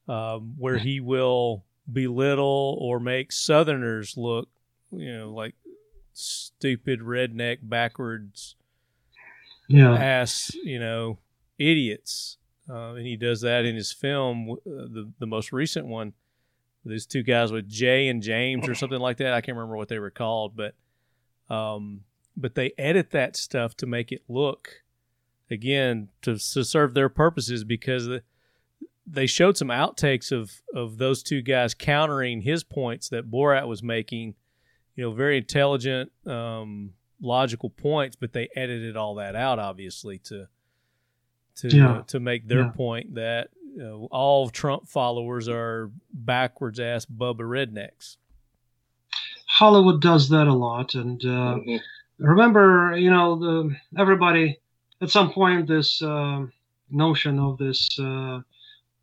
um, 0.09 0.55
where 0.59 0.79
he 0.79 1.01
will 1.01 1.65
belittle 1.91 2.77
or 2.81 2.99
make 2.99 3.31
Southerners 3.31 4.17
look, 4.17 4.49
you 4.91 5.17
know, 5.17 5.33
like 5.33 5.55
stupid 6.13 7.01
redneck 7.01 7.59
backwards 7.63 8.57
yeah 9.69 9.95
ass, 9.95 10.55
you 10.63 10.79
know, 10.79 11.19
idiots. 11.59 12.39
Uh, 12.69 12.95
and 12.95 13.07
he 13.07 13.17
does 13.17 13.43
that 13.43 13.65
in 13.65 13.77
his 13.77 13.93
film, 13.93 14.51
uh, 14.51 14.57
the 14.65 15.11
the 15.19 15.27
most 15.27 15.53
recent 15.53 15.87
one. 15.87 16.13
These 16.89 17.07
two 17.07 17.23
guys 17.23 17.51
with 17.53 17.69
Jay 17.69 18.09
and 18.09 18.23
James 18.23 18.69
or 18.69 18.75
something 18.77 19.01
like 19.01 19.17
that. 19.19 19.33
I 19.33 19.41
can't 19.41 19.57
remember 19.57 19.77
what 19.77 19.89
they 19.89 19.99
were 19.99 20.11
called, 20.11 20.57
but 20.57 20.75
um, 21.55 22.03
but 22.37 22.55
they 22.55 22.73
edit 22.79 23.11
that 23.11 23.37
stuff 23.37 23.77
to 23.79 23.87
make 23.87 24.13
it 24.13 24.23
look 24.29 24.83
again 25.51 26.09
to, 26.23 26.33
to 26.39 26.65
serve 26.65 26.95
their 26.95 27.09
purposes 27.09 27.63
because 27.65 28.07
the, 28.07 28.23
they 29.07 29.27
showed 29.27 29.57
some 29.57 29.69
outtakes 29.69 30.33
of 30.33 30.63
of 30.75 30.99
those 30.99 31.23
two 31.23 31.43
guys 31.43 31.75
countering 31.75 32.43
his 32.43 32.65
points 32.65 33.09
that 33.11 33.31
Borat 33.31 33.67
was 33.69 33.83
making. 33.83 34.35
You 34.97 35.05
know, 35.05 35.11
very 35.13 35.37
intelligent, 35.37 36.11
um, 36.27 36.95
logical 37.21 37.69
points, 37.69 38.17
but 38.17 38.33
they 38.33 38.49
edited 38.57 38.97
all 38.97 39.17
that 39.17 39.37
out, 39.37 39.59
obviously, 39.59 40.19
to 40.21 40.49
to 41.57 41.69
Yeah. 41.69 42.03
to 42.07 42.19
make 42.19 42.49
their 42.49 42.63
Yeah. 42.63 42.71
point 42.71 43.15
that 43.15 43.51
you 43.77 43.83
know, 43.83 44.09
all 44.11 44.49
Trump 44.49 44.89
followers 44.89 45.49
are 45.49 45.91
backwards 46.13 46.81
ass 46.81 47.05
Bubba 47.05 47.41
rednecks. 47.41 48.17
Hollywood 49.47 50.01
does 50.01 50.31
that 50.31 50.47
a 50.47 50.53
lot, 50.55 50.95
and 50.95 51.23
uh, 51.25 51.57
Mhm. 51.57 51.81
remember, 52.19 52.97
you 52.97 53.11
know, 53.11 53.37
the 53.37 53.77
everybody 53.99 54.57
at 55.03 55.11
some 55.11 55.31
point 55.31 55.69
this 55.69 56.01
uh, 56.03 56.47
notion 56.91 57.39
of 57.39 57.59
this 57.59 57.87
uh, 58.01 58.41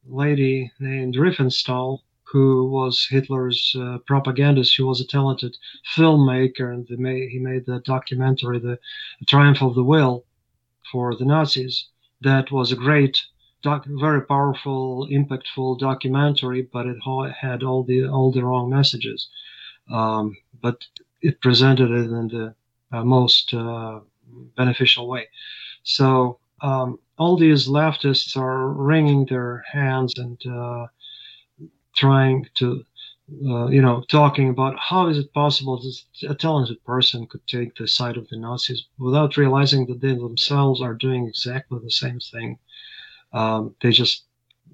lady 0.07 0.71
named 0.79 1.15
Riefenstahl, 1.15 1.99
who 2.23 2.67
was 2.67 3.05
Hitler's 3.07 3.75
uh, 3.79 3.99
propagandist. 4.07 4.73
She 4.73 4.81
was 4.81 4.99
a 4.99 5.05
talented 5.07 5.55
filmmaker, 5.95 6.73
and 6.73 6.87
they 6.87 6.95
made, 6.95 7.29
he 7.29 7.37
made 7.37 7.67
the 7.67 7.79
documentary, 7.81 8.57
"The 8.57 8.79
Triumph 9.27 9.61
of 9.61 9.75
the 9.75 9.83
Will," 9.83 10.25
for 10.91 11.15
the 11.15 11.25
Nazis. 11.25 11.89
That 12.21 12.51
was 12.51 12.71
a 12.71 12.75
great, 12.75 13.23
doc, 13.63 13.85
very 13.87 14.21
powerful, 14.21 15.07
impactful 15.09 15.79
documentary, 15.79 16.61
but 16.61 16.85
it 16.85 16.97
had 17.39 17.63
all 17.63 17.83
the 17.83 18.07
all 18.07 18.31
the 18.31 18.43
wrong 18.43 18.69
messages. 18.69 19.29
Um, 19.91 20.37
but 20.61 20.85
it 21.21 21.41
presented 21.41 21.89
it 21.91 22.11
in 22.11 22.27
the 22.27 22.55
uh, 22.91 23.03
most 23.03 23.53
uh, 23.53 23.99
beneficial 24.55 25.07
way. 25.07 25.27
So 25.83 26.39
um, 26.61 26.99
all 27.17 27.37
these 27.37 27.67
leftists 27.67 28.37
are 28.37 28.69
wringing 28.69 29.25
their 29.25 29.63
hands 29.71 30.13
and 30.17 30.39
uh, 30.45 30.87
trying 31.95 32.47
to, 32.55 32.85
uh, 33.45 33.67
you 33.67 33.81
know, 33.81 34.03
talking 34.09 34.49
about 34.49 34.77
how 34.79 35.07
is 35.07 35.17
it 35.17 35.33
possible 35.33 35.77
that 35.81 36.29
a 36.29 36.35
talented 36.35 36.83
person 36.83 37.27
could 37.27 37.45
take 37.47 37.75
the 37.75 37.87
side 37.87 38.17
of 38.17 38.27
the 38.29 38.37
Nazis 38.37 38.85
without 38.97 39.37
realizing 39.37 39.85
that 39.87 40.01
they 40.01 40.13
themselves 40.13 40.81
are 40.81 40.93
doing 40.93 41.27
exactly 41.27 41.79
the 41.83 41.91
same 41.91 42.19
thing. 42.19 42.57
Um, 43.33 43.75
they 43.81 43.91
just, 43.91 44.25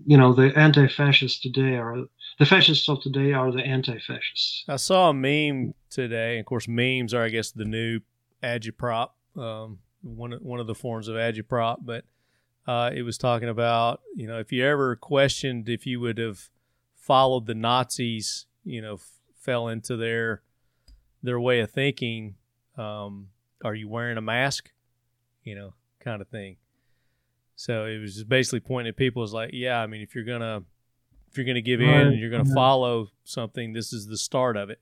you 0.06 0.18
know, 0.18 0.34
the 0.34 0.52
anti-fascists 0.56 1.40
today 1.42 1.76
are 1.76 1.98
the 2.40 2.46
fascists 2.46 2.88
of 2.90 3.02
today 3.02 3.34
are 3.34 3.52
the 3.52 3.62
anti-fascists. 3.62 4.66
I 4.68 4.78
saw 4.78 5.10
a 5.10 5.14
meme 5.14 5.74
today. 5.90 6.40
Of 6.40 6.46
course, 6.46 6.68
memes 6.68 7.14
are, 7.14 7.24
I 7.24 7.30
guess, 7.30 7.52
the 7.52 7.66
new 7.66 8.02
agitprop, 8.44 9.10
um, 9.38 9.80
one 10.02 10.32
one 10.42 10.60
of 10.60 10.68
the 10.68 10.76
forms 10.76 11.08
of 11.08 11.16
agitprop. 11.16 11.78
But 11.82 12.06
uh, 12.68 12.92
it 12.94 13.04
was 13.04 13.18
talking 13.18 13.50
about, 13.50 14.02
you 14.16 14.28
know, 14.28 14.40
if 14.40 14.52
you 14.52 14.66
ever 14.66 14.96
questioned 14.96 15.68
if 15.70 15.86
you 15.86 16.00
would 16.00 16.18
have 16.18 16.50
followed 16.96 17.46
the 17.46 17.56
Nazis, 17.56 18.46
you 18.64 18.82
know, 18.82 18.96
f- 18.96 19.20
fell 19.36 19.68
into 19.68 19.98
their 19.98 20.44
their 21.24 21.40
way 21.40 21.60
of 21.62 21.72
thinking. 21.72 22.36
Um, 22.78 23.30
are 23.64 23.76
you 23.76 23.90
wearing 23.90 24.18
a 24.18 24.22
mask? 24.22 24.72
You 25.44 25.56
know, 25.56 25.74
kind 26.00 26.22
of 26.22 26.28
thing. 26.30 26.58
So 27.60 27.84
it 27.84 27.98
was 28.00 28.16
just 28.16 28.30
basically 28.30 28.62
pointing 28.62 28.88
at 28.92 28.96
people 28.96 29.22
as 29.22 29.34
like, 29.34 29.50
yeah, 29.52 29.82
I 29.82 29.86
mean, 29.86 30.00
if 30.00 30.16
you're 30.16 30.24
gonna 30.24 30.64
if 31.30 31.36
you're 31.36 31.46
gonna 31.46 31.60
give 31.60 31.82
in 31.82 31.90
Right, 31.90 32.08
and 32.08 32.18
you're 32.18 32.30
gonna 32.30 32.48
yeah. 32.48 32.56
follow 32.56 33.10
something, 33.26 33.74
this 33.74 33.92
is 33.92 34.08
the 34.08 34.18
start 34.18 34.56
of 34.56 34.70
it. 34.70 34.80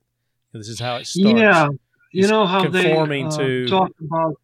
This 0.53 0.69
is 0.69 0.79
how 0.79 0.97
it 0.97 1.07
starts. 1.07 1.39
Yeah, 1.39 1.69
you 2.11 2.21
It's 2.21 2.29
know 2.29 2.45
how 2.45 2.69
they 2.69 2.91
uh, 2.95 3.31
to- 3.31 3.67
talk 3.67 3.89
about 3.99 4.35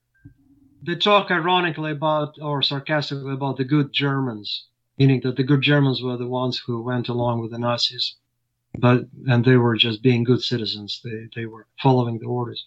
they 0.82 0.96
talk 0.96 1.30
ironically 1.30 1.92
about 1.92 2.40
or 2.42 2.64
sarcastically 2.64 3.34
about 3.34 3.58
the 3.58 3.66
good 3.66 3.94
Germans, 3.94 4.66
meaning 4.98 5.22
that 5.22 5.36
the 5.36 5.44
good 5.44 5.62
Germans 5.62 6.02
were 6.02 6.18
the 6.18 6.28
ones 6.28 6.58
who 6.58 6.82
went 6.82 7.10
along 7.10 7.40
with 7.42 7.52
the 7.52 7.60
Nazis, 7.60 8.16
but 8.80 9.06
and 9.28 9.46
they 9.46 9.58
were 9.58 9.78
just 9.78 10.02
being 10.02 10.24
good 10.24 10.42
citizens. 10.42 11.02
They 11.04 11.30
they 11.36 11.46
were 11.46 11.68
following 11.84 12.18
the 12.18 12.26
orders. 12.26 12.66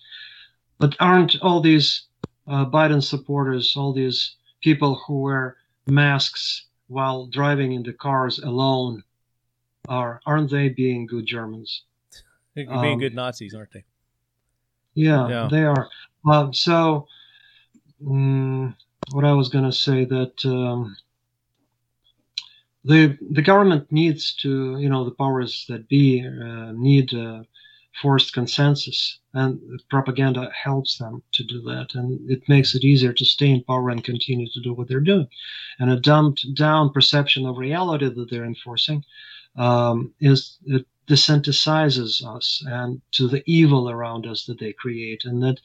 But 0.78 0.94
aren't 1.00 1.34
all 1.42 1.60
these 1.60 2.06
uh, 2.46 2.66
Biden 2.66 3.02
supporters, 3.02 3.74
all 3.76 3.92
these 3.92 4.36
people 4.60 4.94
who 5.06 5.20
wear 5.20 5.56
masks 5.86 6.66
while 6.88 7.26
driving 7.26 7.72
in 7.72 7.82
the 7.82 7.92
cars 7.92 8.38
alone 8.38 9.02
are 9.88 10.20
aren't 10.26 10.50
they 10.50 10.68
being 10.68 11.06
good 11.06 11.26
Germans? 11.26 11.82
They're 12.54 12.66
being 12.66 12.94
Um, 12.94 12.98
good 12.98 13.14
Nazis, 13.14 13.54
aren't 13.54 13.72
they? 13.72 13.84
Yeah, 14.94 15.28
Yeah. 15.28 15.48
they 15.50 15.64
are. 15.64 15.88
Um, 16.24 16.52
so, 16.54 17.06
mm, 18.02 18.74
what 19.12 19.24
I 19.24 19.32
was 19.32 19.48
going 19.48 19.64
to 19.64 19.72
say 19.72 20.04
that 20.04 20.44
um, 20.44 20.96
the 22.84 23.18
the 23.30 23.42
government 23.42 23.90
needs 23.92 24.34
to, 24.36 24.78
you 24.78 24.88
know, 24.88 25.04
the 25.04 25.10
powers 25.10 25.66
that 25.68 25.88
be 25.88 26.26
uh, 26.26 26.72
need 26.72 27.12
uh, 27.14 27.42
forced 28.02 28.32
consensus, 28.32 29.18
and 29.34 29.60
propaganda 29.88 30.50
helps 30.52 30.98
them 30.98 31.22
to 31.32 31.44
do 31.44 31.62
that, 31.62 31.94
and 31.94 32.30
it 32.30 32.48
makes 32.48 32.74
it 32.74 32.84
easier 32.84 33.12
to 33.12 33.24
stay 33.24 33.50
in 33.50 33.64
power 33.64 33.90
and 33.90 34.04
continue 34.04 34.48
to 34.50 34.60
do 34.60 34.74
what 34.74 34.88
they're 34.88 35.00
doing. 35.00 35.28
And 35.78 35.90
a 35.90 36.00
dumbed 36.00 36.40
down 36.54 36.90
perception 36.90 37.46
of 37.46 37.58
reality 37.58 38.08
that 38.08 38.30
they're 38.30 38.44
enforcing 38.44 39.04
um, 39.56 40.12
is 40.20 40.58
it 40.66 40.86
desensitizes 41.08 42.24
us 42.24 42.62
and 42.66 43.00
to 43.12 43.28
the 43.28 43.42
evil 43.46 43.90
around 43.90 44.26
us 44.26 44.44
that 44.46 44.58
they 44.58 44.72
create, 44.72 45.24
and 45.24 45.42
that 45.42 45.60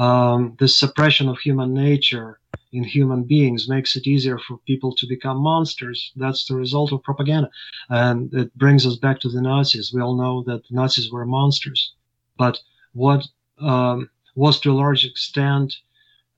um, 0.00 0.56
this 0.58 0.76
suppression 0.76 1.28
of 1.28 1.38
human 1.38 1.74
nature 1.74 2.40
in 2.72 2.84
human 2.84 3.24
beings 3.24 3.68
makes 3.68 3.96
it 3.96 4.06
easier 4.06 4.38
for 4.38 4.58
people 4.58 4.94
to 4.94 5.06
become 5.06 5.38
monsters. 5.38 6.12
That's 6.16 6.46
the 6.46 6.54
result 6.54 6.92
of 6.92 7.02
propaganda, 7.02 7.50
and 7.88 8.32
it 8.34 8.56
brings 8.56 8.86
us 8.86 8.96
back 8.96 9.20
to 9.20 9.28
the 9.28 9.42
Nazis. 9.42 9.92
We 9.92 10.00
all 10.00 10.16
know 10.16 10.42
that 10.44 10.66
the 10.68 10.74
Nazis 10.74 11.10
were 11.10 11.26
monsters, 11.26 11.92
but 12.36 12.58
what 12.92 13.26
um, 13.60 14.10
was 14.34 14.60
to 14.60 14.70
a 14.70 14.80
large 14.84 15.04
extent 15.04 15.76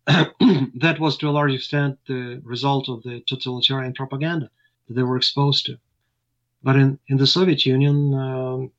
that 0.06 0.97
was 0.98 1.16
to 1.18 1.28
a 1.28 1.31
large 1.31 1.52
extent 1.52 1.98
the 2.09 2.40
result 2.44 2.89
of 2.89 3.02
the 3.02 3.20
totalitarian 3.28 3.93
propaganda 3.93 4.51
that 4.89 4.94
they 4.94 5.02
were 5.02 5.16
exposed 5.16 5.66
to. 5.66 5.77
But 6.62 6.77
in, 6.77 6.99
in 7.09 7.16
the 7.16 7.27
Soviet 7.27 7.65
Union, 7.66 8.15
um, 8.15 8.70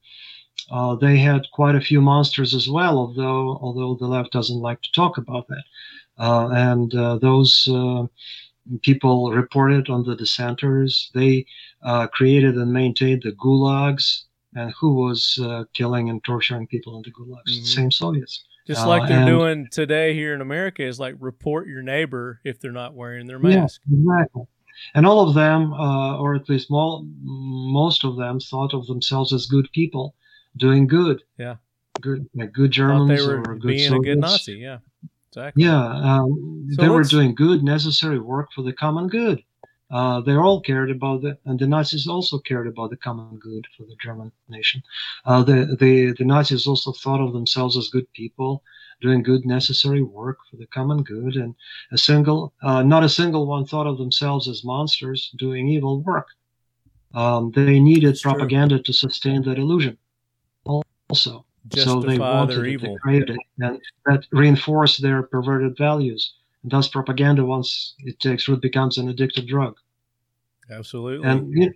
uh, 0.69 0.95
they 0.95 1.17
had 1.17 1.41
quite 1.51 1.75
a 1.75 1.81
few 1.81 2.01
monsters 2.01 2.53
as 2.53 2.69
well, 2.69 2.97
although 2.97 3.57
although 3.61 3.95
the 3.95 4.07
left 4.07 4.31
doesn't 4.31 4.59
like 4.59 4.81
to 4.83 4.91
talk 4.91 5.17
about 5.17 5.47
that. 5.47 5.63
Uh, 6.17 6.49
and 6.49 6.93
uh, 6.95 7.17
those 7.17 7.67
uh, 7.71 8.05
people 8.83 9.31
reported 9.31 9.89
on 9.89 10.03
the 10.03 10.15
dissenters. 10.15 11.09
They 11.13 11.45
uh, 11.83 12.07
created 12.07 12.55
and 12.55 12.71
maintained 12.71 13.23
the 13.23 13.31
gulags. 13.33 14.23
And 14.53 14.73
who 14.79 14.93
was 14.95 15.39
uh, 15.41 15.63
killing 15.73 16.09
and 16.09 16.21
torturing 16.23 16.67
people 16.67 16.97
in 16.97 17.03
the 17.03 17.11
gulags? 17.11 17.49
Mhm. 17.49 17.61
The 17.61 17.65
same 17.65 17.91
Soviets. 17.91 18.43
Just 18.67 18.85
like 18.85 19.07
they're 19.09 19.19
and- 19.19 19.27
doing 19.27 19.67
today 19.71 20.13
here 20.13 20.33
in 20.35 20.41
America 20.41 20.83
is 20.83 20.99
like 20.99 21.15
report 21.19 21.67
your 21.67 21.81
neighbor 21.81 22.39
if 22.43 22.59
they're 22.59 22.71
not 22.71 22.93
wearing 22.93 23.25
their 23.27 23.39
Yeah, 23.41 23.61
mask. 23.61 23.81
exactly. 23.91 24.43
And 24.93 25.05
all 25.05 25.27
of 25.27 25.35
them, 25.35 25.73
uh, 25.73 26.17
or 26.17 26.35
at 26.35 26.49
least 26.49 26.69
mo- 26.69 27.05
most 27.21 28.03
of 28.03 28.17
them, 28.17 28.39
thought 28.39 28.73
of 28.73 28.87
themselves 28.87 29.33
as 29.33 29.45
good 29.45 29.69
people, 29.71 30.15
doing 30.57 30.87
good. 30.87 31.23
Yeah. 31.37 31.55
Good, 31.99 32.29
like 32.33 32.51
good 32.53 32.71
Germans 32.71 33.21
or 33.27 33.43
good 33.43 33.61
being 33.61 33.93
a 33.93 33.99
good 33.99 34.17
Nazi. 34.17 34.53
Yeah, 34.53 34.79
exactly. 35.29 35.63
Yeah, 35.63 35.85
um, 35.85 36.67
So 36.71 36.81
they 36.81 36.89
were 36.89 37.03
doing 37.03 37.35
good, 37.35 37.63
necessary 37.63 38.19
work 38.19 38.49
for 38.55 38.63
the 38.63 38.73
common 38.73 39.07
good. 39.07 39.43
Uh, 39.91 40.21
they 40.21 40.33
all 40.33 40.61
cared 40.61 40.89
about 40.89 41.21
the, 41.21 41.37
and 41.45 41.59
the 41.59 41.67
Nazis 41.67 42.07
also 42.07 42.39
cared 42.39 42.65
about 42.65 42.91
the 42.91 42.95
common 42.95 43.37
good 43.37 43.67
for 43.75 43.83
the 43.83 43.95
German 44.01 44.31
nation. 44.47 44.81
Uh, 45.25 45.43
the, 45.43 45.75
the 45.79 46.13
the 46.17 46.23
Nazis 46.23 46.65
also 46.65 46.93
thought 46.93 47.19
of 47.19 47.33
themselves 47.33 47.75
as 47.75 47.89
good 47.89 48.11
people, 48.13 48.63
doing 49.01 49.23
good, 49.23 49.45
necessary 49.45 50.01
work 50.01 50.37
for 50.49 50.57
the 50.57 50.67
common 50.67 51.03
good, 51.03 51.35
and 51.35 51.55
a 51.91 51.97
single, 51.97 52.53
uh, 52.61 52.83
not 52.83 53.03
a 53.03 53.09
single 53.09 53.45
one 53.47 53.65
thought 53.65 53.87
of 53.87 53.97
themselves 53.97 54.47
as 54.47 54.63
monsters 54.63 55.31
doing 55.37 55.67
evil 55.67 56.01
work. 56.01 56.27
Um, 57.13 57.51
they 57.51 57.79
needed 57.79 58.09
That's 58.09 58.21
true. 58.21 58.33
propaganda 58.33 58.79
to 58.79 58.93
sustain 58.93 59.41
that 59.43 59.57
illusion. 59.57 59.97
Also, 60.65 61.45
so 61.75 61.99
they 61.99 62.17
wanted 62.17 62.65
it, 62.65 62.67
evil. 62.67 62.93
they 62.93 62.99
craved 62.99 63.29
it, 63.29 63.37
and 63.59 63.79
that 64.05 64.25
reinforced 64.31 65.01
their 65.01 65.23
perverted 65.23 65.77
values. 65.77 66.33
And 66.63 66.71
thus, 66.71 66.87
propaganda, 66.87 67.43
once 67.43 67.95
it 67.99 68.19
takes 68.19 68.47
root, 68.47 68.61
becomes 68.61 68.97
an 68.97 69.13
addictive 69.13 69.47
drug. 69.47 69.75
Absolutely. 70.71 71.27
And 71.27 71.51
you 71.51 71.65
know, 71.67 71.73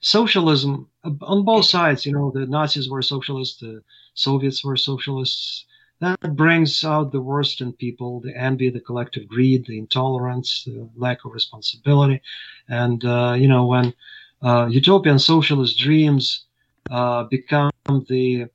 socialism 0.00 0.88
uh, 1.04 1.10
on 1.22 1.44
both 1.44 1.66
sides, 1.66 2.06
you 2.06 2.12
know, 2.12 2.30
the 2.30 2.46
Nazis 2.46 2.88
were 2.88 3.02
socialists, 3.02 3.60
the 3.60 3.82
Soviets 4.14 4.64
were 4.64 4.76
socialists. 4.76 5.66
That 6.00 6.36
brings 6.36 6.84
out 6.84 7.10
the 7.10 7.20
worst 7.20 7.60
in 7.60 7.72
people: 7.72 8.20
the 8.20 8.36
envy, 8.36 8.70
the 8.70 8.80
collective 8.80 9.26
greed, 9.26 9.66
the 9.66 9.78
intolerance, 9.78 10.64
the 10.64 10.88
lack 10.96 11.24
of 11.24 11.32
responsibility. 11.32 12.20
And 12.68 13.04
uh, 13.04 13.34
you 13.36 13.48
know, 13.48 13.66
when 13.66 13.94
uh, 14.42 14.68
utopian 14.70 15.18
socialist 15.18 15.78
dreams 15.78 16.44
uh, 16.90 17.24
become 17.24 17.72
the 18.08 18.46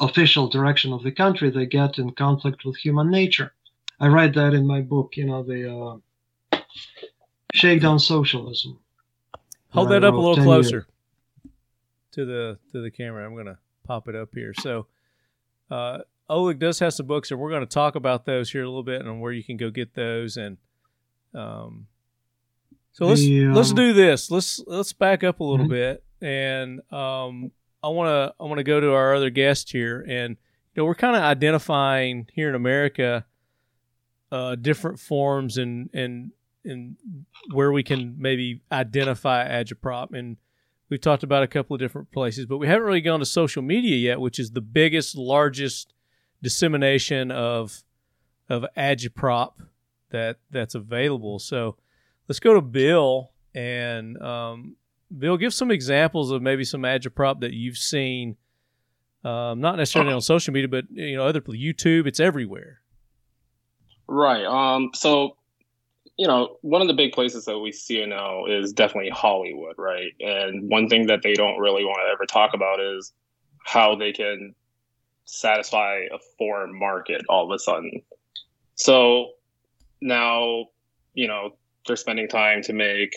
official 0.00 0.48
direction 0.48 0.92
of 0.92 1.02
the 1.02 1.12
country, 1.12 1.50
they 1.50 1.66
get 1.66 1.98
in 1.98 2.12
conflict 2.12 2.64
with 2.64 2.76
human 2.76 3.10
nature. 3.10 3.52
I 3.98 4.08
write 4.08 4.34
that 4.34 4.52
in 4.52 4.66
my 4.66 4.82
book, 4.82 5.16
you 5.16 5.24
know, 5.24 5.42
the 5.42 6.02
uh, 6.52 6.58
Shakedown 7.54 7.98
Socialism. 7.98 8.78
Hold 9.70 9.90
that 9.90 10.04
up 10.04 10.14
a 10.14 10.16
little 10.16 10.36
10 10.36 10.48
years 10.48 10.68
closer 10.68 10.86
to 12.12 12.24
the 12.24 12.58
to 12.72 12.82
the 12.82 12.90
camera. 12.90 13.24
I'm 13.24 13.36
gonna 13.36 13.58
pop 13.84 14.08
it 14.08 14.14
up 14.14 14.30
here. 14.34 14.52
So, 14.60 14.86
uh, 15.70 15.98
Oleg 16.28 16.58
does 16.58 16.78
have 16.80 16.92
some 16.94 17.06
books, 17.06 17.30
and 17.30 17.38
we're 17.40 17.50
gonna 17.50 17.66
talk 17.66 17.94
about 17.94 18.24
those 18.26 18.50
here 18.50 18.62
a 18.62 18.66
little 18.68 18.82
bit 18.82 19.02
and 19.02 19.20
where 19.20 19.32
you 19.32 19.44
can 19.44 19.56
go 19.56 19.70
get 19.70 19.94
those. 19.94 20.36
And 20.36 20.56
um, 21.34 21.86
so 22.92 23.06
let's 23.06 23.20
The, 23.20 23.46
let's 23.46 23.70
um, 23.70 23.76
do 23.76 23.92
this. 23.92 24.30
Let's 24.30 24.60
let's 24.66 24.92
back 24.92 25.22
up 25.24 25.40
a 25.40 25.44
little 25.44 25.66
Mhm. 25.66 25.70
bit, 25.70 26.04
and 26.20 26.80
um, 26.92 27.50
I 27.82 27.88
want 27.88 28.08
to 28.08 28.34
I 28.40 28.44
want 28.44 28.58
to 28.58 28.64
go 28.64 28.80
to 28.80 28.92
our 28.92 29.14
other 29.14 29.30
guest 29.30 29.70
here, 29.70 30.04
and 30.08 30.36
you 30.74 30.82
know 30.82 30.84
we're 30.84 30.94
kind 30.94 31.14
of 31.16 31.22
identifying 31.22 32.28
here 32.32 32.48
in 32.48 32.54
America 32.54 33.24
uh, 34.32 34.56
different 34.56 34.98
forms 34.98 35.56
and 35.58 35.88
and 35.94 36.32
and 36.64 36.96
where 37.52 37.70
we 37.70 37.84
can 37.84 38.16
maybe 38.18 38.60
identify 38.72 39.46
agitprop 39.48 40.12
and 40.12 40.36
we've 40.90 41.00
talked 41.00 41.22
about 41.22 41.44
a 41.44 41.46
couple 41.46 41.74
of 41.74 41.80
different 41.80 42.10
places 42.10 42.44
but 42.44 42.58
we 42.58 42.66
haven't 42.66 42.82
really 42.82 43.00
gone 43.00 43.20
to 43.20 43.24
social 43.24 43.62
media 43.62 43.94
yet 43.96 44.20
which 44.20 44.40
is 44.40 44.50
the 44.50 44.60
biggest 44.60 45.14
largest 45.16 45.94
dissemination 46.42 47.30
of 47.30 47.82
of 48.48 48.64
agitprop 48.76 49.52
that 50.10 50.36
that's 50.50 50.74
available 50.74 51.38
so 51.38 51.76
let's 52.28 52.38
go 52.38 52.54
to 52.54 52.60
bill 52.60 53.32
and 53.54 54.20
um, 54.22 54.76
bill 55.16 55.36
give 55.36 55.52
some 55.52 55.70
examples 55.70 56.30
of 56.30 56.42
maybe 56.42 56.64
some 56.64 56.82
agitprop 56.82 57.40
that 57.40 57.52
you've 57.52 57.78
seen 57.78 58.36
um, 59.24 59.60
not 59.60 59.76
necessarily 59.76 60.12
on 60.12 60.20
social 60.20 60.52
media 60.52 60.68
but 60.68 60.84
you 60.90 61.16
know 61.16 61.26
other 61.26 61.40
youtube 61.40 62.06
it's 62.06 62.20
everywhere 62.20 62.80
Right. 64.08 64.44
Um. 64.44 64.90
So, 64.94 65.36
you 66.16 66.26
know, 66.26 66.58
one 66.62 66.80
of 66.80 66.88
the 66.88 66.94
big 66.94 67.12
places 67.12 67.44
that 67.46 67.58
we 67.58 67.72
see 67.72 68.00
it 68.00 68.08
now 68.08 68.46
is 68.46 68.72
definitely 68.72 69.10
Hollywood, 69.10 69.74
right? 69.78 70.12
And 70.20 70.70
one 70.70 70.88
thing 70.88 71.06
that 71.08 71.22
they 71.22 71.34
don't 71.34 71.58
really 71.58 71.84
want 71.84 71.98
to 72.06 72.12
ever 72.12 72.26
talk 72.26 72.54
about 72.54 72.80
is 72.80 73.12
how 73.64 73.96
they 73.96 74.12
can 74.12 74.54
satisfy 75.26 76.06
a 76.12 76.18
foreign 76.38 76.76
market 76.76 77.22
all 77.28 77.44
of 77.44 77.54
a 77.54 77.58
sudden. 77.58 78.02
So 78.74 79.32
now, 80.00 80.66
you 81.14 81.28
know, 81.28 81.56
they're 81.86 81.96
spending 81.96 82.28
time 82.28 82.62
to 82.62 82.72
make 82.72 83.14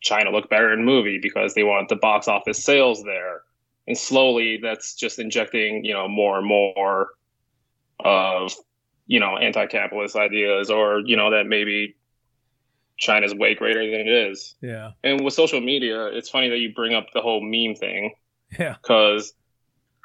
China 0.00 0.30
look 0.30 0.48
better 0.48 0.72
in 0.72 0.84
movie 0.84 1.18
because 1.20 1.54
they 1.54 1.62
want 1.62 1.88
the 1.88 1.96
box 1.96 2.28
office 2.28 2.62
sales 2.62 3.02
there. 3.04 3.42
And 3.86 3.98
slowly 3.98 4.58
that's 4.62 4.94
just 4.94 5.18
injecting, 5.18 5.84
you 5.84 5.92
know, 5.92 6.08
more 6.08 6.38
and 6.38 6.46
more 6.46 7.08
of 8.00 8.52
you 9.08 9.20
know, 9.20 9.36
anti-capitalist 9.36 10.16
ideas 10.16 10.70
or, 10.70 11.00
you 11.04 11.16
know, 11.16 11.32
that 11.32 11.46
maybe 11.46 11.96
China's 12.96 13.34
way 13.34 13.54
greater 13.54 13.84
than 13.90 14.00
it 14.00 14.08
is. 14.08 14.54
yeah 14.60 14.92
And 15.02 15.24
with 15.24 15.34
social 15.34 15.60
media, 15.60 16.06
it's 16.06 16.30
funny 16.30 16.48
that 16.50 16.58
you 16.58 16.72
bring 16.72 16.94
up 16.94 17.08
the 17.12 17.20
whole 17.20 17.40
meme 17.42 17.74
thing 17.74 18.14
yeah 18.58 18.76
because 18.80 19.34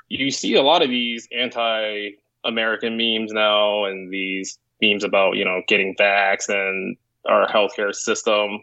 you 0.09 0.31
see 0.31 0.55
a 0.55 0.61
lot 0.61 0.81
of 0.81 0.89
these 0.89 1.27
anti-American 1.31 2.97
memes 2.97 3.31
now 3.31 3.85
and 3.85 4.11
these 4.11 4.57
memes 4.81 5.03
about, 5.03 5.35
you 5.35 5.45
know, 5.45 5.61
getting 5.67 5.95
vax 5.95 6.49
and 6.49 6.97
our 7.25 7.47
healthcare 7.47 7.93
system. 7.93 8.61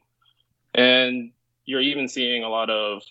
And 0.75 1.33
you're 1.65 1.81
even 1.81 2.09
seeing 2.09 2.45
a 2.45 2.49
lot 2.49 2.71
of, 2.71 3.03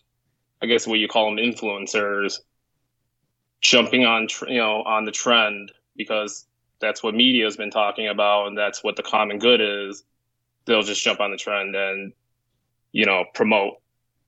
I 0.61 0.65
guess 0.65 0.88
what 0.88 0.99
you 0.99 1.07
call 1.07 1.26
them 1.26 1.43
influencers 1.43 2.39
jumping 3.61 4.05
on, 4.05 4.27
you 4.47 4.57
know, 4.57 4.84
on 4.84 5.05
the 5.05 5.11
trend 5.11 5.72
because 5.95 6.45
that's 6.80 7.01
what 7.01 7.15
media 7.15 7.45
has 7.45 7.55
been 7.55 7.72
talking 7.72 8.07
about 8.07 8.47
and 8.47 8.57
that's 8.57 8.84
what 8.84 8.95
the 8.95 9.03
common 9.03 9.39
good 9.39 9.61
is 9.61 10.03
they'll 10.65 10.84
just 10.84 11.03
jump 11.03 11.19
on 11.19 11.31
the 11.31 11.38
trend 11.38 11.76
and 11.76 12.14
you 12.91 13.05
know 13.05 13.23
promote 13.34 13.76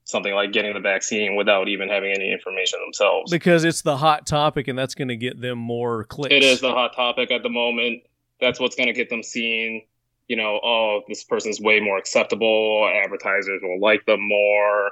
something 0.05 0.33
like 0.33 0.53
getting 0.53 0.73
the 0.73 0.79
vaccine 0.79 1.35
without 1.35 1.67
even 1.67 1.89
having 1.89 2.11
any 2.11 2.31
information 2.31 2.79
themselves 2.85 3.29
because 3.29 3.63
it's 3.63 3.81
the 3.81 3.97
hot 3.97 4.25
topic 4.25 4.67
and 4.67 4.77
that's 4.77 4.95
going 4.95 5.07
to 5.09 5.17
get 5.17 5.41
them 5.41 5.57
more 5.57 6.05
clicks 6.05 6.33
it 6.33 6.43
is 6.43 6.61
the 6.61 6.71
hot 6.71 6.95
topic 6.95 7.31
at 7.31 7.43
the 7.43 7.49
moment 7.49 8.01
that's 8.39 8.59
what's 8.59 8.75
going 8.75 8.87
to 8.87 8.93
get 8.93 9.09
them 9.09 9.23
seen 9.23 9.81
you 10.27 10.35
know, 10.35 10.59
oh, 10.63 11.01
this 11.07 11.23
person's 11.23 11.59
way 11.59 11.79
more 11.79 11.97
acceptable. 11.97 12.89
Advertisers 13.03 13.61
will 13.61 13.79
like 13.79 14.05
them 14.05 14.27
more, 14.27 14.91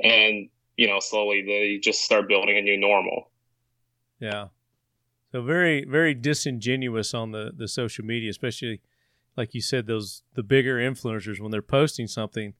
and 0.00 0.48
you 0.76 0.86
know, 0.86 1.00
slowly 1.00 1.42
they 1.42 1.78
just 1.82 2.02
start 2.02 2.28
building 2.28 2.56
a 2.56 2.62
new 2.62 2.78
normal. 2.78 3.30
Yeah. 4.20 4.48
So 5.32 5.42
very, 5.42 5.84
very 5.84 6.14
disingenuous 6.14 7.12
on 7.12 7.32
the 7.32 7.52
the 7.56 7.68
social 7.68 8.04
media, 8.04 8.30
especially 8.30 8.80
like 9.36 9.54
you 9.54 9.60
said, 9.60 9.86
those 9.86 10.22
the 10.34 10.42
bigger 10.42 10.76
influencers 10.76 11.40
when 11.40 11.50
they're 11.50 11.62
posting 11.62 12.06
something, 12.06 12.54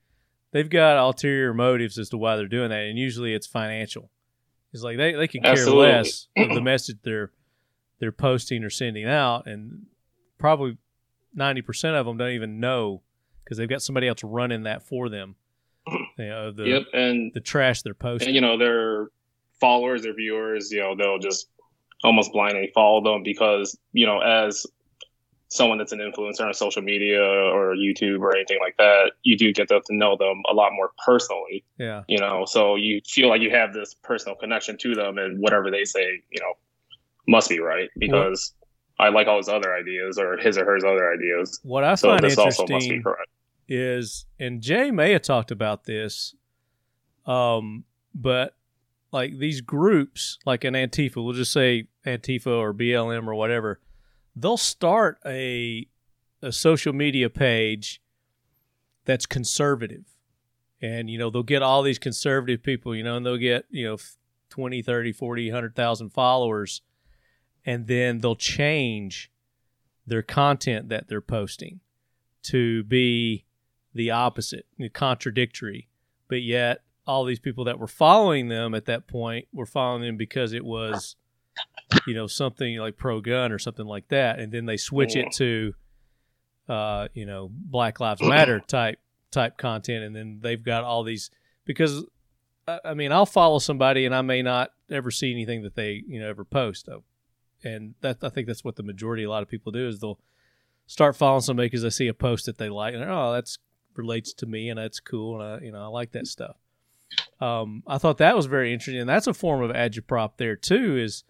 they've 0.53 0.69
got 0.69 0.97
ulterior 0.97 1.55
motives 1.55 1.99
as 1.99 2.09
to 2.11 2.17
why 2.17 2.37
they're 2.37 2.47
doing 2.47 2.71
that, 2.71 2.85
and 2.85 2.99
usually 2.99 3.35
it's 3.35 3.47
financial. 3.47 4.11
It's 4.73 4.83
like 4.83 4.97
they, 4.97 5.15
they 5.15 5.29
can 5.29 5.43
care 5.43 5.53
Absolutely. 5.53 5.87
less 5.87 6.29
of 6.37 6.51
the 6.51 6.61
message 6.61 6.99
they're 7.03 7.33
they're 8.01 8.13
posting 8.13 8.63
or 8.65 8.71
sending 8.71 9.07
out, 9.07 9.47
and 9.47 9.87
probably 10.39 10.79
ninety 11.35 11.63
percent 11.63 11.97
of 11.97 12.07
them 12.07 12.17
don't 12.17 12.31
even 12.31 12.61
know 12.61 13.03
because 13.45 13.59
they've 13.59 13.69
got 13.69 13.83
somebody 13.83 14.09
else 14.09 14.23
running 14.23 14.65
that 14.65 14.83
for 14.83 15.09
them. 15.09 15.37
You 16.19 16.29
know, 16.29 16.53
the 16.53 16.65
yep, 16.65 16.83
and 16.93 17.33
the 17.33 17.41
trash 17.41 17.83
they're 17.83 17.95
posting. 17.95 18.29
and 18.29 18.35
you 18.35 18.41
know 18.41 18.59
their 18.59 19.07
followers 19.61 20.03
their 20.03 20.15
viewers, 20.15 20.71
you 20.71 20.81
know, 20.81 20.95
they'll 20.95 21.19
just 21.19 21.49
almost 22.05 22.33
blindly 22.33 22.71
follow 22.75 23.03
them 23.03 23.23
because 23.23 23.77
you 23.93 24.07
know 24.07 24.21
as 24.21 24.67
someone 25.49 25.79
that's 25.79 25.93
an 25.93 25.99
influencer 25.99 26.47
on 26.47 26.53
social 26.53 26.83
media 26.83 27.23
or 27.23 27.75
YouTube 27.75 28.21
or 28.21 28.37
anything 28.37 28.59
like 28.61 28.77
that, 28.77 29.13
you 29.23 29.37
do 29.37 29.53
get 29.53 29.69
to 29.69 29.81
know 29.91 30.17
them 30.17 30.43
a 30.51 30.55
lot 30.55 30.73
more 30.75 30.91
personally. 31.05 31.65
yeah, 31.79 32.03
you 32.09 32.19
know 32.19 32.45
so 32.47 32.77
you 32.77 33.01
feel 33.07 33.29
like 33.29 33.41
you 33.41 33.51
have 33.51 33.73
this 33.73 33.95
personal 33.95 34.37
connection 34.37 34.77
to 34.79 34.95
them 34.95 35.19
and 35.19 35.41
whatever 35.41 35.71
they 35.71 35.85
say 35.85 36.23
you 36.31 36.41
know 36.41 36.53
must 37.27 37.49
be 37.49 37.61
right 37.61 37.91
because 37.99 38.55
i 38.99 39.11
like 39.11 39.27
all 39.27 39.37
his 39.37 39.49
other 39.49 39.75
ideas 39.75 40.19
or 40.19 40.39
his 40.39 40.57
or 40.57 40.65
hers 40.65 40.83
other 40.83 41.13
ideas. 41.13 41.61
what 41.63 41.85
I 41.85 41.95
so 41.95 42.09
find 42.09 42.25
this 42.25 42.39
also 42.39 42.67
must 42.67 42.89
be 42.89 42.95
interesting 42.95 43.27
is, 43.69 44.25
and 44.41 44.61
Jay 44.63 44.91
may 44.91 45.13
have 45.13 45.23
talked 45.23 45.51
about 45.51 45.85
this, 45.85 46.35
um, 47.27 47.85
but 48.15 48.57
like 49.13 49.39
these 49.39 49.61
groups, 49.61 50.39
like 50.47 50.65
an 50.65 50.75
Antifa, 50.75 51.17
we'll 51.17 51.35
just 51.35 51.53
say 51.53 51.89
Antifa 52.07 52.47
or 52.47 52.73
BLM 52.73 53.27
or 53.27 53.35
whatever, 53.35 53.81
they'll 54.43 54.57
start 54.57 55.19
a 55.25 55.89
a 56.41 56.53
social 56.53 56.93
media 56.93 57.29
page 57.29 58.01
that's 59.05 59.27
conservative. 59.27 60.05
And 60.81 61.11
you 61.11 61.19
know, 61.19 61.31
they'll 61.31 61.43
get 61.43 61.63
all 61.63 61.83
these 61.83 61.99
conservative 61.99 62.63
people, 62.63 62.95
you 62.95 63.03
know, 63.03 63.17
and 63.17 63.27
they'll 63.27 63.37
get, 63.37 63.65
you 63.71 63.87
know, 63.87 63.97
20, 64.51 64.83
30, 64.83 65.13
40, 65.13 65.51
100,000 65.51 66.11
followers 66.11 66.83
and 67.69 67.87
then 67.87 68.21
they'll 68.21 68.35
change 68.35 69.31
their 70.07 70.23
content 70.23 70.89
that 70.89 71.07
they're 71.09 71.21
posting 71.21 71.81
to 72.43 72.83
be 72.85 73.45
the 73.93 74.11
opposite, 74.11 74.65
contradictory. 74.95 75.89
But 76.29 76.41
yet, 76.43 76.83
all 77.07 77.25
these 77.25 77.41
people 77.41 77.65
that 77.65 77.79
were 77.79 77.87
following 77.87 78.49
them 78.49 78.75
at 78.75 78.87
that 78.87 79.07
point 79.07 79.49
were 79.53 79.67
following 79.67 80.03
them 80.03 80.17
because 80.17 80.53
it 80.55 80.65
was, 80.65 81.17
you 82.07 82.15
know, 82.15 82.27
something 82.27 82.77
like 82.79 82.97
pro 82.97 83.21
gun 83.21 83.53
or 83.53 83.59
something 83.59 83.87
like 83.87 84.09
that. 84.09 84.39
And 84.39 84.53
then 84.53 84.67
they 84.67 84.77
switch 84.77 85.17
it 85.17 85.33
to, 85.35 85.75
uh, 86.69 87.09
you 87.15 87.27
know, 87.27 87.51
Black 87.51 88.01
Lives 88.01 88.23
Matter 88.23 88.61
type 88.67 88.99
type 89.31 89.57
content. 89.57 90.05
And 90.05 90.15
then 90.15 90.39
they've 90.43 90.63
got 90.63 90.85
all 90.85 91.05
these 91.05 91.31
because, 91.65 92.05
I 92.85 92.95
mean, 92.95 93.13
I'll 93.13 93.27
follow 93.27 93.59
somebody 93.59 94.05
and 94.05 94.15
I 94.15 94.23
may 94.23 94.43
not 94.43 94.71
ever 94.91 95.11
see 95.11 95.33
anything 95.33 95.63
that 95.63 95.75
they, 95.75 96.03
you 96.07 96.21
know, 96.21 96.29
ever 96.29 96.45
post 96.45 96.87
though. 96.87 97.05
And 97.65 97.95
that 98.03 98.19
I 98.23 98.29
think 98.29 98.47
that's 98.47 98.65
what 98.65 98.77
the 98.77 98.83
majority, 98.83 99.25
a 99.25 99.31
lot 99.31 99.43
of 99.43 99.49
people 99.49 99.73
do 99.73 99.89
is 99.89 100.01
they'll 100.01 100.19
start 100.87 101.17
following 101.17 101.43
somebody 101.43 101.67
because 101.67 101.83
they 101.83 101.91
see 101.91 102.09
a 102.09 102.15
post 102.15 102.47
that 102.47 102.59
they 102.59 102.69
like 102.69 102.95
and 102.95 103.03
they're, 103.03 103.13
oh 103.13 103.33
that's 103.33 103.59
relates 103.95 104.33
to 104.33 104.47
me 104.47 104.71
and 104.71 104.79
that's 104.79 105.01
cool 105.01 105.41
and 105.41 105.43
I 105.43 105.65
you 105.65 105.71
know 105.71 105.83
I 105.83 105.87
like 105.87 106.13
that 106.13 106.27
stuff. 106.27 106.57
Um, 107.41 107.83
I 107.87 107.99
thought 107.99 108.19
that 108.19 108.37
was 108.37 108.47
very 108.47 108.73
interesting 108.73 109.01
and 109.01 109.09
that's 109.09 109.27
a 109.27 109.35
form 109.35 109.63
of 109.63 109.71
agitprop 109.71 110.33
there 110.37 110.57
too. 110.57 110.97
Is 110.97 111.25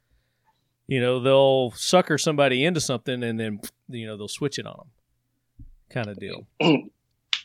you 0.89 1.01
know 1.01 1.21
they'll 1.21 1.71
sucker 1.77 2.19
somebody 2.19 2.65
into 2.65 2.81
something 2.81 3.23
and 3.23 3.39
then 3.39 3.61
you 3.89 4.07
know 4.07 4.17
they'll 4.17 4.27
switch 4.29 4.59
it 4.59 4.67
on 4.67 4.77
them, 4.79 5.67
kind 5.91 6.09
of 6.09 6.19
deal. 6.19 6.47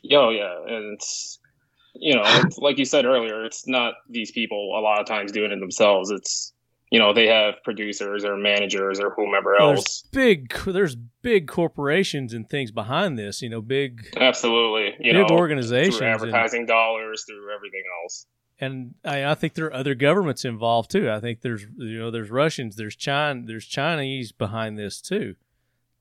yo 0.01 0.29
yeah 0.31 0.57
and 0.67 0.93
it's 0.95 1.39
you 1.95 2.15
know 2.15 2.23
it's, 2.25 2.57
like 2.57 2.77
you 2.77 2.85
said 2.85 3.05
earlier 3.05 3.45
it's 3.45 3.67
not 3.67 3.93
these 4.09 4.31
people 4.31 4.75
a 4.77 4.81
lot 4.81 4.99
of 4.99 5.05
times 5.05 5.31
doing 5.31 5.51
it 5.51 5.59
themselves 5.59 6.09
it's 6.09 6.51
you 6.91 6.99
know 6.99 7.13
they 7.13 7.27
have 7.27 7.55
producers 7.63 8.25
or 8.25 8.35
managers 8.37 8.99
or 8.99 9.13
whomever 9.15 9.55
Well, 9.57 9.71
else 9.71 10.03
there's 10.11 10.25
big 10.27 10.53
there's 10.65 10.95
big 11.21 11.47
corporations 11.47 12.33
and 12.33 12.47
things 12.49 12.69
behind 12.71 13.17
this. 13.17 13.41
You 13.41 13.49
know, 13.49 13.61
big 13.61 14.07
absolutely 14.17 14.93
you 14.99 15.13
big 15.13 15.29
know 15.29 15.35
organizations 15.35 15.97
through 15.97 16.07
and- 16.07 16.15
advertising 16.15 16.65
dollars 16.65 17.23
through 17.27 17.53
everything 17.55 17.83
else 18.03 18.25
and 18.65 18.95
I, 19.03 19.25
I 19.25 19.35
think 19.35 19.53
there 19.53 19.65
are 19.65 19.73
other 19.73 19.95
governments 19.95 20.45
involved 20.45 20.91
too. 20.91 21.09
I 21.09 21.19
think 21.19 21.41
there's 21.41 21.65
you 21.77 21.99
know 21.99 22.11
there's 22.11 22.29
Russians, 22.29 22.75
there's 22.75 22.95
China, 22.95 23.43
there's 23.45 23.65
Chinese 23.65 24.31
behind 24.31 24.77
this 24.77 25.01
too. 25.01 25.35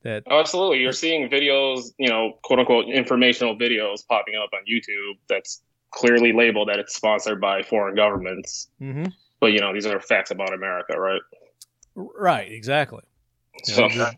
That 0.03 0.23
Oh, 0.29 0.39
absolutely. 0.39 0.79
You're 0.79 0.91
seeing 0.91 1.29
videos, 1.29 1.93
you 1.97 2.09
know, 2.09 2.33
quote 2.43 2.59
unquote 2.59 2.87
informational 2.87 3.55
videos 3.57 4.05
popping 4.07 4.35
up 4.35 4.49
on 4.53 4.59
YouTube 4.69 5.17
that's 5.29 5.61
clearly 5.91 6.33
labeled 6.33 6.67
that 6.69 6.79
it's 6.79 6.95
sponsored 6.95 7.39
by 7.39 7.63
foreign 7.63 7.95
governments. 7.95 8.67
hmm 8.79 9.05
But, 9.39 9.53
you 9.53 9.59
know, 9.59 9.73
these 9.73 9.85
are 9.85 9.99
facts 10.01 10.31
about 10.31 10.53
America, 10.53 10.99
right? 10.99 11.21
right, 11.95 12.51
exactly. 12.51 13.03
So, 13.63 13.87
Yeah, 13.87 14.11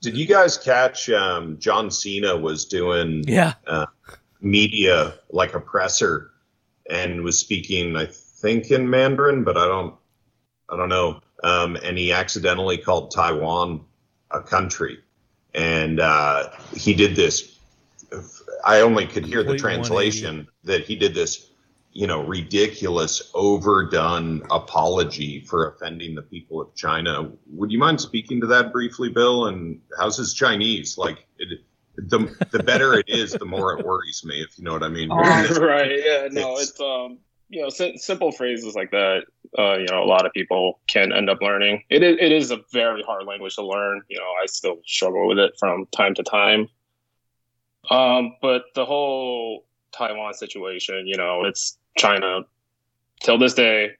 Did 0.00 0.16
you 0.16 0.26
guys 0.26 0.56
catch 0.56 1.08
um, 1.10 1.58
John 1.60 1.90
Cena 1.90 2.36
was 2.36 2.64
doing 2.64 3.22
Yeah, 3.28 3.54
media 4.40 5.14
like 5.30 5.54
a 5.54 5.60
presser 5.60 6.30
and 6.88 7.22
was 7.22 7.38
speaking, 7.38 7.96
I 7.96 8.06
think, 8.06 8.70
in 8.70 8.88
Mandarin, 8.88 9.44
but 9.44 9.56
I 9.56 9.66
don't, 9.66 9.94
I 10.68 10.76
don't 10.76 10.88
know. 10.88 11.20
Um, 11.44 11.76
and 11.76 11.96
he 11.96 12.12
accidentally 12.12 12.78
called 12.78 13.10
Taiwan 13.10 13.84
a 14.30 14.42
country, 14.42 14.98
and 15.54 16.00
uh, 16.00 16.50
he 16.74 16.94
did 16.94 17.14
this. 17.14 17.58
I 18.64 18.80
only 18.80 19.06
could 19.06 19.24
hear 19.24 19.42
the 19.42 19.56
translation 19.56 20.48
that 20.64 20.84
he 20.84 20.96
did 20.96 21.14
this, 21.14 21.50
you 21.92 22.06
know, 22.06 22.24
ridiculous, 22.24 23.30
overdone 23.34 24.42
apology 24.50 25.40
for 25.40 25.68
offending 25.68 26.14
the 26.14 26.22
people 26.22 26.60
of 26.60 26.74
China. 26.74 27.30
Would 27.52 27.70
you 27.70 27.78
mind 27.78 28.00
speaking 28.00 28.40
to 28.40 28.46
that 28.48 28.72
briefly, 28.72 29.10
Bill? 29.10 29.46
And 29.46 29.80
how's 29.98 30.16
his 30.16 30.34
Chinese? 30.34 30.98
Like, 30.98 31.26
it, 31.38 31.60
the 32.06 32.46
the 32.50 32.62
better 32.62 32.94
it 32.94 33.08
is, 33.08 33.32
the 33.32 33.44
more 33.44 33.78
it 33.78 33.84
worries 33.84 34.22
me. 34.24 34.40
If 34.40 34.58
you 34.58 34.64
know 34.64 34.72
what 34.72 34.82
I 34.82 34.88
mean. 34.88 35.08
Right. 35.10 35.90
Yeah. 36.04 36.28
No, 36.30 36.52
It's- 36.52 36.70
it's, 36.70 36.80
um, 36.80 37.18
you 37.50 37.62
know, 37.62 37.70
sim- 37.70 37.96
simple 37.96 38.30
phrases 38.30 38.74
like 38.74 38.90
that, 38.90 39.22
uh, 39.58 39.78
you 39.78 39.86
know, 39.86 40.02
a 40.02 40.04
lot 40.04 40.26
of 40.26 40.32
people 40.32 40.80
can 40.86 41.12
end 41.12 41.30
up 41.30 41.40
learning. 41.40 41.82
It 41.88 42.02
is, 42.02 42.16
it 42.20 42.30
is 42.30 42.50
a 42.50 42.60
very 42.72 43.02
hard 43.02 43.24
language 43.24 43.54
to 43.54 43.62
learn. 43.66 44.02
You 44.08 44.18
know, 44.18 44.30
I 44.42 44.44
still 44.46 44.76
struggle 44.86 45.26
with 45.28 45.38
it 45.38 45.54
from 45.58 45.86
time 45.86 46.14
to 46.16 46.22
time. 46.22 46.68
Um, 47.90 48.36
but 48.42 48.64
the 48.74 48.84
whole 48.84 49.64
Taiwan 49.92 50.34
situation, 50.34 51.06
you 51.06 51.16
know, 51.16 51.44
it's 51.44 51.78
China 51.96 52.40
till 53.20 53.38
this 53.38 53.54
day, 53.54 53.92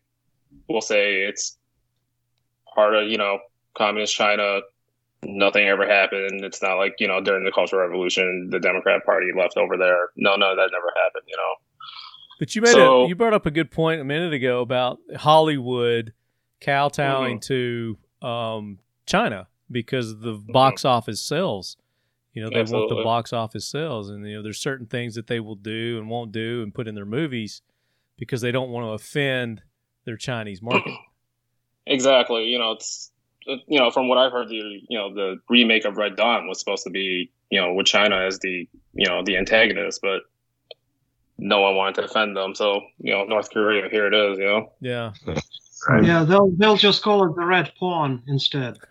we'll 0.68 0.82
say 0.82 1.22
it's 1.22 1.56
part 2.74 2.94
of, 2.94 3.08
you 3.08 3.16
know, 3.16 3.38
communist 3.74 4.14
China. 4.14 4.60
Nothing 5.24 5.66
ever 5.66 5.86
happened. 5.86 6.44
It's 6.44 6.62
not 6.62 6.74
like, 6.76 6.94
you 7.00 7.08
know, 7.08 7.20
during 7.20 7.44
the 7.44 7.50
Cultural 7.52 7.82
Revolution, 7.86 8.48
the 8.50 8.60
Democrat 8.60 9.04
Party 9.04 9.26
left 9.36 9.56
over 9.56 9.76
there. 9.76 10.10
No, 10.16 10.36
no, 10.36 10.54
that 10.54 10.70
never 10.72 10.92
happened, 10.96 11.24
you 11.26 11.36
know. 11.36 11.54
but 12.38 12.54
you 12.54 12.62
made 12.62 12.70
So- 12.72 13.02
a 13.04 13.08
you 13.08 13.14
brought 13.16 13.34
up 13.34 13.44
a 13.46 13.50
good 13.50 13.70
point 13.70 14.00
a 14.00 14.04
minute 14.04 14.32
ago 14.32 14.60
about 14.60 14.98
Hollywood 15.16 16.12
kowtowing 16.60 17.40
Mm-hmm. 17.40 17.94
to 18.22 18.26
um, 18.26 18.78
China 19.06 19.48
because 19.70 20.20
the 20.20 20.34
box 20.34 20.84
office 20.84 21.20
sells. 21.20 21.76
You 22.34 22.44
know, 22.44 22.50
they 22.50 22.62
want 22.72 22.88
the 22.88 23.02
box 23.02 23.32
office 23.32 23.66
sales, 23.66 24.10
and 24.10 24.24
you 24.24 24.36
know, 24.36 24.42
there's 24.44 24.58
certain 24.60 24.86
things 24.86 25.16
that 25.16 25.26
they 25.26 25.40
will 25.40 25.56
do 25.56 25.98
and 25.98 26.08
won't 26.08 26.30
do 26.30 26.62
and 26.62 26.72
put 26.72 26.86
in 26.86 26.94
their 26.94 27.04
movies 27.06 27.62
because 28.16 28.40
they 28.40 28.52
don't 28.52 28.70
want 28.70 28.86
to 28.86 28.90
offend 28.90 29.62
their 30.04 30.16
Chinese 30.16 30.62
market. 30.62 30.92
Exactly. 31.90 32.44
You 32.44 32.58
know, 32.58 32.72
it's 32.72 33.10
you 33.66 33.78
know, 33.78 33.90
from 33.90 34.08
what 34.08 34.18
I've 34.18 34.32
heard, 34.32 34.48
the 34.48 34.80
you 34.88 34.98
know 34.98 35.12
the 35.12 35.40
remake 35.48 35.84
of 35.84 35.96
Red 35.96 36.16
Dawn 36.16 36.46
was 36.46 36.58
supposed 36.58 36.84
to 36.84 36.90
be 36.90 37.30
you 37.50 37.60
know 37.60 37.72
with 37.72 37.86
China 37.86 38.16
as 38.16 38.38
the 38.40 38.68
you 38.94 39.06
know 39.06 39.22
the 39.24 39.36
antagonist, 39.36 40.00
but 40.02 40.22
no 41.38 41.60
one 41.60 41.76
wanted 41.76 41.96
to 41.96 42.04
offend 42.04 42.36
them. 42.36 42.54
So 42.54 42.82
you 42.98 43.12
know, 43.12 43.24
North 43.24 43.50
Korea, 43.50 43.88
here 43.88 44.06
it 44.06 44.14
is. 44.14 44.38
You 44.38 44.44
know. 44.44 44.72
Yeah. 44.80 45.12
Yeah, 46.02 46.24
they'll 46.24 46.50
they'll 46.56 46.76
just 46.76 47.02
call 47.02 47.24
it 47.24 47.36
the 47.36 47.44
red 47.44 47.72
pawn 47.78 48.22
instead. 48.26 48.78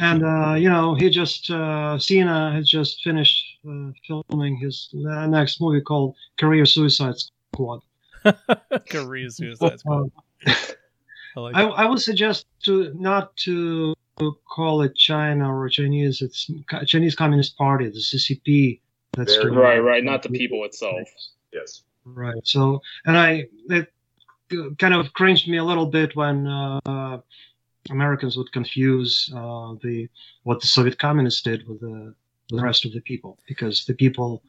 And 0.00 0.24
uh, 0.24 0.54
you 0.54 0.68
know, 0.70 0.94
he 0.94 1.10
just 1.10 1.50
uh, 1.50 1.98
Cena 1.98 2.52
has 2.52 2.68
just 2.68 3.02
finished 3.02 3.58
uh, 3.68 3.90
filming 4.06 4.56
his 4.56 4.88
uh, 5.08 5.26
next 5.26 5.60
movie 5.60 5.82
called 5.82 6.16
Career 6.38 6.64
Suicide 6.64 7.16
Squad. 7.52 7.82
Career 8.88 9.28
Suicide 9.28 9.78
Squad. 9.80 10.10
I 11.36 11.40
like 11.40 11.54
I. 11.54 11.62
I 11.62 11.84
would 11.86 12.00
suggest 12.00 12.46
to 12.64 12.92
not 12.94 13.36
to 13.38 13.94
call 14.48 14.82
it 14.82 14.94
China 14.96 15.54
or 15.54 15.68
Chinese, 15.68 16.22
it's 16.22 16.50
Chinese 16.86 17.14
Communist 17.14 17.56
Party, 17.56 17.86
the 17.86 17.98
CCP. 17.98 18.80
That's 19.12 19.36
Very 19.36 19.50
Right, 19.50 19.78
right. 19.78 20.04
Not 20.04 20.22
the 20.22 20.30
people 20.30 20.64
itself. 20.64 21.08
Yes. 21.52 21.82
Right. 22.04 22.34
So, 22.44 22.82
and 23.04 23.16
I 23.16 23.46
it 23.68 23.92
kind 24.78 24.94
of 24.94 25.12
cringed 25.12 25.48
me 25.48 25.58
a 25.58 25.64
little 25.64 25.86
bit 25.86 26.14
when 26.14 26.46
uh, 26.46 27.18
Americans 27.90 28.36
would 28.36 28.52
confuse 28.52 29.30
uh, 29.34 29.74
the 29.82 30.08
what 30.44 30.60
the 30.60 30.66
Soviet 30.66 30.98
communists 30.98 31.42
did 31.42 31.66
with 31.68 31.80
the, 31.80 32.14
with 32.50 32.60
the 32.60 32.62
rest 32.62 32.84
of 32.84 32.92
the 32.92 33.00
people, 33.00 33.38
because 33.48 33.84
the 33.84 33.94
people 33.94 34.42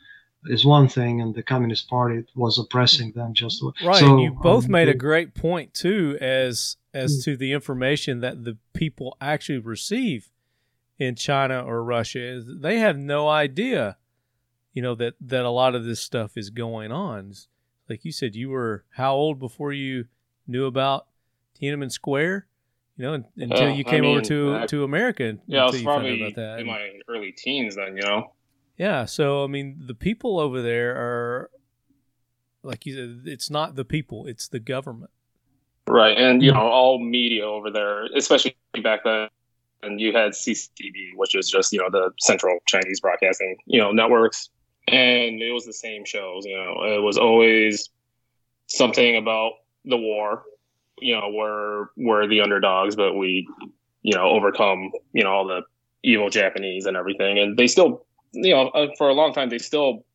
is 0.50 0.66
one 0.66 0.88
thing, 0.88 1.22
and 1.22 1.34
the 1.36 1.44
Communist 1.44 1.90
Party 1.90 2.26
was 2.36 2.58
oppressing 2.60 3.12
them 3.14 3.34
just 3.34 3.64
Right, 3.84 4.00
So, 4.00 4.12
and 4.14 4.22
you 4.22 4.32
both 4.32 4.66
um, 4.66 4.72
made 4.72 4.90
a 4.90 4.94
great 4.94 5.34
point 5.36 5.74
too, 5.74 6.18
as 6.22 6.78
as 6.94 7.20
Mm. 7.20 7.24
to 7.26 7.38
the 7.38 7.52
information 7.54 8.22
that 8.22 8.44
the 8.44 8.58
people 8.74 9.16
actually 9.22 9.60
receive 9.60 10.30
in 10.98 11.16
China 11.16 11.64
or 11.64 11.84
Russia. 11.84 12.42
They 12.44 12.80
have 12.80 12.98
no 12.98 13.28
idea, 13.28 13.98
you 14.74 14.82
know, 14.82 14.96
that 14.96 15.14
that 15.22 15.46
a 15.46 15.50
lot 15.52 15.76
of 15.76 15.86
this 15.86 16.02
stuff 16.02 16.38
is 16.38 16.50
going 16.50 16.92
on. 16.92 17.34
Like 17.90 18.04
you 18.04 18.12
said, 18.12 18.36
you 18.36 18.50
were 18.50 18.84
how 18.92 19.14
old 19.16 19.40
before 19.40 19.72
you 19.74 20.06
knew 20.48 20.66
about 20.66 21.08
Tiananmen 21.60 21.92
Square? 21.92 22.48
You 22.98 23.06
know, 23.06 23.24
until 23.38 23.68
Uh, 23.68 23.74
you 23.74 23.84
I 23.86 23.90
came 23.92 24.06
over 24.06 24.22
to 24.22 24.56
I- 24.56 24.66
to 24.68 24.84
America. 24.84 25.38
Yeah, 25.46 25.64
I 25.64 25.66
was 25.66 25.80
you 25.80 25.86
found 25.86 25.98
out 26.00 26.02
probably 26.08 26.22
about 26.22 26.36
that. 26.36 26.60
in 26.62 26.66
my 26.68 27.00
early 27.08 27.32
teens 27.32 27.76
then. 27.76 27.96
You 27.96 28.02
know. 28.04 28.34
Yeah, 28.78 29.06
so 29.06 29.44
I 29.44 29.48
mean, 29.48 29.84
the 29.88 29.96
people 29.96 30.40
over 30.40 30.62
there 30.62 30.96
are, 30.96 31.50
like 32.62 32.86
you 32.86 32.96
said, 32.96 33.22
it's 33.26 33.50
not 33.50 33.76
the 33.76 33.86
people; 33.86 34.28
it's 34.28 34.48
the 34.48 34.60
government. 34.60 35.12
Right, 35.88 36.18
and 36.18 36.44
you 36.44 36.52
hmm. 36.52 36.58
know, 36.58 36.68
all 36.68 37.00
media 37.00 37.46
over 37.46 37.72
there, 37.72 38.06
especially 38.16 38.56
back 38.84 39.04
then, 39.04 39.30
and 39.82 40.00
you 40.00 40.14
had 40.14 40.34
CCTV, 40.34 41.16
which 41.16 41.36
is 41.36 41.50
just 41.50 41.72
you 41.74 41.80
know 41.80 41.90
the 41.90 42.12
Central 42.20 42.60
Chinese 42.68 43.00
Broadcasting, 43.00 43.58
you 43.66 43.80
know, 43.80 43.92
networks, 43.92 44.50
and 44.88 45.42
it 45.42 45.52
was 45.52 45.66
the 45.66 45.74
same 45.74 46.06
shows. 46.06 46.46
You 46.46 46.58
know, 46.58 46.96
it 46.96 47.02
was 47.02 47.18
always 47.18 47.90
something 48.68 49.16
about 49.16 49.54
the 49.86 49.98
war. 49.98 50.44
You 51.00 51.16
know, 51.16 51.30
we're 51.32 51.88
we're 51.96 52.28
the 52.28 52.42
underdogs, 52.42 52.96
but 52.96 53.16
we, 53.16 53.48
you 54.04 54.14
know, 54.14 54.30
overcome 54.30 54.92
you 55.14 55.24
know 55.24 55.32
all 55.32 55.48
the 55.48 55.62
evil 56.04 56.30
Japanese 56.30 56.86
and 56.86 56.98
everything, 56.98 57.40
and 57.40 57.58
they 57.58 57.68
still, 57.68 58.06
you 58.32 58.54
know, 58.54 58.68
uh, 58.70 58.88
for 58.98 59.10
a 59.10 59.14
long 59.14 59.34
time 59.34 59.50
they 59.50 59.58
still 59.58 60.06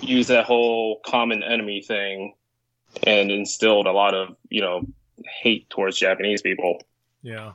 use 0.00 0.26
that 0.28 0.44
whole 0.44 1.00
common 1.04 1.42
enemy 1.42 1.82
thing 1.82 2.34
and 3.06 3.30
instilled 3.30 3.86
a 3.86 3.92
lot 3.92 4.14
of 4.14 4.36
you 4.48 4.60
know 4.60 4.82
hate 5.42 5.68
towards 5.70 5.98
Japanese 5.98 6.42
people. 6.42 6.78
Yeah, 7.22 7.52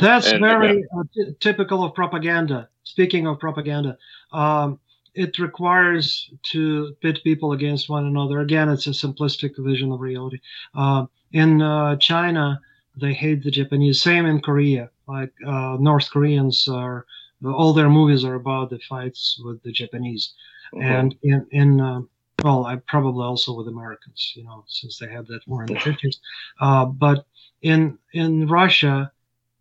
That's 0.00 0.26
And, 0.32 0.40
very 0.40 0.84
uh, 0.96 1.02
t- 1.14 1.34
typical 1.40 1.84
of 1.84 1.94
propaganda. 1.94 2.68
Speaking 2.82 3.26
of 3.26 3.38
propaganda, 3.38 3.96
um, 4.32 4.78
it 5.14 5.38
requires 5.38 6.30
to 6.52 6.94
pit 7.00 7.20
people 7.24 7.52
against 7.52 7.88
one 7.88 8.06
another. 8.06 8.40
Again, 8.40 8.68
it's 8.68 8.86
a 8.86 8.90
simplistic 8.90 9.52
vision 9.56 9.92
of 9.92 10.00
reality. 10.00 10.40
Uh, 10.74 11.06
in 11.32 11.62
uh, 11.62 11.96
China, 11.96 12.60
they 12.96 13.12
hate 13.12 13.42
the 13.42 13.50
Japanese. 13.50 14.02
Same 14.02 14.26
in 14.26 14.40
Korea. 14.40 14.90
Like 15.06 15.32
uh, 15.46 15.76
North 15.80 16.10
Koreans 16.10 16.68
are, 16.68 17.06
all 17.52 17.72
their 17.72 17.90
movies 17.90 18.24
are 18.24 18.34
about 18.34 18.70
the 18.70 18.78
fights 18.78 19.40
with 19.44 19.62
the 19.62 19.72
Japanese. 19.72 20.32
And 20.80 21.14
in 21.22 21.46
in 21.50 21.80
uh, 21.80 22.00
well, 22.42 22.66
I 22.66 22.76
probably 22.76 23.24
also 23.24 23.54
with 23.54 23.68
Americans, 23.68 24.32
you 24.34 24.44
know, 24.44 24.64
since 24.66 24.98
they 24.98 25.08
had 25.08 25.26
that 25.28 25.46
war 25.46 25.62
in 25.64 25.72
the 25.72 25.80
fifties. 25.80 26.20
Uh, 26.60 26.86
but 26.86 27.26
in 27.62 27.98
in 28.12 28.48
Russia, 28.48 29.12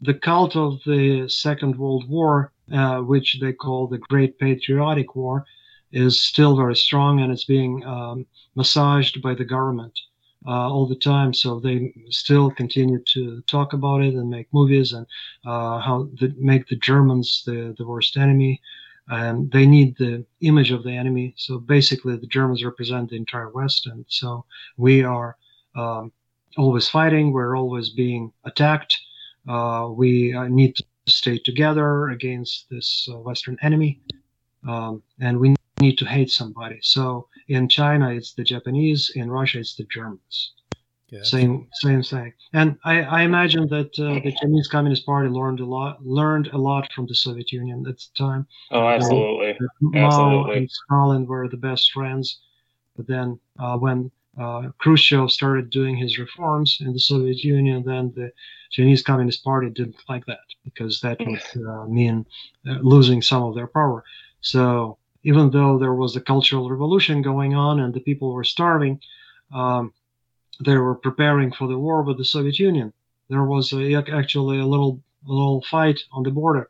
the 0.01 0.13
cult 0.13 0.55
of 0.55 0.79
the 0.85 1.27
Second 1.29 1.77
World 1.77 2.09
War, 2.09 2.51
uh, 2.71 2.99
which 2.99 3.39
they 3.39 3.53
call 3.53 3.87
the 3.87 3.99
Great 3.99 4.39
Patriotic 4.39 5.15
War, 5.15 5.45
is 5.91 6.21
still 6.21 6.55
very 6.57 6.75
strong 6.75 7.21
and 7.21 7.31
it's 7.31 7.45
being 7.45 7.85
um, 7.85 8.25
massaged 8.55 9.21
by 9.21 9.33
the 9.35 9.45
government 9.45 9.97
uh, 10.45 10.69
all 10.69 10.87
the 10.87 10.95
time. 10.95 11.33
So 11.33 11.59
they 11.59 11.93
still 12.09 12.51
continue 12.51 12.99
to 13.13 13.41
talk 13.47 13.73
about 13.73 14.01
it 14.01 14.13
and 14.15 14.29
make 14.29 14.47
movies 14.53 14.93
and 14.93 15.05
uh, 15.45 15.79
how 15.79 16.09
the, 16.19 16.33
make 16.37 16.67
the 16.67 16.75
Germans 16.77 17.43
the, 17.45 17.75
the 17.77 17.85
worst 17.85 18.17
enemy. 18.17 18.61
And 19.09 19.51
they 19.51 19.65
need 19.65 19.97
the 19.97 20.25
image 20.41 20.71
of 20.71 20.83
the 20.83 20.95
enemy. 20.95 21.33
So 21.37 21.59
basically, 21.59 22.15
the 22.15 22.27
Germans 22.27 22.63
represent 22.63 23.09
the 23.09 23.17
entire 23.17 23.49
West. 23.49 23.85
And 23.87 24.05
so 24.07 24.45
we 24.77 25.03
are 25.03 25.35
um, 25.75 26.11
always 26.57 26.87
fighting, 26.87 27.31
we're 27.31 27.57
always 27.57 27.89
being 27.89 28.31
attacked. 28.45 28.97
Uh, 29.47 29.89
we 29.91 30.33
uh, 30.33 30.47
need 30.47 30.75
to 30.75 30.83
stay 31.07 31.37
together 31.37 32.09
against 32.09 32.69
this 32.69 33.07
uh, 33.11 33.17
Western 33.17 33.57
enemy, 33.61 33.99
um, 34.67 35.01
and 35.19 35.37
we 35.37 35.55
need 35.85 35.97
to 35.99 36.05
hate 36.05 36.31
somebody. 36.31 36.79
So 36.81 37.03
in 37.47 37.63
China, 37.79 38.05
it's 38.17 38.33
the 38.33 38.43
Japanese. 38.53 39.01
In 39.15 39.27
Russia, 39.37 39.59
it's 39.59 39.75
the 39.75 39.87
Germans. 39.97 40.37
yeah. 41.13 41.23
Same, 41.23 41.67
same 41.85 42.01
thing. 42.01 42.33
And 42.53 42.77
I, 42.83 42.95
I 43.17 43.19
imagine 43.29 43.65
that 43.75 43.91
uh, 43.99 44.17
the 44.25 44.33
Chinese 44.41 44.67
Communist 44.75 45.05
Party 45.05 45.29
learned 45.29 45.59
a 45.59 45.65
lot, 45.65 45.93
learned 46.19 46.47
a 46.53 46.57
lot 46.57 46.91
from 46.93 47.05
the 47.07 47.15
Soviet 47.15 47.51
Union 47.51 47.79
at 47.87 47.97
the 47.97 48.11
time. 48.25 48.47
Oh, 48.71 48.87
absolutely. 48.87 49.51
that 49.59 49.69
Mao 49.81 50.07
Absolutely. 50.07 50.57
and 50.57 50.71
Stalin 50.71 51.23
were 51.27 51.47
the 51.47 51.63
best 51.69 51.91
friends. 51.91 52.25
But 52.95 53.07
then 53.07 53.39
uh, 53.59 53.77
when 53.77 54.11
uh, 54.39 54.63
Khrushchev 54.79 55.31
started 55.31 55.69
doing 55.69 55.95
his 55.95 56.17
reforms 56.17 56.77
in 56.81 56.93
the 56.93 56.99
Soviet 56.99 57.43
Union, 57.43 57.83
then 57.85 58.11
the 58.15 58.31
Chinese 58.71 59.03
Communist 59.03 59.43
Party 59.43 59.69
didn't 59.69 60.01
like 60.09 60.25
that 60.25 60.47
because 60.63 60.99
that 61.01 61.19
would 61.27 61.67
uh, 61.67 61.85
mean 61.85 62.25
uh, 62.67 62.79
losing 62.81 63.21
some 63.21 63.43
of 63.43 63.55
their 63.55 63.67
power. 63.67 64.03
So 64.41 64.97
even 65.23 65.49
though 65.51 65.77
there 65.77 65.93
was 65.93 66.15
a 66.15 66.21
cultural 66.21 66.69
revolution 66.69 67.21
going 67.21 67.55
on 67.55 67.79
and 67.79 67.93
the 67.93 67.99
people 67.99 68.33
were 68.33 68.43
starving, 68.43 68.99
um, 69.53 69.93
they 70.63 70.77
were 70.77 70.95
preparing 70.95 71.51
for 71.51 71.67
the 71.67 71.77
war 71.77 72.03
with 72.03 72.17
the 72.17 72.25
Soviet 72.25 72.59
Union. 72.59 72.93
There 73.29 73.43
was 73.43 73.73
a, 73.73 73.95
actually 73.95 74.59
a 74.59 74.65
little 74.65 75.01
a 75.27 75.31
little 75.31 75.61
fight 75.63 76.01
on 76.11 76.23
the 76.23 76.31
border 76.31 76.69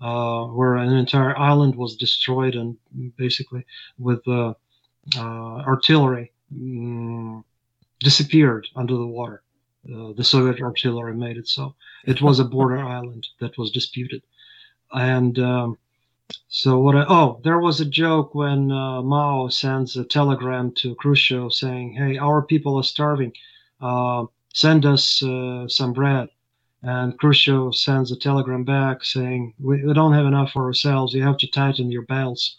uh, 0.00 0.44
where 0.46 0.76
an 0.76 0.92
entire 0.92 1.36
island 1.38 1.76
was 1.76 1.96
destroyed 1.96 2.54
and 2.54 2.76
basically 3.16 3.64
with 3.98 4.26
uh, 4.26 4.54
uh, 5.16 5.58
artillery 5.72 6.32
mm, 6.52 7.42
disappeared 8.00 8.66
under 8.76 8.94
the 8.94 9.06
water. 9.06 9.42
Uh, 9.86 10.12
the 10.12 10.24
Soviet 10.24 10.60
artillery 10.60 11.14
made 11.14 11.36
it 11.36 11.48
so. 11.48 11.74
It 12.04 12.20
was 12.20 12.38
a 12.38 12.44
border 12.44 12.78
island 12.78 13.26
that 13.40 13.56
was 13.56 13.70
disputed. 13.70 14.22
And 14.92 15.38
um, 15.38 15.78
so 16.48 16.78
what? 16.78 16.96
I, 16.96 17.04
oh, 17.08 17.40
there 17.44 17.58
was 17.58 17.80
a 17.80 17.84
joke 17.84 18.34
when 18.34 18.72
uh, 18.72 19.02
Mao 19.02 19.48
sends 19.48 19.96
a 19.96 20.04
telegram 20.04 20.72
to 20.76 20.94
Khrushchev 20.94 21.52
saying, 21.52 21.94
"Hey, 21.94 22.18
our 22.18 22.42
people 22.42 22.76
are 22.76 22.82
starving. 22.82 23.32
Uh, 23.80 24.26
send 24.52 24.86
us 24.86 25.22
uh, 25.22 25.68
some 25.68 25.92
bread." 25.92 26.28
And 26.82 27.18
Khrushchev 27.18 27.74
sends 27.74 28.12
a 28.12 28.16
telegram 28.16 28.62
back 28.64 29.04
saying, 29.04 29.54
we, 29.58 29.84
we 29.84 29.92
don't 29.92 30.12
have 30.12 30.26
enough 30.26 30.52
for 30.52 30.64
ourselves. 30.64 31.12
You 31.12 31.24
have 31.24 31.36
to 31.38 31.50
tighten 31.50 31.90
your 31.90 32.02
belts. 32.02 32.56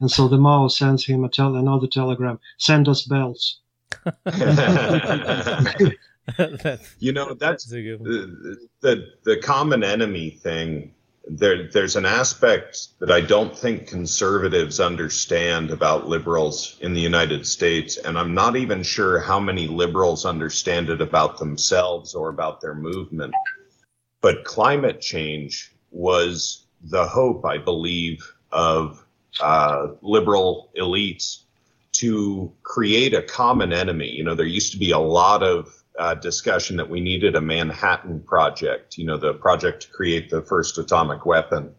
And 0.00 0.10
so 0.10 0.26
the 0.26 0.38
Mao 0.38 0.66
sends 0.66 1.06
him 1.06 1.22
a 1.22 1.28
tel- 1.28 1.54
another 1.54 1.86
telegram, 1.86 2.40
send 2.58 2.88
us 2.88 3.02
belts. 3.02 3.60
You 6.98 7.12
know, 7.12 7.34
that's 7.34 7.64
that's 7.64 7.72
a 7.72 7.82
good 7.82 8.00
one. 8.00 8.08
the, 8.08 8.68
the 8.80 9.06
the 9.24 9.36
common 9.38 9.82
enemy 9.82 10.30
thing 10.30 10.94
there 11.28 11.68
there's 11.68 11.96
an 11.96 12.06
aspect 12.06 12.88
that 12.98 13.10
I 13.10 13.20
don't 13.20 13.56
think 13.56 13.86
conservatives 13.86 14.80
understand 14.80 15.70
about 15.70 16.08
liberals 16.08 16.76
in 16.80 16.94
the 16.94 17.00
United 17.00 17.46
States 17.46 17.98
and 17.98 18.18
I'm 18.18 18.34
not 18.34 18.56
even 18.56 18.82
sure 18.82 19.20
how 19.20 19.38
many 19.38 19.66
liberals 19.66 20.24
understand 20.24 20.88
it 20.88 21.00
about 21.00 21.38
themselves 21.38 22.14
or 22.14 22.30
about 22.30 22.60
their 22.60 22.74
movement. 22.74 23.34
But 24.20 24.44
climate 24.44 25.00
change 25.00 25.72
was 25.90 26.66
the 26.82 27.06
hope 27.06 27.44
I 27.44 27.58
believe 27.58 28.20
of 28.50 29.04
uh, 29.40 29.88
liberal 30.02 30.70
elites 30.76 31.42
to 31.92 32.52
create 32.62 33.14
a 33.14 33.22
common 33.22 33.72
enemy. 33.72 34.08
You 34.08 34.24
know 34.24 34.34
there 34.34 34.46
used 34.46 34.72
to 34.72 34.78
be 34.78 34.90
a 34.90 34.98
lot 34.98 35.42
of 35.42 35.79
uh, 35.98 36.14
discussion 36.14 36.76
that 36.76 36.88
we 36.88 37.00
needed 37.00 37.36
a 37.36 37.40
Manhattan 37.40 38.20
Project, 38.20 38.96
you 38.98 39.04
know, 39.04 39.16
the 39.16 39.34
project 39.34 39.82
to 39.82 39.88
create 39.90 40.30
the 40.30 40.42
first 40.42 40.78
atomic 40.78 41.26
weapon, 41.26 41.74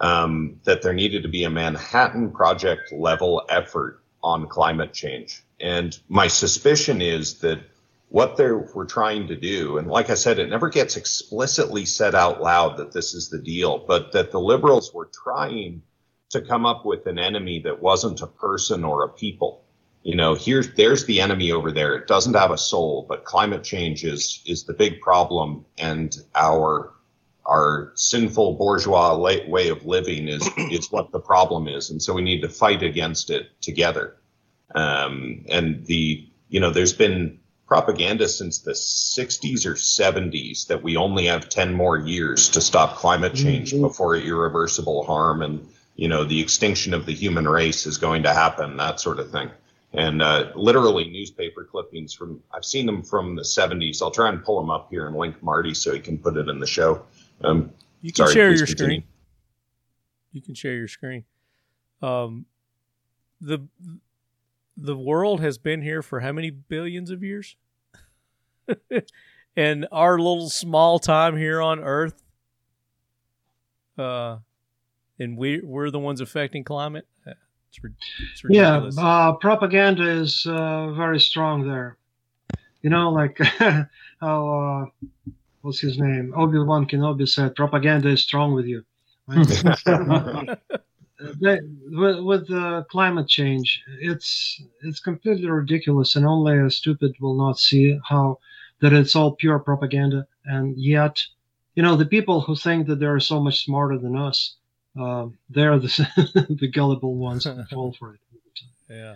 um, 0.00 0.60
that 0.64 0.82
there 0.82 0.92
needed 0.92 1.22
to 1.22 1.28
be 1.28 1.44
a 1.44 1.50
Manhattan 1.50 2.30
Project 2.30 2.92
level 2.92 3.42
effort 3.48 4.02
on 4.22 4.48
climate 4.48 4.92
change. 4.92 5.42
And 5.60 5.98
my 6.08 6.28
suspicion 6.28 7.00
is 7.00 7.38
that 7.40 7.60
what 8.08 8.36
they 8.36 8.50
were 8.50 8.86
trying 8.86 9.28
to 9.28 9.36
do, 9.36 9.78
and 9.78 9.88
like 9.88 10.10
I 10.10 10.14
said, 10.14 10.38
it 10.38 10.48
never 10.48 10.68
gets 10.68 10.96
explicitly 10.96 11.84
said 11.84 12.14
out 12.14 12.40
loud 12.40 12.76
that 12.76 12.92
this 12.92 13.14
is 13.14 13.30
the 13.30 13.38
deal, 13.38 13.78
but 13.78 14.12
that 14.12 14.30
the 14.30 14.40
liberals 14.40 14.92
were 14.94 15.10
trying 15.24 15.82
to 16.30 16.40
come 16.40 16.66
up 16.66 16.84
with 16.84 17.06
an 17.06 17.18
enemy 17.18 17.60
that 17.60 17.82
wasn't 17.82 18.20
a 18.20 18.26
person 18.26 18.84
or 18.84 19.04
a 19.04 19.08
people 19.08 19.64
you 20.06 20.14
know 20.14 20.36
here's 20.36 20.72
there's 20.74 21.04
the 21.06 21.20
enemy 21.20 21.50
over 21.50 21.72
there. 21.72 21.96
It 21.96 22.06
doesn't 22.06 22.34
have 22.34 22.52
a 22.52 22.58
soul 22.58 23.06
but 23.08 23.24
climate 23.24 23.64
change 23.64 24.04
is 24.04 24.40
is 24.46 24.62
the 24.62 24.72
big 24.72 25.00
problem. 25.00 25.66
And 25.78 26.16
our 26.36 26.92
our 27.44 27.90
sinful 27.96 28.54
bourgeois 28.54 29.16
way 29.16 29.68
of 29.68 29.84
living 29.84 30.28
is 30.28 30.48
is 30.70 30.92
what 30.92 31.10
the 31.10 31.18
problem 31.18 31.66
is, 31.66 31.90
and 31.90 32.00
so 32.00 32.14
we 32.14 32.22
need 32.22 32.42
to 32.42 32.48
fight 32.48 32.84
against 32.84 33.30
it 33.30 33.48
together. 33.60 34.16
Um, 34.76 35.44
and 35.48 35.84
the 35.86 36.28
you 36.50 36.60
know, 36.60 36.70
there's 36.70 36.92
been 36.92 37.40
propaganda 37.66 38.28
since 38.28 38.60
the 38.60 38.70
60s 38.70 39.66
or 39.66 39.74
70s 39.74 40.68
that 40.68 40.84
we 40.84 40.96
only 40.96 41.26
have 41.26 41.48
10 41.48 41.72
more 41.72 41.98
years 41.98 42.50
to 42.50 42.60
stop 42.60 42.94
climate 42.94 43.34
change 43.34 43.72
before 43.72 44.14
irreversible 44.14 45.04
harm 45.04 45.42
and 45.42 45.68
you 45.96 46.06
know 46.06 46.22
the 46.22 46.40
extinction 46.40 46.94
of 46.94 47.06
the 47.06 47.12
human 47.12 47.48
race 47.48 47.84
is 47.84 47.98
going 47.98 48.22
to 48.22 48.32
happen 48.32 48.76
that 48.76 49.00
sort 49.00 49.18
of 49.18 49.32
thing 49.32 49.50
and 49.96 50.20
uh, 50.22 50.50
literally 50.54 51.08
newspaper 51.10 51.64
clippings 51.64 52.12
from 52.12 52.40
i've 52.52 52.64
seen 52.64 52.86
them 52.86 53.02
from 53.02 53.34
the 53.34 53.42
70s 53.42 54.02
i'll 54.02 54.10
try 54.10 54.28
and 54.28 54.44
pull 54.44 54.60
them 54.60 54.70
up 54.70 54.88
here 54.90 55.06
and 55.06 55.16
link 55.16 55.42
marty 55.42 55.74
so 55.74 55.92
he 55.92 56.00
can 56.00 56.18
put 56.18 56.36
it 56.36 56.48
in 56.48 56.58
the 56.60 56.66
show 56.66 57.04
um, 57.42 57.70
You 58.02 58.12
can 58.12 58.26
Sorry, 58.26 58.32
share 58.34 58.48
your 58.54 58.66
continue. 58.66 59.00
screen. 59.00 59.04
You 60.32 60.42
can 60.42 60.54
share 60.54 60.74
your 60.74 60.88
screen. 60.88 61.24
Um, 62.02 62.46
the 63.40 63.66
the 64.76 64.96
world 64.96 65.40
has 65.40 65.58
been 65.58 65.82
here 65.82 66.02
for 66.02 66.20
how 66.20 66.32
many 66.32 66.50
billions 66.50 67.10
of 67.10 67.22
years? 67.22 67.56
and 69.56 69.86
our 69.90 70.18
little 70.18 70.50
small 70.50 70.98
time 70.98 71.36
here 71.36 71.62
on 71.62 71.80
Earth, 71.80 72.22
uh, 73.98 74.38
and 75.18 75.38
we 75.38 75.60
we're 75.62 75.90
the 75.90 75.98
ones 75.98 76.20
affecting 76.20 76.64
climate. 76.64 77.06
Uh, 77.84 77.88
It's, 78.32 78.44
ri- 78.44 78.56
it's 78.56 78.56
Yeah, 78.56 78.90
uh, 78.98 79.32
propaganda 79.34 80.08
is 80.08 80.46
uh, 80.46 80.92
very 80.92 81.20
strong 81.20 81.66
there. 81.66 81.96
You 82.82 82.90
know, 82.90 83.10
like 83.10 83.38
how 84.20 84.88
uh, 85.00 85.06
what's 85.62 85.80
his 85.80 85.98
name? 85.98 86.32
Obi 86.36 86.58
Wan 86.58 86.86
Kenobi 86.86 87.28
said, 87.28 87.54
"Propaganda 87.54 88.08
is 88.08 88.22
strong 88.22 88.54
with 88.54 88.66
you." 88.66 88.84
Right? 89.26 90.58
they, 91.40 91.60
with, 91.90 92.20
with 92.20 92.50
uh, 92.50 92.84
climate 92.90 93.28
change, 93.28 93.82
it's 94.00 94.62
it's 94.82 95.00
completely 95.00 95.48
ridiculous, 95.48 96.16
and 96.16 96.26
only 96.26 96.58
a 96.58 96.70
stupid 96.70 97.12
will 97.20 97.36
not 97.36 97.58
see 97.58 97.98
how 98.08 98.38
that 98.80 98.92
it's 98.92 99.16
all 99.16 99.34
pure 99.34 99.58
propaganda. 99.58 100.26
And 100.44 100.76
yet, 100.78 101.20
you 101.74 101.82
know, 101.82 101.96
the 101.96 102.06
people 102.06 102.40
who 102.40 102.54
think 102.54 102.86
that 102.86 103.00
they're 103.00 103.20
so 103.20 103.40
much 103.40 103.64
smarter 103.64 103.98
than 103.98 104.16
us, 104.16 104.56
uh, 104.98 105.26
they're 105.50 105.78
the 105.78 106.46
the 106.60 106.68
gullible 106.68 107.16
ones 107.16 107.44
that 107.44 107.68
fall 107.70 107.94
for 107.98 108.14
it. 108.14 108.20
yeah. 108.88 109.14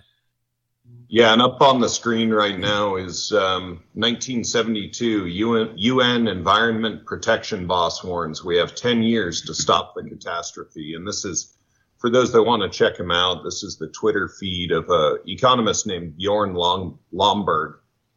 Yeah, 1.09 1.33
and 1.33 1.43
up 1.43 1.61
on 1.61 1.81
the 1.81 1.89
screen 1.89 2.31
right 2.31 2.59
now 2.59 2.97
is 2.97 3.33
um, 3.33 3.83
1972 3.95 5.27
UN, 5.27 5.73
UN 5.77 6.29
Environment 6.29 7.05
Protection 7.05 7.67
Boss 7.67 8.03
warns 8.03 8.45
we 8.45 8.57
have 8.57 8.75
10 8.75 9.03
years 9.03 9.43
to 9.43 9.55
stop 9.55 9.95
the 9.95 10.03
catastrophe. 10.03 10.95
And 10.95 11.07
this 11.07 11.25
is, 11.25 11.57
for 11.99 12.11
those 12.11 12.33
that 12.33 12.43
want 12.43 12.63
to 12.63 12.69
check 12.69 12.99
him 12.99 13.11
out, 13.11 13.45
this 13.45 13.63
is 13.63 13.77
the 13.77 13.89
Twitter 13.89 14.29
feed 14.29 14.73
of 14.73 14.89
a 14.91 15.19
economist 15.29 15.87
named 15.87 16.17
Bjorn 16.17 16.55
Long, 16.55 16.99
Lomborg. 17.13 17.75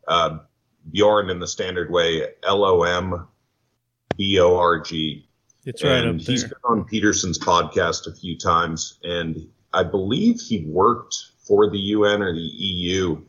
Uh, 0.07 0.40
Bjorn 0.91 1.30
in 1.30 1.40
the 1.40 1.48
standard 1.48 1.90
way, 1.90 2.27
L 2.44 2.64
O 2.64 2.84
M 2.84 3.27
B 4.18 4.40
O 4.40 4.57
R 4.57 4.80
G. 4.80 5.27
It's 5.65 5.84
right 5.84 6.06
up 6.06 6.15
he's 6.18 6.41
there. 6.41 6.49
been 6.49 6.80
on 6.80 6.85
Peterson's 6.85 7.40
podcast 7.40 8.07
a 8.07 8.14
few 8.14 8.38
times, 8.38 8.99
and 9.03 9.48
I 9.73 9.84
believe 9.84 10.40
he 10.40 10.65
worked 10.65 11.15
for 11.48 11.69
the 11.69 11.80
UN 11.80 12.22
or 12.22 12.34
the 12.34 12.40
EU, 12.40 13.22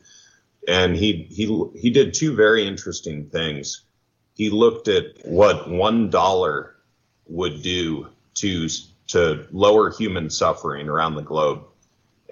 and 0.66 0.96
he 0.96 1.28
he 1.30 1.64
he 1.78 1.90
did 1.90 2.14
two 2.14 2.34
very 2.34 2.66
interesting 2.66 3.28
things. 3.30 3.82
He 4.34 4.50
looked 4.50 4.88
at 4.88 5.04
what 5.24 5.70
one 5.70 6.10
dollar 6.10 6.76
would 7.26 7.62
do 7.62 8.08
to 8.34 8.68
to 9.08 9.46
lower 9.52 9.90
human 9.90 10.28
suffering 10.28 10.88
around 10.88 11.14
the 11.14 11.22
globe, 11.22 11.64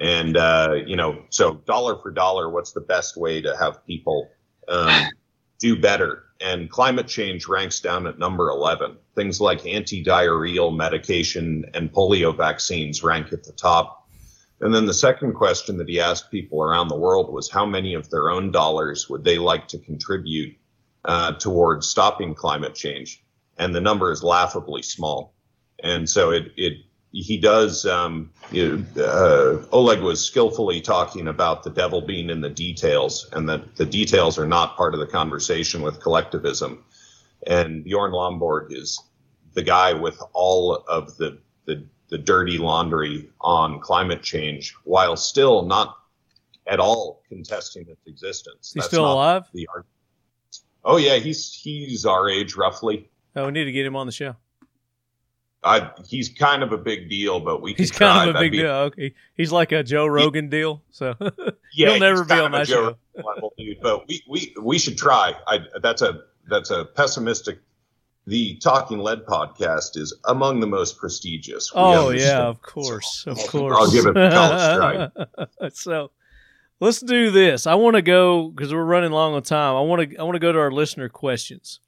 and 0.01 0.37
uh, 0.37 0.75
you 0.85 0.97
know, 0.97 1.23
so 1.31 1.55
dollar 1.55 1.97
for 1.97 2.11
dollar, 2.11 2.51
what's 2.51 2.73
the 2.73 2.81
best 2.81 3.17
way 3.17 3.41
to 3.41 3.57
have 3.57 3.87
people 3.87 4.29
um, 4.67 5.09
do 5.59 5.81
better? 5.81 6.25
And 6.43 6.69
climate 6.69 7.07
change 7.07 7.47
ranks 7.47 7.79
down 7.79 8.07
at 8.07 8.19
number 8.19 8.51
11. 8.51 8.97
Things 9.15 9.41
like 9.41 9.65
anti-diarrheal 9.65 10.77
medication 10.77 11.65
and 11.73 11.93
polio 11.93 12.37
vaccines 12.37 13.03
rank 13.05 13.33
at 13.33 13.45
the 13.45 13.53
top. 13.53 14.09
And 14.61 14.75
then 14.75 14.87
the 14.87 14.95
second 14.95 15.35
question 15.35 15.77
that 15.79 15.89
he 15.89 16.01
asked 16.01 16.31
people 16.31 16.63
around 16.63 16.89
the 16.89 16.97
world 16.97 17.33
was 17.33 17.51
how 17.51 17.65
many 17.65 17.95
of 17.95 18.11
their 18.11 18.31
own 18.31 18.51
dollars 18.51 19.09
would 19.09 19.25
they 19.25 19.39
like 19.39 19.69
to 19.69 19.79
contribute 19.79 20.57
uh, 21.05 21.33
towards 21.33 21.89
stopping 21.89 22.35
climate 22.35 22.75
change? 22.75 23.25
And 23.59 23.75
the 23.75 23.81
number 23.81 24.11
is 24.11 24.23
laughably 24.23 24.83
small. 24.83 25.35
And 25.83 26.09
so 26.09 26.31
it, 26.31 26.53
it 26.57 26.75
he 27.13 27.37
does. 27.37 27.85
Um, 27.87 28.31
you 28.51 28.85
know, 28.95 29.03
uh, 29.03 29.67
Oleg 29.73 30.01
was 30.01 30.25
skillfully 30.25 30.81
talking 30.81 31.29
about 31.29 31.63
the 31.63 31.71
devil 31.71 32.01
being 32.01 32.31
in 32.31 32.41
the 32.41 32.51
details, 32.51 33.29
and 33.33 33.49
that 33.49 33.77
the 33.77 33.87
details 33.87 34.39
are 34.39 34.47
not 34.47 34.77
part 34.77 34.95
of 34.95 35.01
the 35.01 35.07
conversation 35.07 35.83
with 35.83 36.01
collectivism. 36.01 36.83
And 37.47 37.85
Bjorn 37.85 38.13
Lomborg 38.13 38.73
is 38.73 39.01
the 39.53 39.63
guy 39.63 39.93
with 39.93 40.21
all 40.33 40.77
of 40.89 41.17
the 41.19 41.39
the, 41.67 41.85
the 42.09 42.19
dirty 42.19 42.59
laundry 42.59 43.31
on 43.41 43.79
climate 43.81 44.23
change, 44.23 44.75
while 44.85 45.17
still 45.17 45.63
not 45.63 45.97
at 46.67 46.81
all 46.81 47.23
contesting 47.29 47.87
its 47.89 48.07
existence. 48.07 48.73
He's 48.73 48.85
That's 48.85 48.87
still 48.87 49.11
alive? 49.13 49.45
The 49.53 49.69
argument. 49.69 49.89
Oh 50.85 50.97
yeah, 50.97 51.17
he's 51.17 51.53
he's 51.53 52.07
our 52.07 52.29
age 52.29 52.57
roughly. 52.57 53.11
Oh, 53.37 53.47
we 53.47 53.53
need 53.53 53.65
to 53.65 53.73
get 53.73 53.87
him 53.87 53.97
on 53.97 54.07
the 54.07 54.13
show. 54.13 54.37
I, 55.65 55.91
he's 56.07 56.29
kind 56.29 56.63
of 56.65 56.73
a 56.73 56.79
big 56.79 57.09
deal, 57.09 57.39
but 57.39 57.63
we 57.63 57.75
He's 57.75 57.91
kind 57.93 58.25
try. 58.25 58.31
of 58.31 58.37
a 58.37 58.39
big 58.41 58.53
be- 58.53 58.59
deal. 58.59 58.71
Okay, 58.71 59.15
he's 59.37 59.53
like 59.53 59.71
a 59.73 59.83
Joe 59.85 60.07
Rogan 60.07 60.49
deal. 60.49 60.83
So 60.91 61.15
Yeah, 61.73 61.91
he'll 61.91 62.01
never 62.01 62.25
be 62.25 62.35
on 62.35 62.51
my 62.51 62.65
show. 62.65 62.97
Level 63.15 63.53
dude, 63.57 63.79
but 63.81 64.09
we, 64.09 64.23
we 64.29 64.55
we 64.61 64.79
should 64.79 64.99
try. 64.99 65.35
I, 65.47 65.61
that's 65.83 66.03
a 66.03 66.23
that's 66.49 66.71
a 66.71 66.85
pessimistic. 66.87 67.61
The 68.27 68.57
Talking 68.57 68.99
Lead 69.01 69.27
podcast 69.27 69.97
is 69.97 70.17
among 70.27 70.61
the 70.61 70.67
most 70.67 70.97
prestigious. 70.99 71.71
Oh 71.75 72.11
yeah, 72.11 72.39
of 72.43 72.63
course, 72.63 73.25
of 73.27 73.39
I'll- 73.39 73.47
course. 73.49 73.77
I'll 73.79 73.91
give 73.91 74.07
it 74.07 74.17
a 74.17 75.11
college 75.31 75.75
so 75.75 76.11
let's 76.81 77.01
do 77.01 77.31
this. 77.31 77.67
I 77.67 77.75
want 77.75 77.97
to 77.97 78.03
go 78.03 78.49
because 78.49 78.73
we're 78.73 78.85
running 78.85 79.11
long 79.13 79.35
on 79.35 79.43
time. 79.43 79.75
I 79.77 79.81
want 79.81 80.11
to 80.11 80.17
I 80.17 80.23
want 80.23 80.35
to 80.37 80.41
go 80.41 80.53
to 80.53 80.59
our 80.59 80.71
listener 80.73 81.09
questions 81.09 81.81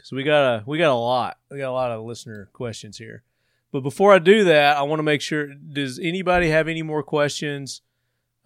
because 0.00 0.12
we 0.12 0.24
got 0.24 0.42
a 0.42 0.62
we 0.66 0.78
got 0.78 0.90
a 0.90 0.94
lot. 0.94 1.38
We 1.50 1.58
got 1.58 1.70
a 1.70 1.72
lot 1.72 1.90
of 1.90 2.02
listener 2.04 2.48
questions 2.52 2.98
here. 2.98 3.22
But 3.70 3.80
before 3.80 4.12
I 4.12 4.18
do 4.18 4.44
that, 4.44 4.76
I 4.76 4.82
want 4.82 4.98
to 4.98 5.04
make 5.04 5.20
sure. 5.20 5.54
Does 5.54 5.98
anybody 5.98 6.48
have 6.48 6.68
any 6.68 6.82
more 6.82 7.02
questions 7.02 7.82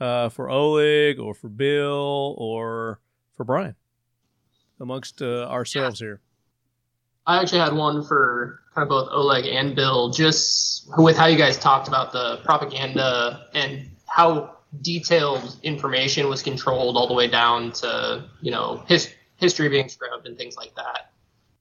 uh, 0.00 0.28
for 0.28 0.50
Oleg 0.50 1.18
or 1.18 1.34
for 1.34 1.48
Bill 1.48 2.34
or 2.36 3.00
for 3.36 3.44
Brian 3.44 3.76
amongst 4.80 5.22
uh, 5.22 5.44
ourselves 5.44 6.00
here? 6.00 6.20
I 7.26 7.40
actually 7.40 7.60
had 7.60 7.72
one 7.72 8.04
for 8.04 8.60
kind 8.74 8.82
of 8.82 8.88
both 8.88 9.08
Oleg 9.12 9.46
and 9.46 9.74
Bill, 9.74 10.10
just 10.10 10.90
with 10.98 11.16
how 11.16 11.26
you 11.26 11.38
guys 11.38 11.56
talked 11.56 11.88
about 11.88 12.12
the 12.12 12.40
propaganda 12.44 13.46
and 13.54 13.88
how 14.06 14.56
detailed 14.82 15.56
information 15.62 16.28
was 16.28 16.42
controlled 16.42 16.96
all 16.96 17.06
the 17.06 17.14
way 17.14 17.28
down 17.28 17.70
to 17.70 18.24
you 18.42 18.50
know 18.50 18.82
his, 18.88 19.14
history 19.36 19.68
being 19.68 19.88
scrubbed 19.88 20.26
and 20.26 20.36
things 20.36 20.56
like 20.56 20.74
that. 20.74 21.13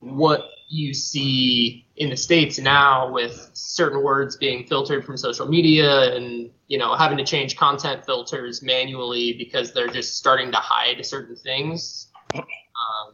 What 0.04 0.50
you 0.68 0.94
see 0.94 1.86
in 1.96 2.10
the 2.10 2.18
states 2.18 2.60
now 2.60 3.12
with 3.12 3.52
certain 3.54 4.04
words 4.04 4.36
being 4.36 4.66
filtered 4.66 5.06
from 5.06 5.16
social 5.16 5.48
media 5.48 6.16
and 6.16 6.50
you 6.68 6.78
know 6.78 6.96
having 6.96 7.18
to 7.18 7.24
change 7.24 7.56
content 7.56 8.06
filters 8.06 8.62
manually 8.64 9.34
because 9.34 9.74
they're 9.74 9.88
just 9.88 10.18
starting 10.18 10.52
to 10.52 10.58
hide 10.58 11.06
certain 11.06 11.36
things. 11.36 12.08
Um, 12.34 13.14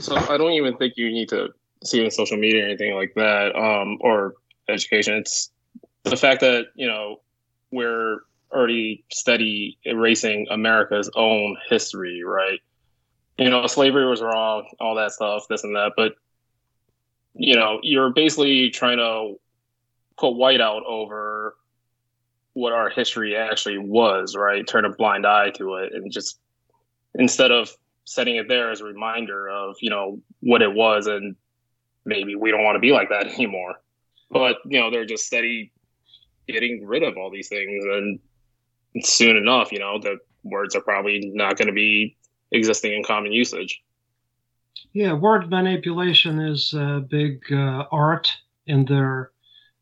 So 0.00 0.16
I 0.16 0.36
don't 0.38 0.52
even 0.52 0.76
think 0.76 0.94
you 0.96 1.10
need 1.10 1.28
to 1.28 1.50
see 1.84 2.00
it 2.00 2.04
in 2.04 2.10
social 2.10 2.36
media 2.36 2.64
or 2.64 2.66
anything 2.68 2.94
like 2.94 3.12
that, 3.14 3.54
um, 3.54 3.98
or 4.00 4.34
education. 4.68 5.14
It's 5.14 5.50
the 6.04 6.16
fact 6.16 6.40
that 6.40 6.66
you 6.74 6.86
know 6.88 7.20
we're 7.70 8.20
already 8.50 9.04
steady 9.12 9.78
erasing 9.84 10.46
America's 10.50 11.10
own 11.14 11.56
history, 11.68 12.22
right? 12.24 12.60
You 13.38 13.50
know, 13.50 13.66
slavery 13.66 14.06
was 14.06 14.20
wrong, 14.20 14.68
all 14.80 14.96
that 14.96 15.12
stuff, 15.12 15.46
this 15.48 15.64
and 15.64 15.76
that, 15.76 15.92
but 15.96 16.14
you 17.34 17.54
know, 17.54 17.78
you're 17.82 18.10
basically 18.10 18.70
trying 18.70 18.98
to 18.98 19.38
put 20.18 20.30
white 20.30 20.60
out 20.60 20.82
over 20.84 21.56
what 22.54 22.72
our 22.72 22.90
history 22.90 23.36
actually 23.36 23.78
was, 23.78 24.34
right? 24.34 24.66
Turn 24.66 24.84
a 24.84 24.90
blind 24.90 25.24
eye 25.24 25.50
to 25.50 25.74
it, 25.76 25.92
and 25.94 26.10
just 26.10 26.40
instead 27.14 27.52
of 27.52 27.70
setting 28.08 28.36
it 28.36 28.48
there 28.48 28.70
as 28.70 28.80
a 28.80 28.84
reminder 28.84 29.50
of 29.50 29.76
you 29.80 29.90
know 29.90 30.18
what 30.40 30.62
it 30.62 30.72
was 30.72 31.06
and 31.06 31.36
maybe 32.06 32.34
we 32.34 32.50
don't 32.50 32.64
want 32.64 32.74
to 32.74 32.80
be 32.80 32.90
like 32.90 33.10
that 33.10 33.26
anymore 33.34 33.74
but 34.30 34.56
you 34.64 34.80
know 34.80 34.90
they're 34.90 35.04
just 35.04 35.26
steady 35.26 35.70
getting 36.48 36.86
rid 36.86 37.02
of 37.02 37.18
all 37.18 37.30
these 37.30 37.48
things 37.48 37.84
and 37.84 38.18
soon 39.04 39.36
enough 39.36 39.70
you 39.72 39.78
know 39.78 39.98
the 39.98 40.16
words 40.42 40.74
are 40.74 40.80
probably 40.80 41.30
not 41.34 41.58
going 41.58 41.68
to 41.68 41.74
be 41.74 42.16
existing 42.52 42.92
in 42.92 43.02
common 43.02 43.32
usage 43.32 43.82
Yeah, 44.92 45.12
word 45.12 45.50
manipulation 45.50 46.40
is 46.40 46.72
a 46.74 47.04
big 47.08 47.42
uh, 47.52 47.84
art 47.90 48.30
in 48.66 48.84
their 48.84 49.32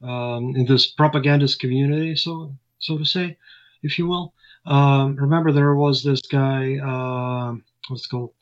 um, 0.02 0.55
in 0.56 0.66
this 0.66 0.86
propagandist 0.86 1.60
community, 1.60 2.16
so 2.16 2.55
so 2.78 2.98
to 2.98 3.05
say, 3.05 3.36
if 3.82 3.98
you 3.98 4.06
will. 4.06 4.34
Um, 4.66 5.16
remember, 5.16 5.52
there 5.52 5.74
was 5.74 6.02
this 6.02 6.20
guy. 6.22 6.76
Uh, 6.78 7.56
what's 7.88 8.06
it 8.06 8.10
called? 8.10 8.32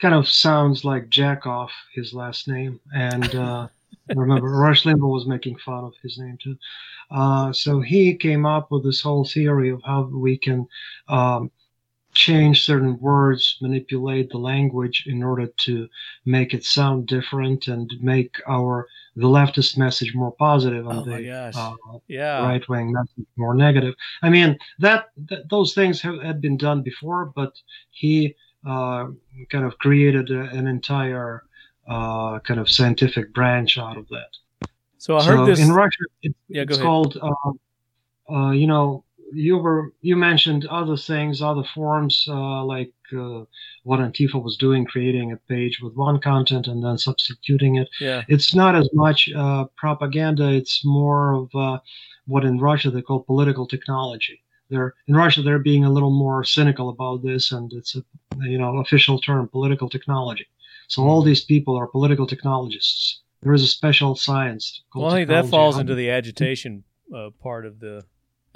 Kind 0.00 0.14
of 0.14 0.28
sounds 0.28 0.84
like 0.84 1.10
Jackoff, 1.10 1.70
his 1.94 2.12
last 2.14 2.46
name, 2.48 2.80
and 2.94 3.34
uh, 3.34 3.68
remember 4.14 4.48
Rush 4.48 4.84
Limbaugh 4.84 5.12
was 5.12 5.26
making 5.26 5.58
fun 5.58 5.84
of 5.84 5.94
his 6.02 6.18
name 6.18 6.38
too. 6.42 6.56
Uh, 7.10 7.52
so 7.52 7.80
he 7.80 8.14
came 8.14 8.46
up 8.46 8.70
with 8.70 8.84
this 8.84 9.00
whole 9.00 9.24
theory 9.24 9.70
of 9.70 9.82
how 9.84 10.02
we 10.02 10.36
can 10.38 10.68
um, 11.08 11.50
change 12.18 12.64
certain 12.64 12.98
words, 12.98 13.42
manipulate 13.60 14.28
the 14.30 14.38
language 14.52 15.04
in 15.06 15.22
order 15.22 15.46
to 15.66 15.88
make 16.24 16.50
it 16.52 16.64
sound 16.64 17.06
different 17.06 17.68
and 17.68 17.86
make 18.00 18.34
our 18.48 18.88
the 19.14 19.26
leftist 19.38 19.78
message 19.78 20.12
more 20.14 20.32
positive 20.32 20.84
and 20.88 20.98
Oh 21.00 21.04
the 21.04 21.20
uh, 21.54 21.74
Yeah. 22.08 22.42
right 22.48 22.68
wing 22.68 22.92
message 22.92 23.28
more 23.36 23.54
negative. 23.54 23.94
I 24.26 24.28
mean 24.30 24.50
that, 24.80 25.00
that 25.30 25.48
those 25.48 25.74
things 25.74 26.00
have, 26.02 26.18
had 26.28 26.40
been 26.40 26.56
done 26.56 26.82
before, 26.82 27.22
but 27.40 27.52
he 27.90 28.34
uh, 28.66 29.06
kind 29.52 29.64
of 29.68 29.78
created 29.78 30.30
a, 30.30 30.42
an 30.58 30.66
entire 30.66 31.44
uh, 31.94 32.40
kind 32.40 32.58
of 32.60 32.68
scientific 32.68 33.32
branch 33.32 33.78
out 33.78 33.96
of 33.96 34.06
that. 34.08 34.32
So 34.98 35.16
I 35.16 35.20
so 35.24 35.46
this. 35.46 35.60
in 35.60 35.70
Russia. 35.72 36.04
It, 36.22 36.34
Yeah, 36.48 36.64
go 36.64 36.72
it's 36.72 36.78
ahead. 36.78 36.86
called. 36.86 37.12
Uh, 37.22 37.52
uh, 38.30 38.50
you 38.50 38.66
know, 38.66 39.04
you 39.32 39.58
were 39.58 39.92
you 40.00 40.16
mentioned 40.16 40.66
other 40.66 40.96
things, 40.96 41.42
other 41.42 41.64
forms 41.74 42.24
uh, 42.28 42.64
like 42.64 42.92
uh, 43.12 43.44
what 43.84 44.00
Antifa 44.00 44.42
was 44.42 44.56
doing, 44.56 44.84
creating 44.84 45.32
a 45.32 45.36
page 45.36 45.80
with 45.82 45.94
one 45.94 46.20
content 46.20 46.66
and 46.66 46.84
then 46.84 46.98
substituting 46.98 47.76
it. 47.76 47.88
yeah. 48.00 48.22
It's 48.28 48.54
not 48.54 48.74
as 48.74 48.88
much 48.92 49.30
uh, 49.36 49.66
propaganda; 49.76 50.50
it's 50.50 50.84
more 50.84 51.34
of 51.34 51.54
uh, 51.54 51.78
what 52.26 52.44
in 52.44 52.58
Russia 52.58 52.90
they 52.90 53.02
call 53.02 53.20
political 53.20 53.66
technology. 53.66 54.42
They're 54.70 54.94
in 55.06 55.14
Russia 55.14 55.42
they're 55.42 55.58
being 55.58 55.84
a 55.84 55.92
little 55.92 56.10
more 56.10 56.44
cynical 56.44 56.88
about 56.88 57.22
this, 57.22 57.52
and 57.52 57.72
it's 57.72 57.96
a 57.96 58.02
you 58.40 58.58
know 58.58 58.78
official 58.78 59.20
term, 59.20 59.48
political 59.48 59.88
technology. 59.88 60.46
So 60.88 61.02
all 61.02 61.22
these 61.22 61.44
people 61.44 61.76
are 61.76 61.86
political 61.86 62.26
technologists. 62.26 63.20
There 63.42 63.52
is 63.52 63.62
a 63.62 63.66
special 63.66 64.16
science. 64.16 64.82
Called 64.92 65.04
Well, 65.04 65.14
I 65.14 65.18
think 65.18 65.28
that 65.28 65.46
falls 65.46 65.78
into 65.78 65.94
the 65.94 66.10
agitation 66.10 66.84
uh, 67.14 67.30
part 67.40 67.66
of 67.66 67.78
the 67.78 68.04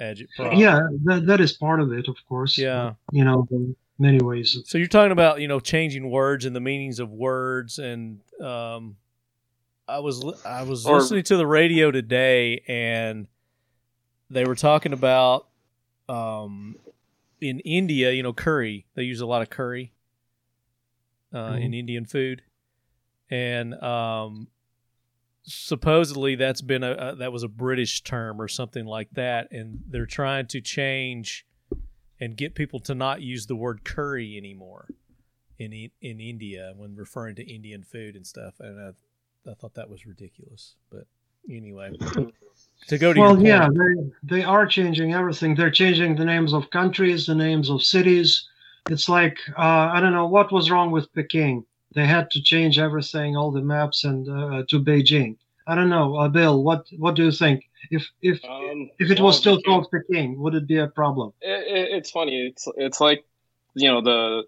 agitprop. 0.03 0.57
Yeah, 0.57 0.81
that, 1.05 1.25
that 1.27 1.41
is 1.41 1.53
part 1.53 1.79
of 1.79 1.91
it, 1.93 2.07
of 2.07 2.17
course. 2.27 2.57
Yeah. 2.57 2.93
You 3.11 3.23
know, 3.23 3.47
in 3.51 3.75
many 3.99 4.19
ways. 4.23 4.57
So 4.65 4.77
you're 4.77 4.87
talking 4.87 5.11
about 5.11 5.41
you 5.41 5.47
know 5.47 5.59
changing 5.59 6.09
words 6.09 6.45
and 6.45 6.55
the 6.55 6.59
meanings 6.59 6.99
of 6.99 7.09
words, 7.11 7.79
and 7.79 8.19
um, 8.41 8.97
I 9.87 9.99
was 9.99 10.23
I 10.45 10.63
was 10.63 10.85
Or- 10.85 10.97
listening 10.97 11.23
to 11.23 11.37
the 11.37 11.47
radio 11.47 11.91
today, 11.91 12.63
and 12.67 13.27
they 14.29 14.45
were 14.45 14.55
talking 14.55 14.93
about 14.93 15.47
um, 16.09 16.75
in 17.41 17.59
India, 17.61 18.11
you 18.11 18.23
know, 18.23 18.33
curry. 18.33 18.85
They 18.95 19.03
use 19.03 19.21
a 19.21 19.25
lot 19.25 19.41
of 19.41 19.49
curry 19.49 19.93
uh, 21.33 21.57
in 21.59 21.73
Indian 21.73 22.05
food, 22.05 22.41
and 23.29 23.73
um, 23.81 24.47
supposedly 25.43 26.35
that's 26.35 26.61
been 26.61 26.83
a, 26.83 26.91
a 26.91 27.15
that 27.15 27.31
was 27.31 27.43
a 27.43 27.47
British 27.47 28.01
term 28.01 28.41
or 28.41 28.47
something 28.47 28.85
like 28.85 29.09
that, 29.11 29.51
and 29.51 29.81
they're 29.87 30.05
trying 30.05 30.47
to 30.47 30.61
change 30.61 31.45
and 32.19 32.37
get 32.37 32.55
people 32.55 32.79
to 32.79 32.95
not 32.95 33.21
use 33.21 33.47
the 33.47 33.55
word 33.55 33.83
curry 33.83 34.37
anymore 34.37 34.87
in 35.59 35.73
in 36.01 36.19
India 36.19 36.73
when 36.75 36.95
referring 36.95 37.35
to 37.35 37.43
Indian 37.43 37.83
food 37.83 38.15
and 38.15 38.25
stuff. 38.25 38.55
And 38.59 38.79
I, 38.79 39.51
I 39.51 39.53
thought 39.55 39.75
that 39.75 39.89
was 39.89 40.05
ridiculous. 40.05 40.75
But 40.89 41.05
anyway, 41.49 41.91
to 42.87 42.97
go 42.97 43.13
to 43.13 43.19
Well, 43.19 43.41
yeah, 43.41 43.67
they, 43.71 44.37
they 44.37 44.43
are 44.43 44.65
changing 44.65 45.13
everything. 45.13 45.55
They're 45.55 45.71
changing 45.71 46.15
the 46.15 46.25
names 46.25 46.53
of 46.53 46.69
countries, 46.69 47.25
the 47.25 47.35
names 47.35 47.69
of 47.69 47.83
cities. 47.83 48.47
It's 48.89 49.07
like, 49.07 49.37
uh, 49.57 49.91
I 49.93 49.99
don't 50.01 50.13
know, 50.13 50.27
what 50.27 50.51
was 50.51 50.69
wrong 50.69 50.91
with 50.91 51.13
Peking? 51.13 51.65
They 51.93 52.05
had 52.05 52.29
to 52.31 52.41
change 52.41 52.79
everything, 52.79 53.35
all 53.37 53.51
the 53.51 53.61
maps, 53.61 54.03
and 54.03 54.27
uh, 54.27 54.63
to 54.69 54.79
Beijing. 54.79 55.37
I 55.67 55.75
don't 55.75 55.89
know, 55.89 56.15
uh, 56.17 56.27
Bill. 56.27 56.63
What 56.63 56.87
what 56.97 57.15
do 57.15 57.23
you 57.25 57.31
think? 57.31 57.63
If 57.91 58.09
if 58.21 58.43
Um, 58.45 58.89
if 58.99 59.11
it 59.11 59.19
was 59.19 59.37
still 59.37 59.61
called 59.61 59.87
Peking, 59.91 60.39
would 60.39 60.55
it 60.55 60.67
be 60.67 60.77
a 60.77 60.87
problem? 60.87 61.33
it, 61.41 61.67
it, 61.67 61.91
it's 61.97 62.11
funny. 62.11 62.47
It's 62.47 62.67
it's 62.75 62.99
like 62.99 63.23
you 63.75 63.89
know 63.89 64.01
the 64.01 64.43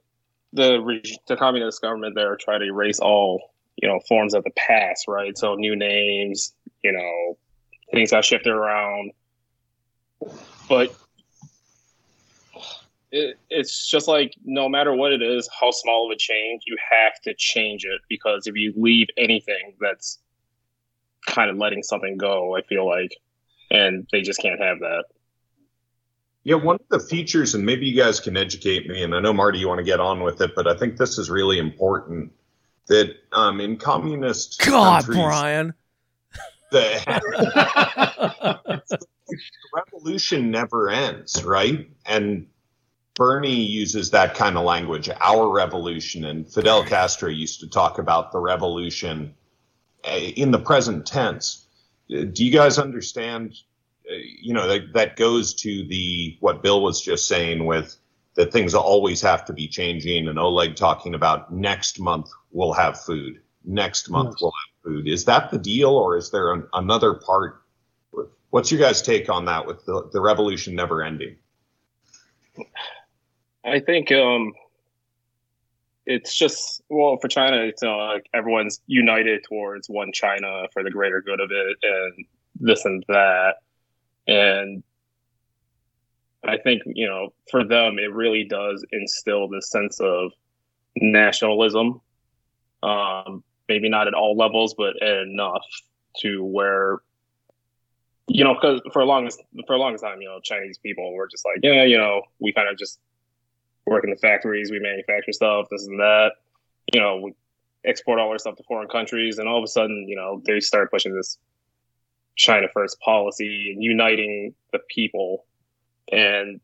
the 0.53 1.17
the 1.27 1.35
communist 1.37 1.81
government 1.81 2.15
there 2.15 2.35
try 2.37 2.57
to 2.57 2.65
erase 2.65 2.99
all 2.99 3.51
you 3.81 3.87
know 3.87 3.99
forms 4.07 4.33
of 4.33 4.43
the 4.43 4.51
past, 4.51 5.07
right? 5.07 5.37
So 5.37 5.55
new 5.55 5.75
names, 5.75 6.53
you 6.83 6.91
know, 6.91 7.37
things 7.93 8.11
got 8.11 8.25
shifted 8.25 8.51
around, 8.51 9.11
but 10.67 10.95
it, 13.15 13.39
it's 13.49 13.87
just 13.87 14.09
like 14.09 14.35
no 14.43 14.67
matter 14.67 14.93
what 14.93 15.13
it 15.13 15.21
is, 15.21 15.47
how 15.57 15.71
small 15.71 16.05
of 16.05 16.13
a 16.13 16.17
change, 16.17 16.63
you 16.67 16.75
have 16.91 17.13
to 17.21 17.33
change 17.37 17.85
it 17.85 18.01
because 18.09 18.45
if 18.45 18.55
you 18.55 18.73
leave 18.75 19.07
anything, 19.17 19.75
that's 19.79 20.19
kind 21.25 21.49
of 21.49 21.55
letting 21.55 21.81
something 21.81 22.17
go. 22.17 22.57
I 22.57 22.61
feel 22.63 22.85
like, 22.85 23.15
and 23.71 24.05
they 24.11 24.21
just 24.21 24.41
can't 24.41 24.61
have 24.61 24.79
that. 24.79 25.05
Yeah, 26.43 26.55
one 26.55 26.75
of 26.75 26.87
the 26.89 26.99
features, 26.99 27.55
and 27.55 27.65
maybe 27.65 27.87
you 27.87 27.95
guys 27.95 28.19
can 28.19 28.35
educate 28.35 28.87
me, 28.87 29.01
and 29.01 29.15
I 29.15 29.21
know 29.21 29.33
Marty, 29.33 29.59
you 29.59 29.67
want 29.67 29.79
to 29.79 29.83
get 29.83 30.01
on 30.01 30.21
with 30.21 30.41
it, 30.41 30.51
but 30.53 30.67
I 30.67 30.75
think 30.75 30.97
this 30.97 31.17
is 31.17 31.29
really 31.29 31.57
important. 31.57 32.31
That 32.87 33.15
um, 33.31 33.61
in 33.61 33.77
communist 33.77 34.61
God, 34.65 35.05
countries, 35.05 35.17
Brian. 35.17 35.73
the, 36.71 38.81
the 39.29 39.37
revolution 39.73 40.51
never 40.51 40.89
ends, 40.89 41.43
right? 41.43 41.89
And 42.05 42.45
Bernie 43.15 43.61
uses 43.61 44.11
that 44.11 44.35
kind 44.35 44.57
of 44.57 44.65
language, 44.65 45.09
our 45.21 45.49
revolution, 45.49 46.25
and 46.25 46.47
Fidel 46.47 46.83
Castro 46.83 47.29
used 47.29 47.61
to 47.61 47.67
talk 47.67 47.97
about 47.97 48.31
the 48.33 48.39
revolution 48.39 49.33
uh, 50.03 50.17
in 50.17 50.51
the 50.51 50.59
present 50.59 51.05
tense. 51.05 51.65
Do 52.09 52.45
you 52.45 52.51
guys 52.51 52.77
understand? 52.77 53.55
Uh, 54.09 54.15
you 54.39 54.53
know 54.53 54.67
that, 54.67 54.93
that 54.93 55.15
goes 55.15 55.53
to 55.55 55.87
the 55.87 56.37
what 56.41 56.61
Bill 56.61 56.83
was 56.83 57.01
just 57.01 57.27
saying 57.27 57.65
with 57.65 57.95
that 58.35 58.51
things 58.51 58.75
always 58.75 59.21
have 59.21 59.45
to 59.45 59.53
be 59.53 59.67
changing, 59.67 60.27
and 60.27 60.37
Oleg 60.37 60.75
talking 60.75 61.15
about 61.15 61.53
next 61.53 61.99
month 61.99 62.29
we'll 62.51 62.73
have 62.73 62.99
food, 62.99 63.41
next 63.63 64.09
month 64.09 64.31
Yes. 64.33 64.41
we'll 64.41 64.51
have 64.51 64.83
food. 64.83 65.07
Is 65.07 65.23
that 65.25 65.51
the 65.51 65.57
deal, 65.57 65.91
or 65.91 66.17
is 66.17 66.31
there 66.31 66.51
an, 66.51 66.67
another 66.73 67.13
part? 67.13 67.61
What's 68.49 68.71
your 68.71 68.79
guys' 68.79 69.01
take 69.01 69.29
on 69.29 69.45
that 69.45 69.65
with 69.65 69.85
the, 69.85 70.09
the 70.11 70.21
revolution 70.21 70.75
never 70.75 71.01
ending? 71.01 71.37
I 73.65 73.79
think 73.79 74.11
um, 74.11 74.53
it's 76.05 76.35
just 76.35 76.83
well 76.89 77.17
for 77.19 77.27
China. 77.27 77.57
It's 77.57 77.83
uh, 77.83 78.19
everyone's 78.33 78.79
united 78.87 79.43
towards 79.43 79.89
one 79.89 80.11
China 80.13 80.67
for 80.71 80.83
the 80.83 80.91
greater 80.91 81.21
good 81.21 81.39
of 81.39 81.49
it, 81.51 81.77
and 81.81 82.25
this 82.59 82.85
and 82.85 83.03
that. 83.07 83.55
And 84.27 84.83
I 86.43 86.57
think 86.57 86.83
you 86.85 87.07
know, 87.07 87.33
for 87.49 87.63
them, 87.63 87.97
it 87.97 88.13
really 88.13 88.43
does 88.43 88.85
instill 88.91 89.47
this 89.47 89.69
sense 89.69 89.99
of 89.99 90.31
nationalism. 90.95 92.01
Um, 92.83 93.43
maybe 93.67 93.89
not 93.89 94.07
at 94.07 94.13
all 94.13 94.37
levels, 94.37 94.75
but 94.75 95.01
enough 95.01 95.65
to 96.19 96.43
where 96.43 96.99
you 98.27 98.43
know, 98.43 98.55
because 98.55 98.81
for 98.91 99.01
a 99.01 99.05
long 99.05 99.29
for 99.67 99.73
a 99.73 99.79
long 99.79 99.97
time, 99.97 100.21
you 100.21 100.27
know, 100.27 100.39
Chinese 100.43 100.77
people 100.77 101.13
were 101.13 101.27
just 101.27 101.45
like, 101.45 101.59
yeah, 101.61 101.83
you 101.83 101.97
know, 101.97 102.23
we 102.39 102.53
kind 102.53 102.67
of 102.67 102.77
just 102.77 102.99
work 103.85 104.03
in 104.03 104.09
the 104.09 104.17
factories, 104.17 104.71
we 104.71 104.79
manufacture 104.79 105.31
stuff, 105.31 105.67
this 105.69 105.85
and 105.85 105.99
that. 105.99 106.33
You 106.93 106.99
know, 106.99 107.17
we 107.17 107.33
export 107.83 108.19
all 108.19 108.29
our 108.29 108.39
stuff 108.39 108.55
to 108.57 108.63
foreign 108.63 108.87
countries, 108.87 109.37
and 109.37 109.47
all 109.47 109.57
of 109.57 109.63
a 109.63 109.67
sudden, 109.67 110.07
you 110.07 110.15
know, 110.15 110.41
they 110.45 110.59
start 110.59 110.91
pushing 110.91 111.15
this 111.15 111.37
China 112.35 112.67
first 112.73 112.99
policy 112.99 113.71
and 113.73 113.83
uniting 113.83 114.53
the 114.71 114.79
people. 114.89 115.45
And, 116.11 116.59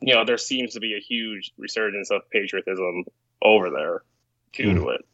you 0.00 0.14
know, 0.14 0.24
there 0.24 0.38
seems 0.38 0.74
to 0.74 0.80
be 0.80 0.94
a 0.94 1.00
huge 1.00 1.52
resurgence 1.58 2.10
of 2.10 2.28
patriotism 2.30 3.04
over 3.42 3.70
there 3.70 4.02
due 4.52 4.74
to 4.74 4.82
hmm. 4.82 4.88
it. 4.90 5.04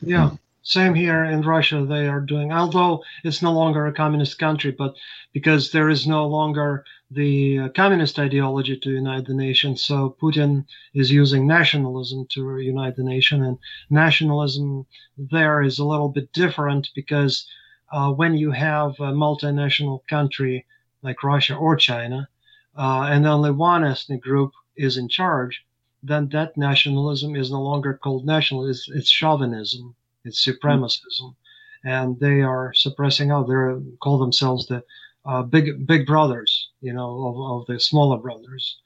Yeah, 0.00 0.30
same 0.62 0.94
here 0.94 1.24
in 1.24 1.42
Russia. 1.42 1.84
They 1.84 2.08
are 2.08 2.20
doing, 2.20 2.52
although 2.52 3.04
it's 3.22 3.42
no 3.42 3.52
longer 3.52 3.86
a 3.86 3.92
communist 3.92 4.38
country, 4.38 4.70
but 4.70 4.94
because 5.32 5.72
there 5.72 5.88
is 5.88 6.06
no 6.06 6.26
longer 6.26 6.84
the 7.14 7.68
communist 7.76 8.18
ideology 8.18 8.76
to 8.76 8.90
unite 8.90 9.26
the 9.26 9.34
nation, 9.34 9.76
so 9.76 10.16
Putin 10.20 10.66
is 10.92 11.10
using 11.10 11.46
nationalism 11.46 12.26
to 12.30 12.58
unite 12.58 12.96
the 12.96 13.04
nation. 13.04 13.42
And 13.42 13.58
nationalism 13.90 14.86
there 15.16 15.62
is 15.62 15.78
a 15.78 15.84
little 15.84 16.08
bit 16.08 16.32
different 16.32 16.90
because 16.94 17.46
uh, 17.92 18.10
when 18.10 18.34
you 18.34 18.50
have 18.50 18.90
a 18.98 19.12
multinational 19.12 20.00
country 20.08 20.66
like 21.02 21.22
Russia 21.22 21.54
or 21.54 21.76
China, 21.76 22.28
uh, 22.76 23.08
and 23.10 23.26
only 23.26 23.50
one 23.50 23.84
ethnic 23.84 24.22
group 24.22 24.52
is 24.76 24.96
in 24.96 25.08
charge, 25.08 25.64
then 26.02 26.28
that 26.30 26.56
nationalism 26.56 27.36
is 27.36 27.50
no 27.50 27.62
longer 27.62 27.94
called 27.94 28.26
nationalism; 28.26 28.70
It's, 28.70 28.88
it's 28.90 29.10
chauvinism. 29.10 29.94
It's 30.24 30.44
supremacism, 30.44 31.36
and 31.84 32.18
they 32.18 32.40
are 32.40 32.72
suppressing 32.74 33.30
out. 33.30 33.46
They 33.46 33.54
call 34.02 34.18
themselves 34.18 34.66
the 34.66 34.82
uh, 35.24 35.42
big 35.42 35.86
big 35.86 36.06
brothers, 36.06 36.70
you 36.80 36.92
know, 36.92 37.26
of, 37.26 37.60
of 37.60 37.66
the 37.66 37.80
smaller 37.80 38.18
brothers. 38.18 38.78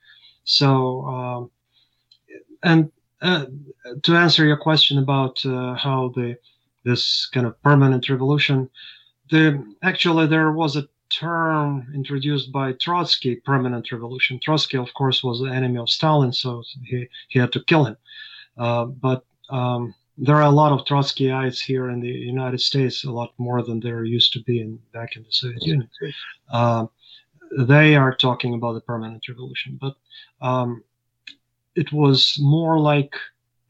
So, 0.44 1.04
um, 1.06 1.50
and 2.62 2.90
uh, 3.20 3.46
to 4.02 4.16
answer 4.16 4.46
your 4.46 4.56
question 4.56 4.98
about 4.98 5.44
uh, 5.44 5.74
how 5.74 6.12
the 6.14 6.36
this 6.84 7.26
kind 7.26 7.46
of 7.46 7.60
permanent 7.62 8.08
revolution, 8.08 8.70
the 9.30 9.62
actually 9.82 10.26
there 10.26 10.52
was 10.52 10.76
a 10.76 10.88
term 11.10 11.86
introduced 11.94 12.52
by 12.52 12.72
Trotsky, 12.72 13.36
permanent 13.36 13.90
revolution. 13.90 14.38
Trotsky, 14.42 14.76
of 14.76 14.92
course, 14.94 15.24
was 15.24 15.40
the 15.40 15.50
enemy 15.50 15.78
of 15.78 15.90
Stalin, 15.90 16.32
so 16.32 16.62
he, 16.84 17.08
he 17.28 17.38
had 17.38 17.52
to 17.52 17.64
kill 17.64 17.84
him. 17.84 17.96
Uh, 18.56 18.84
but 18.84 19.24
um, 19.50 19.94
there 20.20 20.36
are 20.36 20.42
a 20.42 20.50
lot 20.50 20.72
of 20.72 20.84
Trotskyites 20.84 21.60
here 21.60 21.90
in 21.90 22.00
the 22.00 22.08
United 22.08 22.60
States, 22.60 23.04
a 23.04 23.10
lot 23.10 23.32
more 23.38 23.62
than 23.62 23.78
there 23.78 24.02
used 24.04 24.32
to 24.32 24.42
be 24.42 24.60
in, 24.60 24.78
back 24.92 25.14
in 25.14 25.22
the 25.22 25.30
Soviet 25.30 25.62
Union. 25.62 25.88
Uh, 26.50 26.86
they 27.56 27.94
are 27.94 28.14
talking 28.14 28.54
about 28.54 28.72
the 28.72 28.80
permanent 28.80 29.26
revolution, 29.28 29.78
but 29.80 29.94
um, 30.40 30.82
it 31.76 31.92
was 31.92 32.36
more 32.40 32.80
like, 32.80 33.14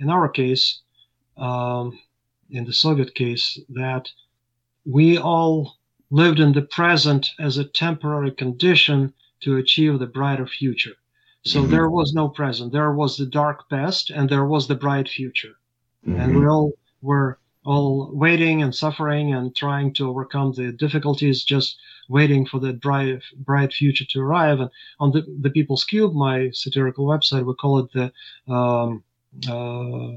in 0.00 0.08
our 0.08 0.28
case, 0.28 0.80
um, 1.36 1.98
in 2.50 2.64
the 2.64 2.72
Soviet 2.72 3.14
case, 3.14 3.60
that 3.68 4.08
we 4.86 5.18
all 5.18 5.76
lived 6.10 6.40
in 6.40 6.52
the 6.52 6.62
present 6.62 7.30
as 7.38 7.58
a 7.58 7.64
temporary 7.64 8.30
condition 8.30 9.12
to 9.40 9.58
achieve 9.58 9.98
the 9.98 10.06
brighter 10.06 10.46
future. 10.46 10.94
So 11.44 11.60
mm-hmm. 11.60 11.70
there 11.70 11.90
was 11.90 12.14
no 12.14 12.28
present. 12.28 12.72
There 12.72 12.92
was 12.92 13.18
the 13.18 13.26
dark 13.26 13.68
past 13.68 14.08
and 14.10 14.28
there 14.28 14.46
was 14.46 14.66
the 14.66 14.74
bright 14.74 15.08
future. 15.08 15.57
Mm-hmm. 16.09 16.20
And 16.20 16.40
we 16.40 16.47
all 16.47 16.72
were 17.02 17.39
all 17.64 18.10
waiting 18.14 18.62
and 18.62 18.74
suffering 18.74 19.35
and 19.35 19.55
trying 19.55 19.93
to 19.94 20.09
overcome 20.09 20.52
the 20.52 20.72
difficulties, 20.72 21.44
just 21.44 21.76
waiting 22.09 22.47
for 22.47 22.59
the 22.59 22.72
bright, 22.72 23.20
bright 23.36 23.72
future 23.74 24.06
to 24.06 24.20
arrive. 24.20 24.60
And 24.60 24.70
on 25.01 25.10
the, 25.12 25.26
the 25.40 25.51
People's 25.51 25.85
Cube, 25.85 26.14
my 26.14 26.51
satirical 26.52 27.06
website, 27.06 27.44
we 27.44 27.55
call 27.55 27.80
it 27.80 27.93
the 27.93 28.52
um, 28.52 29.05
uh, 29.47 30.16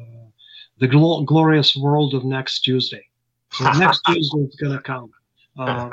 the 0.80 0.88
gl- 0.88 1.26
glorious 1.26 1.76
world 1.76 2.14
of 2.14 2.24
next 2.24 2.62
Tuesday. 2.62 3.06
So 3.52 3.70
next 3.78 4.02
Tuesday 4.08 4.40
is 4.40 4.56
gonna 4.56 4.82
come. 4.82 5.12
Uh, 5.58 5.90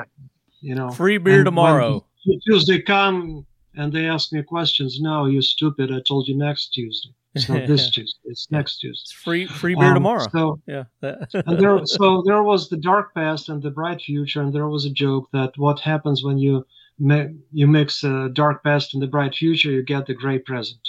you 0.61 0.75
know, 0.75 0.89
free 0.91 1.17
beer 1.17 1.43
tomorrow. 1.43 2.05
Tuesday 2.45 2.81
come 2.81 3.45
and 3.75 3.91
they 3.91 4.05
ask 4.05 4.31
me 4.31 4.43
questions. 4.43 4.99
No, 5.01 5.25
you 5.25 5.41
stupid! 5.41 5.91
I 5.91 5.99
told 6.07 6.27
you 6.27 6.37
next 6.37 6.69
Tuesday. 6.73 7.13
It's 7.49 7.49
not 7.49 7.67
this 7.67 7.89
Tuesday. 7.91 8.19
It's 8.25 8.51
next 8.51 8.79
Tuesday. 8.79 9.01
It's 9.01 9.11
free 9.11 9.45
free 9.47 9.75
beer 9.75 9.89
um, 9.89 9.95
tomorrow. 9.95 10.27
So 10.31 10.59
yeah, 10.67 10.83
and 11.01 11.59
there 11.59 11.85
so 11.85 12.23
there 12.25 12.43
was 12.43 12.69
the 12.69 12.77
dark 12.77 13.13
past 13.13 13.49
and 13.49 13.61
the 13.61 13.71
bright 13.71 14.01
future, 14.01 14.41
and 14.41 14.53
there 14.53 14.67
was 14.67 14.85
a 14.85 14.89
joke 14.89 15.29
that 15.33 15.51
what 15.57 15.79
happens 15.79 16.23
when 16.23 16.37
you 16.37 16.65
mi- 16.99 17.35
you 17.51 17.67
mix 17.67 18.03
a 18.03 18.29
dark 18.33 18.63
past 18.63 18.93
and 18.93 19.01
the 19.01 19.07
bright 19.07 19.33
future, 19.33 19.71
you 19.71 19.83
get 19.83 20.05
the 20.05 20.13
gray 20.13 20.39
present. 20.39 20.81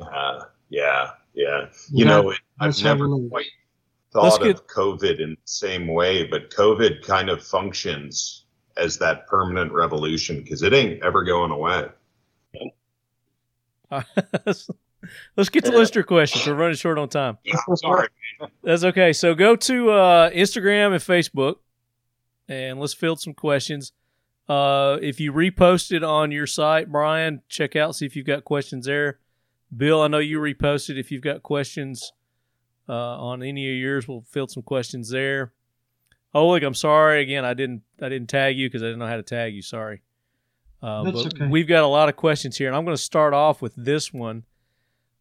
Uh, 0.00 0.44
yeah, 0.70 1.10
yeah. 1.34 1.66
You 1.90 2.04
that, 2.04 2.10
know, 2.10 2.30
it, 2.30 2.38
I've 2.58 2.82
never 2.82 3.08
quite 3.28 3.46
thought 4.12 4.40
get... 4.40 4.56
of 4.56 4.66
COVID 4.66 5.20
in 5.20 5.30
the 5.30 5.36
same 5.44 5.86
way, 5.86 6.24
but 6.24 6.50
COVID 6.50 7.04
kind 7.04 7.28
of 7.28 7.44
functions 7.44 8.46
as 8.76 8.98
that 8.98 9.26
permanent 9.28 9.72
revolution 9.72 10.42
because 10.42 10.62
it 10.62 10.72
ain't 10.72 11.02
ever 11.04 11.22
going 11.22 11.50
away. 11.50 11.88
Let's 15.36 15.50
get 15.50 15.64
to 15.64 15.70
lister 15.70 16.02
questions. 16.02 16.46
We're 16.46 16.54
running 16.54 16.76
short 16.76 16.98
on 16.98 17.08
time. 17.08 17.38
Yeah, 17.44 17.56
sorry. 17.74 18.08
That's 18.62 18.84
okay. 18.84 19.12
So 19.12 19.34
go 19.34 19.56
to 19.56 19.90
uh, 19.90 20.30
Instagram 20.30 20.92
and 20.92 21.02
Facebook, 21.02 21.56
and 22.48 22.80
let's 22.80 22.94
field 22.94 23.20
some 23.20 23.34
questions. 23.34 23.92
Uh, 24.48 24.98
if 25.00 25.20
you 25.20 25.32
reposted 25.32 26.06
on 26.06 26.30
your 26.30 26.46
site, 26.46 26.90
Brian, 26.90 27.42
check 27.48 27.76
out 27.76 27.96
see 27.96 28.06
if 28.06 28.16
you've 28.16 28.26
got 28.26 28.44
questions 28.44 28.86
there. 28.86 29.18
Bill, 29.74 30.02
I 30.02 30.08
know 30.08 30.18
you 30.18 30.38
reposted. 30.38 30.98
If 30.98 31.10
you've 31.10 31.22
got 31.22 31.42
questions 31.42 32.12
uh, 32.88 32.92
on 32.92 33.42
any 33.42 33.70
of 33.70 33.76
yours, 33.76 34.06
we'll 34.06 34.24
field 34.28 34.50
some 34.50 34.62
questions 34.62 35.10
there. 35.10 35.52
Oleg, 36.34 36.64
I'm 36.64 36.74
sorry 36.74 37.22
again. 37.22 37.44
I 37.44 37.54
didn't 37.54 37.82
I 38.02 38.08
didn't 38.08 38.28
tag 38.28 38.58
you 38.58 38.68
because 38.68 38.82
I 38.82 38.86
didn't 38.86 38.98
know 38.98 39.06
how 39.06 39.16
to 39.16 39.22
tag 39.22 39.54
you. 39.54 39.62
Sorry. 39.62 40.02
Uh, 40.82 41.04
That's 41.04 41.22
but 41.22 41.34
okay. 41.34 41.46
we've 41.46 41.66
got 41.68 41.82
a 41.82 41.86
lot 41.86 42.10
of 42.10 42.16
questions 42.16 42.58
here, 42.58 42.66
and 42.68 42.76
I'm 42.76 42.84
going 42.84 42.96
to 42.96 43.02
start 43.02 43.32
off 43.32 43.62
with 43.62 43.74
this 43.74 44.12
one. 44.12 44.42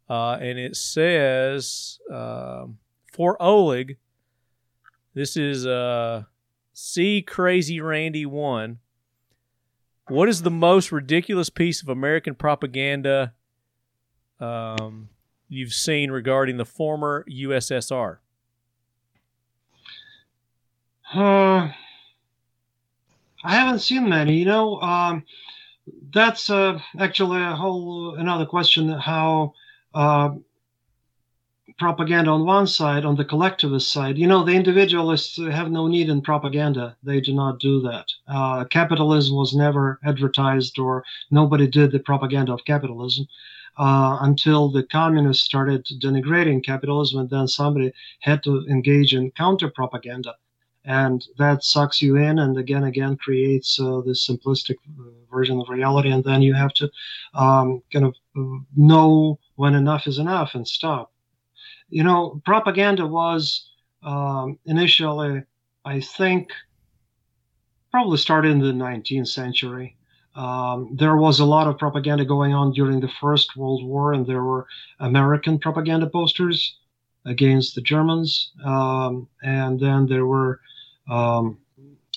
Uh, 0.10 0.34
and 0.34 0.60
it 0.60 0.76
says 0.76 2.00
uh, 2.12 2.66
for 3.12 3.42
Oleg, 3.42 3.98
this 5.14 5.38
is 5.38 5.66
uh, 5.66 6.24
C 6.74 7.22
Crazy 7.22 7.80
Randy 7.80 8.26
one. 8.26 8.80
What 10.10 10.28
is 10.28 10.42
the 10.42 10.52
most 10.52 10.92
ridiculous 10.92 11.50
piece 11.50 11.82
of 11.82 11.88
American 11.88 12.36
propaganda 12.36 13.34
um, 14.40 15.10
you've 15.48 15.74
seen 15.74 16.12
regarding 16.12 16.58
the 16.58 16.66
former 16.66 17.24
USSR? 17.30 18.18
Uh, 21.14 21.70
I 23.44 23.56
haven't 23.56 23.80
seen 23.80 24.10
many. 24.10 24.38
You 24.38 24.46
know, 24.46 24.82
um, 24.82 25.24
that's 26.12 26.50
uh, 26.50 26.80
actually 26.98 27.42
a 27.42 27.56
whole 27.56 28.16
another 28.16 28.46
question. 28.46 28.90
How 28.90 29.54
uh, 29.94 30.32
propaganda 31.78 32.30
on 32.30 32.46
one 32.46 32.68
side, 32.68 33.06
on 33.06 33.16
the 33.16 33.26
collectivist 33.26 33.92
side. 33.92 34.18
You 34.18 34.28
know, 34.28 34.44
the 34.44 34.54
individualists 34.54 35.38
have 35.38 35.72
no 35.72 35.88
need 35.88 36.10
in 36.10 36.22
propaganda. 36.22 36.96
They 37.04 37.20
do 37.22 37.34
not 37.34 37.60
do 37.60 37.82
that. 37.82 38.06
Uh, 38.28 38.66
capitalism 38.66 39.36
was 39.36 39.56
never 39.56 40.00
advertised, 40.04 40.78
or 40.78 41.04
nobody 41.32 41.68
did 41.68 41.92
the 41.92 42.00
propaganda 42.00 42.54
of 42.54 42.66
capitalism. 42.66 43.28
Uh, 43.76 44.20
until 44.22 44.70
the 44.70 44.84
communists 44.84 45.44
started 45.44 45.84
denigrating 46.00 46.64
capitalism, 46.64 47.22
and 47.22 47.30
then 47.32 47.48
somebody 47.48 47.92
had 48.20 48.44
to 48.44 48.64
engage 48.68 49.16
in 49.16 49.32
counter 49.32 49.68
propaganda. 49.68 50.36
And 50.86 51.26
that 51.38 51.64
sucks 51.64 52.02
you 52.02 52.18
in, 52.18 52.40
and 52.40 52.58
again, 52.58 52.84
again, 52.84 53.16
creates 53.16 53.80
uh, 53.80 54.02
this 54.06 54.28
simplistic 54.28 54.76
uh, 55.00 55.04
version 55.32 55.60
of 55.62 55.70
reality. 55.70 56.12
And 56.12 56.24
then 56.24 56.42
you 56.42 56.54
have 56.54 56.74
to 56.74 56.90
um, 57.34 57.82
kind 57.92 58.06
of 58.06 58.16
uh, 58.38 58.60
know 58.76 59.40
when 59.56 59.76
enough 59.76 60.08
is 60.08 60.20
enough 60.20 60.56
and 60.56 60.68
stop. 60.68 61.12
You 61.90 62.04
know, 62.04 62.42
propaganda 62.44 63.08
was 63.08 63.70
um, 64.04 64.60
initially, 64.66 65.44
I 65.86 66.02
think, 66.02 66.50
probably 67.92 68.18
started 68.18 68.52
in 68.52 68.60
the 68.60 68.74
19th 68.74 69.28
century. 69.28 69.96
Um, 70.36 70.96
there 70.96 71.16
was 71.16 71.40
a 71.40 71.46
lot 71.46 71.68
of 71.68 71.78
propaganda 71.78 72.26
going 72.26 72.54
on 72.54 72.74
during 72.74 73.00
the 73.00 73.12
First 73.22 73.56
World 73.56 73.86
War, 73.86 74.14
and 74.14 74.26
there 74.26 74.44
were 74.44 74.66
American 75.00 75.60
propaganda 75.60 76.08
posters 76.08 76.76
against 77.26 77.76
the 77.76 77.82
Germans. 77.82 78.52
Um, 78.66 79.28
and 79.44 79.80
then 79.80 80.08
there 80.08 80.26
were 80.26 80.60
um, 81.10 81.58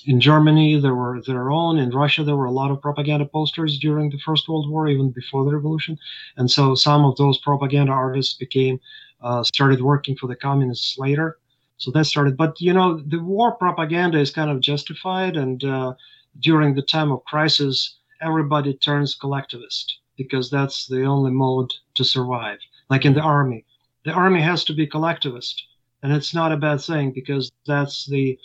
in 0.05 0.21
Germany, 0.21 0.79
there 0.79 0.95
were 0.95 1.21
their 1.21 1.51
own. 1.51 1.77
In 1.77 1.89
Russia, 1.89 2.23
there 2.23 2.37
were 2.37 2.45
a 2.45 2.51
lot 2.51 2.71
of 2.71 2.81
propaganda 2.81 3.25
posters 3.25 3.77
during 3.77 4.09
the 4.09 4.19
First 4.19 4.47
World 4.47 4.69
War, 4.69 4.87
even 4.87 5.11
before 5.11 5.43
the 5.43 5.53
revolution. 5.53 5.97
And 6.37 6.49
so 6.49 6.75
some 6.75 7.03
of 7.03 7.17
those 7.17 7.37
propaganda 7.39 7.91
artists 7.91 8.33
became 8.33 8.79
uh, 9.21 9.43
started 9.43 9.81
working 9.81 10.15
for 10.15 10.27
the 10.27 10.35
communists 10.35 10.97
later. 10.97 11.39
So 11.77 11.91
that 11.91 12.05
started. 12.05 12.37
But 12.37 12.59
you 12.61 12.73
know, 12.73 12.99
the 12.99 13.19
war 13.19 13.51
propaganda 13.51 14.17
is 14.17 14.31
kind 14.31 14.49
of 14.49 14.61
justified, 14.61 15.35
and 15.35 15.63
uh, 15.63 15.93
during 16.39 16.73
the 16.73 16.81
time 16.81 17.11
of 17.11 17.25
crisis, 17.25 17.97
everybody 18.21 18.73
turns 18.75 19.13
collectivist 19.13 19.99
because 20.17 20.49
that's 20.49 20.87
the 20.87 21.03
only 21.03 21.31
mode 21.31 21.71
to 21.95 22.03
survive. 22.03 22.59
Like 22.89 23.05
in 23.05 23.13
the 23.13 23.21
army, 23.21 23.65
the 24.05 24.11
army 24.11 24.41
has 24.41 24.63
to 24.65 24.73
be 24.73 24.87
collectivist, 24.87 25.63
and 26.01 26.13
it's 26.13 26.33
not 26.33 26.51
a 26.51 26.57
bad 26.57 26.81
thing 26.81 27.11
because 27.11 27.51
that's 27.65 28.05
the 28.05 28.39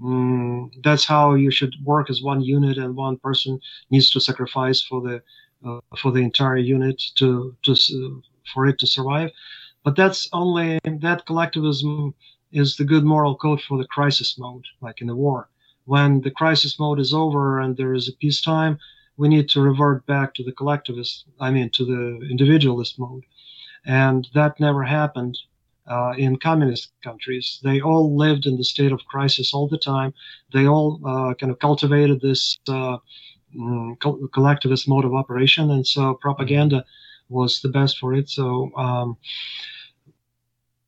Mm, 0.00 0.70
that's 0.82 1.04
how 1.04 1.34
you 1.34 1.50
should 1.50 1.74
work 1.84 2.08
as 2.10 2.22
one 2.22 2.40
unit, 2.40 2.78
and 2.78 2.94
one 2.94 3.16
person 3.18 3.60
needs 3.90 4.10
to 4.12 4.20
sacrifice 4.20 4.80
for 4.80 5.00
the 5.00 5.22
uh, 5.66 5.80
for 5.96 6.12
the 6.12 6.20
entire 6.20 6.56
unit 6.56 7.02
to 7.16 7.56
to 7.62 7.74
for 8.54 8.66
it 8.66 8.78
to 8.78 8.86
survive. 8.86 9.30
But 9.84 9.96
that's 9.96 10.28
only 10.32 10.78
that 10.84 11.26
collectivism 11.26 12.14
is 12.52 12.76
the 12.76 12.84
good 12.84 13.04
moral 13.04 13.36
code 13.36 13.60
for 13.60 13.78
the 13.78 13.86
crisis 13.86 14.38
mode, 14.38 14.64
like 14.80 15.00
in 15.00 15.06
the 15.06 15.16
war. 15.16 15.48
When 15.84 16.20
the 16.20 16.30
crisis 16.30 16.78
mode 16.78 17.00
is 17.00 17.12
over 17.12 17.60
and 17.60 17.76
there 17.76 17.94
is 17.94 18.08
a 18.08 18.12
peacetime, 18.12 18.78
we 19.16 19.28
need 19.28 19.48
to 19.50 19.60
revert 19.60 20.06
back 20.06 20.34
to 20.34 20.44
the 20.44 20.52
collectivist, 20.52 21.24
I 21.40 21.50
mean, 21.50 21.70
to 21.70 21.84
the 21.84 22.26
individualist 22.30 22.98
mode. 22.98 23.24
And 23.84 24.28
that 24.34 24.60
never 24.60 24.84
happened 24.84 25.38
uh, 25.88 26.14
in 26.16 26.36
communist 26.36 26.92
countries. 27.02 27.60
They 27.62 27.80
all 27.80 28.16
lived 28.16 28.46
in 28.46 28.56
the 28.56 28.64
state 28.64 28.92
of 28.92 29.00
crisis 29.06 29.54
all 29.54 29.68
the 29.68 29.78
time. 29.78 30.12
They 30.52 30.66
all 30.66 31.00
uh, 31.04 31.34
kind 31.34 31.50
of 31.50 31.58
cultivated 31.58 32.20
this 32.20 32.58
uh, 32.68 32.98
mm, 33.56 34.32
collectivist 34.32 34.88
mode 34.88 35.04
of 35.04 35.14
operation, 35.14 35.70
and 35.70 35.86
so 35.86 36.14
propaganda 36.14 36.84
was 37.28 37.60
the 37.60 37.68
best 37.68 37.98
for 37.98 38.14
it. 38.14 38.28
So 38.28 38.70
um, 38.76 39.16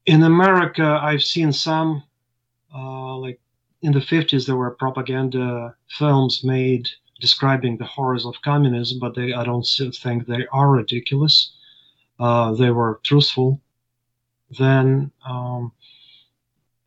in 0.07 0.23
America, 0.23 0.99
I've 1.03 1.23
seen 1.23 1.53
some, 1.53 2.03
uh, 2.75 3.17
like 3.17 3.41
in 3.83 3.93
the 3.93 4.01
50s, 4.01 4.47
there 4.47 4.57
were 4.57 4.71
propaganda 4.73 5.75
films 5.99 6.43
made 6.45 6.89
describing 7.21 7.77
the 7.77 7.85
horrors 7.85 8.25
of 8.25 8.35
communism, 8.43 8.99
but 8.99 9.15
they, 9.15 9.33
I 9.33 9.45
don't 9.45 9.67
think 10.03 10.27
they 10.27 10.47
are 10.53 10.71
ridiculous. 10.71 11.53
Uh, 12.19 12.53
they 12.53 12.71
were 12.71 13.01
truthful. 13.05 13.61
Then 14.59 15.11
um, 15.27 15.73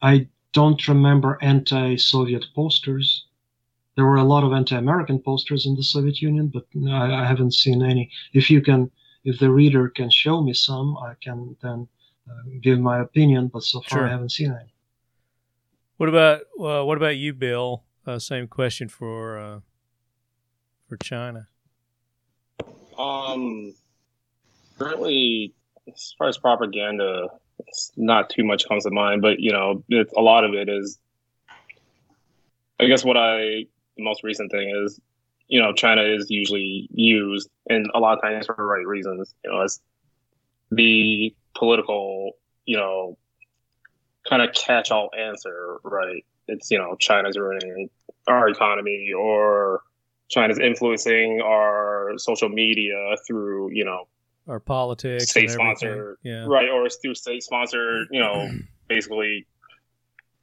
I 0.01 0.27
don't 0.51 0.87
remember 0.87 1.37
anti 1.41 1.95
Soviet 1.97 2.45
posters. 2.55 3.25
There 3.95 4.05
were 4.05 4.17
a 4.17 4.23
lot 4.23 4.43
of 4.43 4.53
anti 4.53 4.77
American 4.77 5.19
posters 5.19 5.65
in 5.65 5.75
the 5.75 5.83
Soviet 5.83 6.21
Union, 6.21 6.47
but 6.47 6.65
I, 6.89 7.21
I 7.21 7.25
haven't 7.25 7.53
seen 7.53 7.83
any. 7.83 8.09
If 8.33 8.49
you 8.49 8.61
can, 8.61 8.91
if 9.23 9.39
the 9.39 9.49
reader 9.49 9.89
can 9.89 10.09
show 10.09 10.41
me 10.41 10.53
some, 10.53 10.97
I 10.97 11.13
can 11.21 11.55
then 11.61 11.87
uh, 12.29 12.49
give 12.61 12.79
my 12.79 12.99
opinion, 12.99 13.47
but 13.47 13.63
so 13.63 13.81
far 13.81 13.99
Sure. 13.99 14.07
I 14.07 14.11
haven't 14.11 14.31
seen 14.31 14.51
any. 14.51 14.73
What 15.97 16.09
about 16.09 16.41
uh, 16.59 16.83
what 16.83 16.97
about 16.97 17.17
you, 17.17 17.33
Bill? 17.33 17.83
Uh, 18.05 18.19
same 18.19 18.47
question 18.47 18.89
for 18.89 19.37
uh, 19.37 19.59
for 20.87 20.97
China. 20.97 21.47
Um, 22.97 23.73
currently, 24.77 25.53
as 25.87 26.13
far 26.17 26.27
as 26.27 26.37
propaganda, 26.37 27.25
it's 27.25 27.42
not 27.95 28.29
too 28.29 28.43
much 28.43 28.67
comes 28.67 28.83
to 28.83 28.91
mind, 28.91 29.21
but 29.21 29.39
you 29.39 29.51
know, 29.51 29.83
it's, 29.89 30.13
a 30.13 30.21
lot 30.21 30.43
of 30.43 30.53
it 30.53 30.69
is. 30.69 30.99
I 32.79 32.85
guess 32.85 33.03
what 33.05 33.17
I 33.17 33.65
the 33.97 34.03
most 34.03 34.23
recent 34.23 34.51
thing 34.51 34.69
is, 34.83 34.99
you 35.47 35.59
know, 35.61 35.73
China 35.73 36.01
is 36.01 36.29
usually 36.29 36.89
used, 36.91 37.49
and 37.69 37.89
a 37.93 37.99
lot 37.99 38.17
of 38.17 38.21
times 38.21 38.45
for 38.45 38.55
the 38.57 38.63
right 38.63 38.85
reasons. 38.85 39.33
You 39.43 39.51
know, 39.51 39.61
as 39.61 39.79
the 40.71 41.33
political, 41.55 42.31
you 42.65 42.77
know, 42.77 43.17
kind 44.27 44.41
of 44.41 44.53
catch-all 44.53 45.09
answer, 45.17 45.77
right? 45.83 46.25
It's 46.47 46.71
you 46.71 46.77
know, 46.77 46.95
China's 46.99 47.37
ruining 47.37 47.89
our 48.27 48.49
economy, 48.49 49.11
or 49.17 49.81
China's 50.29 50.59
influencing 50.59 51.41
our 51.41 52.13
social 52.17 52.49
media 52.49 53.15
through, 53.27 53.71
you 53.71 53.85
know, 53.85 54.07
Our 54.47 54.59
politics, 54.59 55.29
state 55.29 55.49
and 55.51 55.61
everything. 55.61 56.15
yeah. 56.23 56.45
right, 56.45 56.69
or 56.69 56.85
it's 56.85 56.97
through 56.97 57.15
state 57.15 57.43
sponsor. 57.43 58.05
you 58.11 58.19
know, 58.19 58.49
basically 58.87 59.45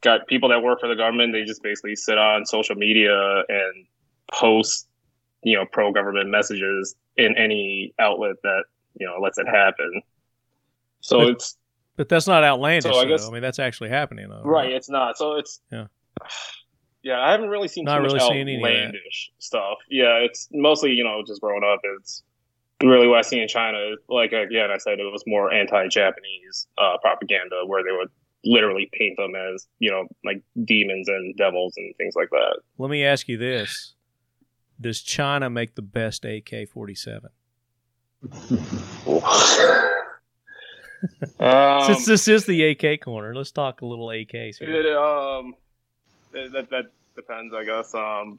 got 0.00 0.26
people 0.26 0.48
that 0.48 0.62
work 0.62 0.80
for 0.80 0.88
the 0.88 0.94
government. 0.96 1.32
They 1.32 1.44
just 1.44 1.62
basically 1.62 1.96
sit 1.96 2.16
on 2.16 2.46
social 2.46 2.74
media 2.76 3.42
and 3.48 3.86
post, 4.32 4.88
you 5.42 5.56
know, 5.56 5.66
pro 5.70 5.92
government 5.92 6.30
messages 6.30 6.94
in 7.16 7.36
any 7.36 7.92
outlet 7.98 8.36
that 8.42 8.64
you 8.98 9.06
know 9.06 9.18
lets 9.22 9.38
it 9.38 9.46
happen. 9.46 10.02
So 11.00 11.18
But- 11.18 11.28
it's 11.28 11.56
But 11.96 12.08
that's 12.08 12.26
not 12.26 12.42
outlandish. 12.44 12.90
So 12.90 12.98
I 12.98 13.04
though. 13.04 13.10
guess- 13.10 13.28
I 13.28 13.30
mean, 13.30 13.42
that's 13.42 13.58
actually 13.58 13.90
happening. 13.90 14.30
Though, 14.30 14.42
right. 14.42 14.72
It's 14.72 14.88
not. 14.88 15.18
So 15.18 15.34
it's 15.34 15.60
Yeah. 15.70 15.86
Yeah, 17.02 17.18
I 17.18 17.32
haven't 17.32 17.48
really 17.48 17.68
seen 17.68 17.84
Not 17.86 17.96
too 17.96 18.02
really 18.04 18.18
much 18.18 18.30
any 18.32 18.56
outlandish 18.56 19.32
stuff. 19.38 19.78
Yeah, 19.88 20.16
it's 20.18 20.48
mostly 20.52 20.90
you 20.92 21.02
know 21.02 21.22
just 21.26 21.40
growing 21.40 21.62
up. 21.64 21.80
It's 21.98 22.22
really 22.82 23.06
what 23.06 23.18
I 23.18 23.22
see 23.22 23.40
in 23.40 23.48
China. 23.48 23.78
Like 24.08 24.32
again, 24.32 24.70
I 24.70 24.78
said 24.78 24.98
it 24.98 25.10
was 25.12 25.22
more 25.26 25.52
anti-Japanese 25.52 26.66
uh, 26.78 26.96
propaganda 27.00 27.62
where 27.66 27.82
they 27.82 27.92
would 27.92 28.08
literally 28.44 28.88
paint 28.92 29.16
them 29.18 29.34
as 29.34 29.66
you 29.80 29.90
know 29.90 30.06
like 30.24 30.42
demons 30.64 31.08
and 31.08 31.36
devils 31.36 31.74
and 31.76 31.94
things 31.96 32.14
like 32.16 32.30
that. 32.30 32.60
Let 32.78 32.90
me 32.90 33.04
ask 33.04 33.28
you 33.28 33.36
this: 33.38 33.94
Does 34.80 35.00
China 35.02 35.50
make 35.50 35.74
the 35.74 35.82
best 35.82 36.24
AK 36.24 36.68
forty 36.72 36.94
seven? 36.94 37.30
um, 41.38 41.82
Since 41.86 42.06
this 42.06 42.28
is 42.28 42.44
the 42.46 42.70
AK 42.70 43.00
corner, 43.00 43.34
let's 43.34 43.50
talk 43.50 43.80
a 43.80 43.86
little 43.86 44.08
AKs 44.08 44.58
here. 44.58 44.70
it, 44.70 44.96
um, 44.96 45.54
that, 46.32 46.52
that 46.52 46.70
that 46.70 46.84
depends, 47.16 47.54
I 47.54 47.64
guess. 47.64 47.94
Um, 47.94 48.38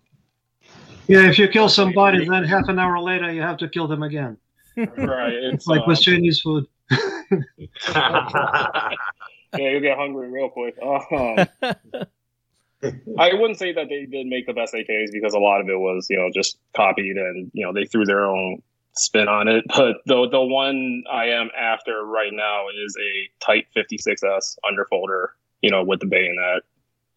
Yeah, 1.08 1.28
if 1.28 1.38
you 1.38 1.48
kill 1.48 1.70
somebody, 1.70 2.28
then 2.28 2.44
half 2.44 2.68
an 2.70 2.80
hour 2.80 3.00
later 3.00 3.32
you 3.32 3.42
have 3.42 3.58
to 3.58 3.68
kill 3.68 3.88
them 3.88 4.04
again. 4.04 4.38
right. 4.78 5.34
It's 5.54 5.68
like 5.68 5.82
um, 5.82 5.88
with 5.88 6.02
Chinese 6.02 6.40
food. 6.42 6.68
yeah, 6.92 8.90
you 9.54 9.80
get 9.82 9.98
hungry 9.98 10.30
real 10.30 10.50
quick. 10.50 10.78
Um, 10.82 11.46
I 13.20 13.34
wouldn't 13.34 13.60
say 13.60 13.74
that 13.74 13.90
they 13.90 14.06
did 14.06 14.28
make 14.28 14.48
the 14.48 14.54
best 14.54 14.74
AKs 14.74 15.12
because 15.12 15.34
a 15.34 15.40
lot 15.40 15.62
of 15.62 15.70
it 15.70 15.78
was, 15.80 16.08
you 16.10 16.18
know, 16.18 16.30
just 16.34 16.58
copied 16.76 17.18
and 17.18 17.52
you 17.54 17.66
know 17.66 17.74
they 17.74 17.86
threw 17.86 18.06
their 18.06 18.26
own 18.26 18.62
spin 18.94 19.28
on 19.28 19.48
it. 19.48 19.66
But 19.68 19.98
the 20.06 20.28
the 20.30 20.42
one 20.42 21.04
I 21.12 21.26
am 21.26 21.50
after 21.58 22.06
right 22.06 22.34
now 22.34 22.68
is 22.86 22.96
a 23.00 23.46
Type 23.46 23.66
56S 23.76 24.58
underfolder, 24.66 25.28
you 25.62 25.70
know, 25.70 25.84
with 25.84 26.00
the 26.00 26.08
bayonet 26.08 26.64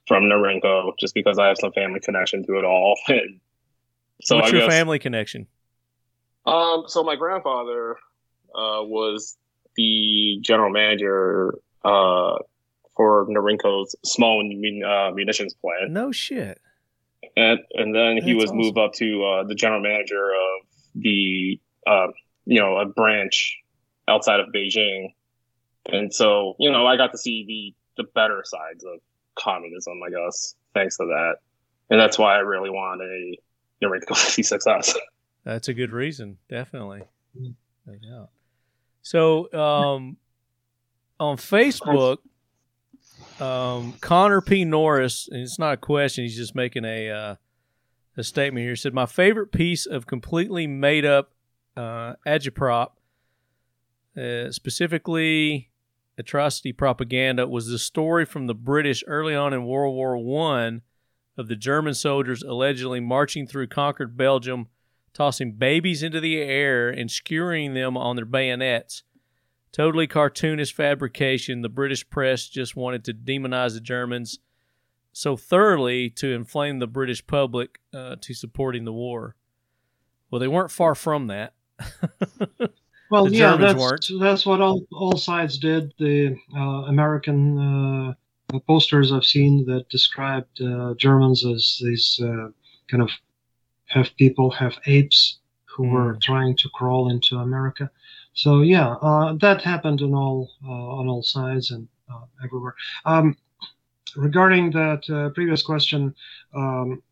from 0.07 0.25
Norinco 0.25 0.93
just 0.99 1.15
because 1.15 1.39
I 1.39 1.49
have 1.49 1.57
some 1.59 1.73
family 1.73 2.01
connection 2.01 2.45
to 2.47 2.59
it 2.59 2.65
all. 2.65 2.95
And 3.09 3.41
so 4.23 4.37
What's 4.37 4.49
I 4.49 4.57
your 4.57 4.61
guess, 4.67 4.71
family 4.77 4.99
connection? 4.99 5.47
um, 6.47 6.85
so 6.89 7.03
my 7.03 7.17
grandfather 7.17 7.93
uh, 8.55 8.83
was 8.85 9.37
the 9.77 10.39
general 10.43 10.71
manager 10.71 11.55
uh, 11.85 12.37
for 12.97 13.27
Norinco's 13.29 13.97
small 14.05 14.43
mun- 14.45 14.83
uh, 14.89 15.11
munitions 15.13 15.55
plant, 15.55 15.91
No 15.91 16.13
shit. 16.13 16.61
and 17.37 17.59
and 17.73 17.95
then 17.95 18.19
he 18.23 18.33
That's 18.35 18.45
was 18.45 18.53
moved 18.53 18.79
up 18.79 18.93
to 18.95 19.25
uh, 19.25 19.45
the 19.45 19.55
general 19.55 19.81
manager 19.83 20.29
of 20.31 20.67
the 20.95 21.59
uh, 21.87 22.07
you 22.45 22.61
know 22.61 22.77
a 22.79 22.87
branch 22.87 23.57
outside 24.07 24.39
of 24.39 24.47
Beijing, 24.55 25.09
and 25.87 26.15
so 26.15 26.55
you 26.61 26.71
know 26.71 26.87
I 26.87 26.97
got 26.97 27.11
to 27.13 27.19
see 27.19 27.75
the 27.97 28.03
the 28.05 28.09
better 28.15 28.43
sides 28.45 28.85
of 28.85 29.01
communism, 29.37 30.01
I 30.07 30.11
guess, 30.11 30.55
thanks 30.75 30.97
to 30.99 31.07
that, 31.07 31.37
and 31.91 32.01
that's 32.01 32.19
why 32.19 32.37
I 32.37 32.39
really 32.39 32.71
want 32.71 33.01
a 33.03 33.39
Norinco 33.85 34.11
56S. 34.11 34.95
That's 35.45 35.69
a 35.69 35.75
good 35.75 35.93
reason, 35.93 36.39
definitely. 36.49 37.03
Mm. 37.39 37.55
No 37.87 37.95
doubt. 37.97 38.31
So, 39.03 39.53
um, 39.53 40.17
on 41.21 41.37
Facebook, 41.37 42.19
um, 43.41 43.93
Connor 44.01 44.41
P. 44.41 44.65
Norris, 44.65 45.29
and 45.31 45.43
it's 45.43 45.59
not 45.59 45.75
a 45.75 45.77
question, 45.77 46.25
he's 46.25 46.37
just 46.37 46.55
making 46.55 46.87
a 46.87 47.11
uh, 47.11 47.35
a 48.17 48.25
statement 48.25 48.65
here. 48.65 48.77
Said, 48.77 48.95
My 48.95 49.07
favorite 49.07 49.53
piece 49.53 49.87
of 49.87 50.07
completely 50.07 50.67
made 50.67 51.05
up 51.05 51.33
uh, 51.77 52.15
agitprop, 52.27 52.93
uh, 54.17 54.51
specifically 54.51 55.71
atrocity 56.19 56.73
propaganda, 56.73 57.47
was 57.47 57.69
the 57.69 57.79
story 57.79 58.25
from 58.25 58.47
the 58.47 58.55
British 58.55 59.03
early 59.07 59.35
on 59.35 59.53
in 59.53 59.67
World 59.67 59.95
War 59.95 60.17
One 60.17 60.83
of 61.37 61.49
the 61.49 61.57
German 61.57 61.95
soldiers 61.95 62.43
allegedly 62.43 63.01
marching 63.01 63.47
through 63.47 63.69
conquered 63.69 64.17
Belgium 64.17 64.69
tossing 65.13 65.53
babies 65.53 66.03
into 66.03 66.21
the 66.21 66.39
air 66.39 66.91
and 66.91 67.11
skewering 67.11 67.75
them 67.75 67.97
on 67.97 68.17
their 68.17 68.25
bayonets. 68.25 69.05
Totally 69.73 70.07
cartoonish 70.07 70.73
fabrication. 70.73 71.63
The 71.63 71.69
British 71.69 72.09
press 72.09 72.49
just 72.49 72.77
wanted 72.77 73.05
to 73.05 73.15
demonize 73.15 73.75
the 73.75 73.81
Germans 73.81 74.39
so 75.13 75.37
thoroughly 75.37 76.11
to 76.11 76.33
inflame 76.33 76.81
the 76.81 76.87
British 76.87 77.27
public 77.27 77.81
uh, 77.93 78.17
to 78.21 78.35
supporting 78.35 78.85
the 78.85 78.93
war. 78.93 79.37
Well, 80.31 80.41
they 80.41 80.49
weren't 80.49 80.73
far 80.73 80.95
from 80.95 81.29
that. 81.29 81.55
Well, 83.11 83.27
The 83.27 83.33
yeah, 83.37 83.53
Germans 83.57 83.61
that's 83.61 83.81
weren't. 83.81 84.07
that's 84.21 84.47
what 84.47 84.61
all 84.61 84.87
all 84.93 85.17
sides 85.17 85.59
did. 85.59 85.93
The 85.99 86.37
uh, 86.57 86.85
American 86.89 87.59
uh, 87.59 88.59
posters 88.67 89.13
I've 89.13 89.25
seen 89.25 89.65
that 89.67 89.89
described 89.89 90.61
uh, 90.61 90.95
Germans 90.95 91.45
as 91.45 91.79
these 91.83 92.21
uh, 92.23 92.49
kind 92.89 93.03
of 93.03 93.11
have 93.87 94.15
people, 94.17 94.51
have 94.51 94.79
apes 94.87 95.39
who 95.67 95.89
were 95.89 96.17
trying 96.23 96.57
to 96.57 96.69
crawl 96.71 97.11
into 97.11 97.37
America. 97.37 97.91
So 98.33 98.63
yeah, 98.63 98.95
uh, 98.95 99.35
that 99.41 99.63
happened 99.63 100.03
on 100.03 100.15
all 100.15 100.51
uh, 100.65 100.99
on 100.99 101.09
all 101.09 101.23
sides 101.23 101.71
and 101.71 101.87
uh, 102.13 102.25
everywhere. 102.43 102.75
Um, 103.05 103.37
regarding 104.17 104.71
that 104.73 105.09
uh, 105.11 105.31
previous 105.31 105.63
question, 105.63 106.15
um, 106.55 107.03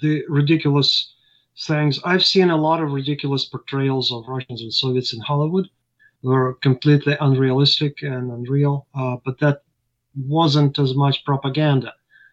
the 0.00 0.24
ridiculous 0.28 1.14
things. 1.58 2.00
I've 2.04 2.24
seen 2.24 2.50
a 2.50 2.56
lot 2.56 2.82
of 2.82 2.92
ridiculous 2.92 3.44
portrayals 3.44 4.12
of 4.12 4.26
Russians 4.28 4.62
and 4.62 4.72
Soviets 4.72 5.12
in 5.12 5.20
Hollywood. 5.20 5.68
Were 6.24 6.54
completely 6.62 7.16
unrealistic 7.20 8.02
and 8.02 8.30
unreal, 8.30 8.86
uh, 8.94 9.16
but 9.24 9.40
that 9.40 9.64
wasn't 10.16 10.78
as 10.78 10.94
much 10.94 11.24
propaganda. 11.24 11.92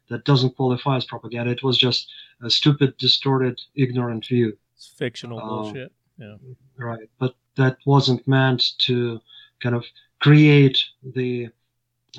That 0.09 0.25
doesn't 0.25 0.55
qualify 0.55 0.97
as 0.97 1.05
propaganda. 1.05 1.49
It 1.51 1.63
was 1.63 1.75
just 1.75 2.07
a 2.43 2.51
stupid, 2.51 2.95
distorted, 2.97 3.59
ignorant 3.73 4.27
view. 4.27 4.55
It's 4.75 4.85
fictional 4.95 5.39
Oh. 5.41 5.63
bullshit. 5.63 5.91
Yeah. 6.19 6.35
Right. 6.77 7.09
But 7.17 7.33
that 7.55 7.77
wasn't 7.87 8.27
meant 8.27 8.77
to 8.85 9.21
kind 9.59 9.73
of 9.73 9.85
create 10.19 10.77
the 11.03 11.49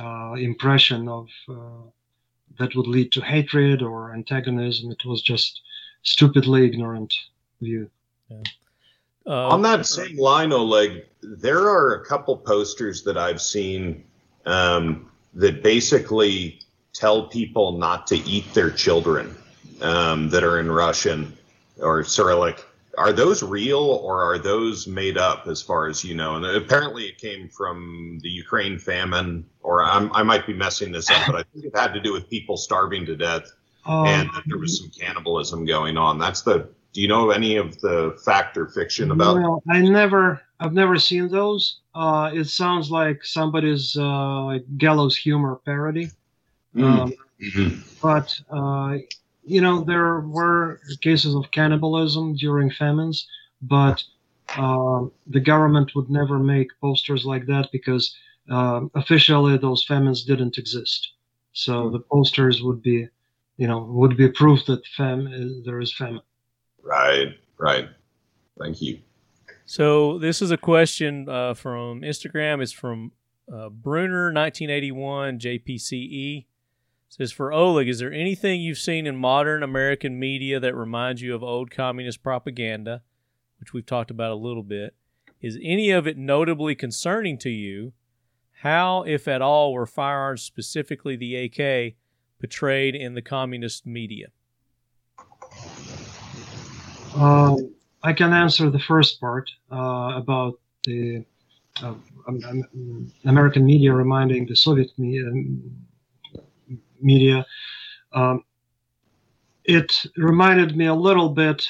uh, 0.00 0.32
impression 0.38 1.08
of 1.08 1.28
uh, 1.48 1.84
that 2.58 2.74
would 2.74 2.88
lead 2.88 3.12
to 3.12 3.20
hatred 3.20 3.80
or 3.80 4.12
antagonism. 4.12 4.90
It 4.90 5.04
was 5.04 5.22
just 5.22 5.60
stupidly 6.02 6.64
ignorant 6.66 7.12
view. 7.60 7.90
Uh, 9.26 9.48
On 9.48 9.62
that 9.62 9.86
same 9.86 10.16
line, 10.16 10.52
Oleg, 10.52 11.04
there 11.22 11.68
are 11.68 11.94
a 11.94 12.04
couple 12.04 12.36
posters 12.36 13.02
that 13.04 13.18
I've 13.18 13.40
seen 13.40 14.04
um, 14.46 15.10
that 15.34 15.62
basically 15.62 16.60
tell 16.92 17.28
people 17.28 17.72
not 17.72 18.06
to 18.08 18.16
eat 18.16 18.52
their 18.54 18.70
children 18.70 19.36
um, 19.82 20.28
that 20.30 20.42
are 20.42 20.58
in 20.58 20.70
Russian 20.70 21.36
or 21.80 22.02
Cyrillic. 22.02 22.64
Are 22.98 23.12
those 23.12 23.42
real 23.42 23.78
or 23.78 24.22
are 24.22 24.38
those 24.38 24.86
made 24.86 25.16
up 25.16 25.46
as 25.46 25.62
far 25.62 25.86
as 25.86 26.04
you 26.04 26.14
know? 26.14 26.36
And 26.36 26.44
apparently 26.44 27.04
it 27.04 27.18
came 27.18 27.48
from 27.48 28.18
the 28.22 28.28
Ukraine 28.28 28.78
famine, 28.78 29.46
or 29.62 29.84
I'm, 29.84 30.12
I 30.12 30.22
might 30.22 30.46
be 30.46 30.52
messing 30.52 30.90
this 30.90 31.08
up, 31.10 31.22
but 31.26 31.36
I 31.36 31.42
think 31.52 31.66
it 31.66 31.76
had 31.76 31.94
to 31.94 32.00
do 32.00 32.12
with 32.12 32.28
people 32.28 32.56
starving 32.56 33.06
to 33.06 33.16
death 33.16 33.52
Um, 33.86 34.06
and 34.06 34.28
that 34.30 34.42
there 34.46 34.58
was 34.58 34.78
some 34.78 34.90
cannibalism 34.90 35.64
going 35.64 35.96
on. 35.96 36.18
That's 36.18 36.42
the. 36.42 36.68
Do 36.92 37.00
you 37.00 37.08
know 37.08 37.30
any 37.30 37.56
of 37.56 37.80
the 37.80 38.18
fact 38.24 38.56
or 38.56 38.66
fiction 38.66 39.12
about? 39.12 39.36
Well, 39.36 39.62
I 39.68 39.80
never, 39.80 40.42
I've 40.58 40.72
never 40.72 40.98
seen 40.98 41.28
those. 41.28 41.78
Uh, 41.94 42.32
it 42.34 42.46
sounds 42.46 42.90
like 42.90 43.24
somebody's 43.24 43.96
uh, 43.96 44.44
like 44.44 44.64
gallows 44.76 45.16
humor 45.16 45.60
parody. 45.64 46.10
Mm. 46.74 46.84
Um, 46.84 47.12
Mhm. 47.40 47.82
but 48.02 48.38
uh, 48.50 48.98
you 49.44 49.60
know 49.60 49.80
there 49.82 50.20
were 50.20 50.80
cases 51.00 51.34
of 51.34 51.50
cannibalism 51.50 52.34
during 52.36 52.70
famines, 52.70 53.26
but 53.62 54.04
uh, 54.56 55.06
the 55.26 55.40
government 55.40 55.94
would 55.94 56.10
never 56.10 56.38
make 56.38 56.68
posters 56.80 57.24
like 57.24 57.46
that 57.46 57.70
because 57.72 58.14
um, 58.50 58.90
officially 58.94 59.56
those 59.56 59.84
famines 59.84 60.24
didn't 60.24 60.58
exist. 60.58 61.12
So 61.52 61.88
the 61.90 62.00
posters 62.00 62.62
would 62.62 62.82
be, 62.82 63.08
you 63.60 63.68
know, 63.68 63.84
would 63.90 64.16
be 64.16 64.26
proof 64.30 64.64
that 64.64 64.86
fam- 64.96 65.62
there 65.66 65.80
is 65.80 65.94
famine. 65.94 66.22
Right, 66.82 67.28
right. 67.58 67.90
Thank 68.58 68.80
you. 68.80 69.00
So 69.66 70.18
this 70.18 70.40
is 70.40 70.50
a 70.50 70.56
question 70.56 71.28
uh, 71.28 71.52
from 71.52 72.00
Instagram. 72.00 72.62
It's 72.62 72.72
from 72.72 73.12
uh, 73.52 73.68
Bruner, 73.68 74.32
1981, 74.32 75.38
JPCE. 75.38 75.92
E. 75.92 76.46
Says 77.10 77.32
for 77.32 77.52
Oleg, 77.52 77.86
is 77.86 77.98
there 77.98 78.12
anything 78.12 78.62
you've 78.62 78.78
seen 78.78 79.06
in 79.06 79.16
modern 79.16 79.62
American 79.62 80.18
media 80.18 80.58
that 80.58 80.74
reminds 80.74 81.20
you 81.20 81.34
of 81.34 81.42
old 81.42 81.70
communist 81.70 82.22
propaganda, 82.22 83.02
which 83.58 83.74
we've 83.74 83.84
talked 83.84 84.10
about 84.10 84.30
a 84.30 84.36
little 84.36 84.62
bit? 84.62 84.94
Is 85.42 85.58
any 85.62 85.90
of 85.90 86.06
it 86.06 86.16
notably 86.16 86.74
concerning 86.74 87.36
to 87.38 87.50
you? 87.50 87.92
How, 88.62 89.02
if 89.02 89.28
at 89.28 89.42
all, 89.42 89.74
were 89.74 89.86
firearms, 89.86 90.40
specifically 90.40 91.14
the 91.16 91.36
AK, 91.36 91.96
portrayed 92.40 92.94
in 92.94 93.14
the 93.14 93.22
communist 93.22 93.86
media? 93.86 94.28
Um, 97.14 97.74
I 98.02 98.12
can 98.12 98.32
answer 98.32 98.70
the 98.70 98.78
first 98.78 99.20
part 99.20 99.50
uh, 99.70 100.12
about 100.16 100.58
the 100.84 101.24
uh, 101.82 101.94
um, 102.26 102.40
um, 102.48 103.12
American 103.24 103.64
media 103.64 103.92
reminding 103.92 104.46
the 104.46 104.56
Soviet 104.56 104.90
media. 104.98 105.30
media. 107.00 107.46
Um, 108.12 108.44
it 109.64 110.06
reminded 110.16 110.76
me 110.76 110.86
a 110.86 110.94
little 110.94 111.28
bit 111.28 111.68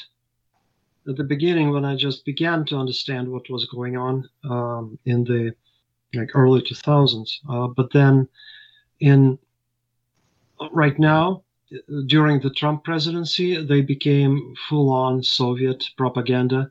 at 1.08 1.16
the 1.16 1.24
beginning 1.24 1.70
when 1.70 1.84
I 1.84 1.96
just 1.96 2.24
began 2.24 2.64
to 2.66 2.76
understand 2.76 3.28
what 3.28 3.50
was 3.50 3.66
going 3.66 3.96
on 3.96 4.28
um, 4.44 4.98
in 5.04 5.24
the 5.24 5.52
like 6.14 6.30
early 6.34 6.60
2000s. 6.60 7.30
Uh, 7.48 7.68
but 7.68 7.92
then 7.92 8.28
in 9.00 9.38
right 10.72 10.98
now 10.98 11.42
during 12.06 12.40
the 12.40 12.50
Trump 12.50 12.84
presidency, 12.84 13.64
they 13.64 13.80
became 13.80 14.54
full-on 14.68 15.22
Soviet 15.22 15.84
propaganda, 15.96 16.70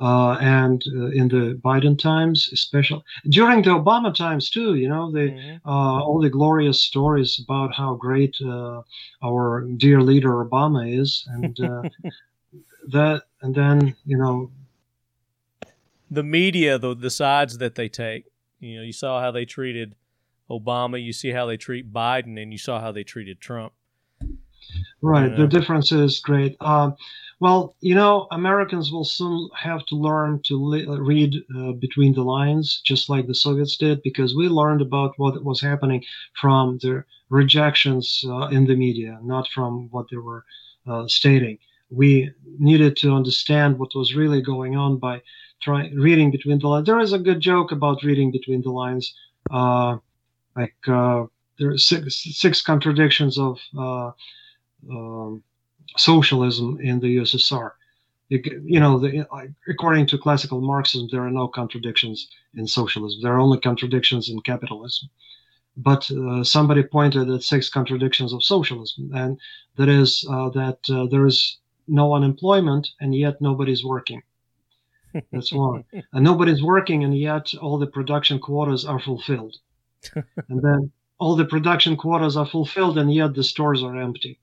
uh, 0.00 0.32
and 0.40 0.82
uh, 0.96 1.06
in 1.08 1.28
the 1.28 1.60
Biden 1.62 1.98
times, 1.98 2.48
especially 2.52 3.02
during 3.28 3.62
the 3.62 3.70
Obama 3.70 4.14
times 4.14 4.48
too. 4.48 4.74
You 4.74 4.88
know, 4.88 5.12
the 5.12 5.60
uh, 5.64 6.02
all 6.02 6.20
the 6.20 6.30
glorious 6.30 6.80
stories 6.80 7.40
about 7.44 7.74
how 7.74 7.94
great 7.94 8.34
uh, 8.44 8.82
our 9.22 9.66
dear 9.76 10.00
leader 10.00 10.44
Obama 10.44 10.98
is, 10.98 11.28
and 11.28 11.60
uh, 11.60 11.82
that, 12.88 13.22
and 13.42 13.54
then 13.54 13.94
you 14.06 14.16
know, 14.16 14.50
the 16.10 16.22
media, 16.22 16.78
the 16.78 16.94
the 16.94 17.10
sides 17.10 17.58
that 17.58 17.74
they 17.74 17.88
take. 17.88 18.24
You 18.58 18.78
know, 18.78 18.82
you 18.82 18.92
saw 18.92 19.20
how 19.20 19.30
they 19.30 19.44
treated 19.44 19.96
Obama. 20.50 21.02
You 21.02 21.12
see 21.12 21.30
how 21.30 21.46
they 21.46 21.56
treat 21.56 21.92
Biden, 21.92 22.40
and 22.40 22.52
you 22.52 22.58
saw 22.58 22.80
how 22.80 22.92
they 22.92 23.04
treated 23.04 23.40
Trump. 23.40 23.72
Right. 25.02 25.34
The 25.34 25.46
difference 25.46 25.92
is 25.92 26.20
great. 26.20 26.56
Uh, 26.60 26.90
well, 27.40 27.74
you 27.80 27.94
know, 27.94 28.26
Americans 28.30 28.92
will 28.92 29.04
soon 29.04 29.48
have 29.56 29.86
to 29.86 29.94
learn 29.94 30.42
to 30.44 30.98
read 31.00 31.34
uh, 31.56 31.72
between 31.72 32.12
the 32.12 32.22
lines, 32.22 32.82
just 32.84 33.08
like 33.08 33.26
the 33.26 33.34
Soviets 33.34 33.78
did, 33.78 34.02
because 34.02 34.34
we 34.34 34.48
learned 34.48 34.82
about 34.82 35.14
what 35.16 35.42
was 35.42 35.60
happening 35.60 36.04
from 36.38 36.78
the 36.82 37.02
rejections 37.30 38.22
uh, 38.28 38.48
in 38.48 38.66
the 38.66 38.76
media, 38.76 39.18
not 39.22 39.48
from 39.48 39.88
what 39.90 40.06
they 40.10 40.18
were 40.18 40.44
uh, 40.86 41.08
stating. 41.08 41.58
We 41.90 42.30
needed 42.58 42.96
to 42.98 43.14
understand 43.14 43.78
what 43.78 43.94
was 43.94 44.14
really 44.14 44.42
going 44.42 44.76
on 44.76 44.98
by 44.98 45.22
trying 45.62 45.94
reading 45.94 46.30
between 46.30 46.58
the 46.58 46.68
lines. 46.68 46.86
There 46.86 47.00
is 47.00 47.14
a 47.14 47.18
good 47.18 47.40
joke 47.40 47.72
about 47.72 48.04
reading 48.04 48.30
between 48.30 48.60
the 48.62 48.70
lines, 48.70 49.14
uh, 49.50 49.96
like 50.60 50.76
uh, 50.88 51.24
there 51.58 51.70
are 51.70 51.78
six, 51.78 52.24
six 52.44 52.62
contradictions 52.62 53.38
of. 53.38 53.58
Uh, 53.76 54.10
um, 54.88 55.42
socialism 55.96 56.78
in 56.80 57.00
the 57.00 57.16
USSR. 57.16 57.72
You, 58.28 58.42
you 58.64 58.80
know, 58.80 58.98
the, 58.98 59.26
according 59.68 60.06
to 60.08 60.18
classical 60.18 60.60
Marxism, 60.60 61.08
there 61.10 61.24
are 61.24 61.30
no 61.30 61.48
contradictions 61.48 62.28
in 62.54 62.66
socialism. 62.66 63.20
There 63.22 63.34
are 63.34 63.40
only 63.40 63.58
contradictions 63.58 64.28
in 64.28 64.40
capitalism. 64.40 65.08
But 65.76 66.10
uh, 66.10 66.44
somebody 66.44 66.82
pointed 66.82 67.30
at 67.30 67.42
six 67.42 67.68
contradictions 67.68 68.32
of 68.32 68.44
socialism, 68.44 69.10
and 69.14 69.38
that 69.76 69.88
is 69.88 70.24
uh, 70.28 70.50
that 70.50 70.78
uh, 70.90 71.06
there 71.06 71.26
is 71.26 71.58
no 71.88 72.14
unemployment, 72.14 72.88
and 73.00 73.14
yet 73.14 73.40
nobody's 73.40 73.84
working. 73.84 74.22
That's 75.32 75.52
one. 75.52 75.84
and 76.12 76.24
nobody's 76.24 76.62
working, 76.62 77.02
and 77.04 77.16
yet 77.16 77.54
all 77.54 77.78
the 77.78 77.86
production 77.86 78.38
quotas 78.38 78.84
are 78.84 79.00
fulfilled. 79.00 79.56
And 80.48 80.62
then 80.62 80.92
all 81.18 81.36
the 81.36 81.44
production 81.44 81.96
quotas 81.96 82.36
are 82.36 82.46
fulfilled, 82.46 82.98
and 82.98 83.12
yet 83.12 83.34
the 83.34 83.44
stores 83.44 83.82
are 83.82 84.00
empty. 84.00 84.40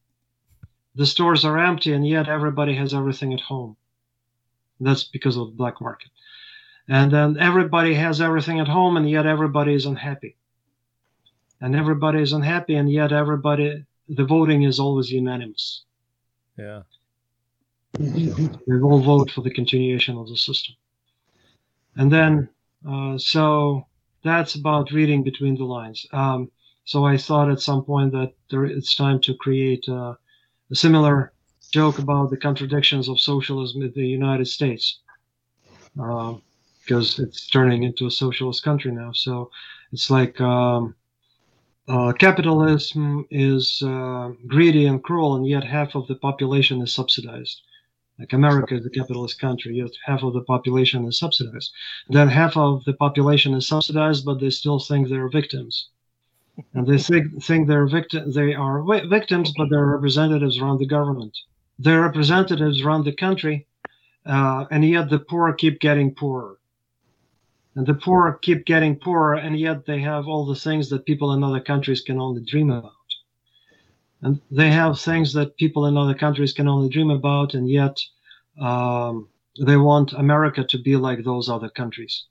The 0.98 1.06
stores 1.06 1.46
are 1.46 1.60
empty 1.60 1.94
and 1.94 2.08
yet 2.08 2.28
everybody 2.28 2.74
has 2.74 2.92
everything 2.92 3.32
at 3.32 3.40
home. 3.40 3.78
That's 4.80 5.04
because 5.04 5.38
of 5.38 5.48
the 5.48 5.54
black 5.54 5.80
market. 5.80 6.10
And 6.90 7.12
then 7.12 7.38
everybody 7.40 7.94
has 7.94 8.20
everything 8.20 8.60
at 8.60 8.68
home 8.68 8.98
and 8.98 9.08
yet 9.08 9.28
everybody 9.28 9.76
is 9.76 9.86
unhappy. 9.86 10.38
And 11.62 11.76
everybody 11.76 12.22
is 12.22 12.34
unhappy 12.34 12.76
and 12.76 12.92
yet 12.92 13.12
everybody 13.12 13.86
the 14.10 14.26
voting 14.26 14.64
is 14.64 14.80
always 14.80 15.12
unanimous. 15.12 15.84
Yeah. 16.58 16.82
they 18.00 18.80
all 18.82 19.00
vote 19.00 19.30
for 19.30 19.42
the 19.42 19.54
continuation 19.54 20.18
of 20.18 20.28
the 20.30 20.38
system. 20.38 20.76
And 21.96 22.12
then 22.12 22.50
uh, 22.90 23.18
so 23.20 23.87
that's 24.28 24.56
about 24.56 24.92
reading 24.92 25.24
between 25.24 25.56
the 25.56 25.64
lines 25.64 26.06
um, 26.14 26.50
so 26.86 27.06
i 27.06 27.18
thought 27.18 27.52
at 27.52 27.62
some 27.62 27.84
point 27.84 28.12
that 28.12 28.34
there, 28.50 28.66
it's 28.66 28.96
time 28.96 29.20
to 29.20 29.34
create 29.36 29.88
a 29.88 30.18
similar 30.74 31.34
joke 31.72 32.00
about 32.00 32.30
the 32.30 32.38
contradictions 32.38 33.10
of 33.10 33.20
socialism 33.20 33.82
in 33.82 33.92
the 33.94 34.06
United 34.06 34.48
States, 34.48 35.00
because 35.96 37.20
it's 37.20 37.48
turning 37.48 37.84
into 37.84 38.08
a 38.08 38.12
socialist 38.12 38.64
country 38.64 38.92
now. 38.92 39.12
So 39.12 39.52
it's 39.92 40.10
like 40.10 40.40
um, 40.40 40.96
uh, 41.88 42.14
capitalism 42.14 43.26
is 43.30 43.82
uh, 43.84 44.32
greedy 44.48 44.86
and 44.86 45.04
cruel, 45.04 45.36
and 45.36 45.48
yet 45.48 45.64
half 45.64 45.96
of 45.96 46.08
the 46.08 46.16
population 46.16 46.82
is 46.82 46.94
subsidized. 46.94 47.62
Like 48.20 48.34
America 48.34 48.76
is 48.76 48.86
a 48.86 48.90
capitalist 48.90 49.40
country, 49.40 49.78
yet 49.78 49.92
half 50.04 50.24
of 50.24 50.34
the 50.34 50.42
population 50.42 51.06
is 51.06 51.20
subsidized. 51.20 51.72
Then 52.10 52.30
half 52.30 52.58
of 52.58 52.84
the 52.86 52.94
population 52.94 53.54
is 53.54 53.68
subsidized, 53.68 54.26
but 54.26 54.40
they 54.40 54.50
still 54.50 54.80
think 54.80 55.08
they're 55.08 55.30
victims. 55.30 55.90
And 56.74 56.88
they 56.88 56.98
think, 56.98 57.44
think 57.44 57.68
they're 57.68 57.86
victim 57.86 58.32
they 58.32 58.56
are 58.56 58.82
victims 59.08 59.54
but 59.56 59.70
their 59.70 59.86
representatives 59.86 60.60
run 60.60 60.80
the 60.80 60.88
government. 60.88 61.38
Their 61.78 62.02
representatives 62.02 62.84
run 62.84 63.04
the 63.04 63.12
country 63.12 63.68
uh, 64.26 64.66
and 64.72 64.84
yet 64.84 65.10
the 65.10 65.20
poor 65.20 65.54
keep 65.54 65.80
getting 65.80 66.16
poorer. 66.16 66.58
And 67.76 67.86
the 67.86 67.94
poor 67.94 68.40
keep 68.42 68.66
getting 68.66 68.96
poorer 68.96 69.36
and 69.36 69.60
yet 69.60 69.86
they 69.86 70.00
have 70.00 70.28
all 70.28 70.48
the 70.48 70.56
things 70.56 70.90
that 70.90 71.06
people 71.06 71.34
in 71.34 71.44
other 71.44 71.62
countries 71.62 72.02
can 72.02 72.20
only 72.20 72.42
dream 72.44 72.72
about 72.72 72.97
and 74.22 74.42
they 74.50 74.72
have 74.72 75.00
things 75.00 75.34
that 75.34 75.58
people 75.58 75.86
in 75.86 75.98
other 75.98 76.16
countries 76.16 76.54
can 76.54 76.68
only 76.68 76.90
dream 76.90 77.10
about 77.12 77.54
and 77.54 77.70
yet 77.70 78.00
um, 78.60 79.28
they 79.66 79.78
want 79.78 80.14
america 80.14 80.64
to 80.64 80.78
be 80.82 80.96
like 80.96 81.24
those 81.24 81.50
other 81.50 81.70
countries 81.70 82.26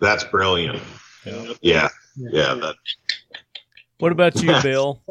That's 0.00 0.24
brilliant. 0.24 0.80
Yeah. 1.24 1.54
Yeah, 1.60 1.88
yeah. 2.16 2.54
That, 2.54 2.76
What 3.98 4.12
about 4.12 4.42
you, 4.42 4.52
Bill? 4.62 5.02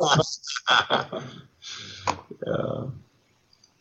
yeah. 2.48 2.84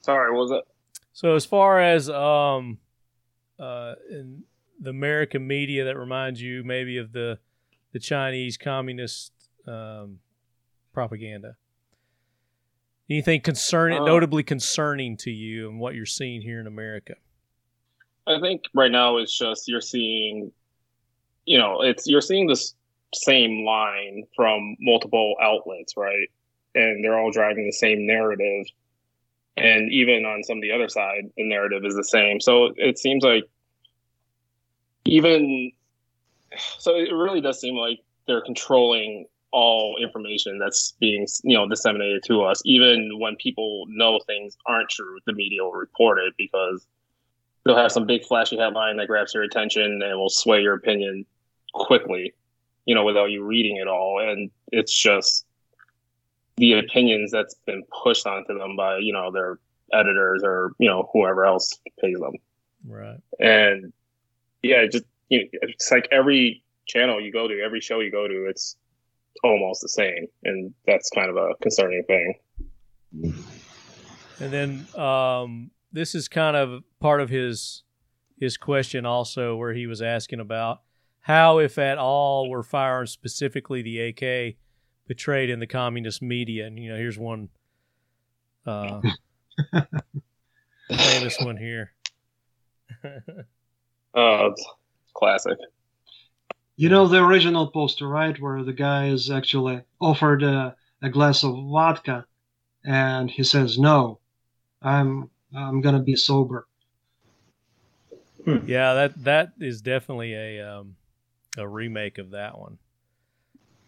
Sorry, 0.01 0.33
what 0.33 0.39
was 0.39 0.51
it? 0.51 0.65
So 1.13 1.35
as 1.37 1.45
far 1.45 1.79
as 1.79 2.11
um, 2.11 2.79
uh, 3.59 3.95
in 4.11 4.45
the 4.81 4.91
American 4.91 5.47
media 5.47 5.85
that 5.85 5.97
reminds 5.97 6.43
you 6.43 6.65
maybe 6.65 6.99
of 6.99 7.13
the 7.13 7.39
the 7.93 8.01
Chinese 8.01 8.57
communist 8.57 9.33
um, 9.69 10.19
propaganda? 10.93 11.57
Anything 13.11 13.41
concerning, 13.41 14.01
Uh, 14.01 14.05
notably 14.05 14.43
concerning 14.43 15.17
to 15.19 15.31
you, 15.31 15.69
and 15.69 15.79
what 15.79 15.95
you're 15.95 16.07
seeing 16.07 16.41
here 16.41 16.61
in 16.61 16.67
America? 16.67 17.17
I 18.27 18.41
think 18.41 18.65
right 18.73 18.91
now 18.91 19.19
it's 19.19 19.37
just 19.37 19.69
you're 19.69 19.83
seeing, 19.83 20.51
you 21.45 21.59
know, 21.59 21.83
it's 21.83 22.07
you're 22.07 22.23
seeing 22.23 22.47
this 22.47 22.75
same 23.15 23.65
line 23.65 24.25
from 24.35 24.77
multiple 24.81 25.37
outlets, 25.41 25.97
right? 25.97 26.31
And 26.75 27.05
they're 27.05 27.19
all 27.19 27.31
driving 27.31 27.67
the 27.67 27.73
same 27.73 28.07
narrative. 28.07 28.67
And 29.57 29.93
even 29.93 30.25
on 30.25 30.43
some 30.43 30.59
of 30.59 30.63
the 30.63 30.73
other 30.73 30.89
side, 30.89 31.31
the 31.37 31.45
narrative 31.45 31.85
is 31.85 31.95
the 31.95 32.03
same. 32.03 32.41
So 32.41 32.75
it 32.77 32.99
seems 32.99 33.23
like 33.23 33.45
even 35.05 35.73
so 36.79 36.97
it 36.97 37.13
really 37.13 37.41
does 37.41 37.61
seem 37.61 37.77
like 37.77 38.01
they're 38.27 38.41
controlling 38.41 39.27
all 39.55 39.97
information 40.03 40.59
that's 40.59 40.95
being 40.99 41.27
you 41.45 41.57
know 41.57 41.69
disseminated 41.69 42.23
to 42.25 42.43
us 42.43 42.61
even 42.65 43.09
when 43.21 43.37
people 43.37 43.85
know 43.89 44.19
things 44.27 44.57
aren't 44.67 44.91
true 44.91 45.19
the 45.27 45.33
media 45.33 45.63
will 45.63 45.73
report 45.73 46.19
it 46.19 46.35
because 46.37 46.85
they'll 47.65 47.77
have 47.77 47.93
some 47.93 48.07
big 48.07 48.25
flashy 48.25 48.57
headline 48.59 48.97
that 48.97 49.07
grabs 49.07 49.35
your 49.35 49.43
attention 49.43 50.03
and 50.03 50.19
will 50.19 50.29
sway 50.29 50.61
your 50.61 50.75
opinion 50.75 51.25
quickly, 51.73 52.35
you 52.87 52.95
know, 52.95 53.05
without 53.05 53.31
you 53.31 53.45
reading 53.45 53.77
it 53.77 53.89
all. 53.89 54.21
And 54.21 54.51
it's 54.71 54.93
just 54.93 55.45
the 56.57 56.75
opinions 56.75 57.31
that's 57.31 57.55
been 57.67 57.83
pushed 58.03 58.27
onto 58.27 58.57
them 58.57 58.77
by, 58.77 58.99
you 58.99 59.13
know, 59.13 59.31
their 59.31 59.59
editors 59.93 60.43
or, 60.45 60.73
you 60.79 60.89
know, 60.89 61.09
whoever 61.13 61.45
else 61.45 61.79
pays 62.01 62.19
them. 62.19 62.35
Right. 62.87 63.19
And 63.41 63.93
yeah, 64.63 64.87
just, 64.87 65.05
you 65.31 65.41
know, 65.41 65.49
it's 65.63 65.91
like 65.91 66.09
every 66.13 66.63
channel 66.87 67.21
you 67.21 67.33
go 67.33 67.49
to, 67.49 67.61
every 67.63 67.81
show 67.81 68.01
you 68.01 68.11
go 68.11 68.29
to, 68.29 68.47
it's 68.47 68.77
almost 69.43 69.81
the 69.83 69.89
same. 69.89 70.27
And 70.45 70.75
that's 70.87 71.11
kind 71.11 71.31
of 71.31 71.37
a 71.37 71.55
concerning 71.61 72.05
thing. 72.05 72.35
And 74.41 74.53
then 74.53 74.87
um, 75.01 75.71
this 75.93 76.15
is 76.15 76.29
kind 76.29 76.57
of 76.57 76.83
part 77.01 77.21
of 77.21 77.31
his 77.31 77.83
his 78.39 78.57
question 78.57 79.07
also, 79.07 79.57
where 79.57 79.73
he 79.73 79.87
was 79.87 80.03
asking 80.03 80.41
about 80.41 80.81
how, 81.21 81.59
if 81.59 81.79
at 81.79 81.99
all, 81.99 82.51
were 82.51 82.63
firearms, 82.63 83.13
specifically 83.13 83.81
the 83.81 84.01
AK, 84.01 84.57
betrayed 85.07 85.51
in 85.51 85.61
the 85.61 85.67
communist 85.67 86.21
media. 86.21 86.67
And 86.67 86.79
you 86.79 86.91
know, 86.91 86.97
here's 86.97 87.17
one 87.17 87.49
uh, 88.67 89.01
famous 90.89 91.39
one 91.41 91.57
here. 91.57 91.93
Uh, 94.17 94.51
it's 94.53 94.65
classic. 95.13 95.59
You 96.77 96.89
know 96.89 97.07
the 97.07 97.25
original 97.25 97.69
poster, 97.69 98.09
right? 98.09 98.39
Where 98.41 98.65
the 98.65 98.73
guy 98.73 99.09
is 99.09 99.31
actually 99.31 99.83
offered 100.01 100.43
a, 100.43 100.75
a 101.03 101.09
glass 101.09 101.45
of 101.45 101.55
vodka, 101.55 102.27
and 102.85 103.31
he 103.31 103.45
says, 103.45 103.79
"No, 103.79 104.19
I'm 104.83 105.31
I'm 105.55 105.81
gonna 105.81 106.03
be 106.03 106.17
sober." 106.17 106.67
yeah, 108.67 108.95
that 108.95 109.25
that 109.25 109.53
is 109.61 109.83
definitely 109.83 110.35
a 110.35 110.69
um, 110.69 110.97
a 111.57 111.67
remake 111.67 112.19
of 112.19 112.31
that 112.31 112.59
one. 112.59 112.79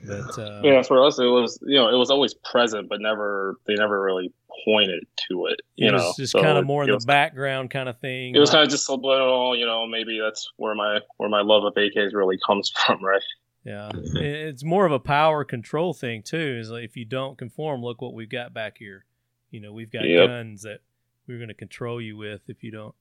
But 0.06 0.38
uh, 0.38 0.60
yeah, 0.62 0.82
for 0.82 1.04
us, 1.04 1.18
it 1.18 1.24
was 1.24 1.58
you 1.62 1.76
know 1.76 1.88
it 1.88 1.96
was 1.96 2.10
always 2.10 2.34
present, 2.34 2.88
but 2.88 3.00
never 3.00 3.56
they 3.66 3.74
never 3.74 4.00
really 4.00 4.32
pointed 4.64 5.04
to 5.28 5.46
it. 5.46 5.60
You 5.76 5.88
it 5.88 5.92
was 5.92 6.02
know, 6.02 6.12
just 6.16 6.32
So 6.32 6.40
kind 6.42 6.58
of 6.58 6.66
more 6.66 6.84
in 6.84 6.90
the 6.90 7.04
background 7.06 7.70
kind 7.70 7.88
of 7.88 7.98
thing. 7.98 8.34
It 8.34 8.38
was 8.38 8.50
kind 8.50 8.64
of 8.64 8.70
just 8.70 8.86
subliminal. 8.86 9.56
You 9.56 9.66
know, 9.66 9.86
maybe 9.86 10.18
that's 10.22 10.50
where 10.56 10.74
my 10.74 11.00
where 11.16 11.28
my 11.28 11.42
love 11.42 11.64
of 11.64 11.74
AKs 11.74 12.14
really 12.14 12.38
comes 12.46 12.70
from, 12.86 13.04
right? 13.04 13.22
Yeah, 13.64 13.90
it's 14.14 14.62
more 14.62 14.86
of 14.86 14.92
a 14.92 15.00
power 15.00 15.44
control 15.44 15.92
thing 15.92 16.22
too. 16.22 16.58
Is 16.60 16.70
like 16.70 16.84
if 16.84 16.96
you 16.96 17.04
don't 17.04 17.36
conform, 17.36 17.82
look 17.82 18.00
what 18.00 18.14
we've 18.14 18.30
got 18.30 18.54
back 18.54 18.78
here. 18.78 19.04
You 19.50 19.60
know, 19.60 19.72
we've 19.72 19.90
got 19.90 20.06
Yep. 20.06 20.28
guns 20.28 20.62
that 20.62 20.80
we're 21.26 21.38
going 21.38 21.48
to 21.48 21.54
control 21.54 22.00
you 22.00 22.16
with 22.16 22.42
if 22.48 22.62
you 22.62 22.70
don't 22.70 22.94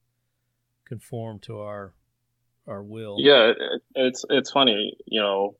conform 0.84 1.38
to 1.40 1.60
our 1.60 1.94
our 2.66 2.82
will. 2.82 3.16
Yeah, 3.20 3.50
it, 3.50 3.82
it's 3.94 4.24
it's 4.28 4.50
funny. 4.50 4.96
You 5.06 5.20
know, 5.20 5.56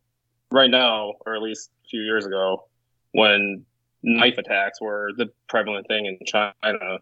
right 0.50 0.70
now, 0.70 1.14
or 1.24 1.34
at 1.36 1.42
least 1.42 1.70
a 1.84 1.88
few 1.88 2.02
years 2.02 2.26
ago, 2.26 2.68
when 3.12 3.64
knife 4.02 4.38
attacks 4.38 4.80
were 4.80 5.10
the 5.16 5.26
prevalent 5.48 5.86
thing 5.88 6.06
in 6.06 6.18
China. 6.26 6.98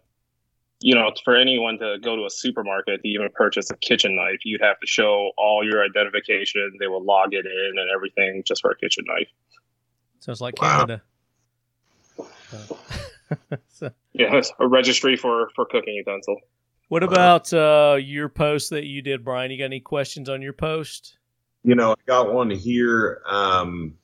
You 0.81 0.93
know, 0.93 1.11
for 1.23 1.35
anyone 1.35 1.77
to 1.79 1.97
go 2.03 2.15
to 2.17 2.25
a 2.25 2.29
supermarket 2.29 3.01
to 3.01 3.07
even 3.07 3.29
purchase 3.33 3.71
a 3.71 3.77
kitchen 3.77 4.15
knife, 4.15 4.39
you'd 4.43 4.61
have 4.61 4.79
to 4.81 4.87
show 4.87 5.31
all 5.37 5.63
your 5.65 5.83
identification. 5.83 6.73
They 6.79 6.87
will 6.87 7.03
log 7.03 7.33
it 7.33 7.45
in 7.45 7.79
and 7.79 7.89
everything 7.95 8.43
just 8.45 8.61
for 8.61 8.71
a 8.71 8.77
kitchen 8.77 9.05
knife. 9.07 9.29
sounds 10.19 10.41
like 10.41 10.61
Wow. 10.61 10.85
Canada. 10.85 11.01
Uh, 12.19 13.55
so, 13.69 13.89
Yeah, 14.13 14.35
it's 14.35 14.51
a 14.59 14.67
registry 14.67 15.15
for 15.15 15.49
for 15.55 15.65
cooking 15.65 15.95
utensil. 15.95 16.35
what 16.89 17.03
about 17.03 17.51
uh, 17.53 17.97
your 17.99 18.29
post 18.29 18.69
that 18.71 18.83
you 18.85 19.01
did, 19.01 19.23
Brian? 19.23 19.51
You 19.51 19.57
got 19.57 19.65
any 19.65 19.79
questions 19.79 20.29
on 20.29 20.41
your 20.41 20.53
post? 20.53 21.17
You 21.65 21.73
know, 21.73 21.93
I 21.93 21.95
got 22.05 22.31
one 22.31 22.51
here. 22.51 23.23
Um, 23.25 23.95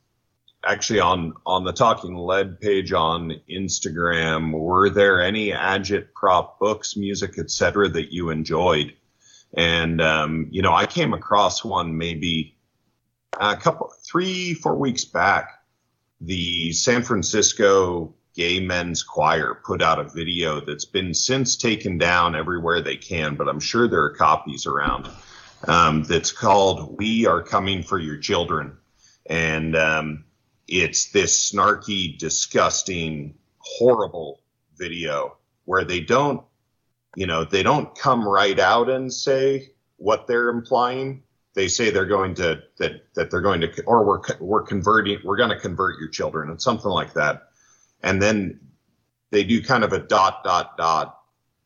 actually, 0.65 0.99
on 0.99 1.33
on 1.45 1.63
the 1.63 1.71
Talking 1.71 2.15
Lead 2.15 2.59
page 2.59 2.91
on 2.91 3.39
Instagram, 3.47 4.51
were 4.51 4.89
there 4.89 5.21
any 5.21 5.51
Agit 5.51 6.07
prop 6.15 6.59
books, 6.59 6.97
music, 6.97 7.37
etc., 7.37 7.87
that 7.89 8.11
you 8.11 8.31
enjoyed? 8.31 8.93
And 9.53 10.01
um, 10.01 10.47
you 10.49 10.63
know, 10.63 10.73
I 10.73 10.87
came 10.87 11.13
across 11.13 11.63
one 11.63 11.99
maybe 11.99 12.57
a 13.39 13.55
couple, 13.55 13.93
three, 14.03 14.55
four 14.55 14.75
weeks 14.75 15.05
back. 15.05 15.63
The 16.19 16.71
San 16.71 17.03
Francisco 17.03 18.15
Gay 18.33 18.59
Men's 18.59 19.03
Choir 19.03 19.61
put 19.63 19.83
out 19.83 19.99
a 19.99 20.05
video 20.05 20.61
that's 20.61 20.85
been 20.85 21.13
since 21.13 21.55
taken 21.55 21.99
down 21.99 22.35
everywhere 22.35 22.81
they 22.81 22.97
can, 22.97 23.35
but 23.35 23.47
I'm 23.47 23.59
sure 23.59 23.87
there 23.87 24.03
are 24.03 24.15
copies 24.15 24.65
around 24.65 25.07
um, 25.67 26.03
that's 26.03 26.31
called 26.31 26.97
"We 26.97 27.25
Are 27.25 27.41
Coming 27.41 27.83
for 27.83 27.99
Your 27.99 28.17
Children," 28.17 28.77
and 29.27 29.75
um, 29.75 30.25
it's 30.67 31.11
this 31.11 31.51
snarky, 31.51 32.17
disgusting, 32.17 33.35
horrible 33.59 34.41
video 34.77 35.37
where 35.65 35.83
they 35.83 35.99
don't, 35.99 36.43
you 37.15 37.27
know, 37.27 37.43
they 37.43 37.63
don't 37.63 37.95
come 37.97 38.27
right 38.27 38.59
out 38.59 38.89
and 38.89 39.11
say 39.11 39.71
what 39.97 40.27
they're 40.27 40.49
implying. 40.49 41.23
They 41.53 41.67
say 41.67 41.89
they're 41.89 42.05
going 42.05 42.33
to 42.35 42.63
that 42.77 43.13
that 43.15 43.29
they're 43.29 43.41
going 43.41 43.61
to 43.61 43.83
or 43.83 44.05
we're 44.05 44.21
we're 44.39 44.63
converting 44.63 45.19
we're 45.23 45.37
going 45.37 45.49
to 45.49 45.59
convert 45.59 45.99
your 45.99 46.09
children 46.09 46.49
and 46.49 46.61
something 46.61 46.89
like 46.89 47.13
that, 47.13 47.49
and 48.01 48.21
then 48.21 48.59
they 49.31 49.43
do 49.43 49.61
kind 49.61 49.83
of 49.83 49.93
a 49.93 49.99
dot 49.99 50.43
dot 50.43 50.77
dot 50.77 51.19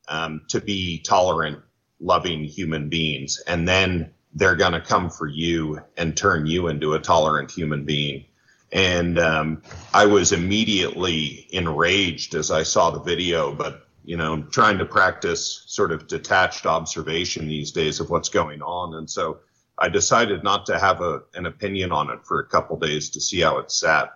um, 0.07 0.41
to 0.49 0.59
be 0.59 0.99
tolerant 0.99 1.59
loving 1.99 2.43
human 2.43 2.89
beings. 2.89 3.41
And 3.47 3.67
then 3.67 4.11
they're 4.33 4.55
going 4.55 4.73
to 4.73 4.81
come 4.81 5.09
for 5.09 5.27
you 5.27 5.81
and 5.97 6.15
turn 6.15 6.45
you 6.45 6.67
into 6.67 6.93
a 6.93 6.99
tolerant 6.99 7.49
human 7.49 7.85
being. 7.85 8.25
And 8.71 9.17
um, 9.17 9.61
i 9.93 10.05
was 10.05 10.33
immediately 10.33 11.47
enraged 11.51 12.35
as 12.35 12.51
i 12.51 12.63
saw 12.63 12.89
the 12.89 12.99
video 12.99 13.53
but 13.53 13.87
you 14.03 14.17
know 14.17 14.41
trying 14.43 14.77
to 14.79 14.85
practice 14.85 15.63
sort 15.67 15.91
of 15.91 16.07
detached 16.07 16.65
observation 16.65 17.47
these 17.47 17.71
days 17.71 17.99
of 17.99 18.09
what's 18.09 18.29
going 18.29 18.61
on. 18.61 18.95
And 18.95 19.09
so 19.09 19.39
i 19.77 19.87
decided 19.87 20.43
not 20.43 20.65
to 20.65 20.79
have 20.79 21.01
a, 21.01 21.21
an 21.35 21.45
opinion 21.45 21.91
on 21.91 22.09
it 22.09 22.25
for 22.25 22.39
a 22.39 22.47
couple 22.47 22.77
days 22.77 23.09
to 23.11 23.21
see 23.21 23.41
how 23.41 23.59
it 23.59 23.71
sat. 23.71 24.13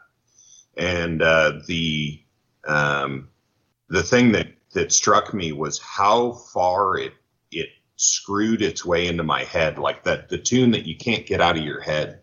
And 0.76 1.22
uh, 1.22 1.60
the 1.68 2.22
um, 2.68 3.30
the 3.88 4.04
thing 4.04 4.32
that 4.34 4.48
that 4.74 4.92
struck 4.92 5.34
me 5.34 5.52
was 5.52 5.80
how 5.80 6.34
far 6.34 6.98
it 6.98 7.14
it 7.14 7.14
screwed 8.02 8.62
its 8.62 8.86
way 8.86 9.08
into 9.08 9.24
my 9.24 9.44
head, 9.44 9.78
like 9.78 10.06
that 10.06 10.30
the 10.30 10.38
tune 10.38 10.72
that 10.72 10.86
you 10.86 10.96
can't 10.96 11.26
get 11.26 11.42
out 11.42 11.58
of 11.58 11.64
your 11.64 11.82
head. 11.82 12.22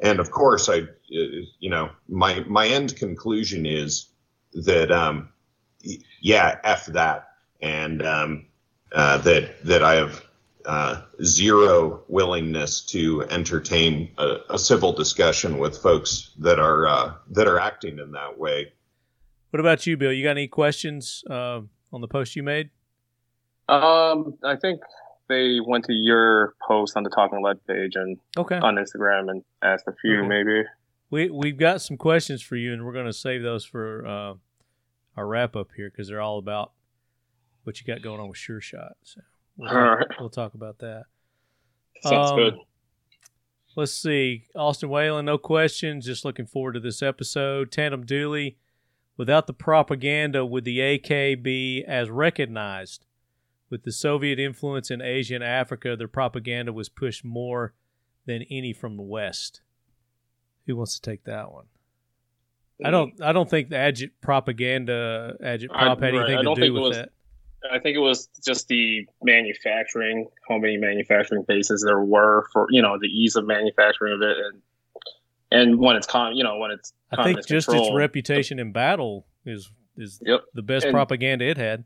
And 0.00 0.20
of 0.20 0.30
course, 0.30 0.68
I, 0.68 0.82
you 1.08 1.70
know, 1.70 1.90
my 2.08 2.40
my 2.40 2.68
end 2.68 2.94
conclusion 2.96 3.64
is 3.64 4.10
that, 4.52 4.92
um, 4.92 5.30
yeah, 6.20 6.58
f 6.62 6.86
that, 6.86 7.28
and 7.62 8.02
um, 8.02 8.46
uh, 8.92 9.16
that 9.18 9.64
that 9.64 9.82
I 9.82 9.94
have 9.94 10.24
uh, 10.66 11.02
zero 11.24 12.04
willingness 12.08 12.82
to 12.86 13.22
entertain 13.30 14.10
a, 14.18 14.36
a 14.50 14.58
civil 14.58 14.92
discussion 14.92 15.58
with 15.58 15.78
folks 15.78 16.32
that 16.38 16.58
are 16.58 16.86
uh, 16.86 17.14
that 17.30 17.48
are 17.48 17.58
acting 17.58 17.98
in 17.98 18.12
that 18.12 18.38
way. 18.38 18.72
What 19.50 19.60
about 19.60 19.86
you, 19.86 19.96
Bill? 19.96 20.12
You 20.12 20.22
got 20.22 20.32
any 20.32 20.48
questions 20.48 21.24
uh, 21.30 21.62
on 21.92 22.02
the 22.02 22.08
post 22.08 22.36
you 22.36 22.42
made? 22.42 22.68
Um, 23.68 24.38
I 24.44 24.56
think 24.56 24.80
they 25.28 25.58
went 25.64 25.84
to 25.86 25.92
your 25.92 26.54
post 26.66 26.96
on 26.96 27.02
the 27.02 27.10
Talking 27.10 27.42
Lead 27.42 27.64
page 27.66 27.92
and 27.96 28.18
Okay. 28.36 28.56
on 28.58 28.76
Instagram 28.76 29.30
and 29.30 29.44
asked 29.62 29.84
a 29.86 29.92
few, 30.00 30.20
Okay. 30.20 30.28
maybe. 30.28 30.62
We 31.10 31.30
we've 31.30 31.58
got 31.58 31.80
some 31.80 31.96
questions 31.96 32.42
for 32.42 32.56
you, 32.56 32.72
and 32.72 32.84
we're 32.84 32.92
going 32.92 33.06
to 33.06 33.12
save 33.12 33.42
those 33.42 33.64
for 33.64 34.06
uh, 34.06 34.34
our 35.16 35.26
wrap 35.26 35.56
up 35.56 35.68
here 35.76 35.90
because 35.90 36.08
they're 36.08 36.20
all 36.20 36.38
about 36.38 36.72
what 37.64 37.80
you 37.80 37.86
got 37.86 38.02
going 38.02 38.20
on 38.20 38.28
with 38.28 38.38
Sureshot. 38.38 38.92
So 39.02 39.20
we'll 39.56 39.68
All 39.68 39.74
talk, 39.74 39.98
right. 39.98 40.06
we'll 40.20 40.30
talk 40.30 40.54
about 40.54 40.78
that. 40.78 41.04
Sounds 42.02 42.30
Um, 42.30 42.36
good. 42.36 42.54
Let's 43.76 43.92
see. 43.92 44.44
Austin 44.54 44.88
Whalen, 44.88 45.24
no 45.24 45.38
questions. 45.38 46.04
Just 46.06 46.24
looking 46.24 46.46
forward 46.46 46.72
to 46.72 46.80
this 46.80 47.02
episode. 47.02 47.70
Tandem 47.70 48.04
Dooley, 48.04 48.56
without 49.16 49.46
the 49.46 49.52
propaganda, 49.52 50.44
would 50.44 50.64
the 50.64 50.80
AK 50.80 51.42
be 51.42 51.84
as 51.86 52.10
recognized? 52.10 53.06
With 53.70 53.82
the 53.84 53.92
Soviet 53.92 54.38
influence 54.38 54.90
in 54.90 55.02
Asia 55.02 55.34
and 55.34 55.44
Africa, 55.44 55.94
their 55.96 56.08
propaganda 56.08 56.72
was 56.72 56.88
pushed 56.88 57.24
more 57.24 57.74
than 58.26 58.42
any 58.50 58.72
from 58.72 58.96
the 58.96 59.02
West. 59.02 59.60
Who 60.66 60.76
wants 60.76 60.98
to 60.98 61.02
take 61.10 61.24
that 61.24 61.52
one? 61.52 61.66
I 62.84 62.90
don't. 62.90 63.20
I 63.22 63.32
don't 63.32 63.48
think 63.50 63.70
the 63.70 63.76
agit 63.76 64.10
propaganda, 64.20 65.36
agit 65.42 65.68
prop, 65.70 66.00
had 66.00 66.14
anything 66.14 66.34
I 66.36 66.38
to 66.38 66.42
don't 66.44 66.54
do 66.54 66.60
think 66.62 66.70
it 66.70 66.72
with 66.74 66.82
was- 66.82 66.96
that. 66.96 67.10
I 67.72 67.80
think 67.80 67.96
it 67.96 68.00
was 68.00 68.28
just 68.46 68.68
the 68.68 69.04
manufacturing, 69.20 70.28
how 70.48 70.58
many 70.58 70.76
manufacturing 70.76 71.42
bases 71.48 71.82
there 71.84 71.98
were 72.00 72.46
for 72.52 72.68
you 72.70 72.80
know 72.80 72.98
the 73.00 73.08
ease 73.08 73.34
of 73.34 73.46
manufacturing 73.46 74.14
of 74.14 74.22
it, 74.22 74.36
and 74.38 74.62
and 75.50 75.78
when 75.80 75.96
it's 75.96 76.06
con, 76.06 76.36
you 76.36 76.44
know 76.44 76.56
when 76.58 76.70
it's 76.70 76.92
I 77.10 77.24
think 77.24 77.38
just 77.38 77.50
its 77.50 77.66
control, 77.66 77.96
reputation 77.96 78.60
in 78.60 78.70
battle 78.72 79.26
is 79.44 79.70
is 79.96 80.22
Yep. 80.24 80.40
the 80.54 80.62
best 80.62 80.86
And- 80.86 80.94
propaganda 80.94 81.46
it 81.46 81.56
had. 81.56 81.84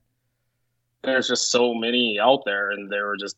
There's 1.04 1.28
just 1.28 1.50
so 1.50 1.74
many 1.74 2.18
out 2.20 2.42
there, 2.44 2.70
and 2.70 2.90
they 2.90 3.00
were 3.00 3.16
just 3.16 3.36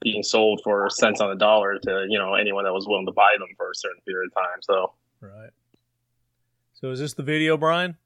being 0.00 0.22
sold 0.22 0.60
for 0.64 0.90
cents 0.90 1.20
on 1.20 1.30
the 1.30 1.36
dollar 1.36 1.78
to 1.78 2.06
you 2.08 2.18
know 2.18 2.34
anyone 2.34 2.64
that 2.64 2.72
was 2.72 2.86
willing 2.88 3.06
to 3.06 3.12
buy 3.12 3.36
them 3.38 3.48
for 3.56 3.70
a 3.70 3.74
certain 3.74 4.00
period 4.04 4.30
of 4.34 4.42
time. 4.42 4.58
So 4.62 4.92
Right. 5.22 5.50
So 6.74 6.90
is 6.90 6.98
this 6.98 7.14
the 7.14 7.22
video, 7.22 7.56
Brian? 7.56 7.96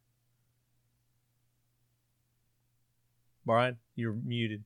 Brian, 3.46 3.78
you're 3.94 4.12
muted. 4.12 4.62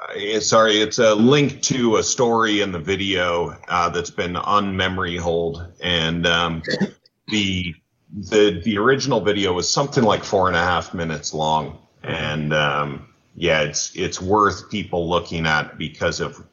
Uh, 0.00 0.40
sorry, 0.40 0.80
it's 0.80 0.98
a 0.98 1.14
link 1.14 1.62
to 1.62 1.96
a 1.96 2.02
story 2.02 2.60
in 2.60 2.72
the 2.72 2.78
video 2.78 3.56
uh, 3.68 3.88
that's 3.90 4.10
been 4.10 4.34
on 4.34 4.76
memory 4.76 5.16
holed, 5.16 5.64
and 5.80 6.26
um, 6.26 6.62
the 7.28 7.72
the 8.12 8.60
the 8.64 8.76
original 8.78 9.20
video 9.20 9.52
was 9.52 9.70
something 9.70 10.02
like 10.02 10.24
four 10.24 10.48
and 10.48 10.56
a 10.56 10.60
half 10.60 10.92
minutes 10.92 11.32
long, 11.32 11.78
and 12.06 12.52
um, 12.54 13.08
yeah, 13.34 13.60
it's 13.62 13.94
it's 13.96 14.20
worth 14.20 14.70
people 14.70 15.08
looking 15.08 15.46
at 15.46 15.76
because 15.78 16.20
of 16.20 16.44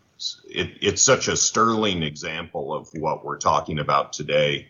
it. 0.49 0.71
It's 0.81 1.01
such 1.01 1.27
a 1.27 1.35
sterling 1.37 2.03
example 2.03 2.73
of 2.73 2.89
what 2.93 3.23
we're 3.25 3.37
talking 3.37 3.79
about 3.79 4.13
today, 4.13 4.67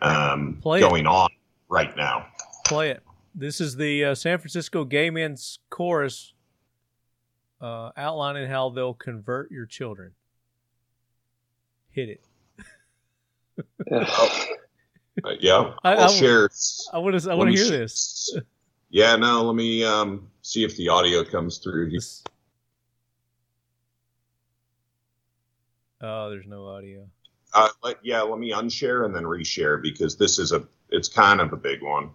um, 0.00 0.58
Play 0.62 0.78
it. 0.78 0.82
going 0.82 1.06
on 1.06 1.28
right 1.68 1.96
now. 1.96 2.26
Play 2.66 2.90
it. 2.90 3.02
This 3.34 3.60
is 3.60 3.76
the 3.76 4.04
uh, 4.04 4.14
San 4.14 4.38
Francisco 4.38 4.84
Gay 4.84 5.08
Men's 5.10 5.58
Chorus 5.70 6.34
uh, 7.60 7.90
outlining 7.96 8.48
how 8.50 8.68
they'll 8.70 8.92
convert 8.94 9.50
your 9.50 9.66
children. 9.66 10.12
Hit 11.90 12.08
it. 12.08 12.20
Uh, 15.22 15.32
yeah, 15.40 15.74
I- 15.84 15.92
I'll 15.96 16.04
I- 16.04 16.14
share. 16.14 16.48
I 16.92 16.98
want 16.98 17.20
to. 17.20 17.30
I 17.30 17.34
want 17.34 17.50
to 17.50 17.56
hear 17.56 17.68
this. 17.70 18.34
Yeah, 18.92 19.16
no, 19.16 19.42
let 19.44 19.56
me 19.56 19.82
um, 19.84 20.28
see 20.42 20.64
if 20.64 20.76
the 20.76 20.90
audio 20.90 21.24
comes 21.24 21.58
through. 21.58 21.90
This- 21.90 22.22
Oh, 26.04 26.28
there's 26.30 26.46
no 26.48 26.66
audio. 26.66 27.06
Uh, 27.54 27.68
let, 27.84 28.04
yeah, 28.04 28.20
let 28.22 28.38
me 28.38 28.50
unshare 28.50 29.06
and 29.06 29.14
then 29.14 29.22
reshare 29.22 29.80
because 29.80 30.16
this 30.16 30.38
is 30.38 30.50
a 30.52 30.66
it's 30.90 31.08
kind 31.08 31.40
of 31.40 31.52
a 31.52 31.56
big 31.56 31.80
one. 31.80 32.10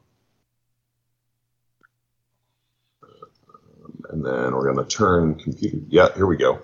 Um, 3.01 4.03
And 4.09 4.25
then 4.25 4.53
we're 4.53 4.71
going 4.71 4.85
to 4.85 4.95
turn 4.95 5.35
computer. 5.35 5.77
Yeah, 5.87 6.13
here 6.13 6.27
we 6.27 6.35
go. 6.37 6.59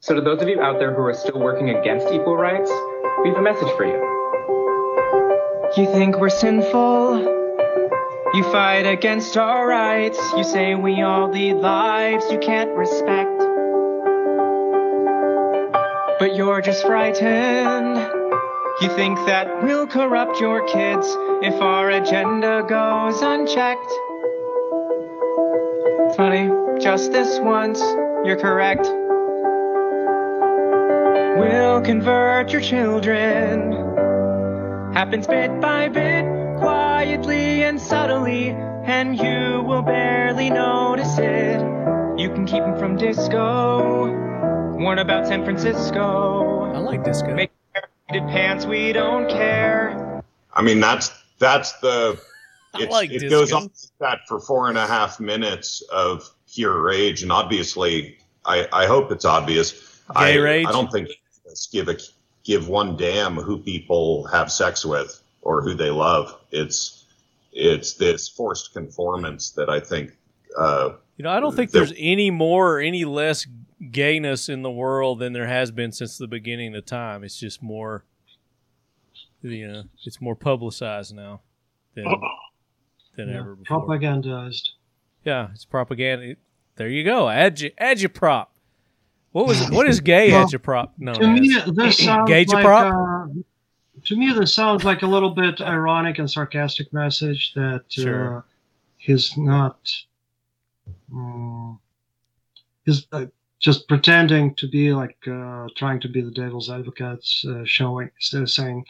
So, 0.00 0.14
to 0.14 0.20
those 0.20 0.40
of 0.40 0.48
you 0.48 0.60
out 0.60 0.78
there 0.78 0.94
who 0.94 1.02
are 1.02 1.14
still 1.14 1.40
working 1.40 1.70
against 1.70 2.06
equal 2.12 2.36
rights, 2.36 2.70
we 3.24 3.30
have 3.30 3.38
a 3.38 3.42
message 3.42 3.68
for 3.76 3.84
you. 3.84 4.00
You 5.76 5.92
think 5.92 6.18
we're 6.18 6.30
sinful? 6.30 7.35
You 8.34 8.42
fight 8.44 8.86
against 8.86 9.36
our 9.36 9.66
rights. 9.66 10.18
You 10.36 10.42
say 10.42 10.74
we 10.74 11.00
all 11.02 11.28
lead 11.28 11.54
lives 11.54 12.24
you 12.30 12.38
can't 12.38 12.70
respect. 12.76 13.38
But 16.18 16.34
you're 16.34 16.60
just 16.60 16.84
frightened. 16.84 17.96
You 18.80 18.88
think 18.94 19.16
that 19.26 19.62
we'll 19.62 19.86
corrupt 19.86 20.40
your 20.40 20.66
kids 20.66 21.06
if 21.42 21.60
our 21.62 21.90
agenda 21.90 22.64
goes 22.68 23.22
unchecked. 23.22 23.92
Funny, 26.16 26.50
just 26.80 27.12
this 27.12 27.38
once, 27.40 27.80
you're 28.24 28.38
correct. 28.38 28.86
We'll 31.38 31.80
convert 31.82 32.50
your 32.50 32.62
children. 32.62 33.72
Happens 34.94 35.26
bit 35.26 35.60
by 35.60 35.88
bit, 35.88 36.15
quietly 36.96 37.62
and 37.62 37.78
subtly, 37.78 38.48
and 38.86 39.18
you 39.18 39.60
will 39.60 39.82
barely 39.82 40.48
notice 40.48 41.18
it. 41.18 41.60
You 42.18 42.30
can 42.30 42.46
keep 42.46 42.62
them 42.62 42.78
from 42.78 42.96
disco. 42.96 44.08
Warn 44.78 44.98
about 45.00 45.26
San 45.26 45.44
Francisco. 45.44 46.72
I 46.74 46.78
like 46.78 47.04
disco. 47.04 47.34
Make 47.34 47.50
faded 48.08 48.26
pants, 48.28 48.64
we 48.64 48.94
don't 48.94 49.28
care. 49.28 50.24
I 50.54 50.62
mean, 50.62 50.80
that's 50.80 51.10
that's 51.38 51.78
the. 51.80 52.18
I 52.74 52.84
It's, 52.84 52.90
like 52.90 53.10
it 53.10 53.28
goes 53.28 53.52
on 53.52 53.64
like 53.64 53.72
that 54.00 54.20
for 54.26 54.40
four 54.40 54.70
and 54.70 54.78
a 54.78 54.86
half 54.86 55.20
minutes 55.20 55.82
of 55.92 56.26
pure 56.50 56.80
rage, 56.80 57.22
and 57.22 57.30
obviously, 57.30 58.16
I, 58.46 58.68
I 58.72 58.86
hope 58.86 59.12
it's 59.12 59.26
obvious. 59.26 60.00
I, 60.14 60.32
Gay 60.32 60.38
rage? 60.38 60.66
I 60.66 60.72
don't 60.72 60.90
think 60.90 61.10
it's 61.44 61.66
give 61.66 61.90
a 61.90 61.98
give 62.42 62.68
one 62.68 62.96
damn 62.96 63.36
who 63.36 63.58
people 63.58 64.24
have 64.28 64.50
sex 64.50 64.82
with 64.82 65.22
or 65.46 65.62
who 65.62 65.74
they 65.74 65.90
love. 65.90 66.38
It's 66.50 67.04
it's 67.52 67.94
this 67.94 68.28
forced 68.28 68.72
conformance 68.74 69.50
that 69.52 69.70
I 69.70 69.80
think. 69.80 70.16
Uh, 70.58 70.90
You 71.16 71.22
know, 71.22 71.30
I 71.30 71.40
don't 71.40 71.54
think 71.56 71.70
the- 71.70 71.78
there's 71.78 71.94
any 71.96 72.30
more 72.30 72.74
or 72.76 72.80
any 72.80 73.04
less 73.04 73.46
gayness 73.90 74.48
in 74.48 74.62
the 74.62 74.70
world 74.70 75.18
than 75.20 75.32
there 75.32 75.46
has 75.46 75.70
been 75.70 75.92
since 75.92 76.18
the 76.18 76.26
beginning 76.26 76.74
of 76.74 76.84
time. 76.86 77.22
It's 77.24 77.38
just 77.38 77.62
more, 77.62 78.04
you 79.42 79.68
know, 79.68 79.84
it's 80.04 80.20
more 80.20 80.34
publicized 80.34 81.14
now 81.14 81.40
than 81.94 82.06
than 83.16 83.28
Yeah, 83.28 83.38
ever 83.38 83.54
before. 83.56 83.86
propagandized. 83.86 84.68
Yeah, 85.24 85.48
it's 85.52 85.64
propaganda. 85.64 86.36
There 86.76 86.88
you 86.88 87.04
go. 87.04 87.24
Agi- 87.26 87.74
agitprop. 87.80 88.48
What 89.32 89.46
was 89.46 89.70
what 89.70 89.86
is 89.88 90.00
gay 90.00 90.32
Well, 90.32 90.46
agitprop? 90.46 90.90
No, 90.98 91.14
to 91.14 91.26
me, 91.26 91.48
this 91.74 91.98
sounds 92.04 92.30
like 92.30 92.64
uh, 92.64 93.26
to 94.06 94.16
me 94.16 94.32
this 94.32 94.54
sounds 94.54 94.84
like 94.84 95.02
a 95.02 95.06
little 95.06 95.30
bit 95.30 95.60
ironic 95.60 96.18
and 96.18 96.30
sarcastic 96.30 96.92
message 96.92 97.52
that 97.54 97.84
Sure. 97.88 98.38
uh, 98.38 98.42
he's 98.96 99.36
not 99.36 99.78
um, 101.12 101.78
he's 102.84 103.06
uh, 103.12 103.26
just 103.58 103.88
pretending 103.88 104.54
to 104.56 104.68
be 104.68 104.92
like 104.92 105.16
uh, 105.26 105.66
trying 105.76 106.00
to 106.00 106.08
be 106.08 106.20
the 106.20 106.30
devil's 106.30 106.70
advocate, 106.70 107.24
uh, 107.48 107.64
showing 107.64 108.10
instead 108.16 108.42
of 108.42 108.50
saying. 108.50 108.84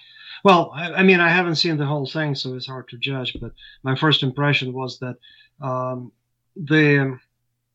Well, 0.45 0.71
I, 0.75 0.93
I 0.95 1.03
mean, 1.03 1.21
I 1.21 1.29
haven't 1.29 1.57
seen 1.57 1.77
the 1.77 1.87
whole 1.87 2.07
thing, 2.07 2.35
so 2.35 2.55
it's 2.55 2.67
hard 2.67 2.89
to 2.89 2.99
judge. 2.99 3.37
But 3.41 3.53
my 3.83 3.97
first 3.97 4.23
impression 4.23 4.73
was 4.73 4.99
that 4.99 5.17
um, 5.61 6.13
the 6.57 7.19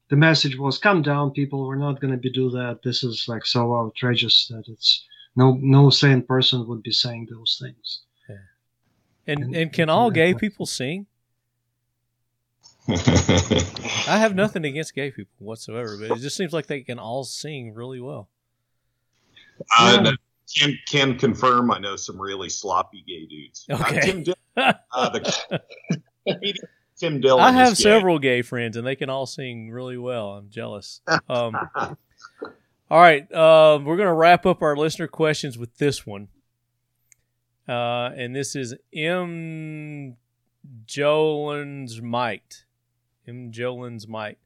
the 0.10 0.16
message 0.18 0.58
was 0.58 0.78
come 0.78 1.02
down 1.02 1.32
people 1.32 1.66
we're 1.66 1.76
not 1.76 2.02
going 2.02 2.12
to 2.12 2.18
be 2.18 2.30
do 2.30 2.50
that 2.50 2.82
this 2.84 3.02
is 3.02 3.26
like 3.30 3.46
so 3.46 3.74
outrageous 3.74 4.48
that 4.50 4.68
it's 4.68 5.06
no 5.36 5.58
no 5.62 5.90
sane 5.90 6.22
person 6.22 6.68
would 6.68 6.84
be 6.84 6.92
saying 6.92 7.28
those 7.32 7.62
things 7.62 8.02
and 9.28 9.56
and 9.56 9.72
can 9.72 9.90
all 9.90 10.10
gay 10.12 10.34
people 10.34 10.66
sing? 10.66 11.06
I 12.90 14.18
have 14.18 14.34
nothing 14.36 14.66
against 14.66 14.96
gay 14.96 15.12
people 15.12 15.32
whatsoever, 15.46 15.96
but 16.00 16.18
it 16.18 16.22
just 16.22 16.36
seems 16.36 16.52
like 16.54 16.66
they 16.68 16.82
can 16.82 16.98
all 17.00 17.24
sing 17.24 17.74
really 17.74 18.00
well. 18.02 18.30
I 19.78 19.94
Yeah. 20.02 20.12
can 20.58 20.78
can 20.88 21.18
confirm. 21.20 21.72
I 21.72 21.78
know 21.80 21.96
some 21.96 22.20
really 22.20 22.50
sloppy 22.50 23.04
gay 23.08 23.28
dudes. 23.28 23.66
Uh, 23.70 23.76
Okay. 23.76 24.00
Tim, 24.02 24.24
Dil- 24.24 24.36
uh, 24.58 25.10
the 25.10 25.62
Tim 26.98 27.22
Dillon. 27.22 27.44
I 27.44 27.50
is 27.50 27.56
have 27.56 27.78
gay. 27.78 27.84
several 27.84 28.20
gay 28.20 28.42
friends, 28.42 28.76
and 28.76 28.86
they 28.86 28.96
can 28.96 29.10
all 29.10 29.28
sing 29.28 29.70
really 29.72 29.98
well. 29.98 30.32
I'm 30.32 30.50
jealous. 30.50 31.02
Um, 31.30 31.56
all 32.92 33.00
right, 33.00 33.24
uh, 33.32 33.80
we're 33.82 33.96
going 33.96 34.08
to 34.08 34.14
wrap 34.14 34.46
up 34.46 34.62
our 34.62 34.76
listener 34.76 35.08
questions 35.08 35.58
with 35.58 35.78
this 35.78 36.06
one, 36.06 36.28
uh, 37.66 38.10
and 38.18 38.36
this 38.36 38.54
is 38.54 38.76
M. 38.94 40.18
Jolin's 40.86 42.02
might. 42.02 42.66
Mjolnir's 43.26 44.10
might. 44.10 44.40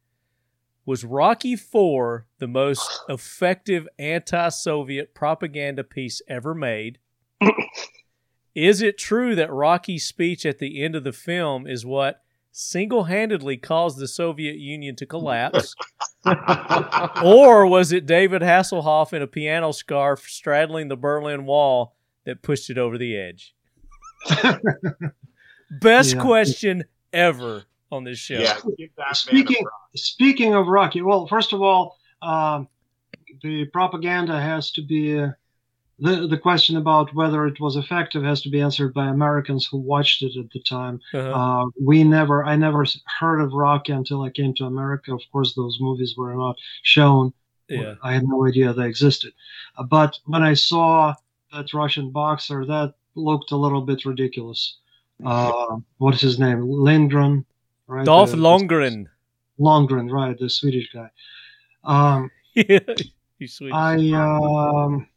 Was 0.85 1.03
Rocky 1.03 1.55
Four 1.55 2.27
the 2.37 2.47
most 2.47 3.01
effective 3.09 3.87
anti-Soviet 3.97 5.15
propaganda 5.15 5.83
piece 5.83 6.21
ever 6.27 6.53
made? 6.53 6.99
Is 8.53 8.79
it 8.79 8.99
true 8.99 9.33
that 9.33 9.51
Rocky's 9.51 10.05
speech 10.05 10.45
at 10.45 10.59
the 10.59 10.83
end 10.83 10.95
of 10.95 11.03
the 11.03 11.11
film 11.11 11.65
is 11.65 11.83
what 11.83 12.24
single 12.57 13.03
handedly 13.03 13.57
caused 13.57 13.99
the 13.99 14.07
Soviet 14.07 14.55
Union 14.57 14.95
to 14.95 15.05
collapse? 15.05 15.75
or 17.23 17.67
was 17.67 17.91
it 17.91 18.05
David 18.05 18.41
Hasselhoff 18.41 19.13
in 19.13 19.21
a 19.21 19.27
piano 19.27 19.71
scarf 19.71 20.21
straddling 20.27 20.87
the 20.87 20.95
Berlin 20.95 21.45
Wall 21.45 21.95
that 22.25 22.41
pushed 22.41 22.69
it 22.69 22.77
over 22.77 22.97
the 22.97 23.15
edge? 23.15 23.53
Best 25.81 26.15
Yeah. 26.15 26.21
question 26.21 26.83
ever 27.13 27.65
on 27.91 28.05
this 28.05 28.17
show. 28.17 28.39
Yeah, 28.39 28.55
give 28.77 28.89
that 28.97 29.03
man 29.03 29.11
a 29.11 29.15
speaking 29.15 29.65
speaking 29.95 30.55
of 30.55 30.67
Rocky, 30.67 31.01
well, 31.01 31.27
first 31.27 31.53
of 31.53 31.61
all, 31.61 31.97
um, 32.21 32.67
the 33.43 33.65
propaganda 33.65 34.39
has 34.39 34.71
to 34.71 34.81
be 34.81 35.19
uh, 35.19 35.29
the 35.99 36.27
the 36.27 36.37
question 36.37 36.77
about 36.77 37.13
whether 37.13 37.45
it 37.47 37.59
was 37.59 37.75
effective 37.77 38.23
has 38.23 38.41
to 38.41 38.49
be 38.49 38.59
answered 38.61 38.93
by 38.93 39.07
Americans 39.07 39.65
who 39.65 39.77
watched 39.77 40.21
it 40.23 40.35
at 40.37 40.49
the 40.51 40.59
time. 40.59 40.99
Uh-huh. 41.13 41.31
Uh, 41.31 41.65
we 41.81 42.03
never, 42.03 42.43
I 42.43 42.55
never 42.55 42.85
heard 43.19 43.39
of 43.41 43.53
Rocky 43.53 43.93
until 43.93 44.21
I 44.23 44.29
came 44.29 44.53
to 44.55 44.65
America. 44.65 45.13
Of 45.13 45.21
course, 45.31 45.53
those 45.55 45.77
movies 45.79 46.15
were 46.17 46.33
not 46.35 46.57
shown. 46.83 47.33
yeah. 47.69 47.95
I 48.03 48.13
had 48.13 48.23
no 48.27 48.45
idea 48.45 48.73
they 48.73 48.87
existed. 48.87 49.33
Uh, 49.77 49.83
but 49.83 50.19
when 50.25 50.43
I 50.43 50.53
saw 50.53 51.13
that 51.53 51.73
Russian 51.73 52.11
boxer, 52.11 52.65
that 52.65 52.93
looked 53.15 53.51
a 53.51 53.57
little 53.57 53.81
bit 53.81 54.05
ridiculous. 54.05 54.77
Uh, 55.25 55.77
what 55.97 56.13
is 56.13 56.19
his 56.19 56.39
name? 56.39 56.59
Lindgren, 56.69 57.45
right? 57.87 58.05
Dolph 58.05 58.31
The- 58.31 58.37
Lundgren. 58.37 59.05
Longren, 59.57 60.11
right, 60.11 60.37
the 60.37 60.49
Swedish 60.49 60.89
guy. 60.91 61.09
Um. 61.85 62.29
You 63.39 63.47
sweet. 63.47 63.73
I, 63.73 63.95
um, 64.11 65.07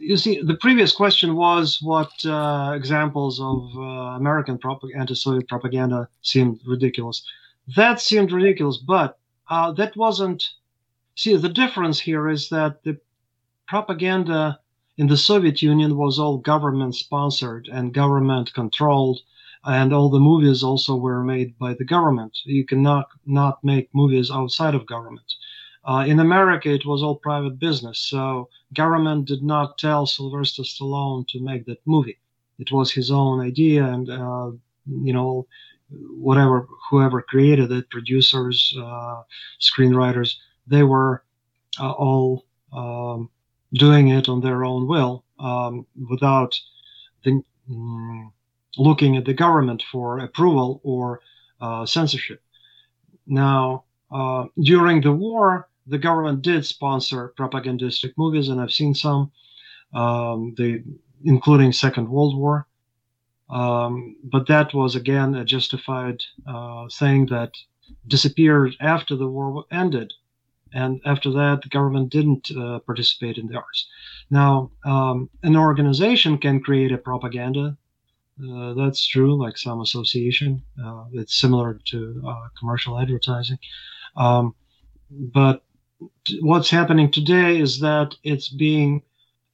you 0.00 0.16
see, 0.16 0.40
the 0.42 0.56
previous 0.56 0.92
question 0.92 1.36
was 1.36 1.78
what 1.82 2.10
uh, 2.24 2.72
examples 2.74 3.40
of 3.40 3.76
uh, 3.76 4.16
American 4.16 4.58
propag- 4.58 4.96
anti-Soviet 4.96 5.48
propaganda 5.48 6.08
seemed 6.22 6.60
ridiculous. 6.66 7.22
That 7.76 8.00
seemed 8.00 8.32
ridiculous, 8.32 8.78
but 8.78 9.18
uh, 9.48 9.72
that 9.72 9.96
wasn't. 9.96 10.44
See, 11.14 11.36
the 11.36 11.48
difference 11.48 12.00
here 12.00 12.28
is 12.28 12.48
that 12.50 12.82
the 12.84 12.98
propaganda 13.66 14.60
in 14.96 15.08
the 15.08 15.16
Soviet 15.16 15.62
Union 15.62 15.96
was 15.96 16.18
all 16.18 16.38
government 16.38 16.94
sponsored 16.94 17.68
and 17.72 17.94
government 17.94 18.54
controlled, 18.54 19.20
and 19.64 19.92
all 19.92 20.08
the 20.08 20.20
movies 20.20 20.62
also 20.62 20.96
were 20.96 21.22
made 21.22 21.58
by 21.58 21.74
the 21.74 21.84
government. 21.84 22.38
You 22.44 22.64
cannot 22.64 23.08
not 23.26 23.62
make 23.62 23.90
movies 23.92 24.30
outside 24.30 24.74
of 24.74 24.86
government. 24.86 25.32
Uh, 25.84 26.04
in 26.06 26.20
America, 26.20 26.68
it 26.70 26.84
was 26.84 27.02
all 27.02 27.16
private 27.16 27.58
business, 27.58 27.98
so 27.98 28.48
government 28.74 29.26
did 29.26 29.42
not 29.42 29.78
tell 29.78 30.06
Sylvester 30.06 30.62
Stallone 30.62 31.26
to 31.28 31.40
make 31.40 31.64
that 31.66 31.80
movie. 31.86 32.18
It 32.58 32.72
was 32.72 32.92
his 32.92 33.10
own 33.10 33.40
idea, 33.40 33.84
and 33.84 34.10
uh, 34.10 34.50
you 34.86 35.12
know, 35.12 35.46
whatever 35.90 36.66
whoever 36.90 37.22
created 37.22 37.70
it, 37.72 37.88
producers, 37.90 38.74
uh, 38.78 39.22
screenwriters, 39.60 40.34
they 40.66 40.82
were 40.82 41.22
uh, 41.80 41.92
all 41.92 42.44
um, 42.72 43.30
doing 43.72 44.08
it 44.08 44.28
on 44.28 44.40
their 44.40 44.64
own 44.64 44.86
will 44.86 45.24
um, 45.38 45.86
without 46.10 46.58
the, 47.24 47.42
mm, 47.70 48.32
looking 48.76 49.16
at 49.16 49.24
the 49.24 49.34
government 49.34 49.82
for 49.90 50.18
approval 50.18 50.80
or 50.82 51.20
uh, 51.60 51.86
censorship. 51.86 52.42
Now, 53.26 53.84
uh, 54.10 54.46
during 54.60 55.00
the 55.00 55.12
war, 55.12 55.68
the 55.86 55.98
government 55.98 56.42
did 56.42 56.64
sponsor 56.64 57.32
propagandistic 57.36 58.12
movies, 58.16 58.48
and 58.48 58.60
I've 58.60 58.72
seen 58.72 58.94
some, 58.94 59.32
um, 59.94 60.54
including 61.24 61.72
Second 61.72 62.10
World 62.10 62.36
War. 62.36 62.66
Um, 63.50 64.16
but 64.24 64.46
that 64.48 64.74
was 64.74 64.94
again 64.94 65.34
a 65.34 65.44
justified 65.44 66.22
uh, 66.46 66.86
thing 66.92 67.26
that 67.26 67.52
disappeared 68.06 68.76
after 68.80 69.16
the 69.16 69.26
war 69.28 69.64
ended, 69.70 70.12
and 70.74 71.00
after 71.06 71.30
that, 71.30 71.62
the 71.62 71.70
government 71.70 72.10
didn't 72.10 72.50
uh, 72.50 72.80
participate 72.80 73.38
in 73.38 73.46
the 73.46 73.56
arts. 73.56 73.86
Now, 74.30 74.70
um, 74.84 75.30
an 75.42 75.56
organization 75.56 76.36
can 76.36 76.60
create 76.60 76.92
a 76.92 76.98
propaganda. 76.98 77.78
Uh, 78.38 78.74
that's 78.74 79.06
true, 79.06 79.36
like 79.36 79.56
some 79.56 79.80
association. 79.80 80.62
Uh, 80.84 81.04
it's 81.12 81.34
similar 81.34 81.80
to 81.86 82.22
uh, 82.26 82.48
commercial 82.58 82.98
advertising. 83.00 83.58
Um, 84.16 84.54
but 85.10 85.64
what's 86.40 86.70
happening 86.70 87.10
today 87.10 87.58
is 87.58 87.80
that 87.80 88.14
it's 88.22 88.48
being, 88.48 89.02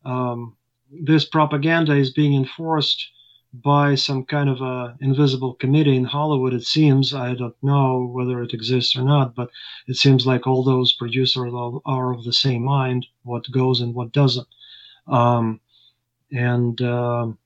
um, 0.04 0.56
this 0.90 1.24
propaganda 1.24 1.94
is 1.94 2.10
being 2.12 2.34
enforced 2.34 3.08
by 3.52 3.94
some 3.94 4.24
kind 4.24 4.48
of 4.48 4.60
a 4.60 4.96
invisible 5.00 5.54
committee 5.54 5.96
in 5.96 6.04
Hollywood. 6.04 6.52
It 6.52 6.64
seems 6.64 7.14
I 7.14 7.34
don't 7.34 7.54
know 7.62 8.04
whether 8.12 8.42
it 8.42 8.52
exists 8.52 8.96
or 8.96 9.02
not, 9.02 9.34
but 9.36 9.48
it 9.86 9.96
seems 9.96 10.26
like 10.26 10.46
all 10.46 10.64
those 10.64 10.92
producers 10.92 11.52
are- 11.54 12.12
of 12.12 12.24
the 12.24 12.32
same 12.32 12.64
mind, 12.64 13.06
what 13.22 13.48
goes 13.52 13.80
and 13.80 13.94
what 13.94 14.12
doesn't. 14.12 14.48
Um, 15.06 15.60
and 16.32 16.80
um 16.82 17.38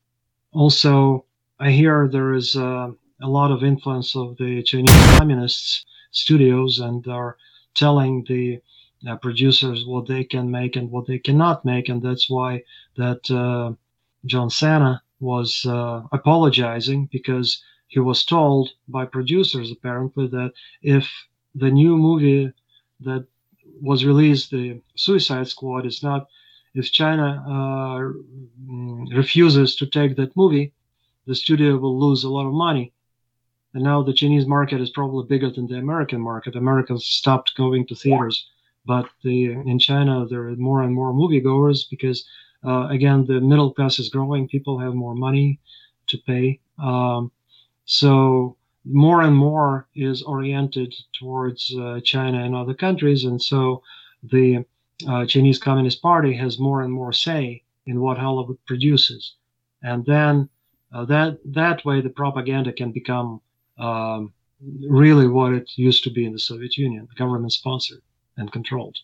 also, 0.52 1.24
I 1.60 1.70
hear 1.70 2.09
there 2.09 2.35
is 2.35 2.56
uh, 2.56 2.90
a 3.22 3.28
lot 3.28 3.51
of 3.51 3.62
influence 3.62 4.16
of 4.16 4.36
the 4.39 4.62
Chinese 4.62 4.90
communists 5.18 5.85
studios 6.10 6.78
and 6.78 7.06
are 7.09 7.36
telling 7.74 8.24
the 8.28 8.60
uh, 9.09 9.16
producers 9.16 9.85
what 9.86 10.06
they 10.06 10.24
can 10.24 10.51
make 10.51 10.76
and 10.76 10.90
what 10.90 11.06
they 11.06 11.18
cannot 11.18 11.64
make, 11.64 11.89
and 11.89 12.02
that's 12.02 12.28
why 12.28 12.62
that 12.97 13.30
uh, 13.30 13.72
John 14.26 14.51
Cena 14.51 15.02
was 15.20 15.64
uh, 15.66 16.02
apologizing 16.12 17.09
because 17.12 17.62
he 17.89 18.01
was 18.01 18.24
told 18.24 18.70
by 18.89 19.05
producers 19.05 19.70
apparently 19.70 20.26
that 20.28 20.52
if 20.82 21.09
the 21.55 21.70
new 21.70 21.97
movie 21.97 22.52
that 23.01 23.26
was 23.80 24.05
released, 24.05 24.51
the 24.51 24.80
Suicide 24.97 25.48
Squad, 25.48 25.86
is 25.86 26.02
not 26.02 26.26
if 26.74 26.93
China 26.93 27.43
uh, 27.47 28.12
mm, 28.70 29.16
refuses 29.16 29.74
to 29.76 29.86
take 29.86 30.16
that 30.16 30.36
movie, 30.36 30.72
the 31.26 31.35
studio 31.35 31.76
will 31.76 31.98
lose 31.98 32.24
a 32.24 32.28
lot 32.28 32.47
of 32.47 32.52
money. 32.52 32.93
And 33.79 33.85
now 33.85 34.03
the 34.03 34.13
Chinese 34.13 34.45
market 34.45 34.81
is 34.81 34.91
probably 34.91 35.25
bigger 35.29 35.51
than 35.51 35.69
the 35.69 35.79
American 35.79 36.21
market. 36.21 36.57
Americans 36.57 37.05
stopped 37.07 37.55
going 37.55 37.87
to 37.87 37.95
theaters, 37.95 38.51
but 38.85 39.09
the, 39.23 39.53
in 39.53 39.79
China 39.79 40.27
there 40.27 40.49
are 40.49 40.57
more 40.57 40.83
and 40.83 40.93
more 40.93 41.13
moviegoers 41.13 41.89
because, 41.89 42.27
uh, 42.67 42.89
again, 42.89 43.25
the 43.27 43.41
middle 43.41 43.73
class 43.73 44.01
is 44.01 44.09
growing. 44.09 44.49
People 44.49 44.81
have 44.81 44.95
more 44.95 45.15
money 45.15 45.61
to 46.09 46.19
pay. 46.27 46.59
Um, 46.83 47.31
so 47.85 48.57
more 48.85 49.23
and 49.23 49.37
more 49.37 49.87
is 49.95 50.23
oriented 50.23 50.93
towards 51.17 51.73
uh, 51.79 52.01
China 52.01 52.43
and 52.43 52.57
other 52.57 52.75
countries, 52.75 53.23
and 53.27 53.41
so 53.41 53.85
the 54.25 54.65
uh, 55.09 55.25
Chinese 55.25 55.61
Communist 55.61 56.03
Party 56.03 56.35
has 56.35 56.59
more 56.59 56.83
and 56.83 56.93
more 56.93 57.13
say 57.13 57.63
in 57.87 58.01
what 58.01 58.19
Hollywood 58.19 58.59
produces, 58.67 59.35
and 59.85 60.05
then 60.05 60.49
uh, 60.93 61.05
that 61.05 61.39
that 61.45 61.85
way 61.85 62.01
the 62.01 62.11
propaganda 62.11 62.73
can 62.73 62.91
become 62.91 63.41
um, 63.79 64.33
really 64.89 65.29
what 65.29 65.53
it 65.53 65.71
used 65.77 66.05
to 66.05 66.11
be 66.11 66.25
in 66.25 66.33
the 66.33 66.39
Soviet 66.39 66.77
Union, 66.77 67.09
government 67.17 67.53
sponsored 67.53 68.03
and 68.37 68.51
controlled. 68.51 68.97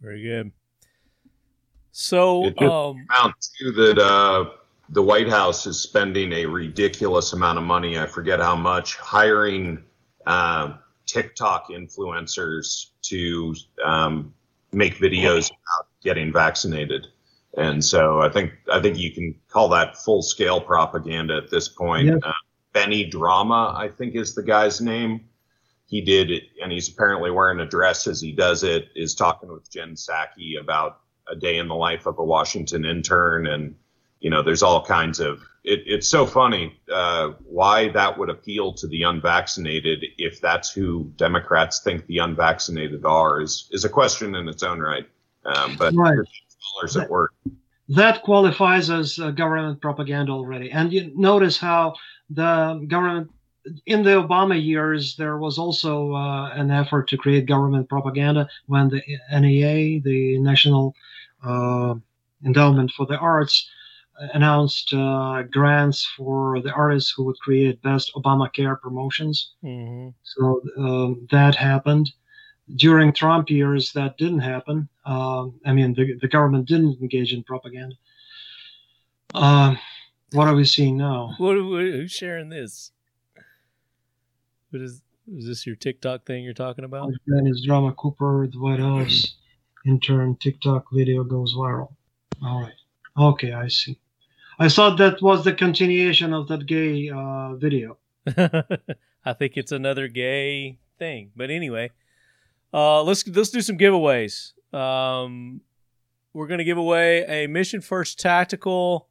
Very 0.00 0.22
good. 0.22 0.52
So, 1.92 2.46
It 2.46 2.58
just 2.58 2.70
um, 2.70 3.06
amount 3.10 3.34
too 3.58 3.72
that 3.72 3.98
uh, 3.98 4.50
the 4.90 5.02
White 5.02 5.28
House 5.28 5.66
is 5.66 5.80
spending 5.80 6.32
a 6.32 6.46
ridiculous 6.46 7.32
amount 7.32 7.58
of 7.58 7.64
money. 7.64 7.98
I 7.98 8.06
forget 8.06 8.38
how 8.38 8.54
much 8.54 8.96
hiring 8.96 9.82
uh, 10.26 10.74
TikTok 11.06 11.70
influencers 11.70 12.90
to 13.02 13.54
um, 13.82 14.34
make 14.72 14.96
videos 14.96 15.46
about 15.46 15.88
getting 16.02 16.32
vaccinated. 16.32 17.06
And 17.56 17.82
so 17.82 18.20
I 18.20 18.28
think 18.28 18.52
I 18.70 18.80
think 18.80 18.98
you 18.98 19.12
can 19.12 19.34
call 19.48 19.68
that 19.70 19.96
full 19.96 20.22
scale 20.22 20.60
propaganda 20.60 21.36
at 21.36 21.50
this 21.50 21.68
point. 21.68 22.08
Yeah. 22.08 22.16
Uh, 22.22 22.32
Benny 22.76 23.04
Drama, 23.06 23.74
I 23.74 23.88
think, 23.88 24.14
is 24.14 24.34
the 24.34 24.42
guy's 24.42 24.82
name. 24.82 25.22
He 25.86 26.02
did 26.02 26.30
it, 26.30 26.42
and 26.62 26.70
he's 26.70 26.90
apparently 26.90 27.30
wearing 27.30 27.60
a 27.60 27.64
dress 27.66 28.06
as 28.06 28.20
he 28.20 28.32
does 28.32 28.64
it. 28.64 28.88
Is 28.94 29.14
talking 29.14 29.50
with 29.50 29.70
Jen 29.70 29.94
Psaki 29.94 30.60
about 30.60 31.00
a 31.26 31.34
day 31.34 31.56
in 31.56 31.68
the 31.68 31.74
life 31.74 32.04
of 32.04 32.18
a 32.18 32.24
Washington 32.24 32.84
intern, 32.84 33.46
and 33.46 33.74
you 34.20 34.28
know, 34.28 34.42
there's 34.42 34.62
all 34.62 34.84
kinds 34.84 35.20
of. 35.20 35.40
It, 35.64 35.84
it's 35.86 36.06
so 36.06 36.26
funny 36.26 36.78
uh, 36.92 37.30
why 37.46 37.88
that 37.88 38.18
would 38.18 38.28
appeal 38.28 38.74
to 38.74 38.86
the 38.86 39.04
unvaccinated 39.04 40.04
if 40.18 40.40
that's 40.42 40.70
who 40.70 41.10
Democrats 41.16 41.80
think 41.80 42.06
the 42.06 42.18
unvaccinated 42.18 43.06
are 43.06 43.40
is 43.40 43.70
is 43.72 43.86
a 43.86 43.88
question 43.88 44.34
in 44.34 44.48
its 44.48 44.62
own 44.62 44.80
right. 44.80 45.08
Um, 45.46 45.76
but 45.78 45.94
Right. 45.94 46.18
dollars 46.74 46.96
at 46.98 47.08
work. 47.08 47.32
that 47.88 48.22
qualifies 48.22 48.90
as 48.90 49.18
uh, 49.18 49.30
government 49.30 49.80
propaganda 49.80 50.32
already. 50.32 50.70
And 50.70 50.92
you 50.92 51.10
notice 51.16 51.56
how 51.58 51.94
the 52.30 52.84
government 52.88 53.30
in 53.86 54.02
the 54.02 54.10
Obama 54.10 54.62
years 54.62 55.16
there 55.16 55.38
was 55.38 55.58
also 55.58 56.12
uh, 56.14 56.50
an 56.50 56.70
effort 56.70 57.08
to 57.08 57.16
create 57.16 57.46
government 57.46 57.88
propaganda 57.88 58.48
when 58.66 58.88
the 58.88 59.02
NEA, 59.32 60.00
the 60.00 60.38
National 60.38 60.94
uh, 61.44 61.94
Endowment 62.44 62.90
for 62.92 63.06
the 63.06 63.16
Arts, 63.16 63.68
announced 64.34 64.92
uh, 64.94 65.42
grants 65.42 66.06
for 66.16 66.60
the 66.62 66.72
artists 66.72 67.12
who 67.14 67.24
would 67.24 67.38
create 67.40 67.82
best 67.82 68.12
Obamacare 68.14 68.80
promotions. 68.80 69.52
hmm 69.62 70.08
So 70.22 70.62
um, 70.78 71.26
that 71.30 71.54
happened. 71.54 72.10
During 72.74 73.12
Trump 73.12 73.48
years, 73.48 73.92
that 73.92 74.18
didn't 74.18 74.40
happen. 74.40 74.88
Um, 75.04 75.60
I 75.64 75.72
mean, 75.72 75.94
the, 75.94 76.14
the 76.20 76.26
government 76.28 76.66
didn't 76.66 77.00
engage 77.00 77.32
in 77.32 77.44
propaganda. 77.44 77.94
What 80.32 80.48
are 80.48 80.54
we 80.54 80.64
seeing 80.64 80.96
now? 80.96 81.34
What, 81.38 81.54
what, 81.64 81.82
who's 81.82 82.12
sharing 82.12 82.48
this? 82.48 82.90
What 84.70 84.82
is 84.82 85.02
is 85.32 85.46
this 85.46 85.66
your 85.66 85.76
TikTok 85.76 86.24
thing 86.24 86.44
you're 86.44 86.54
talking 86.54 86.84
about? 86.84 87.10
Then 87.26 87.46
is 87.46 87.64
Drama 87.66 87.92
Cooper, 87.92 88.48
the 88.50 88.58
White 88.60 88.78
House 88.78 89.34
in 89.84 89.94
intern 89.94 90.36
TikTok 90.36 90.84
video 90.92 91.24
goes 91.24 91.54
viral. 91.54 91.92
All 92.42 92.60
right. 92.62 92.72
Okay, 93.18 93.52
I 93.52 93.68
see. 93.68 93.98
I 94.58 94.68
thought 94.68 94.98
that 94.98 95.20
was 95.22 95.44
the 95.44 95.52
continuation 95.52 96.32
of 96.32 96.48
that 96.48 96.66
gay 96.66 97.10
uh, 97.10 97.54
video. 97.54 97.98
I 99.24 99.32
think 99.32 99.56
it's 99.56 99.72
another 99.72 100.08
gay 100.08 100.78
thing. 100.98 101.30
But 101.34 101.50
anyway, 101.50 101.90
uh, 102.72 103.02
let's 103.02 103.26
let's 103.28 103.50
do 103.50 103.60
some 103.60 103.78
giveaways. 103.78 104.52
Um, 104.72 105.60
we're 106.32 106.46
gonna 106.46 106.64
give 106.64 106.78
away 106.78 107.24
a 107.24 107.46
Mission 107.46 107.80
First 107.80 108.20
Tactical 108.20 109.08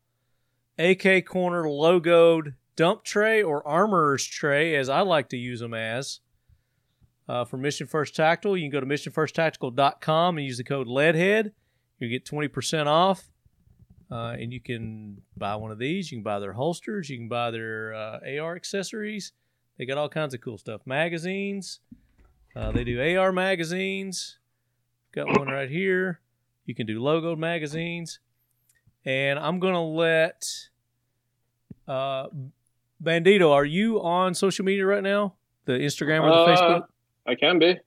AK 0.77 1.25
Korner 1.25 1.65
logoed 1.65 2.55
dump 2.75 3.03
tray 3.03 3.41
or 3.41 3.65
armorer's 3.67 4.25
tray, 4.25 4.75
as 4.75 4.89
I 4.89 5.01
like 5.01 5.29
to 5.29 5.37
use 5.37 5.59
them 5.59 5.73
as. 5.73 6.19
Uh, 7.27 7.45
for 7.45 7.57
Mission 7.57 7.87
First 7.87 8.15
Tactical, 8.15 8.55
you 8.55 8.63
can 8.63 8.71
go 8.71 8.79
to 8.79 8.85
missionfirsttactical.com 8.85 10.37
and 10.37 10.45
use 10.45 10.57
the 10.57 10.63
code 10.63 10.87
LEADHEAD. 10.87 11.51
You 11.99 12.09
get 12.09 12.25
20% 12.25 12.87
off. 12.87 13.31
Uh, 14.11 14.35
and 14.39 14.53
you 14.53 14.61
can 14.61 15.21
buy 15.35 15.55
one 15.55 15.71
of 15.71 15.79
these. 15.79 16.11
You 16.11 16.17
can 16.17 16.23
buy 16.23 16.39
their 16.39 16.53
holsters. 16.53 17.09
You 17.09 17.17
can 17.17 17.27
buy 17.27 17.49
their 17.49 17.93
uh, 17.93 18.19
AR 18.39 18.55
accessories. 18.55 19.31
They 19.77 19.85
got 19.85 19.97
all 19.97 20.09
kinds 20.09 20.33
of 20.33 20.41
cool 20.41 20.57
stuff. 20.57 20.81
Magazines. 20.85 21.79
Uh, 22.55 22.71
they 22.71 22.83
do 22.83 23.17
AR 23.17 23.31
magazines. 23.31 24.37
Got 25.13 25.37
one 25.39 25.47
right 25.47 25.69
here. 25.69 26.21
You 26.65 26.75
can 26.75 26.85
do 26.85 27.01
logo 27.01 27.35
magazines. 27.35 28.19
And 29.05 29.37
I'm 29.37 29.59
going 29.59 29.73
to 29.73 29.79
let 29.79 30.47
uh, 31.87 32.27
Bandito, 33.03 33.51
are 33.51 33.65
you 33.65 34.01
on 34.01 34.33
social 34.33 34.65
media 34.65 34.85
right 34.85 35.03
now? 35.03 35.35
The 35.65 35.73
Instagram 35.73 36.21
or 36.21 36.29
the 36.29 36.35
Uh, 36.35 36.55
Facebook? 36.55 36.87
I 37.27 37.35
can 37.35 37.59
be. 37.59 37.77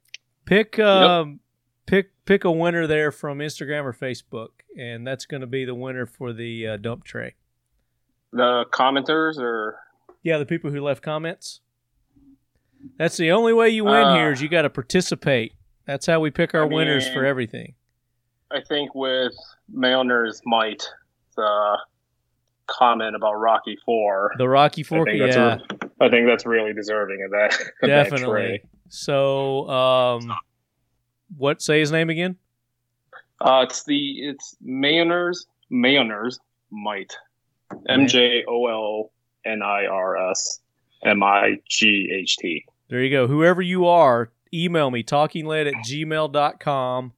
Pick 0.45 0.79
um, 0.79 1.41
pick 1.87 2.11
pick 2.25 2.45
a 2.45 2.51
winner 2.51 2.87
there 2.87 3.13
from 3.13 3.39
Instagram 3.39 3.85
or 3.85 3.93
Facebook, 3.93 4.49
and 4.79 5.07
that's 5.07 5.27
going 5.27 5.41
to 5.43 5.47
be 5.47 5.65
the 5.65 5.75
winner 5.75 6.07
for 6.07 6.33
the 6.33 6.67
uh, 6.67 6.77
dump 6.77 7.05
tray. 7.05 7.35
The 8.33 8.65
commenters 8.73 9.39
or 9.39 9.79
Yeah, 10.23 10.39
the 10.39 10.47
people 10.47 10.71
who 10.71 10.81
left 10.81 11.03
comments. 11.03 11.61
That's 12.97 13.17
the 13.17 13.31
only 13.33 13.53
way 13.53 13.71
you 13.71 13.85
win 13.85 13.95
Uh, 13.95 14.15
here 14.15 14.33
is 14.33 14.41
you 14.41 14.49
got 14.49 14.63
to 14.63 14.71
participate. 14.71 15.55
That's 15.85 16.07
how 16.07 16.21
we 16.21 16.31
pick 16.31 16.55
our 16.55 16.63
I 16.63 16.67
winners 16.67 17.09
for 17.09 17.25
everything. 17.25 17.75
I 18.51 18.61
think 18.63 18.95
with 18.95 19.35
Mjolnir's 19.75 20.41
might 20.47 20.83
the 21.39 21.79
comment 22.67 23.17
about 23.17 23.35
Rocky 23.35 23.79
Four. 23.85 24.35
The 24.39 24.49
Rocky 24.49 24.85
I 24.85 25.05
think 25.05 25.21
that's 25.21 25.37
yeah, 25.37 25.55
re- 25.55 25.89
I 26.01 26.09
think 26.11 26.27
that's 26.27 26.45
really 26.45 26.73
deserving 26.73 27.23
of 27.25 27.31
that. 27.31 27.55
of 27.61 27.67
that 27.83 27.87
definitely. 27.87 28.27
tray. 28.27 28.63
So, 28.89 29.69
um, 29.69 30.33
what? 31.37 31.63
Say 31.63 31.81
his 31.81 31.91
name 31.91 32.11
again. 32.11 32.37
Uh, 33.41 33.65
it's 33.69 33.85
the 33.85 34.29
it's 34.29 34.57
Mjolnir's 34.65 35.47
Mjolnir's 35.73 36.39
might. 36.71 37.17
M 37.89 38.07
J 38.07 38.45
O 38.49 38.67
L 38.67 39.13
N 39.45 39.63
I 39.63 39.87
R 39.87 40.31
S 40.31 40.61
M 41.05 41.23
I 41.23 41.61
G 41.69 42.11
H 42.15 42.37
T. 42.39 42.65
There 42.89 43.03
you 43.03 43.11
go. 43.11 43.27
Whoever 43.27 43.63
you 43.63 43.87
are, 43.87 44.31
email 44.53 44.91
me 44.91 45.03
talkinglead 45.03 45.69
at 45.69 45.75
gmail.com. 45.87 47.13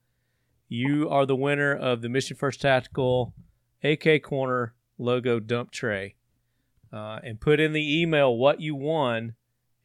You 0.68 1.08
are 1.08 1.26
the 1.26 1.36
winner 1.36 1.74
of 1.74 2.02
the 2.02 2.08
Mission 2.08 2.36
First 2.36 2.60
Tactical 2.60 3.32
AK 3.82 4.22
Korner 4.22 4.70
logo 4.98 5.40
dump 5.40 5.70
tray. 5.70 6.14
Uh, 6.92 7.20
and 7.22 7.40
put 7.40 7.60
in 7.60 7.72
the 7.72 8.00
email 8.00 8.36
what 8.36 8.60
you 8.60 8.74
won. 8.74 9.34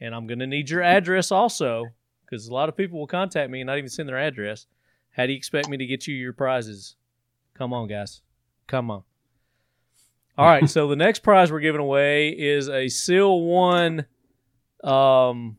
And 0.01 0.13
I'm 0.13 0.27
going 0.27 0.39
to 0.39 0.47
need 0.47 0.69
your 0.69 0.81
address 0.81 1.31
also 1.31 1.85
because 2.25 2.47
a 2.47 2.53
lot 2.53 2.67
of 2.67 2.75
people 2.75 2.99
will 2.99 3.07
contact 3.07 3.51
me 3.51 3.61
and 3.61 3.67
not 3.67 3.77
even 3.77 3.89
send 3.89 4.09
their 4.09 4.17
address. 4.17 4.65
How 5.11 5.25
do 5.25 5.31
you 5.31 5.37
expect 5.37 5.69
me 5.69 5.77
to 5.77 5.85
get 5.85 6.07
you 6.07 6.15
your 6.15 6.33
prizes? 6.33 6.95
Come 7.53 7.73
on, 7.73 7.87
guys. 7.87 8.21
Come 8.67 8.91
on. 8.91 9.03
All 10.37 10.47
right. 10.47 10.69
so 10.69 10.87
the 10.89 10.95
next 10.95 11.19
prize 11.19 11.51
we're 11.51 11.59
giving 11.61 11.79
away 11.79 12.29
is 12.29 12.67
a 12.67 12.89
Seal 12.89 13.41
1 13.41 14.05
um, 14.83 15.57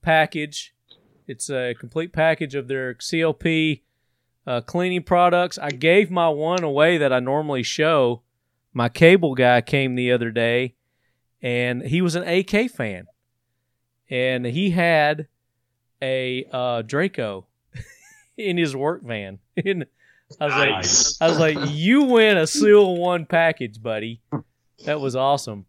package. 0.00 0.74
It's 1.28 1.50
a 1.50 1.74
complete 1.78 2.12
package 2.12 2.54
of 2.54 2.66
their 2.68 2.94
CLP 2.94 3.82
uh, 4.46 4.60
cleaning 4.60 5.02
products. 5.02 5.58
I 5.58 5.70
gave 5.70 6.10
my 6.10 6.28
one 6.28 6.62
away 6.64 6.98
that 6.98 7.12
I 7.12 7.20
normally 7.20 7.62
show. 7.62 8.22
My 8.72 8.88
cable 8.88 9.34
guy 9.34 9.60
came 9.60 9.94
the 9.94 10.10
other 10.12 10.30
day, 10.30 10.74
and 11.42 11.82
he 11.82 12.00
was 12.02 12.14
an 12.14 12.22
AK 12.26 12.70
fan, 12.70 13.06
and 14.10 14.46
he 14.46 14.70
had 14.70 15.26
a 16.00 16.46
uh, 16.52 16.82
Draco 16.82 17.46
in 18.36 18.56
his 18.56 18.74
work 18.76 19.02
van. 19.02 19.38
And 20.34 20.40
I 20.40 20.46
was 20.46 20.54
Nice. 20.54 21.20
like, 21.20 21.26
I 21.28 21.30
was 21.30 21.38
like, 21.38 21.70
you 21.72 22.04
win 22.04 22.38
a 22.38 22.46
Seal 22.46 22.96
One 22.96 23.26
package, 23.26 23.82
buddy. 23.82 24.22
That 24.86 24.98
was 24.98 25.14
awesome. 25.14 25.66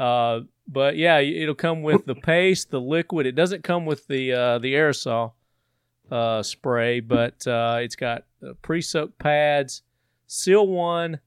Uh, 0.00 0.40
but 0.66 0.96
yeah, 0.96 1.18
it'll 1.20 1.54
come 1.54 1.82
with 1.82 2.06
the 2.06 2.16
paste, 2.16 2.70
the 2.72 2.80
liquid. 2.80 3.24
It 3.26 3.36
doesn't 3.36 3.62
come 3.62 3.86
with 3.86 4.08
the 4.08 4.32
uh, 4.32 4.58
the 4.58 4.74
aerosol 4.74 5.34
uh, 6.10 6.42
spray, 6.42 7.00
but 7.00 7.46
uh, 7.46 7.78
it's 7.80 7.96
got 7.96 8.24
uh, 8.46 8.52
pre-soaked 8.62 9.18
pads. 9.18 9.82
Seal1.com. 10.28 11.18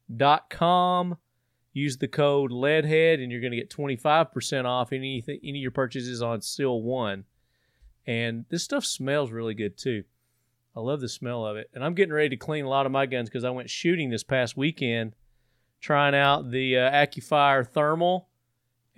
Use 1.76 1.98
the 1.98 2.08
code 2.08 2.52
LEADHEAD, 2.52 3.20
and 3.22 3.32
you're 3.32 3.42
going 3.42 3.52
to 3.52 3.58
get 3.58 3.72
25% 3.72 4.66
off 4.66 4.94
anything, 4.94 5.40
any 5.44 5.58
of 5.60 5.62
your 5.62 5.72
purchases 5.72 6.22
on 6.22 6.42
Seal 6.42 6.82
One. 6.82 7.26
And 8.06 8.46
this 8.50 8.64
stuff 8.64 8.86
smells 8.86 9.32
really 9.32 9.56
good 9.56 9.78
too. 9.78 10.04
I 10.76 10.80
love 10.80 11.02
the 11.02 11.10
smell 11.10 11.46
of 11.46 11.58
it. 11.58 11.70
And 11.74 11.84
I'm 11.84 11.94
getting 11.94 12.14
ready 12.14 12.30
to 12.30 12.38
clean 12.38 12.66
a 12.66 12.70
lot 12.70 12.86
of 12.86 12.92
my 12.92 13.06
guns 13.06 13.30
because 13.30 13.44
I 13.44 13.50
went 13.50 13.70
shooting 13.70 14.10
this 14.10 14.24
past 14.24 14.58
weekend, 14.58 15.16
trying 15.82 16.16
out 16.16 16.52
the 16.52 16.78
uh, 16.78 16.92
AccuFire 16.92 17.68
Thermal 17.68 18.30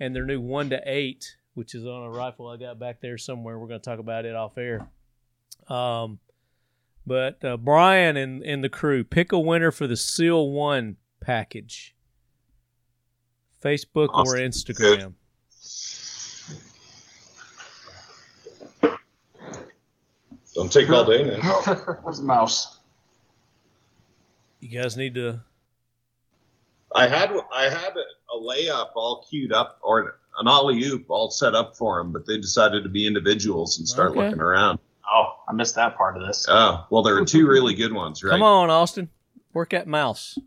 and 0.00 0.14
their 0.14 0.24
new 0.24 0.40
one 0.40 0.70
to 0.70 0.80
eight, 0.84 1.36
which 1.54 1.74
is 1.74 1.86
on 1.86 2.02
a 2.04 2.10
rifle 2.10 2.48
I 2.48 2.56
got 2.56 2.78
back 2.78 3.00
there 3.00 3.18
somewhere. 3.18 3.58
We're 3.58 3.68
going 3.68 3.80
to 3.80 3.84
talk 3.84 3.98
about 3.98 4.24
it 4.24 4.34
off 4.34 4.58
air. 4.58 4.88
Um, 5.68 6.18
but 7.06 7.44
uh, 7.44 7.56
Brian 7.56 8.16
and, 8.16 8.42
and 8.42 8.62
the 8.64 8.68
crew 8.68 9.04
pick 9.04 9.32
a 9.32 9.38
winner 9.38 9.70
for 9.70 9.86
the 9.86 9.96
Seal 9.96 10.50
One 10.50 10.96
package. 11.20 11.94
Facebook 13.62 14.08
or 14.10 14.20
Awesome. 14.20 14.38
Instagram. 14.38 15.14
Don't 20.54 20.72
take 20.72 20.88
all 20.90 21.04
day 21.04 21.22
now. 21.24 21.60
Where's 22.02 22.18
the 22.18 22.24
mouse? 22.24 22.78
You 24.60 24.80
guys 24.80 24.96
need 24.96 25.14
to. 25.14 25.40
I 26.94 27.06
had 27.08 27.30
I 27.54 27.64
had 27.64 27.92
a 27.96 28.36
layup 28.38 28.90
all 28.94 29.26
queued 29.28 29.52
up 29.52 29.78
or 29.82 30.16
an 30.38 30.48
alley 30.48 30.82
oop 30.84 31.06
all 31.10 31.30
set 31.30 31.54
up 31.54 31.76
for 31.76 31.98
them, 31.98 32.12
but 32.12 32.26
they 32.26 32.38
decided 32.38 32.82
to 32.84 32.88
be 32.88 33.06
individuals 33.06 33.78
and 33.78 33.86
start 33.86 34.12
Okay. 34.12 34.20
looking 34.24 34.40
around. 34.40 34.78
Oh, 35.12 35.36
I 35.48 35.52
missed 35.52 35.74
that 35.76 35.96
part 35.96 36.16
of 36.16 36.26
this. 36.26 36.46
Oh, 36.48 36.86
well, 36.90 37.02
there 37.02 37.14
were 37.14 37.24
two 37.24 37.46
really 37.46 37.74
good 37.74 37.92
ones, 37.92 38.22
right? 38.24 38.32
Come 38.32 38.42
on, 38.42 38.70
Austin. 38.70 39.08
Work 39.52 39.72
at 39.72 39.86
mouse. 39.86 40.38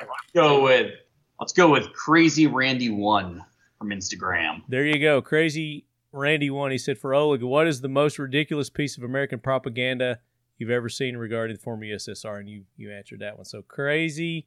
Let's 0.00 0.10
Go 0.34 0.62
with 0.62 0.92
let's 1.40 1.52
go 1.52 1.70
with 1.70 1.92
Crazy 1.92 2.46
Randy 2.46 2.90
One 2.90 3.44
from 3.78 3.90
Instagram. 3.90 4.62
There 4.68 4.84
you 4.84 4.98
go. 4.98 5.22
Crazy 5.22 5.86
Randy 6.12 6.50
one. 6.50 6.70
He 6.70 6.78
said 6.78 6.98
for 6.98 7.14
Oleg, 7.14 7.42
what 7.42 7.66
is 7.66 7.80
the 7.80 7.88
most 7.88 8.18
ridiculous 8.18 8.70
piece 8.70 8.96
of 8.96 9.02
American 9.02 9.38
propaganda 9.38 10.20
you've 10.58 10.70
ever 10.70 10.88
seen 10.88 11.16
regarding 11.16 11.56
the 11.56 11.62
former 11.62 11.84
USSR? 11.84 12.40
And 12.40 12.48
you 12.48 12.64
you 12.76 12.92
answered 12.92 13.20
that 13.20 13.36
one. 13.36 13.44
So 13.44 13.62
crazy. 13.62 14.46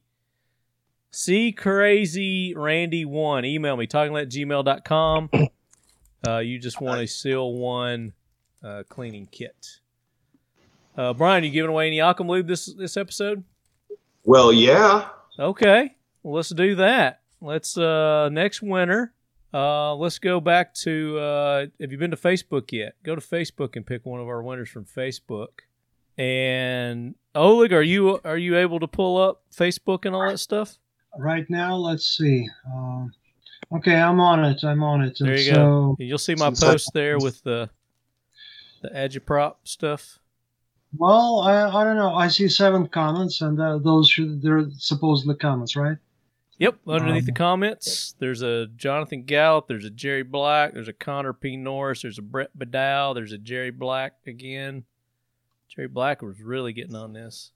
See 1.12 1.52
crazy 1.52 2.54
Randy 2.54 3.04
one. 3.04 3.44
Email 3.44 3.76
me 3.76 3.86
talking 3.86 4.16
at 4.16 4.28
gmail.com. 4.28 5.30
Uh, 6.26 6.38
you 6.38 6.58
just 6.58 6.80
want 6.82 7.00
a 7.00 7.06
seal 7.06 7.54
one 7.54 8.12
uh, 8.62 8.82
cleaning 8.88 9.28
kit. 9.30 9.80
Uh, 10.96 11.12
Brian, 11.12 11.44
you 11.44 11.50
giving 11.50 11.70
away 11.70 11.86
any 11.86 12.00
Occam 12.00 12.28
lube 12.28 12.46
this 12.46 12.66
this 12.66 12.96
episode? 12.96 13.44
Well, 14.24 14.52
yeah. 14.52 15.08
Okay, 15.38 15.96
well, 16.22 16.34
let's 16.34 16.50
do 16.50 16.74
that. 16.76 17.20
Let's 17.40 17.78
uh 17.78 18.28
next 18.30 18.62
winner. 18.62 19.14
Uh, 19.52 19.94
let's 19.96 20.18
go 20.18 20.40
back 20.40 20.74
to. 20.74 21.18
Uh, 21.18 21.66
have 21.80 21.90
you 21.90 21.98
been 21.98 22.10
to 22.10 22.16
Facebook 22.16 22.70
yet? 22.72 22.94
Go 23.02 23.14
to 23.14 23.20
Facebook 23.20 23.76
and 23.76 23.86
pick 23.86 24.04
one 24.04 24.20
of 24.20 24.28
our 24.28 24.42
winners 24.42 24.68
from 24.68 24.84
Facebook. 24.84 25.48
And 26.18 27.14
Oleg, 27.34 27.72
are 27.72 27.82
you 27.82 28.20
are 28.24 28.36
you 28.36 28.56
able 28.58 28.80
to 28.80 28.86
pull 28.86 29.16
up 29.16 29.42
Facebook 29.54 30.04
and 30.04 30.14
all 30.14 30.28
that 30.28 30.38
stuff? 30.38 30.78
right 31.18 31.48
now, 31.48 31.74
let's 31.76 32.06
see. 32.06 32.48
Um, 32.72 33.12
okay, 33.72 33.96
I'm 33.96 34.20
on 34.20 34.44
it. 34.44 34.62
I'm 34.62 34.82
on 34.82 35.02
it. 35.02 35.16
There 35.18 35.36
you 35.36 35.44
so, 35.44 35.54
go. 35.54 35.96
You'll 35.98 36.18
see 36.18 36.34
my 36.34 36.50
post 36.50 36.90
there 36.94 37.18
with 37.18 37.42
the 37.42 37.70
the 38.80 38.88
agitprop 38.90 39.56
stuff. 39.64 40.18
Well, 40.96 41.40
I, 41.40 41.68
I 41.68 41.84
don't 41.84 41.96
know. 41.96 42.14
I 42.14 42.28
see 42.28 42.48
seven 42.48 42.88
comments, 42.88 43.40
and 43.40 43.60
uh, 43.60 43.78
those 43.78 44.08
should 44.08 44.42
they're 44.42 44.66
supposedly 44.72 45.36
comments, 45.36 45.76
right? 45.76 45.98
Yep, 46.58 46.78
underneath 46.86 47.24
the 47.24 47.32
Um, 47.32 47.36
comments, 47.36 48.14
there's 48.18 48.42
a 48.42 48.66
Jonathan 48.76 49.22
Gallup, 49.22 49.66
there's 49.66 49.86
a 49.86 49.90
Jerry 49.90 50.22
Black, 50.22 50.74
there's 50.74 50.88
a 50.88 50.92
Connor 50.92 51.32
P. 51.32 51.56
Norris, 51.56 52.02
there's 52.02 52.18
a 52.18 52.22
Brett 52.22 52.50
Badow, 52.58 53.14
there's 53.14 53.32
a 53.32 53.38
Jerry 53.38 53.70
Black 53.70 54.14
again. 54.26 54.84
Jerry 55.68 55.88
Black 55.88 56.20
was 56.20 56.40
really 56.42 56.72
getting 56.74 56.96
on 56.96 57.14
this. 57.14 57.52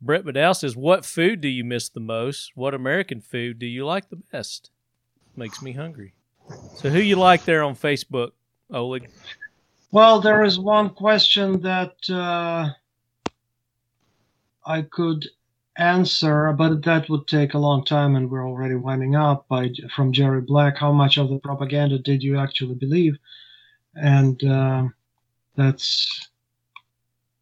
Brett 0.00 0.24
Badow 0.24 0.56
says, 0.56 0.74
What 0.74 1.04
food 1.04 1.40
do 1.40 1.46
you 1.46 1.62
miss 1.62 1.88
the 1.88 2.00
most? 2.00 2.52
What 2.56 2.74
American 2.74 3.20
food 3.20 3.60
do 3.60 3.66
you 3.66 3.86
like 3.86 4.08
the 4.08 4.16
best? 4.32 4.70
Makes 5.36 5.62
me 5.62 5.72
hungry. 5.72 6.14
So 6.74 6.90
who 6.90 6.98
you 6.98 7.14
like 7.14 7.44
there 7.44 7.62
on 7.62 7.76
Facebook, 7.76 8.32
Oleg? 8.72 9.08
Well, 9.92 10.20
there 10.20 10.42
is 10.42 10.58
one 10.58 10.88
question 10.88 11.60
that 11.60 11.96
uh, 12.08 12.70
I 14.64 14.82
could 14.82 15.28
answer, 15.76 16.50
but 16.54 16.82
that 16.84 17.10
would 17.10 17.28
take 17.28 17.52
a 17.52 17.58
long 17.58 17.84
time, 17.84 18.16
and 18.16 18.30
we're 18.30 18.48
already 18.48 18.74
winding 18.74 19.16
up. 19.16 19.46
By 19.48 19.70
from 19.94 20.12
Jerry 20.14 20.40
Black, 20.40 20.78
how 20.78 20.92
much 20.92 21.18
of 21.18 21.28
the 21.28 21.38
propaganda 21.38 21.98
did 21.98 22.22
you 22.22 22.38
actually 22.38 22.74
believe? 22.76 23.18
And 23.94 24.42
uh, 24.42 24.84
that's 25.56 26.30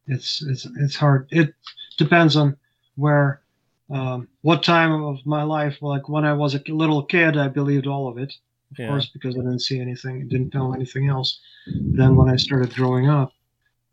it's 0.08 0.42
it's 0.42 0.66
it's 0.76 0.96
hard. 0.96 1.28
It 1.30 1.54
depends 1.98 2.34
on 2.34 2.56
where, 2.96 3.42
um, 3.90 4.26
what 4.42 4.64
time 4.64 5.04
of 5.04 5.24
my 5.24 5.44
life. 5.44 5.80
Like 5.82 6.08
when 6.08 6.24
I 6.24 6.32
was 6.32 6.56
a 6.56 6.62
little 6.66 7.04
kid, 7.04 7.36
I 7.36 7.46
believed 7.46 7.86
all 7.86 8.08
of 8.08 8.18
it, 8.18 8.34
of 8.70 8.78
Yeah. 8.78 8.88
course, 8.88 9.06
because 9.12 9.34
I 9.36 9.40
didn't 9.40 9.60
see 9.60 9.80
anything, 9.80 10.28
didn't 10.28 10.54
know 10.54 10.72
anything 10.72 11.08
else. 11.08 11.40
Then 11.66 12.16
when 12.16 12.28
I 12.28 12.36
started 12.36 12.74
growing 12.74 13.08
up, 13.08 13.32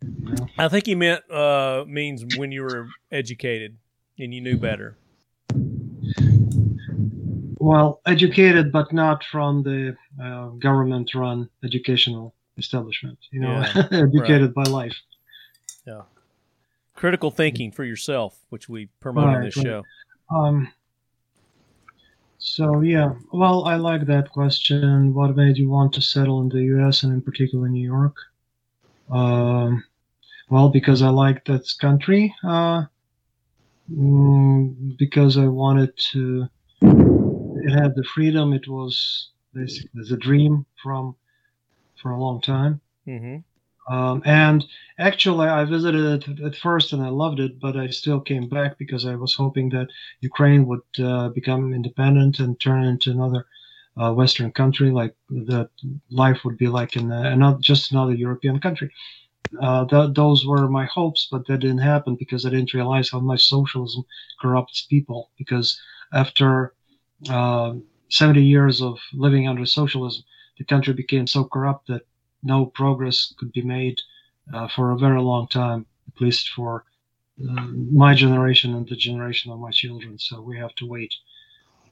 you 0.02 0.36
know, 0.36 0.48
I 0.60 0.68
think 0.68 0.86
he 0.86 0.94
meant 0.96 1.30
uh, 1.32 1.84
means 1.88 2.38
when 2.38 2.52
you 2.52 2.62
were 2.64 2.88
educated 3.12 3.78
and 4.20 4.34
you 4.34 4.42
knew 4.42 4.58
better. 4.58 4.98
well, 7.60 8.02
educated, 8.06 8.72
but 8.72 8.94
not 8.94 9.24
from 9.24 9.64
the 9.64 9.96
uh, 10.22 10.48
government-run 10.60 11.50
educational 11.64 12.34
establishment. 12.58 13.18
You 13.32 13.42
know, 13.42 13.66
Yeah, 13.76 13.88
educated 13.92 14.54
by 14.54 14.64
life. 14.64 14.96
Yeah. 15.86 16.02
Critical 16.96 17.32
thinking 17.32 17.72
for 17.72 17.84
yourself, 17.84 18.40
which 18.50 18.70
we 18.70 18.88
promote 19.00 19.26
on 19.26 19.44
this 19.44 19.58
right. 19.58 19.64
show. 19.66 19.84
Um. 20.30 20.72
So 22.40 22.82
yeah, 22.82 23.14
well, 23.34 23.66
I 23.66 23.76
like 23.76 24.06
that 24.06 24.30
question. 24.32 25.14
What 25.14 25.36
made 25.36 25.58
you 25.58 25.70
want 25.70 25.94
to 25.94 26.02
settle 26.02 26.42
in 26.42 26.50
the 26.50 26.64
U.S. 26.76 27.04
and 27.04 27.14
in 27.14 27.22
particular 27.22 27.68
New 27.68 27.86
York? 27.86 28.16
Um, 29.10 29.84
well, 30.50 30.70
because 30.70 31.02
I 31.02 31.10
like 31.10 31.44
that 31.46 31.66
country. 31.80 32.34
Uh, 32.44 32.84
mm, 33.92 34.98
because 34.98 35.38
I 35.38 35.48
wanted 35.48 35.92
to. 36.12 36.48
It 36.82 37.72
had 37.72 37.96
the 37.96 38.06
freedom. 38.14 38.54
It 38.54 38.68
was 38.68 39.30
basically 39.54 40.04
the 40.08 40.18
dream 40.18 40.66
from 40.82 41.16
for 42.02 42.12
a 42.12 42.20
long 42.20 42.42
time. 42.42 42.80
Mm-hmm. 43.08 43.38
Um, 43.88 44.22
and 44.26 44.66
actually, 45.00 45.48
I 45.48 45.64
visited 45.64 46.28
it 46.28 46.42
at 46.44 46.56
first 46.56 46.92
and 46.94 47.02
I 47.02 47.10
loved 47.10 47.40
it, 47.40 47.60
but 47.60 47.78
I 47.78 47.88
still 47.88 48.20
came 48.20 48.50
back 48.50 48.78
because 48.78 49.06
I 49.06 49.16
was 49.16 49.34
hoping 49.34 49.70
that 49.70 49.88
Ukraine 50.22 50.66
would 50.68 50.82
uh, 51.02 51.30
become 51.30 51.74
independent 51.74 52.40
and 52.40 52.60
turn 52.60 52.84
into 52.84 53.12
another 53.12 53.46
uh, 53.96 54.14
Western 54.14 54.52
country, 54.52 54.92
like 54.92 55.16
that 55.30 55.70
life 56.10 56.44
would 56.44 56.58
be 56.58 56.68
like 56.68 56.96
in 56.96 57.12
a, 57.12 57.22
another, 57.32 57.58
just 57.62 57.92
another 57.92 58.14
European 58.14 58.60
country. 58.60 58.92
Uh, 59.62 59.86
th- 59.86 60.14
those 60.14 60.46
were 60.46 60.68
my 60.68 60.86
hopes, 60.86 61.28
but 61.32 61.48
that 61.48 61.60
didn't 61.60 61.78
happen 61.80 62.16
because 62.16 62.46
I 62.46 62.50
didn't 62.50 62.74
realize 62.74 63.10
how 63.10 63.20
much 63.20 63.46
socialism 63.48 64.04
corrupts 64.42 64.86
people. 64.90 65.32
Because 65.38 65.80
after 66.14 66.74
uh, 67.30 67.74
70 68.10 68.44
years 68.44 68.82
of 68.82 69.00
living 69.14 69.48
under 69.48 69.66
socialism, 69.66 70.24
the 70.58 70.66
country 70.66 70.94
became 70.94 71.28
so 71.28 71.46
corrupt 71.46 71.88
that 71.88 72.04
no 72.54 72.60
progress 72.82 73.18
could 73.38 73.52
be 73.60 73.64
made 73.78 73.98
uh, 74.54 74.68
for 74.76 74.86
a 74.92 74.98
very 75.06 75.22
long 75.22 75.48
time, 75.48 75.82
at 76.10 76.22
least 76.26 76.50
for 76.56 76.72
uh, 77.50 77.68
my 78.04 78.14
generation 78.16 78.70
and 78.76 78.88
the 78.88 78.96
generation 79.10 79.52
of 79.52 79.60
my 79.60 79.72
children. 79.72 80.18
So 80.20 80.42
we 80.42 80.58
have 80.64 80.76
to 80.76 80.86
wait. 80.96 81.14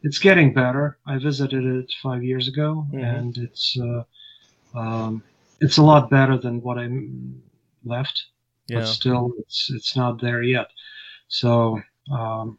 It's 0.03 0.19
getting 0.27 0.53
better. 0.53 0.85
I 1.05 1.17
visited 1.19 1.63
it 1.79 1.91
five 2.01 2.23
years 2.23 2.47
ago, 2.53 2.69
Mhm. 2.91 3.03
and 3.19 3.37
it's 3.45 3.77
uh, 3.89 4.03
um, 4.81 5.23
it's 5.59 5.77
a 5.77 5.83
lot 5.91 6.09
better 6.09 6.37
than 6.37 6.61
what 6.65 6.77
I 6.77 6.87
left. 7.83 8.17
Yeah. 8.67 8.79
But 8.79 8.87
still, 8.87 9.23
it's 9.41 9.59
it's 9.77 9.95
not 9.95 10.21
there 10.21 10.43
yet. 10.43 10.67
So 11.27 11.81
um, 12.19 12.57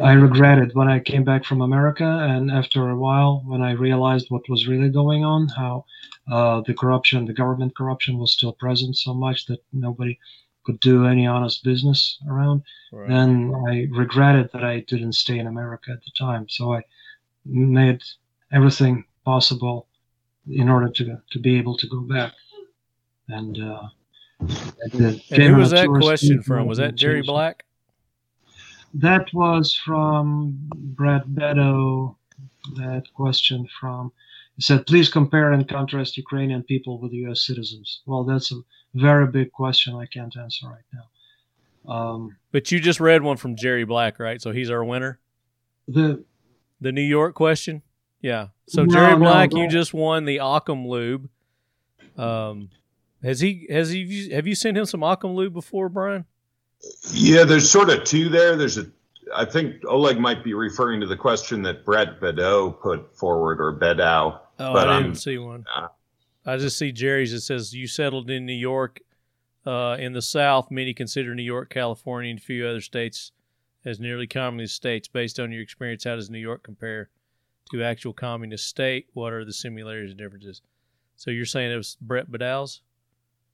I 0.00 0.12
regretted 0.12 0.74
when 0.74 0.88
I 0.88 1.00
came 1.00 1.24
back 1.24 1.44
from 1.44 1.60
America, 1.60 2.04
and 2.04 2.50
after 2.50 2.88
a 2.90 2.96
while, 2.96 3.42
when 3.44 3.62
I 3.62 3.72
realized 3.72 4.26
what 4.30 4.48
was 4.48 4.68
really 4.68 4.90
going 4.90 5.24
on, 5.24 5.48
how 5.48 5.84
uh, 6.30 6.60
the 6.66 6.74
corruption, 6.74 7.24
the 7.24 7.32
government 7.32 7.76
corruption, 7.76 8.18
was 8.18 8.32
still 8.32 8.52
present 8.52 8.96
so 8.96 9.12
much 9.12 9.46
that 9.46 9.60
nobody 9.72 10.18
could 10.64 10.78
do 10.80 11.06
any 11.06 11.26
honest 11.26 11.64
business 11.64 12.18
around, 12.28 12.62
Right. 12.92 13.08
then 13.08 13.54
I 13.68 13.88
regretted 13.90 14.50
that 14.52 14.64
I 14.64 14.80
didn't 14.80 15.14
stay 15.14 15.38
in 15.38 15.46
America 15.46 15.90
at 15.92 16.04
the 16.04 16.12
time. 16.16 16.48
So 16.48 16.74
I 16.74 16.82
made 17.44 18.02
everything 18.52 19.04
possible 19.24 19.88
in 20.50 20.68
order 20.68 20.88
to 20.90 21.20
to 21.30 21.38
be 21.38 21.56
able 21.58 21.76
to 21.76 21.88
go 21.88 22.00
back. 22.00 22.32
And 23.28 23.58
uh, 23.58 23.88
And 25.30 25.42
who 25.42 25.56
was 25.56 25.70
that 25.70 25.88
question 25.88 26.42
from? 26.42 26.66
Was 26.66 26.78
that 26.78 26.94
Jerry. 26.94 27.22
Black? 27.22 27.64
That 28.94 29.32
was 29.34 29.74
from 29.74 30.56
Brad 30.74 31.24
Beddow. 31.24 32.16
That 32.76 33.04
question 33.14 33.66
from 33.80 34.12
he 34.56 34.62
said, 34.62 34.86
please 34.86 35.08
compare 35.08 35.52
and 35.52 35.68
contrast 35.68 36.16
Ukrainian 36.16 36.64
people 36.64 36.98
with 36.98 37.12
U.S. 37.12 37.46
citizens. 37.46 38.00
Well, 38.06 38.24
that's 38.24 38.50
a 38.50 38.56
very 38.94 39.28
big 39.28 39.52
question. 39.52 39.94
I 39.94 40.06
can't 40.06 40.36
answer 40.36 40.66
right 40.68 40.82
now. 40.92 41.94
Um, 41.94 42.36
But 42.50 42.72
you 42.72 42.80
just 42.80 42.98
read 42.98 43.22
one 43.22 43.36
from 43.36 43.54
Jerry 43.54 43.84
Black, 43.84 44.18
right? 44.18 44.42
So 44.42 44.50
he's 44.50 44.68
our 44.70 44.84
winner. 44.84 45.20
the 45.86 46.24
The 46.80 46.90
New 46.90 47.02
York 47.02 47.34
question. 47.36 47.82
Yeah. 48.20 48.48
So 48.66 48.84
No, 48.84 48.92
Jerry 48.92 49.12
no, 49.12 49.18
Black, 49.20 49.52
no. 49.52 49.62
you 49.62 49.68
just 49.68 49.94
won 49.94 50.24
the 50.24 50.38
Occam 50.40 50.88
Lube. 50.88 51.28
Um, 52.16 52.70
has 53.22 53.38
he? 53.40 53.68
Has 53.70 53.90
he? 53.90 54.30
Have 54.30 54.46
you 54.48 54.56
sent 54.56 54.76
him 54.76 54.86
some 54.86 55.04
Occam 55.04 55.34
Lube 55.34 55.52
before, 55.54 55.88
Brian? 55.88 56.24
Yeah, 57.10 57.44
there's 57.44 57.70
sort 57.70 57.90
of 57.90 58.04
two 58.04 58.28
there. 58.28 58.56
There's 58.56 58.78
a, 58.78 58.86
I 59.34 59.44
think 59.44 59.82
Oleg 59.86 60.18
might 60.18 60.44
be 60.44 60.54
referring 60.54 61.00
to 61.00 61.06
the 61.06 61.16
question 61.16 61.62
that 61.62 61.84
Brett 61.84 62.20
Bedeau 62.20 62.70
put 62.70 63.16
forward 63.16 63.60
or 63.60 63.72
Bedow. 63.72 64.40
Oh, 64.58 64.72
but 64.72 64.88
I 64.88 65.02
didn't 65.02 65.16
see 65.16 65.38
one. 65.38 65.66
uh, 65.74 65.88
I 66.46 66.56
just 66.56 66.78
see 66.78 66.92
Jerry's. 66.92 67.32
It 67.32 67.40
says 67.40 67.74
you 67.74 67.86
settled 67.86 68.30
in 68.30 68.46
New 68.46 68.52
York, 68.52 69.00
uh, 69.66 69.96
in 69.98 70.12
the 70.12 70.22
South. 70.22 70.70
Many 70.70 70.94
consider 70.94 71.34
New 71.34 71.42
York, 71.42 71.70
California, 71.70 72.30
and 72.30 72.38
a 72.38 72.42
few 72.42 72.66
other 72.66 72.80
states 72.80 73.32
as 73.84 74.00
nearly 74.00 74.26
communist 74.26 74.74
states. 74.74 75.08
Based 75.08 75.38
on 75.38 75.52
your 75.52 75.62
experience, 75.62 76.04
how 76.04 76.16
does 76.16 76.30
New 76.30 76.38
York 76.38 76.62
compare 76.62 77.10
to 77.70 77.82
actual 77.82 78.12
communist 78.12 78.66
state? 78.66 79.08
What 79.12 79.32
are 79.32 79.44
the 79.44 79.52
similarities 79.52 80.10
and 80.10 80.18
differences? 80.18 80.62
So 81.16 81.30
you're 81.30 81.44
saying 81.44 81.72
it 81.72 81.76
was 81.76 81.96
Brett 82.00 82.30
Bedow's? 82.30 82.82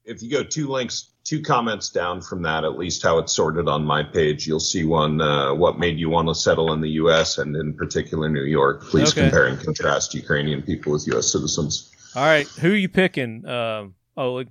if 0.04 0.22
you 0.22 0.30
go 0.30 0.42
two 0.42 0.68
links, 0.68 1.10
two 1.24 1.40
comments 1.42 1.88
down 1.88 2.20
from 2.20 2.42
that, 2.42 2.64
at 2.64 2.76
least 2.78 3.02
how 3.02 3.18
it's 3.18 3.32
sorted 3.32 3.66
on 3.68 3.84
my 3.84 4.02
page, 4.02 4.46
you'll 4.46 4.60
see 4.60 4.84
one. 4.84 5.20
Uh, 5.20 5.54
what 5.54 5.78
made 5.78 5.98
you 5.98 6.10
want 6.10 6.28
to 6.28 6.34
settle 6.34 6.72
in 6.74 6.80
the 6.80 6.90
U.S. 6.90 7.38
and 7.38 7.56
in 7.56 7.74
particular 7.74 8.28
New 8.28 8.44
York? 8.44 8.82
Please 8.84 9.10
Okay. 9.10 9.22
compare 9.22 9.46
and 9.46 9.58
contrast 9.58 10.14
Ukrainian 10.14 10.62
people 10.62 10.92
with 10.92 11.06
U.S. 11.08 11.32
citizens. 11.32 11.90
All 12.14 12.24
right, 12.24 12.46
who 12.46 12.72
are 12.72 12.76
you 12.76 12.88
picking, 12.88 13.44
um, 13.46 13.94
Oleg? 14.16 14.48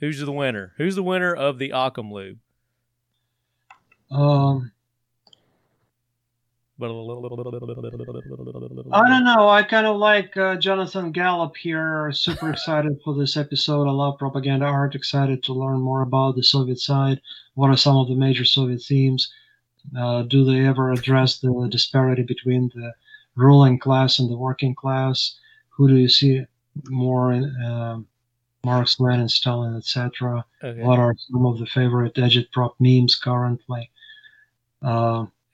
Who's 0.00 0.20
the 0.20 0.30
winner? 0.32 0.74
Who's 0.76 0.94
the 0.96 1.02
winner 1.02 1.34
of 1.34 1.58
the 1.58 1.70
Occam 1.72 2.12
Lube? 2.12 2.38
um, 4.10 4.70
I 8.92 9.08
don't 9.08 9.24
know. 9.24 9.48
I 9.48 9.62
kind 9.64 9.86
of 9.86 9.96
like 9.96 10.36
uh, 10.36 10.56
Jonathan 10.56 11.10
Gallup 11.10 11.56
here. 11.56 12.12
Super 12.12 12.50
excited 12.52 13.00
for 13.04 13.14
this 13.14 13.36
episode. 13.36 13.88
I 13.88 13.90
love 13.90 14.18
propaganda 14.18 14.66
art. 14.66 14.94
Excited 14.94 15.42
to 15.44 15.52
learn 15.52 15.80
more 15.80 16.02
about 16.02 16.36
the 16.36 16.42
Soviet 16.42 16.78
side. 16.78 17.20
What 17.54 17.70
are 17.70 17.76
some 17.76 17.96
of 17.96 18.08
the 18.08 18.14
major 18.14 18.44
Soviet 18.44 18.82
themes? 18.82 19.32
Uh, 19.96 20.22
do 20.22 20.44
they 20.44 20.66
ever 20.66 20.92
address 20.92 21.38
the 21.38 21.68
disparity 21.70 22.22
between 22.22 22.70
the 22.74 22.92
ruling 23.34 23.78
class 23.78 24.18
and 24.18 24.30
the 24.30 24.36
working 24.36 24.74
class? 24.74 25.36
Who 25.70 25.88
do 25.88 25.96
you 25.96 26.08
see 26.08 26.44
more 26.88 27.32
in 27.32 27.44
um 27.64 28.06
Marx, 28.64 29.00
Lenin, 29.00 29.28
Stalin, 29.28 29.76
etc.? 29.76 30.44
Okay. 30.62 30.82
What 30.82 30.98
are 30.98 31.14
some 31.16 31.46
of 31.46 31.58
the 31.58 31.66
favorite 31.66 32.14
agitprop 32.14 32.74
memes 32.78 33.16
currently? 33.16 33.90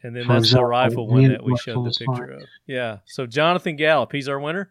And 0.04 0.14
then 0.14 0.28
that's 0.28 0.52
the 0.52 0.62
rifle 0.62 1.08
one 1.08 1.28
that 1.28 1.42
we 1.42 1.56
showed 1.56 1.82
the 1.84 1.90
picture 1.90 2.32
of. 2.32 2.42
Yeah. 2.66 2.98
So 3.06 3.26
Jonathan 3.26 3.74
Gallup, 3.76 4.12
he's 4.12 4.28
our 4.28 4.38
winner. 4.38 4.70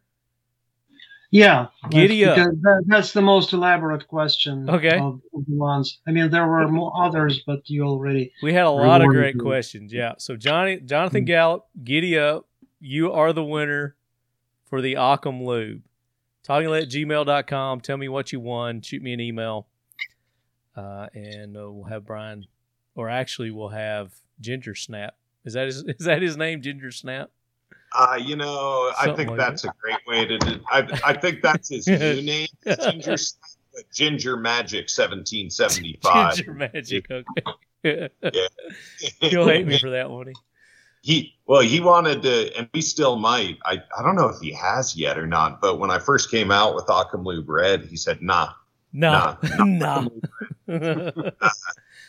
Yeah, 1.32 1.70
Giddy 1.90 2.24
that's 2.24 2.40
up. 2.42 2.52
That, 2.62 2.84
that's 2.86 3.12
the 3.14 3.24
most 3.24 3.54
elaborate 3.54 4.08
question. 4.08 4.70
Okay. 4.70 5.00
Of, 5.00 5.20
of 5.34 5.46
the 5.48 5.56
ones. 5.56 5.98
I 6.08 6.12
mean, 6.12 6.30
there 6.30 6.46
were 6.48 6.68
more 6.68 6.94
others, 6.96 7.42
but 7.48 7.68
you 7.68 7.84
already. 7.86 8.32
We 8.44 8.54
had 8.54 8.66
a 8.66 8.70
lot 8.70 9.02
of 9.02 9.08
great 9.08 9.40
questions. 9.40 9.92
Yeah. 9.92 10.14
So 10.20 10.36
Johnny 10.36 10.78
Jonathan 10.78 11.24
Mm. 11.24 11.28
Gallup, 11.28 11.66
giddy 11.84 12.20
up. 12.20 12.48
You 12.80 13.12
are 13.12 13.34
the 13.34 13.44
winner 13.44 13.96
for 14.70 14.80
the 14.80 14.96
Occam 14.98 15.44
Lube. 15.44 15.82
Talkinglay 16.48 16.84
at 16.84 16.90
gmail.com. 16.90 17.82
Tell 17.82 17.98
me 17.98 18.08
what 18.10 18.32
you 18.32 18.40
won. 18.40 18.82
Shoot 18.82 19.02
me 19.02 19.14
an 19.14 19.20
email. 19.20 19.66
Uh, 20.76 21.08
and 21.16 21.58
uh, 21.58 21.72
we'll 21.72 21.86
have 21.86 22.06
Brian, 22.06 22.46
or 22.94 23.10
actually, 23.10 23.50
we'll 23.50 23.70
have 23.70 24.12
Ginger 24.40 24.76
Snap. 24.76 25.16
Is 25.46 25.54
that 25.54 25.66
his, 25.66 25.84
is 26.00 26.06
that 26.06 26.22
his 26.22 26.38
name, 26.38 26.62
Ginger 26.62 26.92
Snap? 26.92 27.30
Uh, 27.96 28.18
you 28.20 28.36
know, 28.36 28.92
I 29.00 29.14
think 29.14 29.30
like 29.30 29.40
that's 29.40 29.66
a 29.66 29.74
great 29.80 30.00
way 30.08 30.26
to. 30.26 30.38
Do, 30.40 30.60
I, 30.72 31.00
I 31.06 31.14
think 31.14 31.42
that's 31.44 31.70
his 31.70 31.88
new 31.88 32.22
name, 32.22 32.48
Ginger, 32.66 33.18
Snap, 33.18 33.86
Ginger 33.94 34.36
Magic, 34.36 34.90
seventeen 34.90 35.50
seventy 35.52 36.00
five. 36.02 36.36
Ginger 36.36 36.54
Magic. 36.54 37.06
Okay. 37.12 38.10
He'll 39.20 39.48
hate 39.48 39.68
me 39.68 39.78
for 39.78 39.92
that 39.92 40.10
one. 40.10 40.34
He 41.02 41.36
well, 41.46 41.62
he 41.62 41.82
wanted 41.82 42.24
to, 42.24 42.58
and 42.58 42.70
we 42.74 42.82
still 42.82 43.18
might. 43.18 43.58
I, 43.66 43.84
I 43.98 44.02
don't 44.02 44.16
know 44.16 44.30
if 44.30 44.40
he 44.40 44.54
has 44.54 44.96
yet 44.96 45.20
or 45.20 45.28
not. 45.28 45.62
But 45.62 45.78
when 45.78 45.92
I 45.92 46.00
first 46.00 46.32
came 46.32 46.50
out 46.50 46.76
with 46.76 46.86
Occam 46.90 47.24
Lube 47.24 47.50
Red, 47.50 47.86
he 47.86 47.98
said, 47.98 48.22
"Nah, 48.22 48.54
Nah. 48.94 49.36
Nah. 49.60 50.08
Nah. 50.66 51.30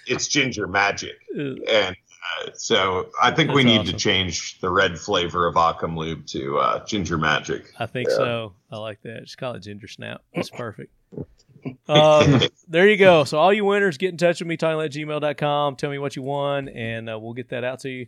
it's 0.06 0.28
Ginger 0.28 0.68
Magic." 0.68 1.16
And 1.36 1.96
uh, 2.42 2.50
so 2.54 3.10
I 3.22 3.30
think 3.30 3.52
we 3.52 3.64
need 3.64 3.80
awesome. 3.80 3.92
to 3.92 3.98
change 3.98 4.58
the 4.60 4.70
red 4.70 4.98
flavor 4.98 5.46
of 5.46 5.56
Occam 5.56 5.96
Lube 5.96 6.26
to 6.28 6.58
uh, 6.58 6.84
Ginger 6.86 7.18
Magic. 7.18 7.72
I 7.78 7.86
think 7.86 8.08
Yeah. 8.08 8.16
so. 8.16 8.52
I 8.70 8.76
like 8.78 9.02
that. 9.02 9.24
Just 9.24 9.38
call 9.38 9.54
it 9.54 9.60
Ginger 9.60 9.88
Snap. 9.88 10.22
It's 10.32 10.50
perfect. 10.56 10.92
Um, 11.88 12.40
there 12.68 12.88
you 12.88 12.96
go. 12.96 13.24
So 13.24 13.38
all 13.38 13.52
you 13.52 13.64
winners, 13.64 13.96
get 13.98 14.10
in 14.10 14.16
touch 14.18 14.40
with 14.40 14.48
me, 14.48 14.56
talking 14.56 14.80
at 14.84 14.90
gmail.com. 14.92 15.76
Tell 15.76 15.90
me 15.90 15.98
what 15.98 16.14
you 16.16 16.22
won, 16.22 16.68
and 16.68 17.08
uh, 17.08 17.18
we'll 17.18 17.32
get 17.34 17.48
that 17.50 17.64
out 17.64 17.80
to 17.80 17.88
you. 17.90 18.06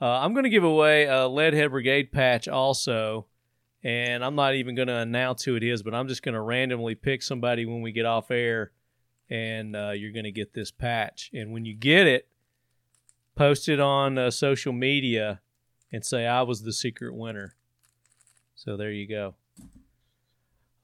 Uh, 0.00 0.06
I'm 0.20 0.32
going 0.34 0.44
to 0.44 0.50
give 0.50 0.64
away 0.64 1.04
a 1.04 1.28
Leadhead 1.28 1.70
Brigade 1.70 2.12
patch 2.12 2.48
also, 2.48 3.26
and 3.82 4.24
I'm 4.24 4.34
not 4.34 4.54
even 4.54 4.74
going 4.74 4.88
to 4.88 4.96
announce 4.96 5.44
who 5.44 5.54
it 5.56 5.62
is, 5.62 5.82
but 5.82 5.94
I'm 5.94 6.08
just 6.08 6.22
going 6.22 6.34
to 6.34 6.40
randomly 6.40 6.94
pick 6.94 7.22
somebody 7.22 7.64
when 7.66 7.80
we 7.82 7.92
get 7.92 8.04
off 8.06 8.30
air, 8.30 8.72
and 9.30 9.76
uh, 9.76 9.90
you're 9.90 10.12
going 10.12 10.24
to 10.24 10.32
get 10.32 10.52
this 10.54 10.70
patch. 10.70 11.30
And 11.32 11.52
when 11.52 11.64
you 11.64 11.74
get 11.74 12.06
it, 12.06 12.26
post 13.34 13.68
it 13.68 13.80
on 13.80 14.18
uh, 14.18 14.30
social 14.30 14.72
media 14.72 15.40
and 15.92 16.04
say 16.04 16.26
I 16.26 16.42
was 16.42 16.62
the 16.62 16.72
secret 16.72 17.14
winner. 17.14 17.54
So 18.54 18.76
there 18.76 18.90
you 18.90 19.08
go. 19.08 19.34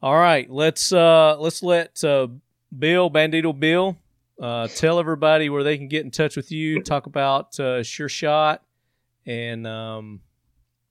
All 0.02 0.16
right, 0.16 0.48
let's 0.50 0.92
uh 0.92 1.36
let's 1.38 1.62
let 1.62 2.02
uh 2.02 2.28
Bill 2.76 3.10
Bandito 3.10 3.58
Bill 3.58 3.96
uh 4.40 4.66
tell 4.68 4.98
everybody 4.98 5.50
where 5.50 5.62
they 5.62 5.76
can 5.76 5.88
get 5.88 6.04
in 6.04 6.10
touch 6.10 6.36
with 6.36 6.50
you, 6.50 6.82
talk 6.82 7.06
about 7.06 7.58
uh 7.60 7.80
Sureshot 7.80 8.60
and 9.26 9.66
um 9.66 10.20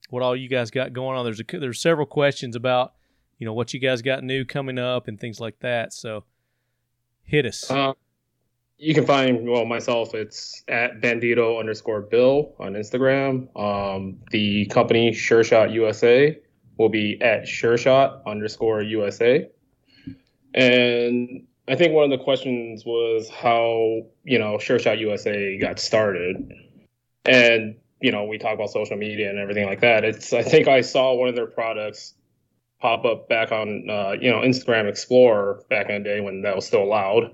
what 0.10 0.22
all 0.22 0.36
you 0.36 0.48
guys 0.48 0.70
got 0.70 0.94
going 0.94 1.18
on. 1.18 1.26
There's 1.26 1.40
a 1.40 1.60
there's 1.60 1.82
several 1.82 2.06
questions 2.06 2.56
about 2.56 2.94
you 3.40 3.46
know 3.46 3.54
what 3.54 3.74
you 3.74 3.80
guys 3.80 4.02
got 4.02 4.24
new 4.24 4.46
coming 4.46 4.78
up 4.78 5.08
and 5.08 5.20
things 5.20 5.40
like 5.40 5.60
that. 5.60 5.92
So 5.94 6.24
hit 7.24 7.46
us. 7.46 7.70
Uh, 7.70 7.94
you 8.80 8.94
can 8.94 9.06
find 9.06 9.48
well 9.48 9.66
myself. 9.66 10.16
It's 10.16 10.64
at 10.70 11.02
Bandito 11.02 11.60
underscore 11.60 12.02
Bill 12.02 12.56
on 12.60 12.74
Instagram. 12.74 13.50
Um, 13.60 14.20
the 14.32 14.66
company 14.68 15.12
Sureshot 15.12 15.74
USA 15.74 16.40
will 16.78 16.90
be 16.90 17.22
at 17.22 17.44
Sureshot 17.44 18.26
underscore 18.26 18.82
USA. 18.82 19.50
And 20.56 21.46
I 21.68 21.76
think 21.76 21.94
one 21.94 22.06
of 22.06 22.18
the 22.18 22.24
questions 22.24 22.86
was 22.86 23.30
how 23.30 24.04
you 24.24 24.40
know 24.40 24.56
Sureshot 24.56 24.98
USA 25.00 25.58
got 25.60 25.78
started, 25.78 26.52
and 27.26 27.76
you 28.02 28.12
know 28.14 28.24
we 28.24 28.38
talk 28.38 28.54
about 28.54 28.72
social 28.72 28.96
media 28.96 29.30
and 29.30 29.38
everything 29.38 29.66
like 29.66 29.82
that. 29.82 30.06
It's 30.06 30.32
I 30.32 30.42
think 30.42 30.70
I 30.70 30.82
saw 30.82 31.14
one 31.14 31.28
of 31.28 31.36
their 31.36 31.48
products 31.48 32.16
pop 32.80 33.04
up 33.04 33.28
back 33.28 33.52
on 33.52 33.90
uh, 33.90 34.16
you 34.20 34.32
know 34.32 34.40
Instagram 34.40 34.88
Explorer 34.88 35.64
back 35.70 35.90
in 35.90 36.02
the 36.02 36.10
day 36.10 36.22
when 36.22 36.42
that 36.44 36.56
was 36.56 36.66
still 36.66 36.82
allowed. 36.82 37.30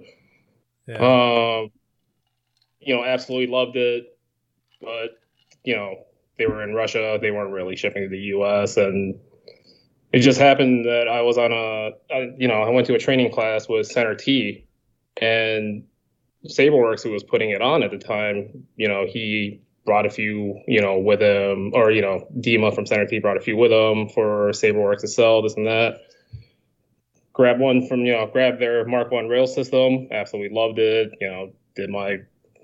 Um, 0.94 1.72
you 2.80 2.96
know, 2.96 3.04
absolutely 3.04 3.48
loved 3.48 3.76
it, 3.76 4.18
but 4.82 5.20
you 5.64 5.76
know, 5.76 5.96
they 6.38 6.46
were 6.46 6.64
in 6.64 6.74
Russia. 6.74 7.18
They 7.20 7.32
weren't 7.32 7.52
really 7.52 7.76
shipping 7.76 8.04
to 8.04 8.10
the 8.10 8.18
U.S. 8.18 8.78
and 8.78 9.20
it 10.16 10.20
just 10.20 10.40
happened 10.40 10.86
that 10.86 11.08
I 11.10 11.22
was 11.22 11.38
on 11.38 11.52
a, 11.52 11.92
you 12.38 12.48
know, 12.48 12.62
I 12.62 12.70
went 12.70 12.88
to 12.88 12.96
a 12.96 13.00
training 13.00 13.32
class 13.32 13.68
with 13.68 13.88
Center 13.88 14.16
T, 14.16 14.66
and 15.18 15.84
SableWorks, 16.48 17.04
who 17.04 17.12
was 17.12 17.24
putting 17.24 17.50
it 17.50 17.62
on 17.62 17.84
at 17.84 17.92
the 17.92 17.98
time, 17.98 18.66
you 18.76 18.88
know, 18.88 19.06
he 19.06 19.62
brought 19.86 20.06
a 20.06 20.10
few, 20.10 20.62
you 20.68 20.82
know, 20.82 20.98
with 20.98 21.22
him, 21.22 21.72
or 21.74 21.92
you 21.92 22.02
know, 22.02 22.28
Dima 22.40 22.74
from 22.74 22.86
Center 22.86 23.06
T 23.06 23.20
brought 23.20 23.38
a 23.38 23.42
few 23.42 23.58
with 23.58 23.72
him 23.72 24.10
for 24.10 24.52
SableWorks 24.52 25.02
to 25.02 25.08
sell 25.08 25.42
this 25.42 25.56
and 25.56 25.68
that 25.68 26.00
grab 27.36 27.60
one 27.60 27.86
from 27.88 28.02
you 28.02 28.14
know 28.14 28.26
grab 28.26 28.60
their 28.60 28.86
mark 28.86 29.12
one 29.12 29.28
rail 29.28 29.46
system. 29.46 30.08
Absolutely 30.12 30.56
loved 30.56 30.80
it 30.80 31.14
you 31.22 31.30
know 31.30 31.52
did 31.76 31.90
my 31.90 32.18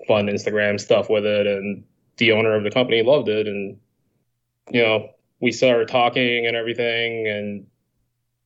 fun 0.08 0.26
instagram 0.26 0.80
stuff 0.80 1.08
with 1.08 1.24
it 1.24 1.46
and 1.46 1.84
the 2.16 2.32
owner 2.32 2.56
of 2.56 2.64
the 2.64 2.70
company 2.70 3.02
loved 3.02 3.28
it 3.28 3.46
and 3.46 3.78
you 4.70 4.82
know 4.82 5.10
we 5.40 5.52
started 5.52 5.86
talking 5.86 6.46
and 6.46 6.56
everything 6.56 7.28
and 7.28 7.66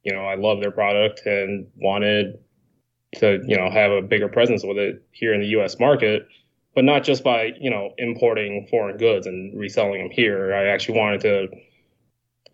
you 0.02 0.12
know 0.12 0.20
i 0.26 0.34
love 0.34 0.60
their 0.60 0.70
product 0.70 1.22
and 1.24 1.66
wanted 1.76 2.38
to 3.14 3.40
you 3.46 3.56
know 3.56 3.70
have 3.70 3.90
a 3.90 4.02
bigger 4.02 4.28
presence 4.28 4.62
with 4.64 4.76
it 4.76 5.02
here 5.12 5.32
in 5.32 5.40
the 5.40 5.46
us 5.46 5.78
market 5.80 6.28
but 6.76 6.84
not 6.84 7.02
just 7.02 7.24
by 7.24 7.52
you 7.58 7.70
know 7.70 7.92
importing 7.98 8.68
foreign 8.70 8.98
goods 8.98 9.26
and 9.26 9.58
reselling 9.58 10.02
them 10.02 10.10
here. 10.10 10.54
I 10.54 10.66
actually 10.66 10.98
wanted 10.98 11.22
to 11.22 11.48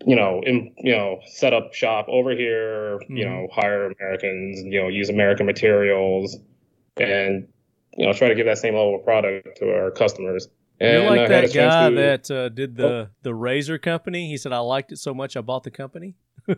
you 0.06 0.16
know, 0.16 0.42
in, 0.44 0.74
you 0.78 0.92
know, 0.92 1.20
set 1.26 1.52
up 1.52 1.74
shop 1.74 2.06
over 2.08 2.30
here, 2.30 3.00
you 3.08 3.24
know, 3.24 3.48
hire 3.52 3.90
Americans, 3.90 4.60
you 4.64 4.80
know, 4.80 4.88
use 4.88 5.08
American 5.08 5.46
materials, 5.46 6.36
and 6.96 7.48
you 7.96 8.06
know, 8.06 8.12
try 8.12 8.28
to 8.28 8.34
give 8.34 8.46
that 8.46 8.58
same 8.58 8.74
level 8.74 8.96
of 8.96 9.04
product 9.04 9.58
to 9.58 9.74
our 9.74 9.90
customers. 9.90 10.48
And 10.80 11.02
You're 11.02 11.10
like 11.10 11.20
I 11.20 11.28
that 11.28 11.52
guy 11.54 11.90
to- 11.90 11.96
that 11.96 12.30
uh, 12.30 12.48
did 12.48 12.76
the 12.76 13.10
the 13.22 13.34
razor 13.34 13.78
company. 13.78 14.28
He 14.28 14.36
said 14.36 14.52
I 14.52 14.58
liked 14.58 14.92
it 14.92 14.98
so 14.98 15.14
much 15.14 15.36
I 15.36 15.40
bought 15.40 15.62
the 15.62 15.70
company. 15.70 16.16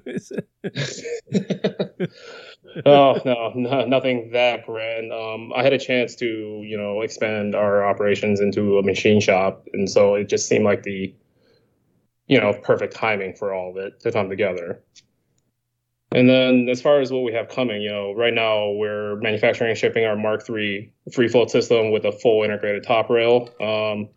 oh 2.86 3.20
no, 3.24 3.52
no, 3.54 3.84
nothing 3.84 4.30
that 4.32 4.64
grand. 4.64 5.12
Um, 5.12 5.52
I 5.54 5.62
had 5.62 5.72
a 5.74 5.78
chance 5.78 6.14
to, 6.16 6.26
you 6.26 6.76
know, 6.78 7.02
expand 7.02 7.54
our 7.54 7.84
operations 7.84 8.40
into 8.40 8.78
a 8.78 8.82
machine 8.82 9.20
shop, 9.20 9.66
and 9.74 9.90
so 9.90 10.14
it 10.14 10.28
just 10.28 10.48
seemed 10.48 10.64
like 10.64 10.84
the, 10.84 11.14
you 12.26 12.40
know 12.40 12.52
perfect 12.62 12.94
timing 12.94 13.34
for 13.34 13.52
all 13.52 13.70
of 13.70 13.76
it 13.76 14.00
to 14.00 14.12
come 14.12 14.28
together. 14.28 14.82
And 16.12 16.28
then 16.28 16.68
as 16.70 16.80
far 16.80 17.00
as 17.00 17.10
what 17.10 17.24
we 17.24 17.32
have 17.32 17.48
coming, 17.48 17.82
you 17.82 17.90
know, 17.90 18.12
right 18.12 18.32
now 18.32 18.70
we're 18.70 19.16
manufacturing 19.16 19.70
and 19.70 19.78
shipping 19.78 20.04
our 20.04 20.14
Mark 20.14 20.48
III 20.48 20.92
free 21.12 21.28
float 21.28 21.50
system 21.50 21.90
with 21.90 22.04
a 22.04 22.12
full 22.12 22.44
integrated 22.44 22.84
top 22.84 23.10
rail. 23.10 23.48
Um, 23.60 24.08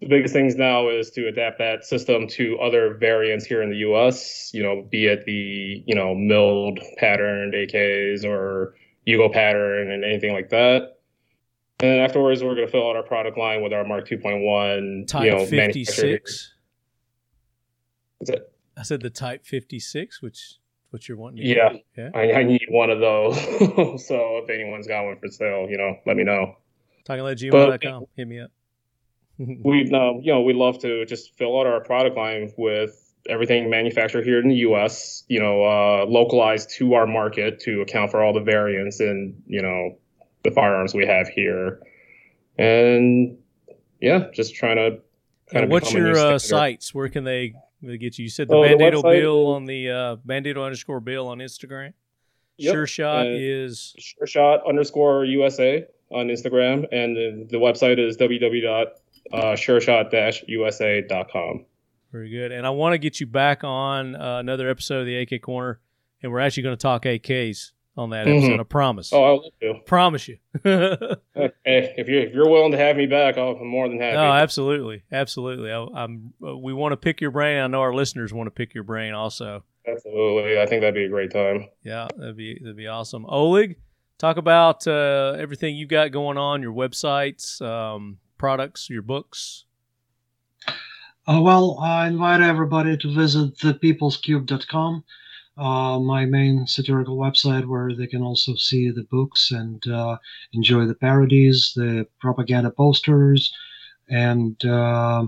the 0.00 0.08
biggest 0.08 0.34
things 0.34 0.56
now 0.56 0.88
is 0.88 1.10
to 1.12 1.28
adapt 1.28 1.58
that 1.58 1.84
system 1.84 2.26
to 2.26 2.58
other 2.58 2.94
variants 2.94 3.44
here 3.44 3.62
in 3.62 3.70
the 3.70 3.76
U.S. 3.76 4.50
You 4.52 4.64
know, 4.64 4.82
be 4.90 5.06
it 5.06 5.24
the 5.24 5.84
you 5.86 5.94
know 5.94 6.16
milled 6.16 6.80
patterned 6.98 7.54
AKs 7.54 8.24
or 8.24 8.74
Yugo 9.06 9.32
pattern 9.32 9.92
and 9.92 10.04
anything 10.04 10.32
like 10.32 10.48
that. 10.50 10.98
And 11.78 11.90
then 11.90 11.98
afterwards, 12.00 12.42
we're 12.42 12.56
going 12.56 12.66
to 12.66 12.72
fill 12.72 12.88
out 12.88 12.96
our 12.96 13.02
product 13.04 13.38
line 13.38 13.62
with 13.62 13.72
our 13.72 13.84
Mark 13.84 14.08
2.1. 14.08 15.06
Type 15.06 15.24
you 15.24 15.30
know, 15.30 15.46
56. 15.46 16.54
What's 18.22 18.30
it? 18.30 18.52
I 18.76 18.84
said 18.84 19.02
the 19.02 19.10
Type 19.10 19.44
56, 19.44 20.22
which 20.22 20.58
what 20.90 21.08
you're 21.08 21.18
wanting. 21.18 21.44
yeah, 21.44 21.72
yeah. 21.98 22.10
I, 22.14 22.32
I, 22.34 22.42
need 22.44 22.66
one 22.68 22.88
of 22.88 23.00
those. 23.00 23.36
so 24.06 24.38
if 24.38 24.48
anyone's 24.48 24.86
got 24.86 25.04
one 25.04 25.18
for 25.18 25.28
sale, 25.28 25.66
you 25.68 25.76
know, 25.76 25.96
let 26.06 26.16
me 26.16 26.22
know. 26.22 26.54
TalkingLedGO.com. 27.04 28.04
Hit 28.16 28.28
me 28.28 28.38
up. 28.38 28.52
we 29.38 29.90
um, 29.92 30.20
you 30.22 30.32
know 30.32 30.42
we 30.42 30.52
love 30.52 30.78
to 30.82 31.04
just 31.04 31.36
fill 31.36 31.58
out 31.58 31.66
our 31.66 31.80
product 31.80 32.16
line 32.16 32.52
with 32.56 33.12
everything 33.28 33.68
manufactured 33.68 34.22
here 34.22 34.40
in 34.40 34.48
the 34.48 34.54
U.S. 34.56 35.24
You 35.26 35.40
know, 35.40 35.64
uh, 35.64 36.06
localized 36.06 36.70
to 36.76 36.94
our 36.94 37.08
market 37.08 37.58
to 37.62 37.80
account 37.80 38.12
for 38.12 38.22
all 38.22 38.32
the 38.32 38.40
variants 38.40 39.00
and 39.00 39.42
you 39.48 39.62
know 39.62 39.98
the 40.44 40.52
firearms 40.52 40.94
we 40.94 41.08
have 41.08 41.26
here, 41.26 41.80
and 42.56 43.36
yeah, 44.00 44.26
just 44.32 44.54
trying 44.54 44.76
to. 44.76 45.00
Kind 45.50 45.62
yeah, 45.62 45.62
of 45.64 45.70
what's 45.70 45.92
your 45.92 46.16
uh, 46.16 46.38
sites? 46.38 46.94
Where 46.94 47.08
can 47.08 47.24
they 47.24 47.54
they 47.88 47.98
get 47.98 48.18
you? 48.18 48.24
You 48.24 48.28
said 48.28 48.48
the 48.48 48.54
Oh, 48.54 48.62
Bandito 48.62 49.02
website 49.02 49.20
Bill 49.20 49.52
is- 49.52 49.56
on 49.56 49.64
the 49.64 49.90
uh, 49.90 50.16
Bandito 50.26 50.64
underscore 50.64 51.00
Bill 51.00 51.28
on 51.28 51.38
Instagram. 51.38 51.92
Yep. 52.58 52.74
Sureshot 52.74 53.32
Uh, 53.32 53.36
is 53.38 53.94
Sureshot 53.98 54.68
underscore 54.68 55.24
USA 55.24 55.86
on 56.10 56.28
Instagram, 56.28 56.86
and 56.92 57.16
the, 57.16 57.46
the 57.50 57.56
website 57.56 57.98
is 57.98 58.16
uh, 59.32 59.56
sureshot-usa.com. 59.56 61.64
Very 62.12 62.28
good. 62.30 62.52
And 62.52 62.66
I 62.66 62.70
want 62.70 62.92
to 62.92 62.98
get 62.98 63.18
you 63.20 63.26
back 63.26 63.64
on 63.64 64.14
uh, 64.14 64.38
another 64.38 64.68
episode 64.68 65.00
of 65.00 65.06
the 65.06 65.16
AK 65.16 65.40
Korner, 65.42 65.76
and 66.22 66.30
we're 66.30 66.40
actually 66.40 66.64
going 66.64 66.76
to 66.76 66.82
talk 66.82 67.04
AKs 67.04 67.72
on 67.96 68.10
that 68.10 68.26
Mhm. 68.26 68.38
episode. 68.38 68.60
I 68.60 68.62
promise. 68.64 69.12
Oh, 69.12 69.22
I 69.22 69.30
love 69.30 69.52
to. 69.60 69.74
Promise 69.86 70.28
you. 70.28 70.38
no, 70.64 70.96
Hey, 71.64 71.94
if 71.96 72.08
you're 72.08 72.22
if 72.22 72.32
you're 72.32 72.48
willing 72.48 72.72
to 72.72 72.78
have 72.78 72.96
me 72.96 73.06
back, 73.06 73.36
I'll, 73.38 73.56
I'm 73.56 73.66
more 73.66 73.88
than 73.88 74.00
happy. 74.00 74.16
Oh, 74.16 74.32
absolutely, 74.32 75.02
absolutely. 75.12 75.70
I, 75.70 75.86
I'm. 75.94 76.32
Uh, 76.44 76.56
we 76.56 76.72
want 76.72 76.92
to 76.92 76.96
pick 76.96 77.20
your 77.20 77.30
brain. 77.30 77.58
I 77.62 77.66
know 77.66 77.80
our 77.80 77.94
listeners 77.94 78.32
want 78.32 78.46
to 78.46 78.50
pick 78.50 78.74
your 78.74 78.84
brain 78.84 79.12
also. 79.14 79.64
Absolutely, 79.86 80.60
I 80.60 80.66
think 80.66 80.80
that'd 80.82 80.94
be 80.94 81.04
a 81.04 81.08
great 81.08 81.32
time. 81.32 81.68
Yeah, 81.84 82.08
that'd 82.16 82.36
be 82.36 82.58
that'd 82.60 82.76
be 82.76 82.86
awesome. 82.86 83.26
Oleg, 83.28 83.76
talk 84.18 84.36
about 84.36 84.86
uh, 84.86 85.36
everything 85.38 85.76
you've 85.76 85.88
got 85.90 86.12
going 86.12 86.38
on, 86.38 86.62
your 86.62 86.72
websites, 86.72 87.60
um, 87.60 88.18
products, 88.38 88.88
your 88.88 89.02
books. 89.02 89.64
Uh, 91.26 91.40
well, 91.40 91.78
I 91.80 92.06
invite 92.08 92.40
everybody 92.40 92.96
to 92.96 93.14
visit 93.14 93.56
thepeoplescube.com, 93.58 95.04
uh, 95.56 95.98
my 95.98 96.24
main 96.24 96.66
satirical 96.66 97.16
website, 97.16 97.66
where 97.66 97.94
they 97.94 98.06
can 98.06 98.22
also 98.22 98.54
see 98.54 98.90
the 98.90 99.04
books 99.04 99.50
and 99.50 99.86
uh, 99.88 100.16
enjoy 100.52 100.86
the 100.86 100.94
parodies, 100.94 101.72
the 101.76 102.06
propaganda 102.20 102.70
posters, 102.70 103.52
and 104.08 104.64
uh, 104.64 105.26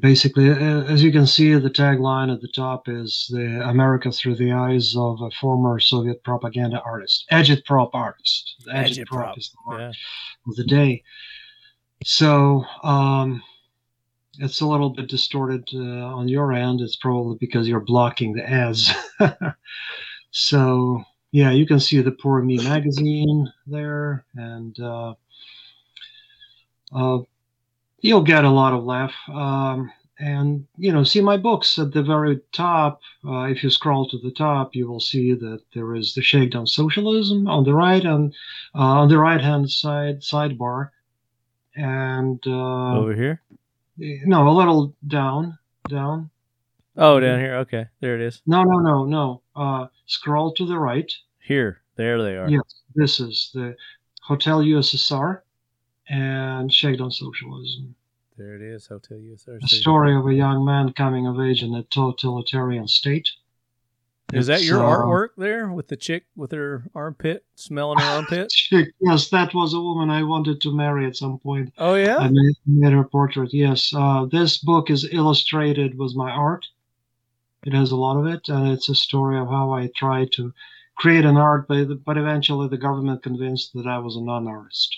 basically, 0.00 0.48
as 0.48 1.02
you 1.02 1.12
can 1.12 1.26
see, 1.26 1.54
the 1.54 1.70
tagline 1.70 2.32
at 2.32 2.40
the 2.40 2.48
top 2.48 2.88
is 2.88 3.28
the 3.30 3.68
America 3.68 4.10
through 4.10 4.36
the 4.36 4.52
eyes 4.52 4.96
of 4.96 5.20
a 5.20 5.30
former 5.30 5.78
Soviet 5.78 6.22
propaganda 6.24 6.80
artist, 6.80 7.26
agitprop 7.30 7.90
artist. 7.92 8.56
The 8.64 8.72
Agitprop, 8.72 9.38
is 9.38 9.50
the 9.50 9.70
word 9.70 9.80
Yeah. 9.80 9.92
of 10.48 10.56
the 10.56 10.64
day. 10.64 11.02
So 12.04 12.64
um, 12.82 13.42
it's 14.38 14.60
a 14.60 14.66
little 14.66 14.90
bit 14.90 15.08
distorted 15.08 15.68
uh, 15.74 15.78
on 15.78 16.28
your 16.28 16.52
end. 16.52 16.80
It's 16.80 16.96
probably 16.96 17.36
because 17.38 17.68
you're 17.68 17.80
blocking 17.80 18.34
the 18.34 18.48
ads. 18.48 18.92
so 20.30 21.02
yeah, 21.32 21.50
you 21.50 21.66
can 21.66 21.80
see 21.80 22.00
the 22.00 22.12
Poor 22.12 22.42
Me 22.42 22.56
magazine 22.58 23.52
there, 23.66 24.24
and 24.36 24.78
uh, 24.78 25.14
uh, 26.94 27.18
you'll 28.00 28.22
get 28.22 28.44
a 28.44 28.50
lot 28.50 28.72
of 28.72 28.84
laugh. 28.84 29.14
Um, 29.28 29.90
and 30.18 30.66
you 30.76 30.92
know, 30.92 31.02
see 31.02 31.20
my 31.20 31.36
books 31.36 31.78
at 31.78 31.92
the 31.92 32.02
very 32.02 32.40
top. 32.52 33.00
Uh, 33.26 33.42
if 33.42 33.64
you 33.64 33.70
scroll 33.70 34.08
to 34.08 34.18
the 34.18 34.30
top, 34.30 34.76
you 34.76 34.86
will 34.86 35.00
see 35.00 35.34
that 35.34 35.60
there 35.74 35.94
is 35.96 36.14
the 36.14 36.22
Shakedown 36.22 36.66
Socialism 36.66 37.48
on 37.48 37.64
the 37.64 37.74
right, 37.74 38.04
and 38.04 38.32
uh, 38.74 38.78
on 38.78 39.08
the 39.08 39.18
right 39.18 39.40
hand 39.40 39.70
side 39.70 40.20
sidebar, 40.20 40.90
and 41.74 42.40
uh, 42.46 42.98
Over 42.98 43.14
here. 43.14 43.42
No, 43.96 44.48
a 44.48 44.50
little 44.50 44.94
down, 45.06 45.58
down. 45.88 46.30
Oh, 46.96 47.18
down 47.18 47.40
here. 47.40 47.56
Okay, 47.56 47.86
there 48.00 48.14
it 48.14 48.20
is. 48.20 48.42
No, 48.46 48.62
no, 48.62 48.78
no, 48.78 49.04
no. 49.04 49.42
Uh, 49.56 49.86
scroll 50.06 50.52
to 50.54 50.66
the 50.66 50.78
right. 50.78 51.12
Here, 51.40 51.80
there 51.96 52.22
they 52.22 52.36
are. 52.36 52.48
Yes, 52.48 52.82
this 52.94 53.20
is 53.20 53.50
the 53.54 53.76
Hotel 54.22 54.60
USSR 54.60 55.40
and 56.08 56.72
Shakedown 56.72 57.10
Socialism. 57.10 57.94
There 58.36 58.54
it 58.54 58.62
is. 58.62 58.86
Hotel 58.86 59.18
USSR. 59.18 59.62
A 59.62 59.68
story 59.68 60.16
of 60.16 60.26
a 60.26 60.34
young 60.34 60.64
man 60.64 60.92
coming 60.92 61.26
of 61.26 61.40
age 61.40 61.62
in 61.62 61.74
a 61.74 61.82
totalitarian 61.84 62.88
state. 62.88 63.28
Is 64.36 64.46
that 64.48 64.62
your 64.62 64.84
uh, 64.84 64.96
artwork 64.96 65.30
there 65.36 65.70
with 65.70 65.88
the 65.88 65.96
chick 65.96 66.24
with 66.36 66.52
her 66.52 66.84
armpit 66.94 67.44
smelling 67.54 67.98
her 67.98 68.04
armpit? 68.04 68.50
Chick, 68.50 68.88
yes, 69.00 69.28
that 69.30 69.54
was 69.54 69.74
a 69.74 69.80
woman 69.80 70.10
I 70.10 70.22
wanted 70.22 70.60
to 70.62 70.74
marry 70.74 71.06
at 71.06 71.16
some 71.16 71.38
point. 71.38 71.72
Oh 71.78 71.94
yeah. 71.94 72.16
I 72.18 72.28
made, 72.28 72.54
made 72.66 72.92
her 72.92 73.04
portrait. 73.04 73.50
Yes, 73.52 73.92
uh, 73.96 74.26
this 74.30 74.58
book 74.58 74.90
is 74.90 75.08
illustrated 75.12 75.98
with 75.98 76.14
my 76.14 76.30
art. 76.30 76.64
It 77.64 77.72
has 77.72 77.92
a 77.92 77.96
lot 77.96 78.18
of 78.18 78.26
it, 78.26 78.48
and 78.48 78.68
it's 78.68 78.88
a 78.88 78.94
story 78.94 79.38
of 79.38 79.48
how 79.48 79.72
I 79.72 79.90
tried 79.96 80.32
to 80.32 80.52
create 80.96 81.24
an 81.24 81.36
art, 81.36 81.66
but, 81.66 82.04
but 82.04 82.18
eventually 82.18 82.68
the 82.68 82.76
government 82.76 83.22
convinced 83.22 83.72
that 83.74 83.86
I 83.86 83.98
was 83.98 84.16
a 84.16 84.22
non-artist, 84.22 84.96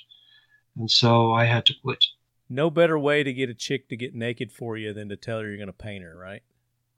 and 0.77 0.91
so 0.91 1.33
I 1.33 1.45
had 1.45 1.65
to 1.67 1.75
quit. 1.83 2.05
No 2.49 2.71
better 2.71 2.99
way 2.99 3.23
to 3.23 3.33
get 3.33 3.51
a 3.51 3.55
chick 3.55 3.89
to 3.89 3.97
get 3.97 4.15
naked 4.15 4.53
for 4.53 4.77
you 4.77 4.93
than 4.93 5.09
to 5.09 5.17
tell 5.17 5.41
her 5.41 5.49
you're 5.49 5.57
going 5.57 5.67
to 5.69 5.73
paint 5.73 6.05
her, 6.05 6.17
right? 6.17 6.43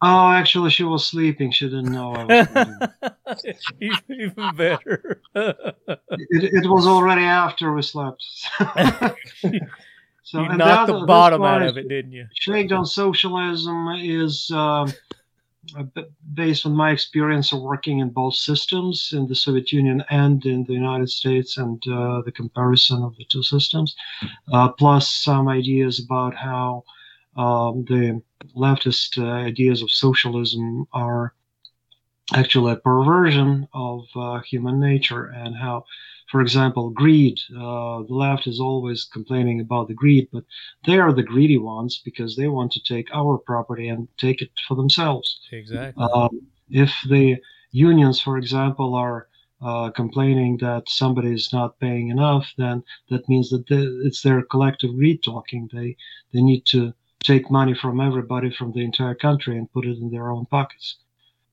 Oh, 0.00 0.30
actually, 0.30 0.70
she 0.70 0.84
was 0.84 1.06
sleeping. 1.06 1.50
She 1.50 1.66
didn't 1.66 1.90
know 1.90 2.14
I 2.14 2.24
was. 2.24 3.42
even, 3.80 4.02
even 4.08 4.54
better. 4.54 5.20
it, 5.34 5.64
it 6.64 6.70
was 6.70 6.86
already 6.86 7.22
after 7.22 7.72
we 7.72 7.82
slept. 7.82 8.22
so 10.22 10.42
you 10.42 10.48
knocked 10.56 10.86
the 10.86 10.94
other- 10.94 11.06
bottom 11.06 11.42
out 11.42 11.62
of 11.62 11.76
it, 11.76 11.88
didn't 11.88 12.12
you? 12.12 12.26
Shakedown 12.32 12.86
Socialism 12.86 13.88
is 14.00 14.50
um, 14.52 14.92
uh, 15.76 15.82
based 16.34 16.64
on 16.64 16.72
my 16.72 16.92
experience 16.92 17.52
of 17.52 17.60
working 17.60 17.98
in 17.98 18.10
both 18.10 18.34
systems 18.34 19.10
in 19.12 19.26
the 19.26 19.34
Soviet 19.34 19.72
Union 19.72 20.04
and 20.10 20.46
in 20.46 20.64
the 20.64 20.72
United 20.72 21.10
States 21.10 21.58
and 21.58 21.82
uh, 21.88 22.22
the 22.22 22.32
comparison 22.32 23.02
of 23.02 23.16
the 23.16 23.24
two 23.24 23.42
systems, 23.42 23.96
uh, 24.52 24.68
plus 24.68 25.10
some 25.12 25.48
ideas 25.48 25.98
about 25.98 26.36
how 26.36 26.84
um, 27.38 27.84
the 27.84 28.20
leftist 28.56 29.16
uh, 29.16 29.26
ideas 29.26 29.80
of 29.82 29.90
socialism 29.90 30.86
are 30.92 31.34
actually 32.34 32.72
a 32.72 32.76
perversion 32.76 33.66
of 33.72 34.04
uh, 34.16 34.40
human 34.40 34.78
nature 34.78 35.26
and 35.26 35.56
how 35.56 35.84
for 36.30 36.42
example 36.42 36.90
greed 36.90 37.38
uh, 37.56 38.02
the 38.02 38.14
left 38.26 38.46
is 38.46 38.60
always 38.60 39.04
complaining 39.04 39.60
about 39.60 39.88
the 39.88 39.94
greed 39.94 40.28
but 40.32 40.44
they 40.86 40.98
are 40.98 41.12
the 41.12 41.22
greedy 41.22 41.56
ones 41.56 42.02
because 42.04 42.36
they 42.36 42.48
want 42.48 42.70
to 42.72 42.82
take 42.82 43.08
our 43.14 43.38
property 43.38 43.88
and 43.88 44.08
take 44.18 44.42
it 44.42 44.50
for 44.66 44.74
themselves 44.74 45.40
Exactly. 45.52 46.04
um, 46.04 46.28
if 46.70 46.92
the 47.08 47.36
unions 47.70 48.20
for 48.20 48.36
example 48.36 48.94
are 48.94 49.26
uh, 49.62 49.90
complaining 49.90 50.56
that 50.58 50.88
somebody 50.88 51.32
is 51.32 51.50
not 51.52 51.80
paying 51.80 52.08
enough 52.08 52.52
then 52.58 52.82
that 53.10 53.26
means 53.28 53.48
that 53.48 53.66
they, 53.68 53.82
it's 54.06 54.22
their 54.22 54.42
collective 54.42 54.94
greed 54.96 55.22
talking 55.22 55.68
they 55.72 55.96
they 56.32 56.42
need 56.42 56.64
to 56.66 56.92
take 57.22 57.50
money 57.50 57.74
from 57.74 58.00
everybody 58.00 58.50
from 58.50 58.72
the 58.72 58.80
entire 58.84 59.14
country 59.14 59.56
and 59.58 59.70
put 59.72 59.84
it 59.84 59.98
in 59.98 60.10
their 60.10 60.30
own 60.30 60.46
pockets 60.46 60.96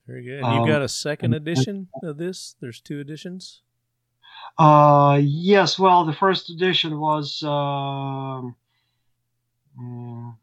Very 0.07 0.23
good. 0.23 0.43
Um, 0.43 0.67
got 0.67 0.81
a 0.81 0.87
second 0.87 1.33
and- 1.33 1.41
edition 1.47 1.87
of 2.03 2.17
this? 2.17 2.55
There's 2.61 2.79
two 2.79 2.99
editions. 2.99 3.61
Uh, 4.57 5.19
yes. 5.23 5.77
Well, 5.79 6.05
the 6.05 6.13
first 6.13 6.49
edition 6.49 6.99
was. 6.99 7.41
Um, 7.43 8.55
mm, 9.79 10.35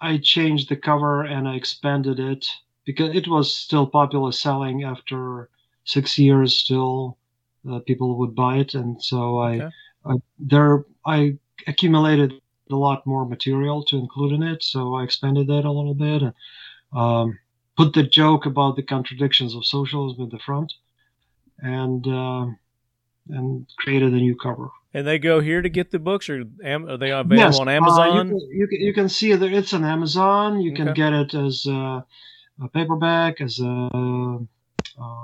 I 0.00 0.18
changed 0.18 0.68
the 0.68 0.76
cover 0.76 1.24
and 1.24 1.48
I 1.48 1.56
expanded 1.56 2.20
it 2.20 2.46
because 2.84 3.16
it 3.16 3.26
was 3.26 3.52
still 3.52 3.86
popular 3.86 4.30
selling 4.30 4.84
after 4.84 5.48
six 5.84 6.18
years. 6.18 6.56
Still, 6.56 7.16
uh, 7.68 7.80
people 7.80 8.16
would 8.18 8.34
buy 8.36 8.58
it, 8.58 8.74
and 8.74 9.02
so 9.02 9.38
I, 9.38 9.52
Okay. 9.54 9.70
I 10.04 10.12
there 10.38 10.84
I 11.04 11.38
accumulated 11.66 12.34
a 12.70 12.76
lot 12.76 13.06
more 13.06 13.26
material 13.26 13.84
to 13.84 13.96
include 13.96 14.32
in 14.32 14.42
it. 14.42 14.62
So 14.62 14.94
I 14.94 15.04
expanded 15.04 15.46
that 15.48 15.64
a 15.64 15.72
little 15.72 15.94
bit 15.94 16.22
and 16.22 16.34
um, 16.92 17.38
put 17.76 17.92
the 17.92 18.02
joke 18.02 18.46
about 18.46 18.76
the 18.76 18.82
contradictions 18.82 19.54
of 19.54 19.66
socialism 19.66 20.24
at 20.24 20.30
the 20.30 20.38
front, 20.38 20.72
and. 21.58 22.06
Um, 22.06 22.58
and 23.30 23.66
created 23.76 24.12
a 24.12 24.16
new 24.16 24.34
cover. 24.34 24.70
And 24.94 25.06
they 25.06 25.18
go 25.18 25.40
here 25.40 25.60
to 25.60 25.68
get 25.68 25.90
the 25.90 25.98
books, 25.98 26.30
or 26.30 26.44
am, 26.64 26.88
are 26.88 26.96
they 26.96 27.10
available 27.10 27.36
Yes, 27.36 27.58
on 27.60 27.68
uh, 27.68 27.72
Amazon? 27.72 28.16
you, 28.16 28.24
can, 28.24 28.40
you, 28.50 28.68
can, 28.68 28.80
you 28.80 28.94
can 28.94 29.08
see 29.08 29.34
that 29.34 29.52
it's 29.52 29.74
on 29.74 29.84
Amazon. 29.84 30.62
You 30.62 30.74
can 30.74 30.88
Okay. 30.88 30.96
get 30.96 31.12
it 31.12 31.34
as 31.34 31.66
a, 31.66 32.06
a 32.62 32.68
paperback, 32.72 33.42
as 33.42 33.60
a 33.60 33.90
uh, 34.98 35.18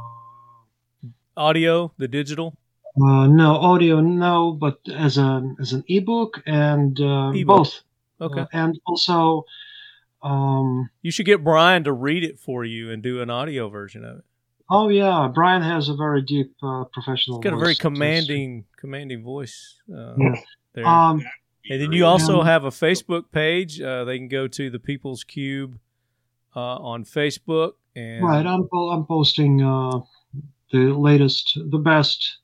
Audio, 1.37 1.93
the 1.97 2.09
digital. 2.09 2.57
Uh, 2.97 3.27
no 3.27 3.57
audio, 3.57 4.01
no, 4.01 4.53
but 4.53 4.79
as 4.95 5.19
a 5.19 5.43
as 5.61 5.73
an 5.73 5.85
ebook 5.89 6.43
and 6.47 6.99
uh, 7.01 7.31
Ebook. 7.35 7.47
both. 7.47 7.81
Okay. 8.21 8.41
Uh, 8.43 8.47
and 8.53 8.79
also, 8.87 9.45
um, 10.23 10.89
you 11.03 11.11
should 11.11 11.27
get 11.27 11.43
Brian 11.43 11.85
to 11.85 11.93
read 11.93 12.25
it 12.25 12.39
for 12.39 12.65
you 12.65 12.91
and 12.91 13.03
do 13.03 13.21
an 13.21 13.31
audio 13.31 13.69
version 13.69 14.05
of 14.05 14.19
it. 14.19 14.25
oh 14.71 14.89
yeah, 14.89 15.29
Brian 15.35 15.63
has 15.63 15.89
a 15.89 15.95
very 15.97 16.23
deep 16.23 16.55
uh, 16.63 16.85
professional. 16.93 17.39
He's 17.39 17.45
got 17.51 17.55
a 17.55 17.59
very 17.59 17.75
commanding, 17.75 18.65
commanding 18.79 19.23
voice. 19.23 19.81
Uh, 19.93 20.15
Yeah. 20.17 20.35
there. 20.75 20.87
Um, 20.87 21.25
and 21.71 21.81
then 21.81 21.93
you 21.93 22.05
also 22.05 22.43
have 22.43 22.65
a 22.65 22.71
Facebook 22.71 23.33
page. 23.33 23.81
Uh, 23.81 24.05
they 24.05 24.19
can 24.19 24.29
go 24.29 24.47
to 24.47 24.71
the 24.71 24.79
People's 24.79 25.25
Cube 25.25 25.79
uh, 26.55 26.61
on 26.77 27.05
Facebook. 27.05 27.73
And 27.97 28.25
Right, 28.25 28.47
I'm 28.47 28.69
I'm 28.73 29.07
posting 29.07 29.63
uh, 29.63 30.01
the 30.73 30.93
latest, 30.93 31.59
the 31.71 31.79
best, 31.79 32.39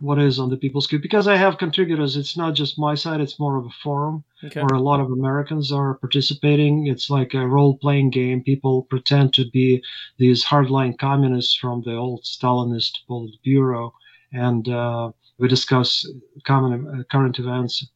what 0.00 0.18
is 0.18 0.38
on 0.38 0.50
the 0.50 0.56
People's 0.56 0.86
Cube 0.86 1.02
because 1.02 1.28
I 1.28 1.36
have 1.36 1.58
contributors. 1.58 2.16
It's 2.16 2.36
not 2.36 2.54
just 2.54 2.78
my 2.78 2.94
site; 2.94 3.20
it's 3.20 3.38
more 3.38 3.56
of 3.56 3.66
a 3.66 3.70
forum 3.82 4.24
Okay. 4.44 4.60
where 4.60 4.76
a 4.76 4.80
lot 4.80 5.00
of 5.00 5.10
Americans 5.10 5.70
are 5.70 5.94
participating. 5.94 6.86
It's 6.88 7.08
like 7.10 7.32
a 7.34 7.46
role-playing 7.46 8.10
game. 8.10 8.42
People 8.42 8.82
pretend 8.90 9.32
to 9.34 9.48
be 9.50 9.82
these 10.18 10.44
hardline 10.44 10.98
communists 10.98 11.54
from 11.56 11.82
the 11.82 11.94
old 11.94 12.22
Stalinist 12.24 12.92
Politburo, 13.08 13.92
and 14.32 14.68
uh, 14.68 15.12
we 15.38 15.48
discuss 15.48 16.06
common 16.44 16.72
uh, 17.00 17.02
current 17.10 17.38
events 17.38 17.86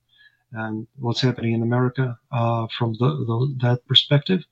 and 0.53 0.87
what's 0.99 1.21
happening 1.21 1.53
in 1.53 1.63
America 1.63 2.17
uh, 2.33 2.67
from 2.79 2.93
the, 2.95 3.09
the, 3.09 3.57
that 3.61 3.87
perspective. 3.87 4.45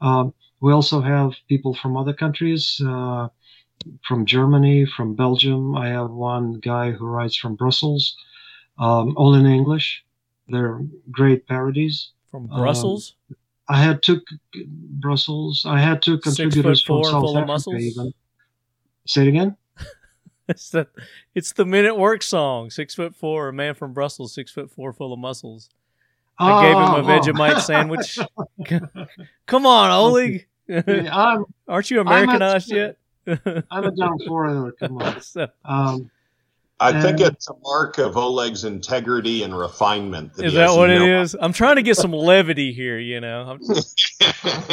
Um, 0.00 0.32
we 0.60 0.72
also 0.72 1.00
have 1.00 1.32
people 1.48 1.74
from 1.74 1.96
other 1.96 2.14
countries, 2.14 2.80
uh, 2.86 3.28
from 4.06 4.24
Germany, 4.26 4.86
from 4.86 5.14
Belgium. 5.14 5.76
I 5.76 5.88
have 5.88 6.10
one 6.10 6.54
guy 6.60 6.90
who 6.92 7.06
writes 7.06 7.36
from 7.36 7.54
Brussels, 7.54 8.16
um, 8.78 9.14
all 9.16 9.34
in 9.34 9.46
English. 9.46 10.04
They're 10.48 10.80
great 11.10 11.46
parodies. 11.46 12.10
From 12.30 12.50
Um, 12.50 12.60
Brussels. 12.60 13.14
I 13.68 13.80
had 13.82 14.02
two 14.02 14.20
Brussels. 15.00 15.64
I 15.66 15.80
had 15.80 16.02
two 16.02 16.18
contributors 16.18 16.82
four, 16.82 17.04
from 17.04 17.12
South 17.12 17.20
full 17.22 17.30
of 17.30 17.36
Africa. 17.36 17.46
muscles? 17.52 17.76
Even. 17.82 18.14
Say 19.06 19.22
it 19.22 19.28
again. 19.28 19.56
it's 20.48 20.70
the 20.70 20.86
it's 21.34 21.52
the 21.52 21.64
Men 21.64 21.84
at 21.86 21.96
Work 21.96 22.22
song. 22.22 22.70
Six 22.70 22.94
foot 22.94 23.14
four, 23.14 23.48
a 23.48 23.52
man 23.52 23.74
from 23.74 23.92
Brussels, 23.94 24.34
six 24.34 24.50
foot 24.52 24.70
four, 24.70 24.92
full 24.92 25.12
of 25.12 25.18
muscles. 25.18 25.70
I 26.38 26.62
gave 26.64 26.72
him 26.72 26.82
a 26.82 26.96
Oh, 26.96 26.96
oh. 26.96 27.02
Vegemite 27.04 27.60
sandwich. 27.60 28.18
Come 29.46 29.66
on, 29.66 29.90
Oleg. 29.90 30.46
I'm 30.68 31.44
Aren't 31.68 31.90
you 31.90 32.00
I'm 32.00 32.06
a- 32.08 32.10
Americanized 32.10 32.70
yet? 32.72 32.96
I'm 33.26 33.84
a 33.84 33.90
down 33.90 34.18
foreigner. 34.26 34.72
Come 34.72 34.98
on. 34.98 35.20
So, 35.20 35.48
Um, 35.64 36.10
I 36.80 37.00
think 37.00 37.20
it's 37.20 37.48
a 37.48 37.54
mark 37.62 37.98
of 37.98 38.16
Oleg's 38.16 38.64
integrity 38.64 39.44
and 39.44 39.56
refinement. 39.56 40.32
is 40.38 40.54
that 40.54 40.70
what 40.76 40.90
it 40.90 40.98
no- 40.98 41.22
is? 41.22 41.34
I'm 41.40 41.52
trying 41.52 41.76
to 41.76 41.82
get 41.82 41.96
some 41.96 42.12
levity 42.12 42.72
here. 42.72 42.98
You 42.98 43.20
know, 43.20 43.56
I'm, 43.60 43.60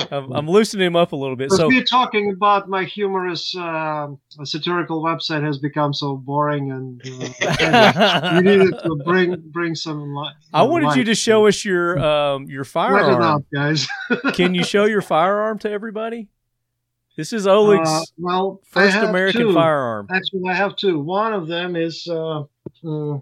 I'm, 0.11 0.31
I'm 0.33 0.49
loosening 0.49 0.87
him 0.87 0.95
up 0.95 1.11
a 1.11 1.15
little 1.15 1.35
bit. 1.35 1.45
Because 1.45 1.59
So 1.59 1.67
we're 1.67 1.83
talking 1.83 2.31
about 2.31 2.67
my 2.67 2.83
humorous 2.85 3.55
um 3.55 4.19
satirical 4.43 5.01
website 5.03 5.43
has 5.45 5.59
become 5.59 5.93
so 5.93 6.17
boring, 6.17 6.71
and 6.71 7.01
uh, 7.61 8.31
we 8.35 8.41
needed 8.41 8.73
to 8.83 9.01
bring 9.05 9.35
bring 9.51 9.75
some. 9.75 10.13
Li- 10.15 10.31
I 10.53 10.63
wanted 10.63 10.95
you 10.95 11.03
to 11.05 11.15
show 11.15 11.45
us 11.47 11.63
your 11.63 11.97
um 11.99 12.47
your 12.49 12.63
Let 12.63 12.67
it 12.67 12.71
firearm. 12.71 13.21
out, 13.21 13.43
guys. 13.53 13.87
Can 14.33 14.55
you 14.55 14.63
show 14.63 14.85
your 14.85 15.01
firearm 15.03 15.59
to 15.59 15.69
everybody? 15.69 16.27
This 17.17 17.33
is 17.33 17.45
Oleg's 17.45 17.89
Uh, 17.89 18.01
well, 18.17 18.61
first 18.65 18.95
American 18.97 19.41
two. 19.41 19.53
firearm. 19.53 20.07
Actually, 20.11 20.49
I 20.49 20.53
have 20.53 20.75
two. 20.75 20.99
One 20.99 21.33
of 21.33 21.47
them 21.47 21.75
is 21.75 22.07
uh, 22.09 22.43
uh, 22.85 23.15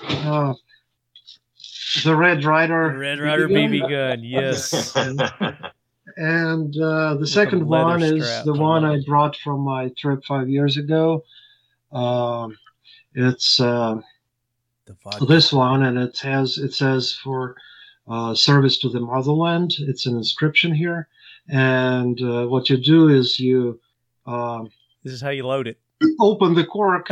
uh, 0.00 0.54
the 2.04 2.16
Red 2.16 2.44
Rider. 2.44 2.92
The 2.92 2.98
Red 2.98 3.18
Rider 3.20 3.48
BB 3.48 3.80
BB 3.82 3.90
gun. 3.90 4.24
Yes. 4.24 4.96
And 6.18 6.74
uh, 6.80 7.16
the 7.16 7.26
second 7.26 7.68
leather 7.68 7.84
one 7.90 8.02
is 8.02 8.42
the 8.44 8.54
one 8.54 8.86
I 8.86 9.00
brought 9.06 9.36
from 9.36 9.60
my 9.60 9.90
trip 9.98 10.24
five 10.24 10.48
years 10.48 10.78
ago. 10.78 11.22
Um, 11.92 12.56
it's 13.14 13.60
uh, 13.60 13.96
The 14.86 15.26
this 15.28 15.52
one, 15.52 15.82
and 15.82 15.98
it 15.98 16.18
has 16.20 16.56
it 16.56 16.72
says 16.72 17.12
for 17.12 17.54
uh, 18.08 18.34
service 18.34 18.78
to 18.78 18.88
the 18.88 19.00
motherland. 19.00 19.74
It's 19.78 20.06
an 20.06 20.16
inscription 20.16 20.74
here, 20.74 21.06
and 21.48 22.20
uh, 22.22 22.46
what 22.46 22.68
you 22.70 22.76
do 22.76 23.08
is 23.08 23.38
you 23.40 23.80
um, 24.26 24.70
This 25.04 25.12
is 25.12 25.20
how 25.20 25.30
you 25.30 25.46
load 25.46 25.66
it. 25.68 25.78
open 26.20 26.54
the 26.54 26.64
cork. 26.64 27.08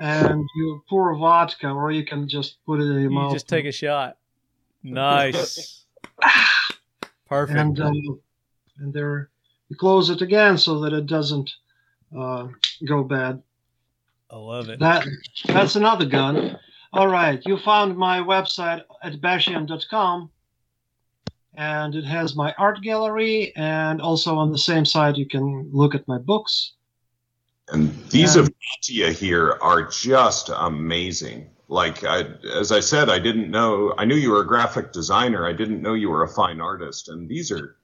And 0.00 0.44
you 0.56 0.82
pour 0.88 1.14
vodka, 1.16 1.68
or 1.68 1.92
you 1.92 2.04
can 2.04 2.28
just 2.28 2.56
put 2.66 2.80
it 2.80 2.84
in 2.84 2.92
your 2.94 3.00
You 3.02 3.10
mouth. 3.10 3.32
just 3.32 3.48
take 3.48 3.64
a 3.64 3.70
shot. 3.70 4.16
Nice. 4.82 5.84
Perfect. 7.28 7.58
and 7.58 7.80
um, 7.80 8.20
and 8.78 8.92
there 8.92 9.30
you 9.68 9.76
close 9.76 10.10
it 10.10 10.20
again 10.20 10.58
so 10.58 10.80
that 10.80 10.92
it 10.92 11.06
doesn't 11.06 11.50
uh, 12.16 12.48
go 12.84 13.04
bad. 13.04 13.40
I 14.30 14.36
love 14.36 14.68
it. 14.68 14.80
That 14.80 15.06
that's 15.46 15.76
another 15.76 16.06
gun. 16.06 16.58
All 16.92 17.06
right, 17.08 17.40
you 17.46 17.56
found 17.58 17.96
my 17.96 18.18
website 18.18 18.82
atbashian.com, 19.04 20.30
and 21.56 21.94
it 21.94 22.04
has 22.04 22.34
my 22.36 22.54
art 22.58 22.80
gallery, 22.82 23.52
and 23.56 24.00
also 24.00 24.36
on 24.36 24.50
the 24.52 24.58
same 24.58 24.84
side 24.84 25.16
you 25.16 25.26
can 25.26 25.68
look 25.72 25.94
at 25.94 26.06
my 26.08 26.18
books. 26.18 26.72
And 27.68 27.94
these 28.10 28.36
Yeah. 28.36 28.42
of 28.42 28.50
Katia 28.76 29.10
here 29.12 29.58
are 29.62 29.82
just 29.88 30.50
amazing. 30.54 31.48
Like 31.68 32.04
I, 32.04 32.24
as 32.54 32.72
I 32.72 32.80
said, 32.80 33.08
I 33.08 33.18
didn't 33.18 33.50
know. 33.50 33.94
I 33.96 34.04
knew 34.04 34.16
you 34.16 34.30
were 34.30 34.42
a 34.42 34.46
graphic 34.46 34.92
designer. 34.92 35.46
I 35.46 35.52
didn't 35.54 35.80
know 35.80 35.94
you 35.94 36.10
were 36.10 36.22
a 36.22 36.28
fine 36.28 36.60
artist. 36.60 37.08
And 37.08 37.26
these 37.28 37.50
are 37.50 37.76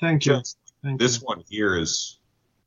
Thank 0.00 0.26
you. 0.26 0.34
just 0.34 0.58
Thank 0.82 0.98
this 1.00 1.20
you. 1.20 1.26
one 1.26 1.44
here 1.48 1.76
is, 1.76 2.18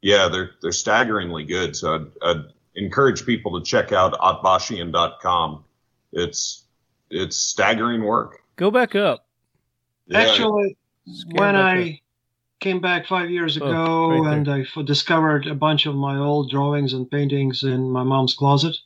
yeah, 0.01 0.29
they're 0.29 0.51
they're 0.61 0.71
staggeringly 0.71 1.43
good. 1.43 1.75
So 1.75 1.95
I'd, 1.95 2.07
I'd 2.29 2.43
encourage 2.75 3.25
people 3.25 3.59
to 3.59 3.65
check 3.65 3.91
out 3.91 4.13
atbashian.com. 4.13 5.65
It's 6.13 6.63
it's 7.09 7.35
staggering 7.35 8.03
work. 8.03 8.39
Go 8.55 8.71
back 8.71 8.95
up. 8.95 9.25
Yeah, 10.07 10.19
Actually, 10.19 10.77
Scale 11.05 11.41
when 11.41 11.55
back 11.55 11.77
I 11.77 12.01
came 12.59 12.79
back 12.79 13.07
five 13.07 13.29
years 13.29 13.57
Oh, 13.57 13.65
ago 13.65 14.23
right 14.23 14.33
and 14.33 14.47
I 14.47 14.61
f- 14.61 14.85
discovered 14.85 15.47
a 15.47 15.55
bunch 15.55 15.85
of 15.85 15.95
my 15.95 16.17
old 16.17 16.51
drawings 16.51 16.93
and 16.93 17.09
paintings 17.09 17.63
in 17.63 17.89
my 17.89 18.03
mom's 18.03 18.33
closet, 18.33 18.77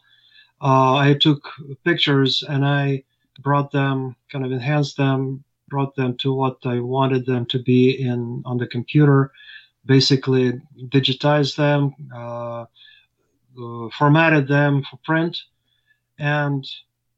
uh, 0.62 0.96
I 0.96 1.14
took 1.20 1.50
pictures 1.84 2.44
and 2.48 2.66
I 2.66 3.04
brought 3.42 3.72
them, 3.72 4.16
kind 4.32 4.46
of 4.46 4.52
enhanced 4.52 4.98
them, 4.98 5.44
brought 5.68 5.96
them 5.96 6.16
to 6.18 6.34
what 6.34 6.58
I 6.66 6.80
wanted 6.80 7.26
them 7.26 7.46
to 7.48 7.60
be 7.62 7.92
in 7.92 8.42
on 8.46 8.58
the 8.58 8.68
computer. 8.68 9.32
Basically, 9.86 10.54
digitized 10.88 11.56
them, 11.58 11.94
uh, 12.14 12.66
uh, 13.62 13.90
formatted 13.98 14.48
them 14.48 14.84
for 14.90 14.98
print, 15.04 15.38
and 16.18 16.66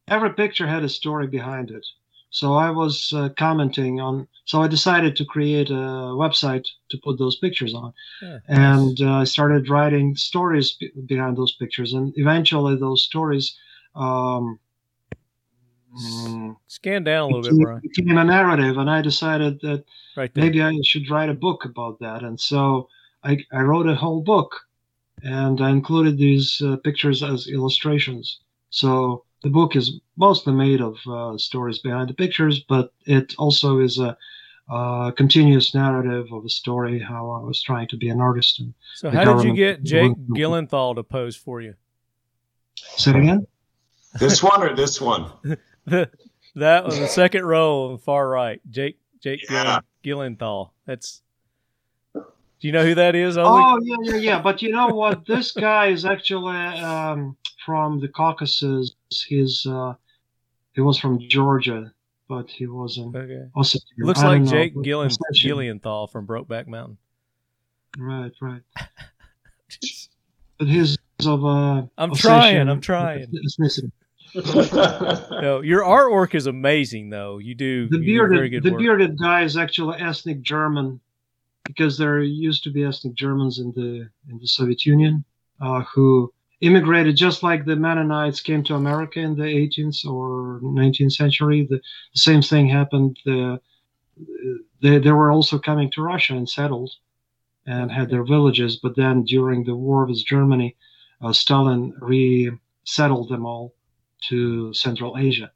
every 0.08 0.34
picture 0.34 0.68
had 0.68 0.84
a 0.84 0.90
story 0.90 1.28
behind 1.28 1.72
it. 1.72 1.86
So 2.30 2.54
I 2.54 2.72
was 2.72 3.14
uh, 3.16 3.30
commenting 3.38 4.00
on. 4.00 4.28
So 4.46 4.62
I 4.62 4.68
decided 4.68 5.16
to 5.18 5.26
create 5.26 5.70
a 5.70 6.14
website 6.16 6.66
to 6.90 6.98
put 7.04 7.18
those 7.18 7.38
pictures 7.38 7.74
on, 7.74 7.94
Yeah. 8.22 8.40
and 8.48 9.00
uh, 9.02 9.22
I 9.22 9.24
started 9.26 9.70
writing 9.70 10.16
stories 10.16 10.74
be- 10.74 10.92
behind 11.06 11.38
those 11.38 11.54
pictures, 11.56 11.94
and 11.94 12.14
eventually 12.16 12.76
those 12.76 13.04
stories 13.04 13.58
um, 13.96 14.60
mm, 15.96 16.56
Scan 16.68 17.04
down 17.04 17.32
a 17.32 17.36
little 17.36 17.42
bit, 17.42 17.50
became, 17.52 17.64
Brian. 17.64 17.82
became 17.82 18.18
a 18.18 18.24
narrative, 18.24 18.78
and 18.78 18.90
I 18.90 19.02
decided 19.02 19.60
that 19.62 19.84
Right 20.16 20.32
maybe 20.36 20.62
I 20.62 20.74
should 20.84 21.10
write 21.10 21.30
a 21.30 21.34
book 21.34 21.66
about 21.66 22.00
that, 22.00 22.24
and 22.24 22.40
so 22.40 22.90
I, 23.24 23.38
I 23.52 23.62
wrote 23.62 23.88
a 23.88 23.96
whole 23.96 24.22
book, 24.22 24.56
and 25.24 25.60
I 25.62 25.70
included 25.72 26.18
these 26.18 26.62
uh, 26.62 26.78
pictures 26.84 27.24
as 27.24 27.48
illustrations. 27.48 28.40
So 28.70 29.24
the 29.44 29.50
book 29.50 29.76
is 29.76 30.00
mostly 30.16 30.54
made 30.54 30.82
of 30.82 30.96
uh, 31.08 31.38
stories 31.38 31.80
behind 31.80 32.10
the 32.10 32.14
pictures, 32.14 32.60
but 32.68 32.92
it 33.06 33.34
also 33.38 33.80
is 33.80 34.00
a, 34.00 34.18
uh 34.70 35.12
continuous 35.12 35.74
narrative 35.74 36.26
of 36.34 36.44
a 36.44 36.50
story 36.50 37.00
how 37.00 37.32
I 37.32 37.40
was 37.40 37.62
trying 37.62 37.88
to 37.88 37.96
be 37.98 38.10
an 38.10 38.20
artist. 38.20 38.60
And 38.60 38.74
So 38.96 39.10
how 39.10 39.34
did 39.36 39.46
you 39.48 39.54
get 39.56 39.82
Jake 39.84 40.12
Gillenthal 40.36 40.96
to 40.96 41.04
pose 41.04 41.38
for 41.38 41.62
you? 41.62 41.76
say 42.98 43.12
it 43.12 43.18
again. 43.18 43.48
this 44.20 44.44
one 44.44 44.62
or 44.64 44.76
this 44.76 45.00
one? 45.00 45.32
The, 45.86 46.10
that 46.56 46.84
was 46.84 47.00
the 47.00 47.08
second 47.08 47.46
row 47.46 47.86
on 47.86 47.92
the 47.94 47.98
far 47.98 48.28
right. 48.28 48.60
Jake 48.70 49.00
Jake 49.24 49.50
Yeah. 49.50 49.80
Gillenthal. 50.04 50.72
That's. 50.86 51.22
Do 52.14 52.68
you 52.68 52.74
know 52.74 52.84
who 52.84 52.96
that 52.96 53.16
is? 53.16 53.38
Oleg? 53.38 53.64
Oh 53.66 53.80
yeah, 53.82 53.96
yeah, 54.02 54.16
yeah. 54.18 54.42
But 54.42 54.62
you 54.62 54.72
know 54.72 54.88
what? 54.88 55.26
This 55.26 55.54
guy 55.54 55.88
is 55.88 56.04
actually 56.04 56.58
um, 56.58 57.38
from 57.66 58.02
the 58.02 58.10
Caucasus. 58.10 58.96
He's 59.10 59.66
uh, 59.66 59.94
he 60.74 60.82
was 60.82 61.00
from 61.00 61.20
Georgia, 61.30 61.92
but 62.28 62.50
he 62.50 62.68
was 62.68 62.98
in 62.98 63.16
Okay. 63.16 63.46
Ossetia. 63.56 63.82
Looks 64.00 64.20
I 64.22 64.28
like 64.28 64.42
know, 64.44 64.52
Jake 64.52 64.74
but 64.76 64.84
Gillen, 64.84 65.10
Ossetia. 65.10 65.44
Gillienthal 65.44 66.10
from 66.12 66.28
Brokeback 66.28 66.68
Mountain. 66.68 66.98
Right, 67.98 68.32
right. 68.42 68.62
But 70.60 70.68
he's 70.70 70.98
of 71.26 71.46
uh. 71.46 71.84
I'm 71.98 72.12
Ossetian 72.12 72.18
trying, 72.20 72.70
I'm 72.70 72.82
trying. 72.82 73.28
ethnicity. 73.28 73.92
No, 75.42 75.62
your 75.62 75.82
artwork 75.84 76.36
is 76.36 76.48
amazing, 76.48 77.10
though. 77.10 77.38
You 77.38 77.56
do 77.56 77.88
The 77.90 77.98
you 77.98 78.04
do 78.04 78.28
very 78.28 78.50
bearded, 78.50 78.52
good 78.52 78.64
the 78.64 78.72
work. 78.72 78.80
bearded 78.82 79.20
guy 79.20 79.44
is 79.44 79.56
actually 79.56 79.98
ethnic 80.00 80.42
German, 80.42 81.00
because 81.64 81.98
there 81.98 82.22
used 82.22 82.64
to 82.64 82.72
be 82.72 82.84
ethnic 82.84 83.14
Germans 83.14 83.60
in 83.60 83.72
the 83.74 84.10
in 84.30 84.40
the 84.40 84.48
Soviet 84.48 84.86
Union, 84.86 85.24
uh, 85.62 85.82
who 85.94 86.34
immigrated 86.62 87.16
just 87.16 87.44
like 87.44 87.66
the 87.66 87.76
Mennonites 87.76 88.42
came 88.42 88.64
to 88.64 88.76
America 88.76 89.20
in 89.20 89.36
the 89.36 89.44
18th 89.44 90.06
or 90.06 90.60
19th 90.62 91.14
century. 91.14 91.68
The, 91.70 91.78
the 91.78 92.20
same 92.20 92.42
thing 92.42 92.68
happened. 92.68 93.20
The, 93.26 93.60
they 94.82 94.98
they 94.98 95.12
were 95.12 95.32
also 95.32 95.60
coming 95.60 95.92
to 95.92 96.02
Russia 96.02 96.36
and 96.36 96.50
settled, 96.50 96.92
and 97.66 97.92
had 97.92 98.10
their 98.10 98.24
villages. 98.24 98.78
But 98.78 98.96
then 98.96 99.24
during 99.24 99.64
the 99.64 99.76
war 99.76 100.06
with 100.06 100.26
Germany, 100.26 100.76
uh, 101.22 101.34
Stalin 101.34 101.94
resettled 102.00 103.30
them 103.30 103.46
all 103.46 103.74
to 104.30 104.74
Central 104.74 105.18
Asia. 105.18 105.52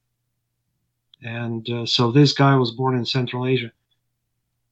And 1.24 1.68
uh, 1.70 1.86
so 1.86 2.12
this 2.12 2.34
guy 2.34 2.56
was 2.56 2.72
born 2.72 2.96
in 2.96 3.06
Central 3.06 3.48
Asia. 3.48 3.72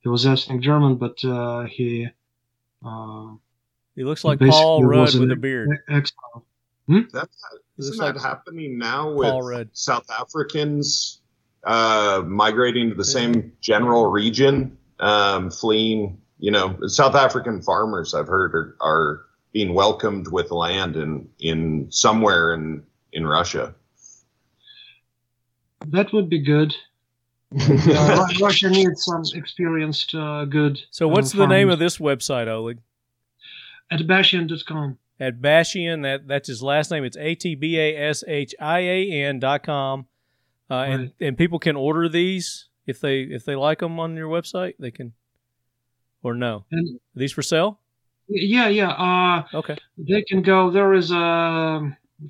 He 0.01 0.09
was 0.09 0.25
ethnic 0.25 0.61
German, 0.61 0.95
but 0.95 1.23
uh, 1.23 1.63
he 1.63 2.07
uh, 2.85 3.27
He 3.99 4.05
looks 4.05 4.23
like 4.23 4.39
basically 4.39 4.61
Paul 4.61 4.85
Rudd 4.85 5.13
with 5.13 5.23
an 5.23 5.31
a 5.31 5.35
beard. 5.35 5.77
exile. 5.89 6.45
That's 7.11 7.35
Isn't 7.77 7.97
that 7.97 8.15
like 8.15 8.21
happening 8.23 8.77
now 8.77 9.11
with 9.11 9.67
South 9.73 10.09
Africans 10.09 11.19
uh, 11.65 12.23
migrating 12.25 12.91
to 12.91 12.95
the 12.95 13.03
same 13.03 13.51
general 13.59 14.09
region, 14.09 14.77
um, 15.01 15.51
fleeing? 15.51 16.17
You 16.37 16.51
know, 16.51 16.77
South 16.87 17.13
African 17.13 17.61
farmers 17.61 18.13
I've 18.13 18.29
heard 18.29 18.55
are, 18.55 18.77
are 18.79 19.25
being 19.51 19.73
welcomed 19.73 20.29
with 20.29 20.49
land 20.49 20.95
in 20.95 21.27
in 21.39 21.91
somewhere 21.91 22.53
in 22.53 22.81
in 23.11 23.27
Russia. 23.27 23.75
That 25.87 26.13
would 26.13 26.29
be 26.29 26.39
good. 26.39 26.73
Uh, 27.59 28.27
Russia 28.39 28.69
needs 28.69 29.03
some 29.03 29.23
experienced, 29.33 30.15
uh, 30.15 30.45
good. 30.45 30.79
So 30.91 31.07
what's 31.09 31.33
uh, 31.33 31.39
the 31.39 31.47
name 31.47 31.69
of 31.69 31.79
this 31.79 31.97
website, 31.97 32.47
Oleg? 32.47 32.77
Atbashian.com. 33.91 34.97
At 35.21 35.41
Bashian, 35.41 36.03
that 36.03 36.27
that's 36.27 36.47
his 36.47 36.63
last 36.63 36.91
name. 36.91 37.03
It's 37.03 37.17
A 37.17 37.35
T 37.35 37.53
B 37.55 37.77
A 37.77 37.97
S 38.09 38.23
H 38.27 38.55
I 38.59 38.79
A 38.79 39.11
N 39.11 39.39
dot 39.39 39.63
com, 39.63 40.05
uh, 40.71 40.75
and 40.75 41.01
Right. 41.01 41.13
and 41.27 41.37
people 41.37 41.59
can 41.59 41.75
order 41.75 42.07
these 42.07 42.69
if 42.87 43.01
they 43.01 43.21
if 43.23 43.43
they 43.43 43.55
like 43.55 43.79
them 43.79 43.99
on 43.99 44.15
your 44.15 44.29
website. 44.29 44.75
They 44.79 44.91
can, 44.91 45.11
or 46.23 46.33
no? 46.35 46.63
And 46.71 46.95
Are 46.95 47.19
these 47.19 47.33
for 47.33 47.41
sale? 47.41 47.79
yeah, 48.29 48.69
yeah. 48.69 48.91
Uh, 48.91 49.57
Okay. 49.57 49.75
they 49.97 50.21
can 50.21 50.41
go. 50.41 50.71
There 50.71 50.93
is 50.93 51.11
a 51.11 51.15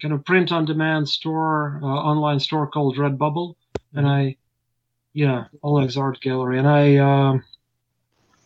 kind 0.02 0.14
of 0.14 0.24
print-on-demand 0.26 1.08
store, 1.10 1.80
uh, 1.84 1.86
online 1.86 2.40
store 2.40 2.66
called 2.68 2.98
Redbubble, 2.98 3.56
and 3.94 4.08
I, 4.08 4.36
yeah, 5.14 5.46
Oleg's 5.62 5.98
Art 5.98 6.20
Gallery, 6.22 6.58
and 6.58 6.68
I 6.68 6.96
um, 6.98 7.44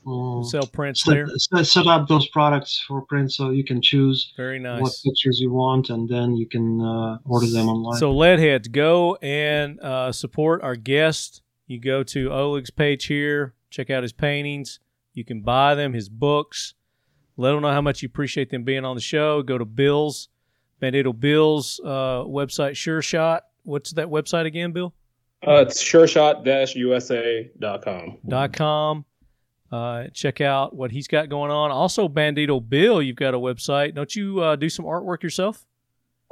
um, 0.06 0.44
Sell 0.44 0.68
prints 0.68 1.04
set, 1.04 1.12
there. 1.12 1.28
set, 1.38 1.66
set 1.66 1.88
up 1.88 2.08
those 2.08 2.28
products 2.30 2.84
for 2.88 3.02
print, 3.02 3.32
so 3.32 3.52
you 3.52 3.64
can 3.64 3.82
choose 3.82 4.34
Very 4.38 4.60
nice 4.60 4.82
what 4.82 4.94
pictures 5.04 5.40
you 5.40 5.52
want, 5.52 5.90
and 5.90 6.08
then 6.08 6.36
you 6.36 6.48
can 6.48 6.82
uh, 6.82 7.18
order 7.26 7.48
them 7.48 7.70
online. 7.70 8.00
So 8.00 8.14
leadheads, 8.14 8.72
go 8.72 9.16
and 9.22 9.80
uh, 9.80 10.12
support 10.12 10.64
our 10.64 10.76
guest. 10.76 11.42
You 11.68 11.80
go 11.80 12.04
to 12.04 12.32
Oleg's 12.32 12.72
page 12.72 13.06
here, 13.06 13.54
check 13.70 13.90
out 13.90 14.04
his 14.04 14.14
paintings. 14.14 14.80
You 15.14 15.24
can 15.24 15.42
buy 15.42 15.76
them, 15.76 15.94
his 15.94 16.10
books. 16.10 16.74
Let 17.38 17.52
them 17.52 17.62
know 17.62 17.72
how 17.72 17.82
much 17.82 18.02
you 18.02 18.08
appreciate 18.08 18.50
them 18.50 18.64
being 18.64 18.86
on 18.86 18.96
the 18.96 19.02
show. 19.02 19.42
Go 19.42 19.58
to 19.58 19.66
Bill's, 19.66 20.30
Bandito 20.82 21.18
Bill's 21.18 21.80
uh, 21.84 22.24
website, 22.26 22.72
Sureshot. 22.72 23.42
What's 23.64 23.94
that 23.94 24.08
website 24.08 24.46
again, 24.46 24.72
Bill? 24.72 24.94
Uh, 25.46 25.66
it's 25.68 25.84
sureshot-usa.com. 25.84 28.18
Dot 28.28 28.54
com. 28.54 29.06
Uh, 29.74 30.08
check 30.14 30.40
out 30.40 30.76
what 30.76 30.92
he's 30.92 31.08
got 31.08 31.30
going 31.30 31.50
on. 31.50 31.72
Also, 31.72 32.08
Bandito 32.08 32.62
Bill, 32.70 33.02
you've 33.02 33.16
got 33.16 33.34
a 33.34 33.40
website. 33.40 33.96
Don't 33.96 34.16
you 34.16 34.40
uh, 34.40 34.56
do 34.56 34.70
some 34.70 34.86
artwork 34.86 35.24
yourself? 35.24 35.66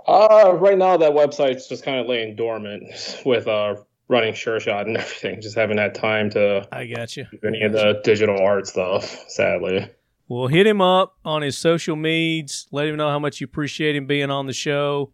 Uh, 0.08 0.56
right 0.60 0.78
now 0.78 0.96
that 0.96 1.12
website's 1.14 1.68
just 1.68 1.84
kind 1.84 2.00
of 2.00 2.06
laying 2.06 2.36
dormant 2.36 2.84
with 3.26 3.48
uh 3.48 3.76
running 4.10 4.36
Sureshot 4.36 4.82
and 4.82 4.96
everything. 4.98 5.42
Just 5.42 5.56
haven't 5.56 5.80
had 5.80 5.96
time 5.96 6.30
to 6.32 6.68
I 6.72 6.86
got 6.86 7.18
you. 7.18 7.26
do 7.32 7.40
any 7.48 7.64
of 7.64 7.72
the 7.72 8.00
digital 8.04 8.40
art 8.40 8.68
stuff, 8.68 9.26
sadly. 9.28 9.90
Well, 10.28 10.46
hit 10.46 10.68
him 10.68 10.80
up 10.80 11.18
on 11.26 11.42
his 11.42 11.58
social 11.58 11.96
medias. 11.96 12.68
Let 12.72 12.86
him 12.88 12.96
know 12.96 13.10
how 13.10 13.18
much 13.20 13.42
you 13.42 13.46
appreciate 13.46 13.96
him 13.96 14.06
being 14.06 14.30
on 14.30 14.46
the 14.46 14.54
show, 14.54 15.14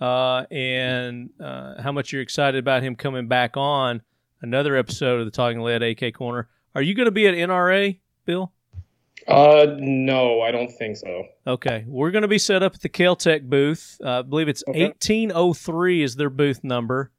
uh, 0.00 0.44
and 0.48 1.30
uh, 1.40 1.82
how 1.82 1.90
much 1.90 2.12
you're 2.12 2.22
excited 2.22 2.58
about 2.60 2.84
him 2.84 2.94
coming 2.94 3.26
back 3.26 3.56
on 3.56 4.00
another 4.42 4.76
episode 4.76 5.18
of 5.18 5.24
the 5.26 5.32
Talking 5.32 5.60
Lead 5.60 5.82
AK 5.82 6.14
Korner. 6.14 6.46
Are 6.74 6.82
you 6.82 6.94
going 6.94 7.06
to 7.06 7.12
be 7.12 7.26
at 7.26 7.34
NRA, 7.34 7.98
Bill? 8.24 8.52
Uh, 9.28 9.66
no, 9.78 10.40
I 10.42 10.50
don't 10.50 10.70
think 10.70 10.96
so. 10.96 11.24
Okay, 11.46 11.84
we're 11.86 12.10
going 12.10 12.22
to 12.22 12.28
be 12.28 12.38
set 12.38 12.62
up 12.62 12.74
at 12.74 12.82
the 12.82 12.88
Keltec 12.88 13.48
booth. 13.48 13.96
Uh, 14.04 14.18
I 14.18 14.22
believe 14.22 14.48
it's 14.48 14.62
Okay. 14.68 14.84
1803 14.84 16.02
is 16.02 16.16
their 16.16 16.30
booth 16.30 16.62
number. 16.62 17.10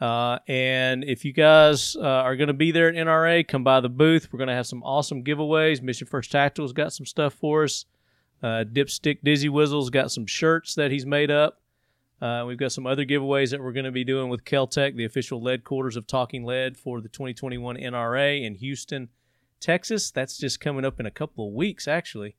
Uh, 0.00 0.38
and 0.48 1.04
if 1.04 1.24
you 1.24 1.32
guys 1.32 1.94
uh, 1.96 2.02
are 2.02 2.34
going 2.36 2.48
to 2.48 2.54
be 2.54 2.72
there 2.72 2.88
at 2.88 2.94
NRA, 2.94 3.46
come 3.46 3.62
by 3.62 3.80
the 3.80 3.88
booth. 3.88 4.32
We're 4.32 4.38
going 4.38 4.48
to 4.48 4.54
have 4.54 4.66
some 4.66 4.82
awesome 4.82 5.22
giveaways. 5.22 5.80
Mission 5.82 6.06
First 6.08 6.32
Tactical's 6.32 6.72
got 6.72 6.92
some 6.92 7.06
stuff 7.06 7.34
for 7.34 7.64
us. 7.64 7.84
Uh, 8.42 8.64
Dipstick 8.64 9.18
Dizzy 9.22 9.48
Whizzle's 9.48 9.90
got 9.90 10.10
some 10.10 10.26
shirts 10.26 10.74
that 10.74 10.90
he's 10.90 11.06
made 11.06 11.30
up. 11.30 11.60
Uh, 12.22 12.44
we've 12.46 12.56
got 12.56 12.70
some 12.70 12.86
other 12.86 13.04
giveaways 13.04 13.50
that 13.50 13.60
we're 13.60 13.72
going 13.72 13.84
to 13.84 13.90
be 13.90 14.04
doing 14.04 14.28
with 14.28 14.44
Keltec, 14.44 14.94
the 14.94 15.04
official 15.04 15.42
lead 15.42 15.64
quarters 15.64 15.96
of 15.96 16.06
Talking 16.06 16.44
Lead 16.44 16.76
for 16.76 17.00
the 17.00 17.08
2021 17.08 17.76
NRA 17.76 18.44
in 18.46 18.54
Houston, 18.54 19.08
Texas. 19.58 20.12
That's 20.12 20.38
just 20.38 20.60
coming 20.60 20.84
up 20.84 21.00
in 21.00 21.06
a 21.06 21.10
couple 21.10 21.48
of 21.48 21.52
weeks, 21.52 21.88
actually. 21.88 22.36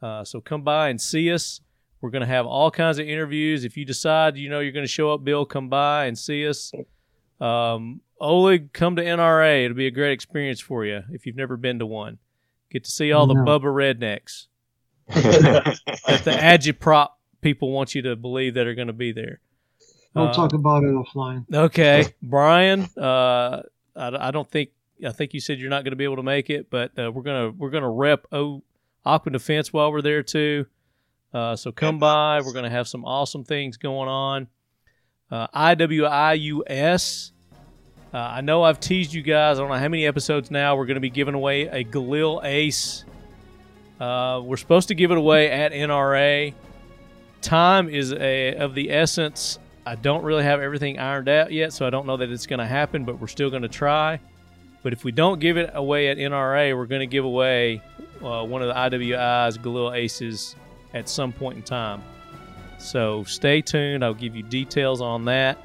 Uh, 0.00 0.24
so 0.24 0.40
come 0.40 0.62
by 0.62 0.88
and 0.88 0.98
see 0.98 1.30
us. 1.30 1.60
We're 2.00 2.08
going 2.08 2.22
to 2.22 2.26
have 2.26 2.46
all 2.46 2.70
kinds 2.70 2.98
of 2.98 3.06
interviews. 3.06 3.64
If 3.64 3.76
you 3.76 3.84
decide, 3.84 4.38
you 4.38 4.48
know, 4.48 4.60
you're 4.60 4.72
going 4.72 4.86
to 4.86 4.90
show 4.90 5.12
up, 5.12 5.22
Bill, 5.22 5.44
come 5.44 5.68
by 5.68 6.06
and 6.06 6.18
see 6.18 6.48
us. 6.48 6.72
Um, 7.38 8.00
Oleg, 8.18 8.72
come 8.72 8.96
to 8.96 9.04
NRA. 9.04 9.66
It'll 9.66 9.76
be 9.76 9.86
a 9.86 9.90
great 9.92 10.12
experience 10.12 10.60
for 10.60 10.86
you 10.86 11.02
if 11.10 11.26
you've 11.26 11.36
never 11.36 11.58
been 11.58 11.78
to 11.80 11.86
one. 11.86 12.16
Get 12.70 12.84
to 12.84 12.90
see 12.90 13.12
all 13.12 13.26
the 13.26 13.34
No. 13.34 13.44
Bubba 13.44 13.64
rednecks 13.64 14.46
that 15.08 16.22
the 16.24 16.30
agitprop 16.30 17.08
people 17.42 17.70
want 17.70 17.94
you 17.94 18.00
to 18.02 18.16
believe 18.16 18.54
that 18.54 18.66
are 18.66 18.74
going 18.74 18.86
to 18.86 18.92
be 18.94 19.12
there. 19.12 19.40
We'll 20.14 20.28
Uh, 20.28 20.32
talk 20.32 20.52
about 20.54 20.82
it 20.84 20.90
offline. 20.94 21.44
Okay, 21.52 22.06
Brian. 22.22 22.88
Uh, 22.96 23.62
I, 23.94 24.28
I 24.28 24.30
don't 24.30 24.50
think 24.50 24.70
I 25.06 25.10
think 25.12 25.34
you 25.34 25.40
said 25.40 25.58
you're 25.58 25.70
not 25.70 25.84
going 25.84 25.92
to 25.92 25.96
be 25.96 26.04
able 26.04 26.16
to 26.16 26.22
make 26.22 26.48
it, 26.48 26.70
but 26.70 26.98
uh, 26.98 27.10
we're 27.12 27.22
gonna 27.22 27.50
we're 27.50 27.70
gonna 27.70 27.90
rep 27.90 28.26
o, 28.32 28.62
Occam 29.04 29.32
Defense 29.32 29.72
while 29.72 29.90
we're 29.92 30.02
there 30.02 30.22
too. 30.22 30.66
Uh, 31.34 31.56
so 31.56 31.72
come 31.72 31.98
by. 31.98 32.40
We're 32.44 32.52
gonna 32.52 32.70
have 32.70 32.86
some 32.88 33.04
awesome 33.04 33.42
things 33.44 33.76
going 33.78 34.08
on. 34.08 34.48
Uh, 35.30 35.46
IWI 35.48 36.40
US. 36.42 37.32
Uh, 38.12 38.18
I 38.18 38.42
know 38.42 38.62
I've 38.62 38.78
teased 38.80 39.14
you 39.14 39.22
guys. 39.22 39.58
I 39.58 39.62
don't 39.62 39.70
know 39.70 39.78
how 39.78 39.88
many 39.88 40.06
episodes 40.06 40.50
now. 40.50 40.76
We're 40.76 40.84
going 40.84 40.96
to 40.96 41.00
be 41.00 41.08
giving 41.08 41.32
away 41.32 41.62
a 41.62 41.82
Galil 41.82 42.44
Ace. 42.44 43.06
Uh, 43.98 44.42
we're 44.44 44.58
supposed 44.58 44.88
to 44.88 44.94
give 44.94 45.10
it 45.10 45.16
away 45.16 45.50
at 45.50 45.72
NRA. 45.72 46.52
Time 47.42 47.88
is 47.88 48.12
a, 48.12 48.54
of 48.54 48.74
the 48.74 48.90
essence. 48.90 49.58
I 49.84 49.96
don't 49.96 50.22
really 50.22 50.44
have 50.44 50.60
everything 50.60 50.98
ironed 50.98 51.28
out 51.28 51.52
yet, 51.52 51.72
so 51.72 51.86
I 51.86 51.90
don't 51.90 52.06
know 52.06 52.16
that 52.16 52.30
it's 52.30 52.46
going 52.46 52.60
to 52.60 52.66
happen, 52.66 53.04
but 53.04 53.20
we're 53.20 53.26
still 53.26 53.50
going 53.50 53.62
to 53.62 53.68
try. 53.68 54.20
But 54.82 54.92
if 54.92 55.04
we 55.04 55.12
don't 55.12 55.38
give 55.40 55.56
it 55.56 55.70
away 55.74 56.08
at 56.08 56.18
NRA, 56.18 56.76
we're 56.76 56.86
going 56.86 57.00
to 57.00 57.06
give 57.06 57.24
away 57.24 57.82
uh, 58.22 58.44
one 58.44 58.62
of 58.62 58.68
the 58.68 58.74
IWI's 58.74 59.58
Galil 59.58 59.94
Aces 59.96 60.56
at 60.94 61.08
some 61.08 61.32
point 61.32 61.56
in 61.56 61.62
time. 61.62 62.02
So 62.78 63.22
stay 63.24 63.60
tuned. 63.60 64.04
I'll 64.04 64.14
give 64.14 64.34
you 64.34 64.42
details 64.42 65.00
on 65.00 65.24
that. 65.26 65.58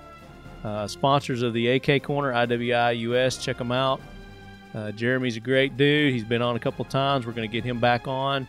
Uh, 0.63 0.87
sponsors 0.87 1.41
of 1.41 1.53
the 1.53 1.67
AK 1.69 2.03
Korner, 2.03 2.33
IWI 2.33 2.99
US, 2.99 3.37
check 3.37 3.57
them 3.57 3.71
out. 3.71 4.01
Uh, 4.73 4.91
Jeremy's 4.91 5.37
a 5.37 5.39
great 5.39 5.77
dude. 5.77 6.13
He's 6.13 6.23
been 6.23 6.41
on 6.41 6.55
a 6.55 6.59
couple 6.59 6.85
times. 6.85 7.25
We're 7.25 7.33
going 7.33 7.49
to 7.49 7.51
get 7.51 7.63
him 7.63 7.79
back 7.79 8.07
on. 8.07 8.47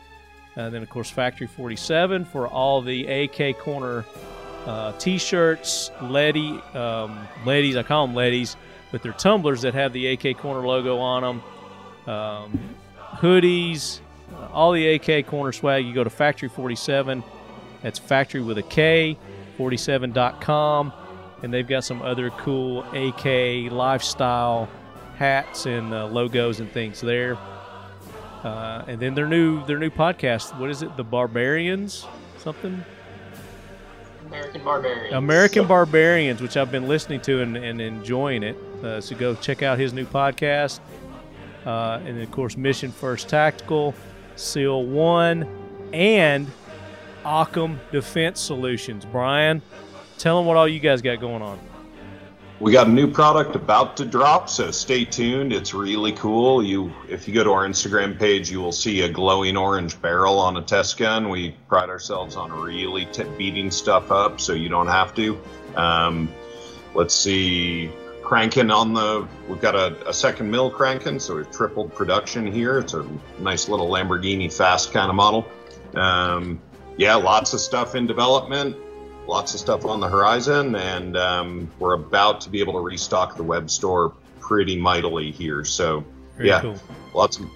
And 0.59 0.75
then, 0.75 0.83
of 0.83 0.91
course, 0.91 1.09
Factory 1.09 1.47
47 1.47 2.25
for 2.25 2.49
all 2.49 2.83
the 2.83 3.07
AK 3.07 3.59
Korner 3.59 4.05
uh, 4.67 4.93
t-shirts, 4.99 5.93
leady, 6.03 6.61
um, 6.75 7.29
ladies. 7.47 7.77
I 7.77 7.85
call 7.85 8.09
them 8.09 8.17
ladies, 8.17 8.57
but 8.91 9.01
they're 9.01 9.13
tumblers 9.13 9.63
that 9.63 9.75
have 9.75 9.93
the 9.93 10.09
AK 10.09 10.37
Korner 10.37 10.67
logo 10.67 10.99
on 10.99 11.23
them. 11.23 12.13
Um, 12.13 12.59
hoodies, 13.13 14.01
uh, 14.35 14.49
all 14.53 14.73
the 14.73 14.95
AK 14.95 15.27
Korner 15.27 15.55
swag. 15.55 15.87
You 15.87 15.95
go 15.95 16.03
to 16.03 16.11
Factory 16.11 16.49
47. 16.49 17.23
That's 17.83 18.01
factory 18.01 18.41
with 18.41 18.59
a 18.59 18.63
K, 18.65 19.17
47.com, 19.59 20.93
and 21.45 21.55
they've 21.55 21.69
got 21.69 21.85
some 21.85 22.03
other 22.03 22.31
cool 22.31 22.83
AK 22.93 23.71
lifestyle 23.71 24.69
hats 25.19 25.67
and 25.67 25.95
uh, 25.95 26.07
logos 26.07 26.59
and 26.59 26.69
things 26.73 27.01
there. 27.01 27.39
Uh, 28.43 28.85
and 28.87 29.01
then 29.01 29.15
their 29.15 29.27
new 29.27 29.65
their 29.67 29.79
new 29.79 29.91
podcast. 29.91 30.59
What 30.59 30.71
is 30.71 30.83
it? 30.83 30.97
The 30.97 31.05
Barbarians, 31.05 32.07
something. 32.39 32.85
American 34.27 34.63
Barbarians. 34.63 35.15
American 35.15 35.67
Barbarians, 35.67 36.43
which 36.43 36.57
I've 36.57 36.71
been 36.71 36.87
listening 36.87 37.21
to 37.23 37.41
and, 37.41 37.57
and 37.57 37.81
enjoying 37.81 38.43
it. 38.43 38.57
Uh, 38.85 39.01
so 39.01 39.17
go 39.17 39.35
check 39.35 39.63
out 39.63 39.79
his 39.79 39.93
new 39.93 40.05
podcast. 40.05 40.81
Uh, 41.67 42.01
and 42.05 42.17
then, 42.17 42.23
of 42.23 42.31
course, 42.31 42.57
Mission 42.57 42.93
First 42.93 43.29
Tactical, 43.29 43.95
SEAL 44.37 44.85
One, 44.85 45.47
and 45.93 46.47
Occam 47.25 47.81
Defense 47.91 48.41
Solutions. 48.41 49.05
Brian, 49.05 49.63
tell 50.19 50.37
them 50.37 50.47
what 50.47 50.57
all 50.57 50.69
you 50.69 50.81
guys 50.81 51.03
got 51.03 51.21
going 51.21 51.43
on. 51.43 51.59
We 52.61 52.73
got 52.73 52.89
a 52.89 52.91
new 52.91 53.07
product 53.07 53.55
about 53.55 53.97
to 53.99 54.05
drop, 54.05 54.49
so 54.49 54.73
stay 54.73 55.05
tuned. 55.05 55.53
It's 55.53 55.75
really 55.75 56.11
cool. 56.11 56.61
You, 56.61 56.93
if 57.09 57.29
you 57.29 57.35
go 57.35 57.45
to 57.45 57.53
our 57.53 57.65
Instagram 57.65 58.19
page, 58.19 58.51
you 58.51 58.61
will 58.61 58.73
see 58.73 59.03
a 59.03 59.09
glowing 59.09 59.57
orange 59.57 60.01
barrel 60.03 60.41
on 60.41 60.57
a 60.57 60.63
test 60.63 60.99
gun. 60.99 61.29
We 61.29 61.55
pride 61.69 61.89
ourselves 61.89 62.35
on 62.35 62.51
really 62.51 63.05
t- 63.07 63.23
beating 63.39 63.71
stuff 63.71 64.11
up, 64.11 64.41
so 64.41 64.55
you 64.55 64.69
don't 64.69 64.89
have 64.89 65.15
to. 65.15 65.41
Um, 65.77 66.29
let's 66.95 67.15
see, 67.15 67.93
cranking 68.25 68.73
on 68.73 68.93
the. 68.93 69.29
We've 69.49 69.61
got 69.61 69.77
a, 69.77 70.09
a 70.09 70.13
second 70.13 70.51
mill 70.51 70.69
cranking, 70.69 71.21
so 71.21 71.37
we've 71.37 71.51
tripled 71.53 71.95
production 71.95 72.51
here. 72.51 72.81
It's 72.81 72.95
a 72.95 73.07
nice 73.39 73.69
little 73.69 73.89
Lamborghini 73.89 74.53
fast 74.53 74.93
kind 74.93 75.11
of 75.11 75.15
model. 75.15 75.47
Um, 75.95 76.61
yeah, 76.97 77.15
lots 77.15 77.53
of 77.53 77.61
stuff 77.61 77.95
in 77.95 78.09
development 78.09 78.77
lots 79.29 79.55
of 79.55 79.61
stuff 79.61 79.85
on 79.85 80.01
the 80.01 80.09
horizon, 80.09 80.75
and 80.75 81.17
um, 81.17 81.71
we're 81.79 81.95
about 81.95 82.41
to 82.41 82.51
be 82.51 82.61
able 82.61 82.73
to 82.73 82.81
restock 82.81 83.37
the 83.37 83.43
web 83.43 83.71
store 83.71 84.15
pretty 84.41 84.77
mightily 84.77 85.31
here. 85.31 85.65
So 85.65 86.03
Very 86.37 86.49
yeah, 86.49 86.63
cool. 86.63 86.77
lots 87.15 87.39
of 87.39 87.47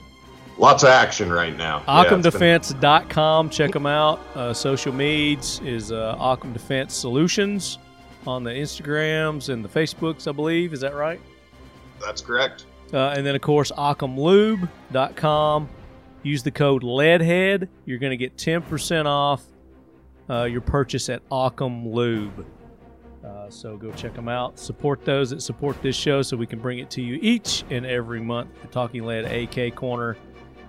lots 0.58 0.82
of 0.82 0.90
action 0.90 1.32
right 1.32 1.56
now. 1.56 1.82
Yeah, 1.88 2.10
been- 2.10 2.20
OccamDefense.com. 2.22 3.50
Check 3.50 3.72
them 3.72 3.86
out. 3.86 4.20
Uh, 4.34 4.52
social 4.52 4.92
medias 4.92 5.60
is 5.64 5.90
uh, 5.90 6.16
Occam 6.20 6.52
Defense 6.52 6.94
Solutions 6.94 7.78
on 8.26 8.44
the 8.44 8.50
Instagrams 8.50 9.48
and 9.48 9.64
the 9.64 9.68
Facebooks, 9.68 10.28
I 10.28 10.32
believe. 10.32 10.72
Is 10.72 10.80
that 10.80 10.94
right? 10.94 11.20
that's 12.04 12.20
correct. 12.20 12.66
Uh, 12.92 13.14
and 13.16 13.24
then, 13.24 13.34
of 13.34 13.40
course, 13.40 13.70
OccamLube.com. 13.72 15.68
Use 16.24 16.42
the 16.42 16.50
code 16.50 16.82
LEADHEAD. 16.82 17.68
You're 17.86 17.98
going 17.98 18.10
to 18.10 18.16
get 18.16 18.36
10% 18.36 19.06
off 19.06 19.42
uh, 20.32 20.44
your 20.44 20.62
purchase 20.62 21.08
at 21.08 21.22
Occam 21.30 21.88
Lube. 21.88 22.46
Uh, 23.24 23.50
so 23.50 23.76
go 23.76 23.92
check 23.92 24.14
them 24.14 24.28
out. 24.28 24.58
Support 24.58 25.04
those 25.04 25.30
that 25.30 25.42
support 25.42 25.80
this 25.82 25.94
show 25.94 26.22
so 26.22 26.36
we 26.36 26.46
can 26.46 26.58
bring 26.58 26.78
it 26.78 26.90
to 26.90 27.02
you 27.02 27.18
each 27.20 27.64
and 27.70 27.84
every 27.84 28.20
month. 28.20 28.48
The 28.62 28.68
Talking 28.68 29.04
Lead 29.04 29.26
AK 29.26 29.74
Korner. 29.74 30.16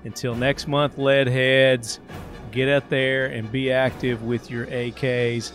Until 0.03 0.35
next 0.35 0.67
month, 0.67 0.97
lead 0.97 1.27
heads, 1.27 2.01
get 2.51 2.67
out 2.67 2.89
there 2.89 3.27
and 3.27 3.49
be 3.49 3.71
active 3.71 4.23
with 4.23 4.51
your 4.51 4.67
AKs 4.67 5.53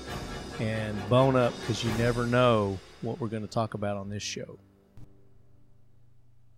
and 0.59 1.09
bone 1.11 1.37
up 1.37 1.53
because 1.61 1.85
you 1.85 1.93
never 1.99 2.27
know 2.27 2.79
what 3.03 3.21
we're 3.21 3.29
going 3.29 3.43
to 3.43 3.49
talk 3.49 3.75
about 3.75 3.99
on 3.99 4.09
this 4.09 4.23
show. 4.23 4.59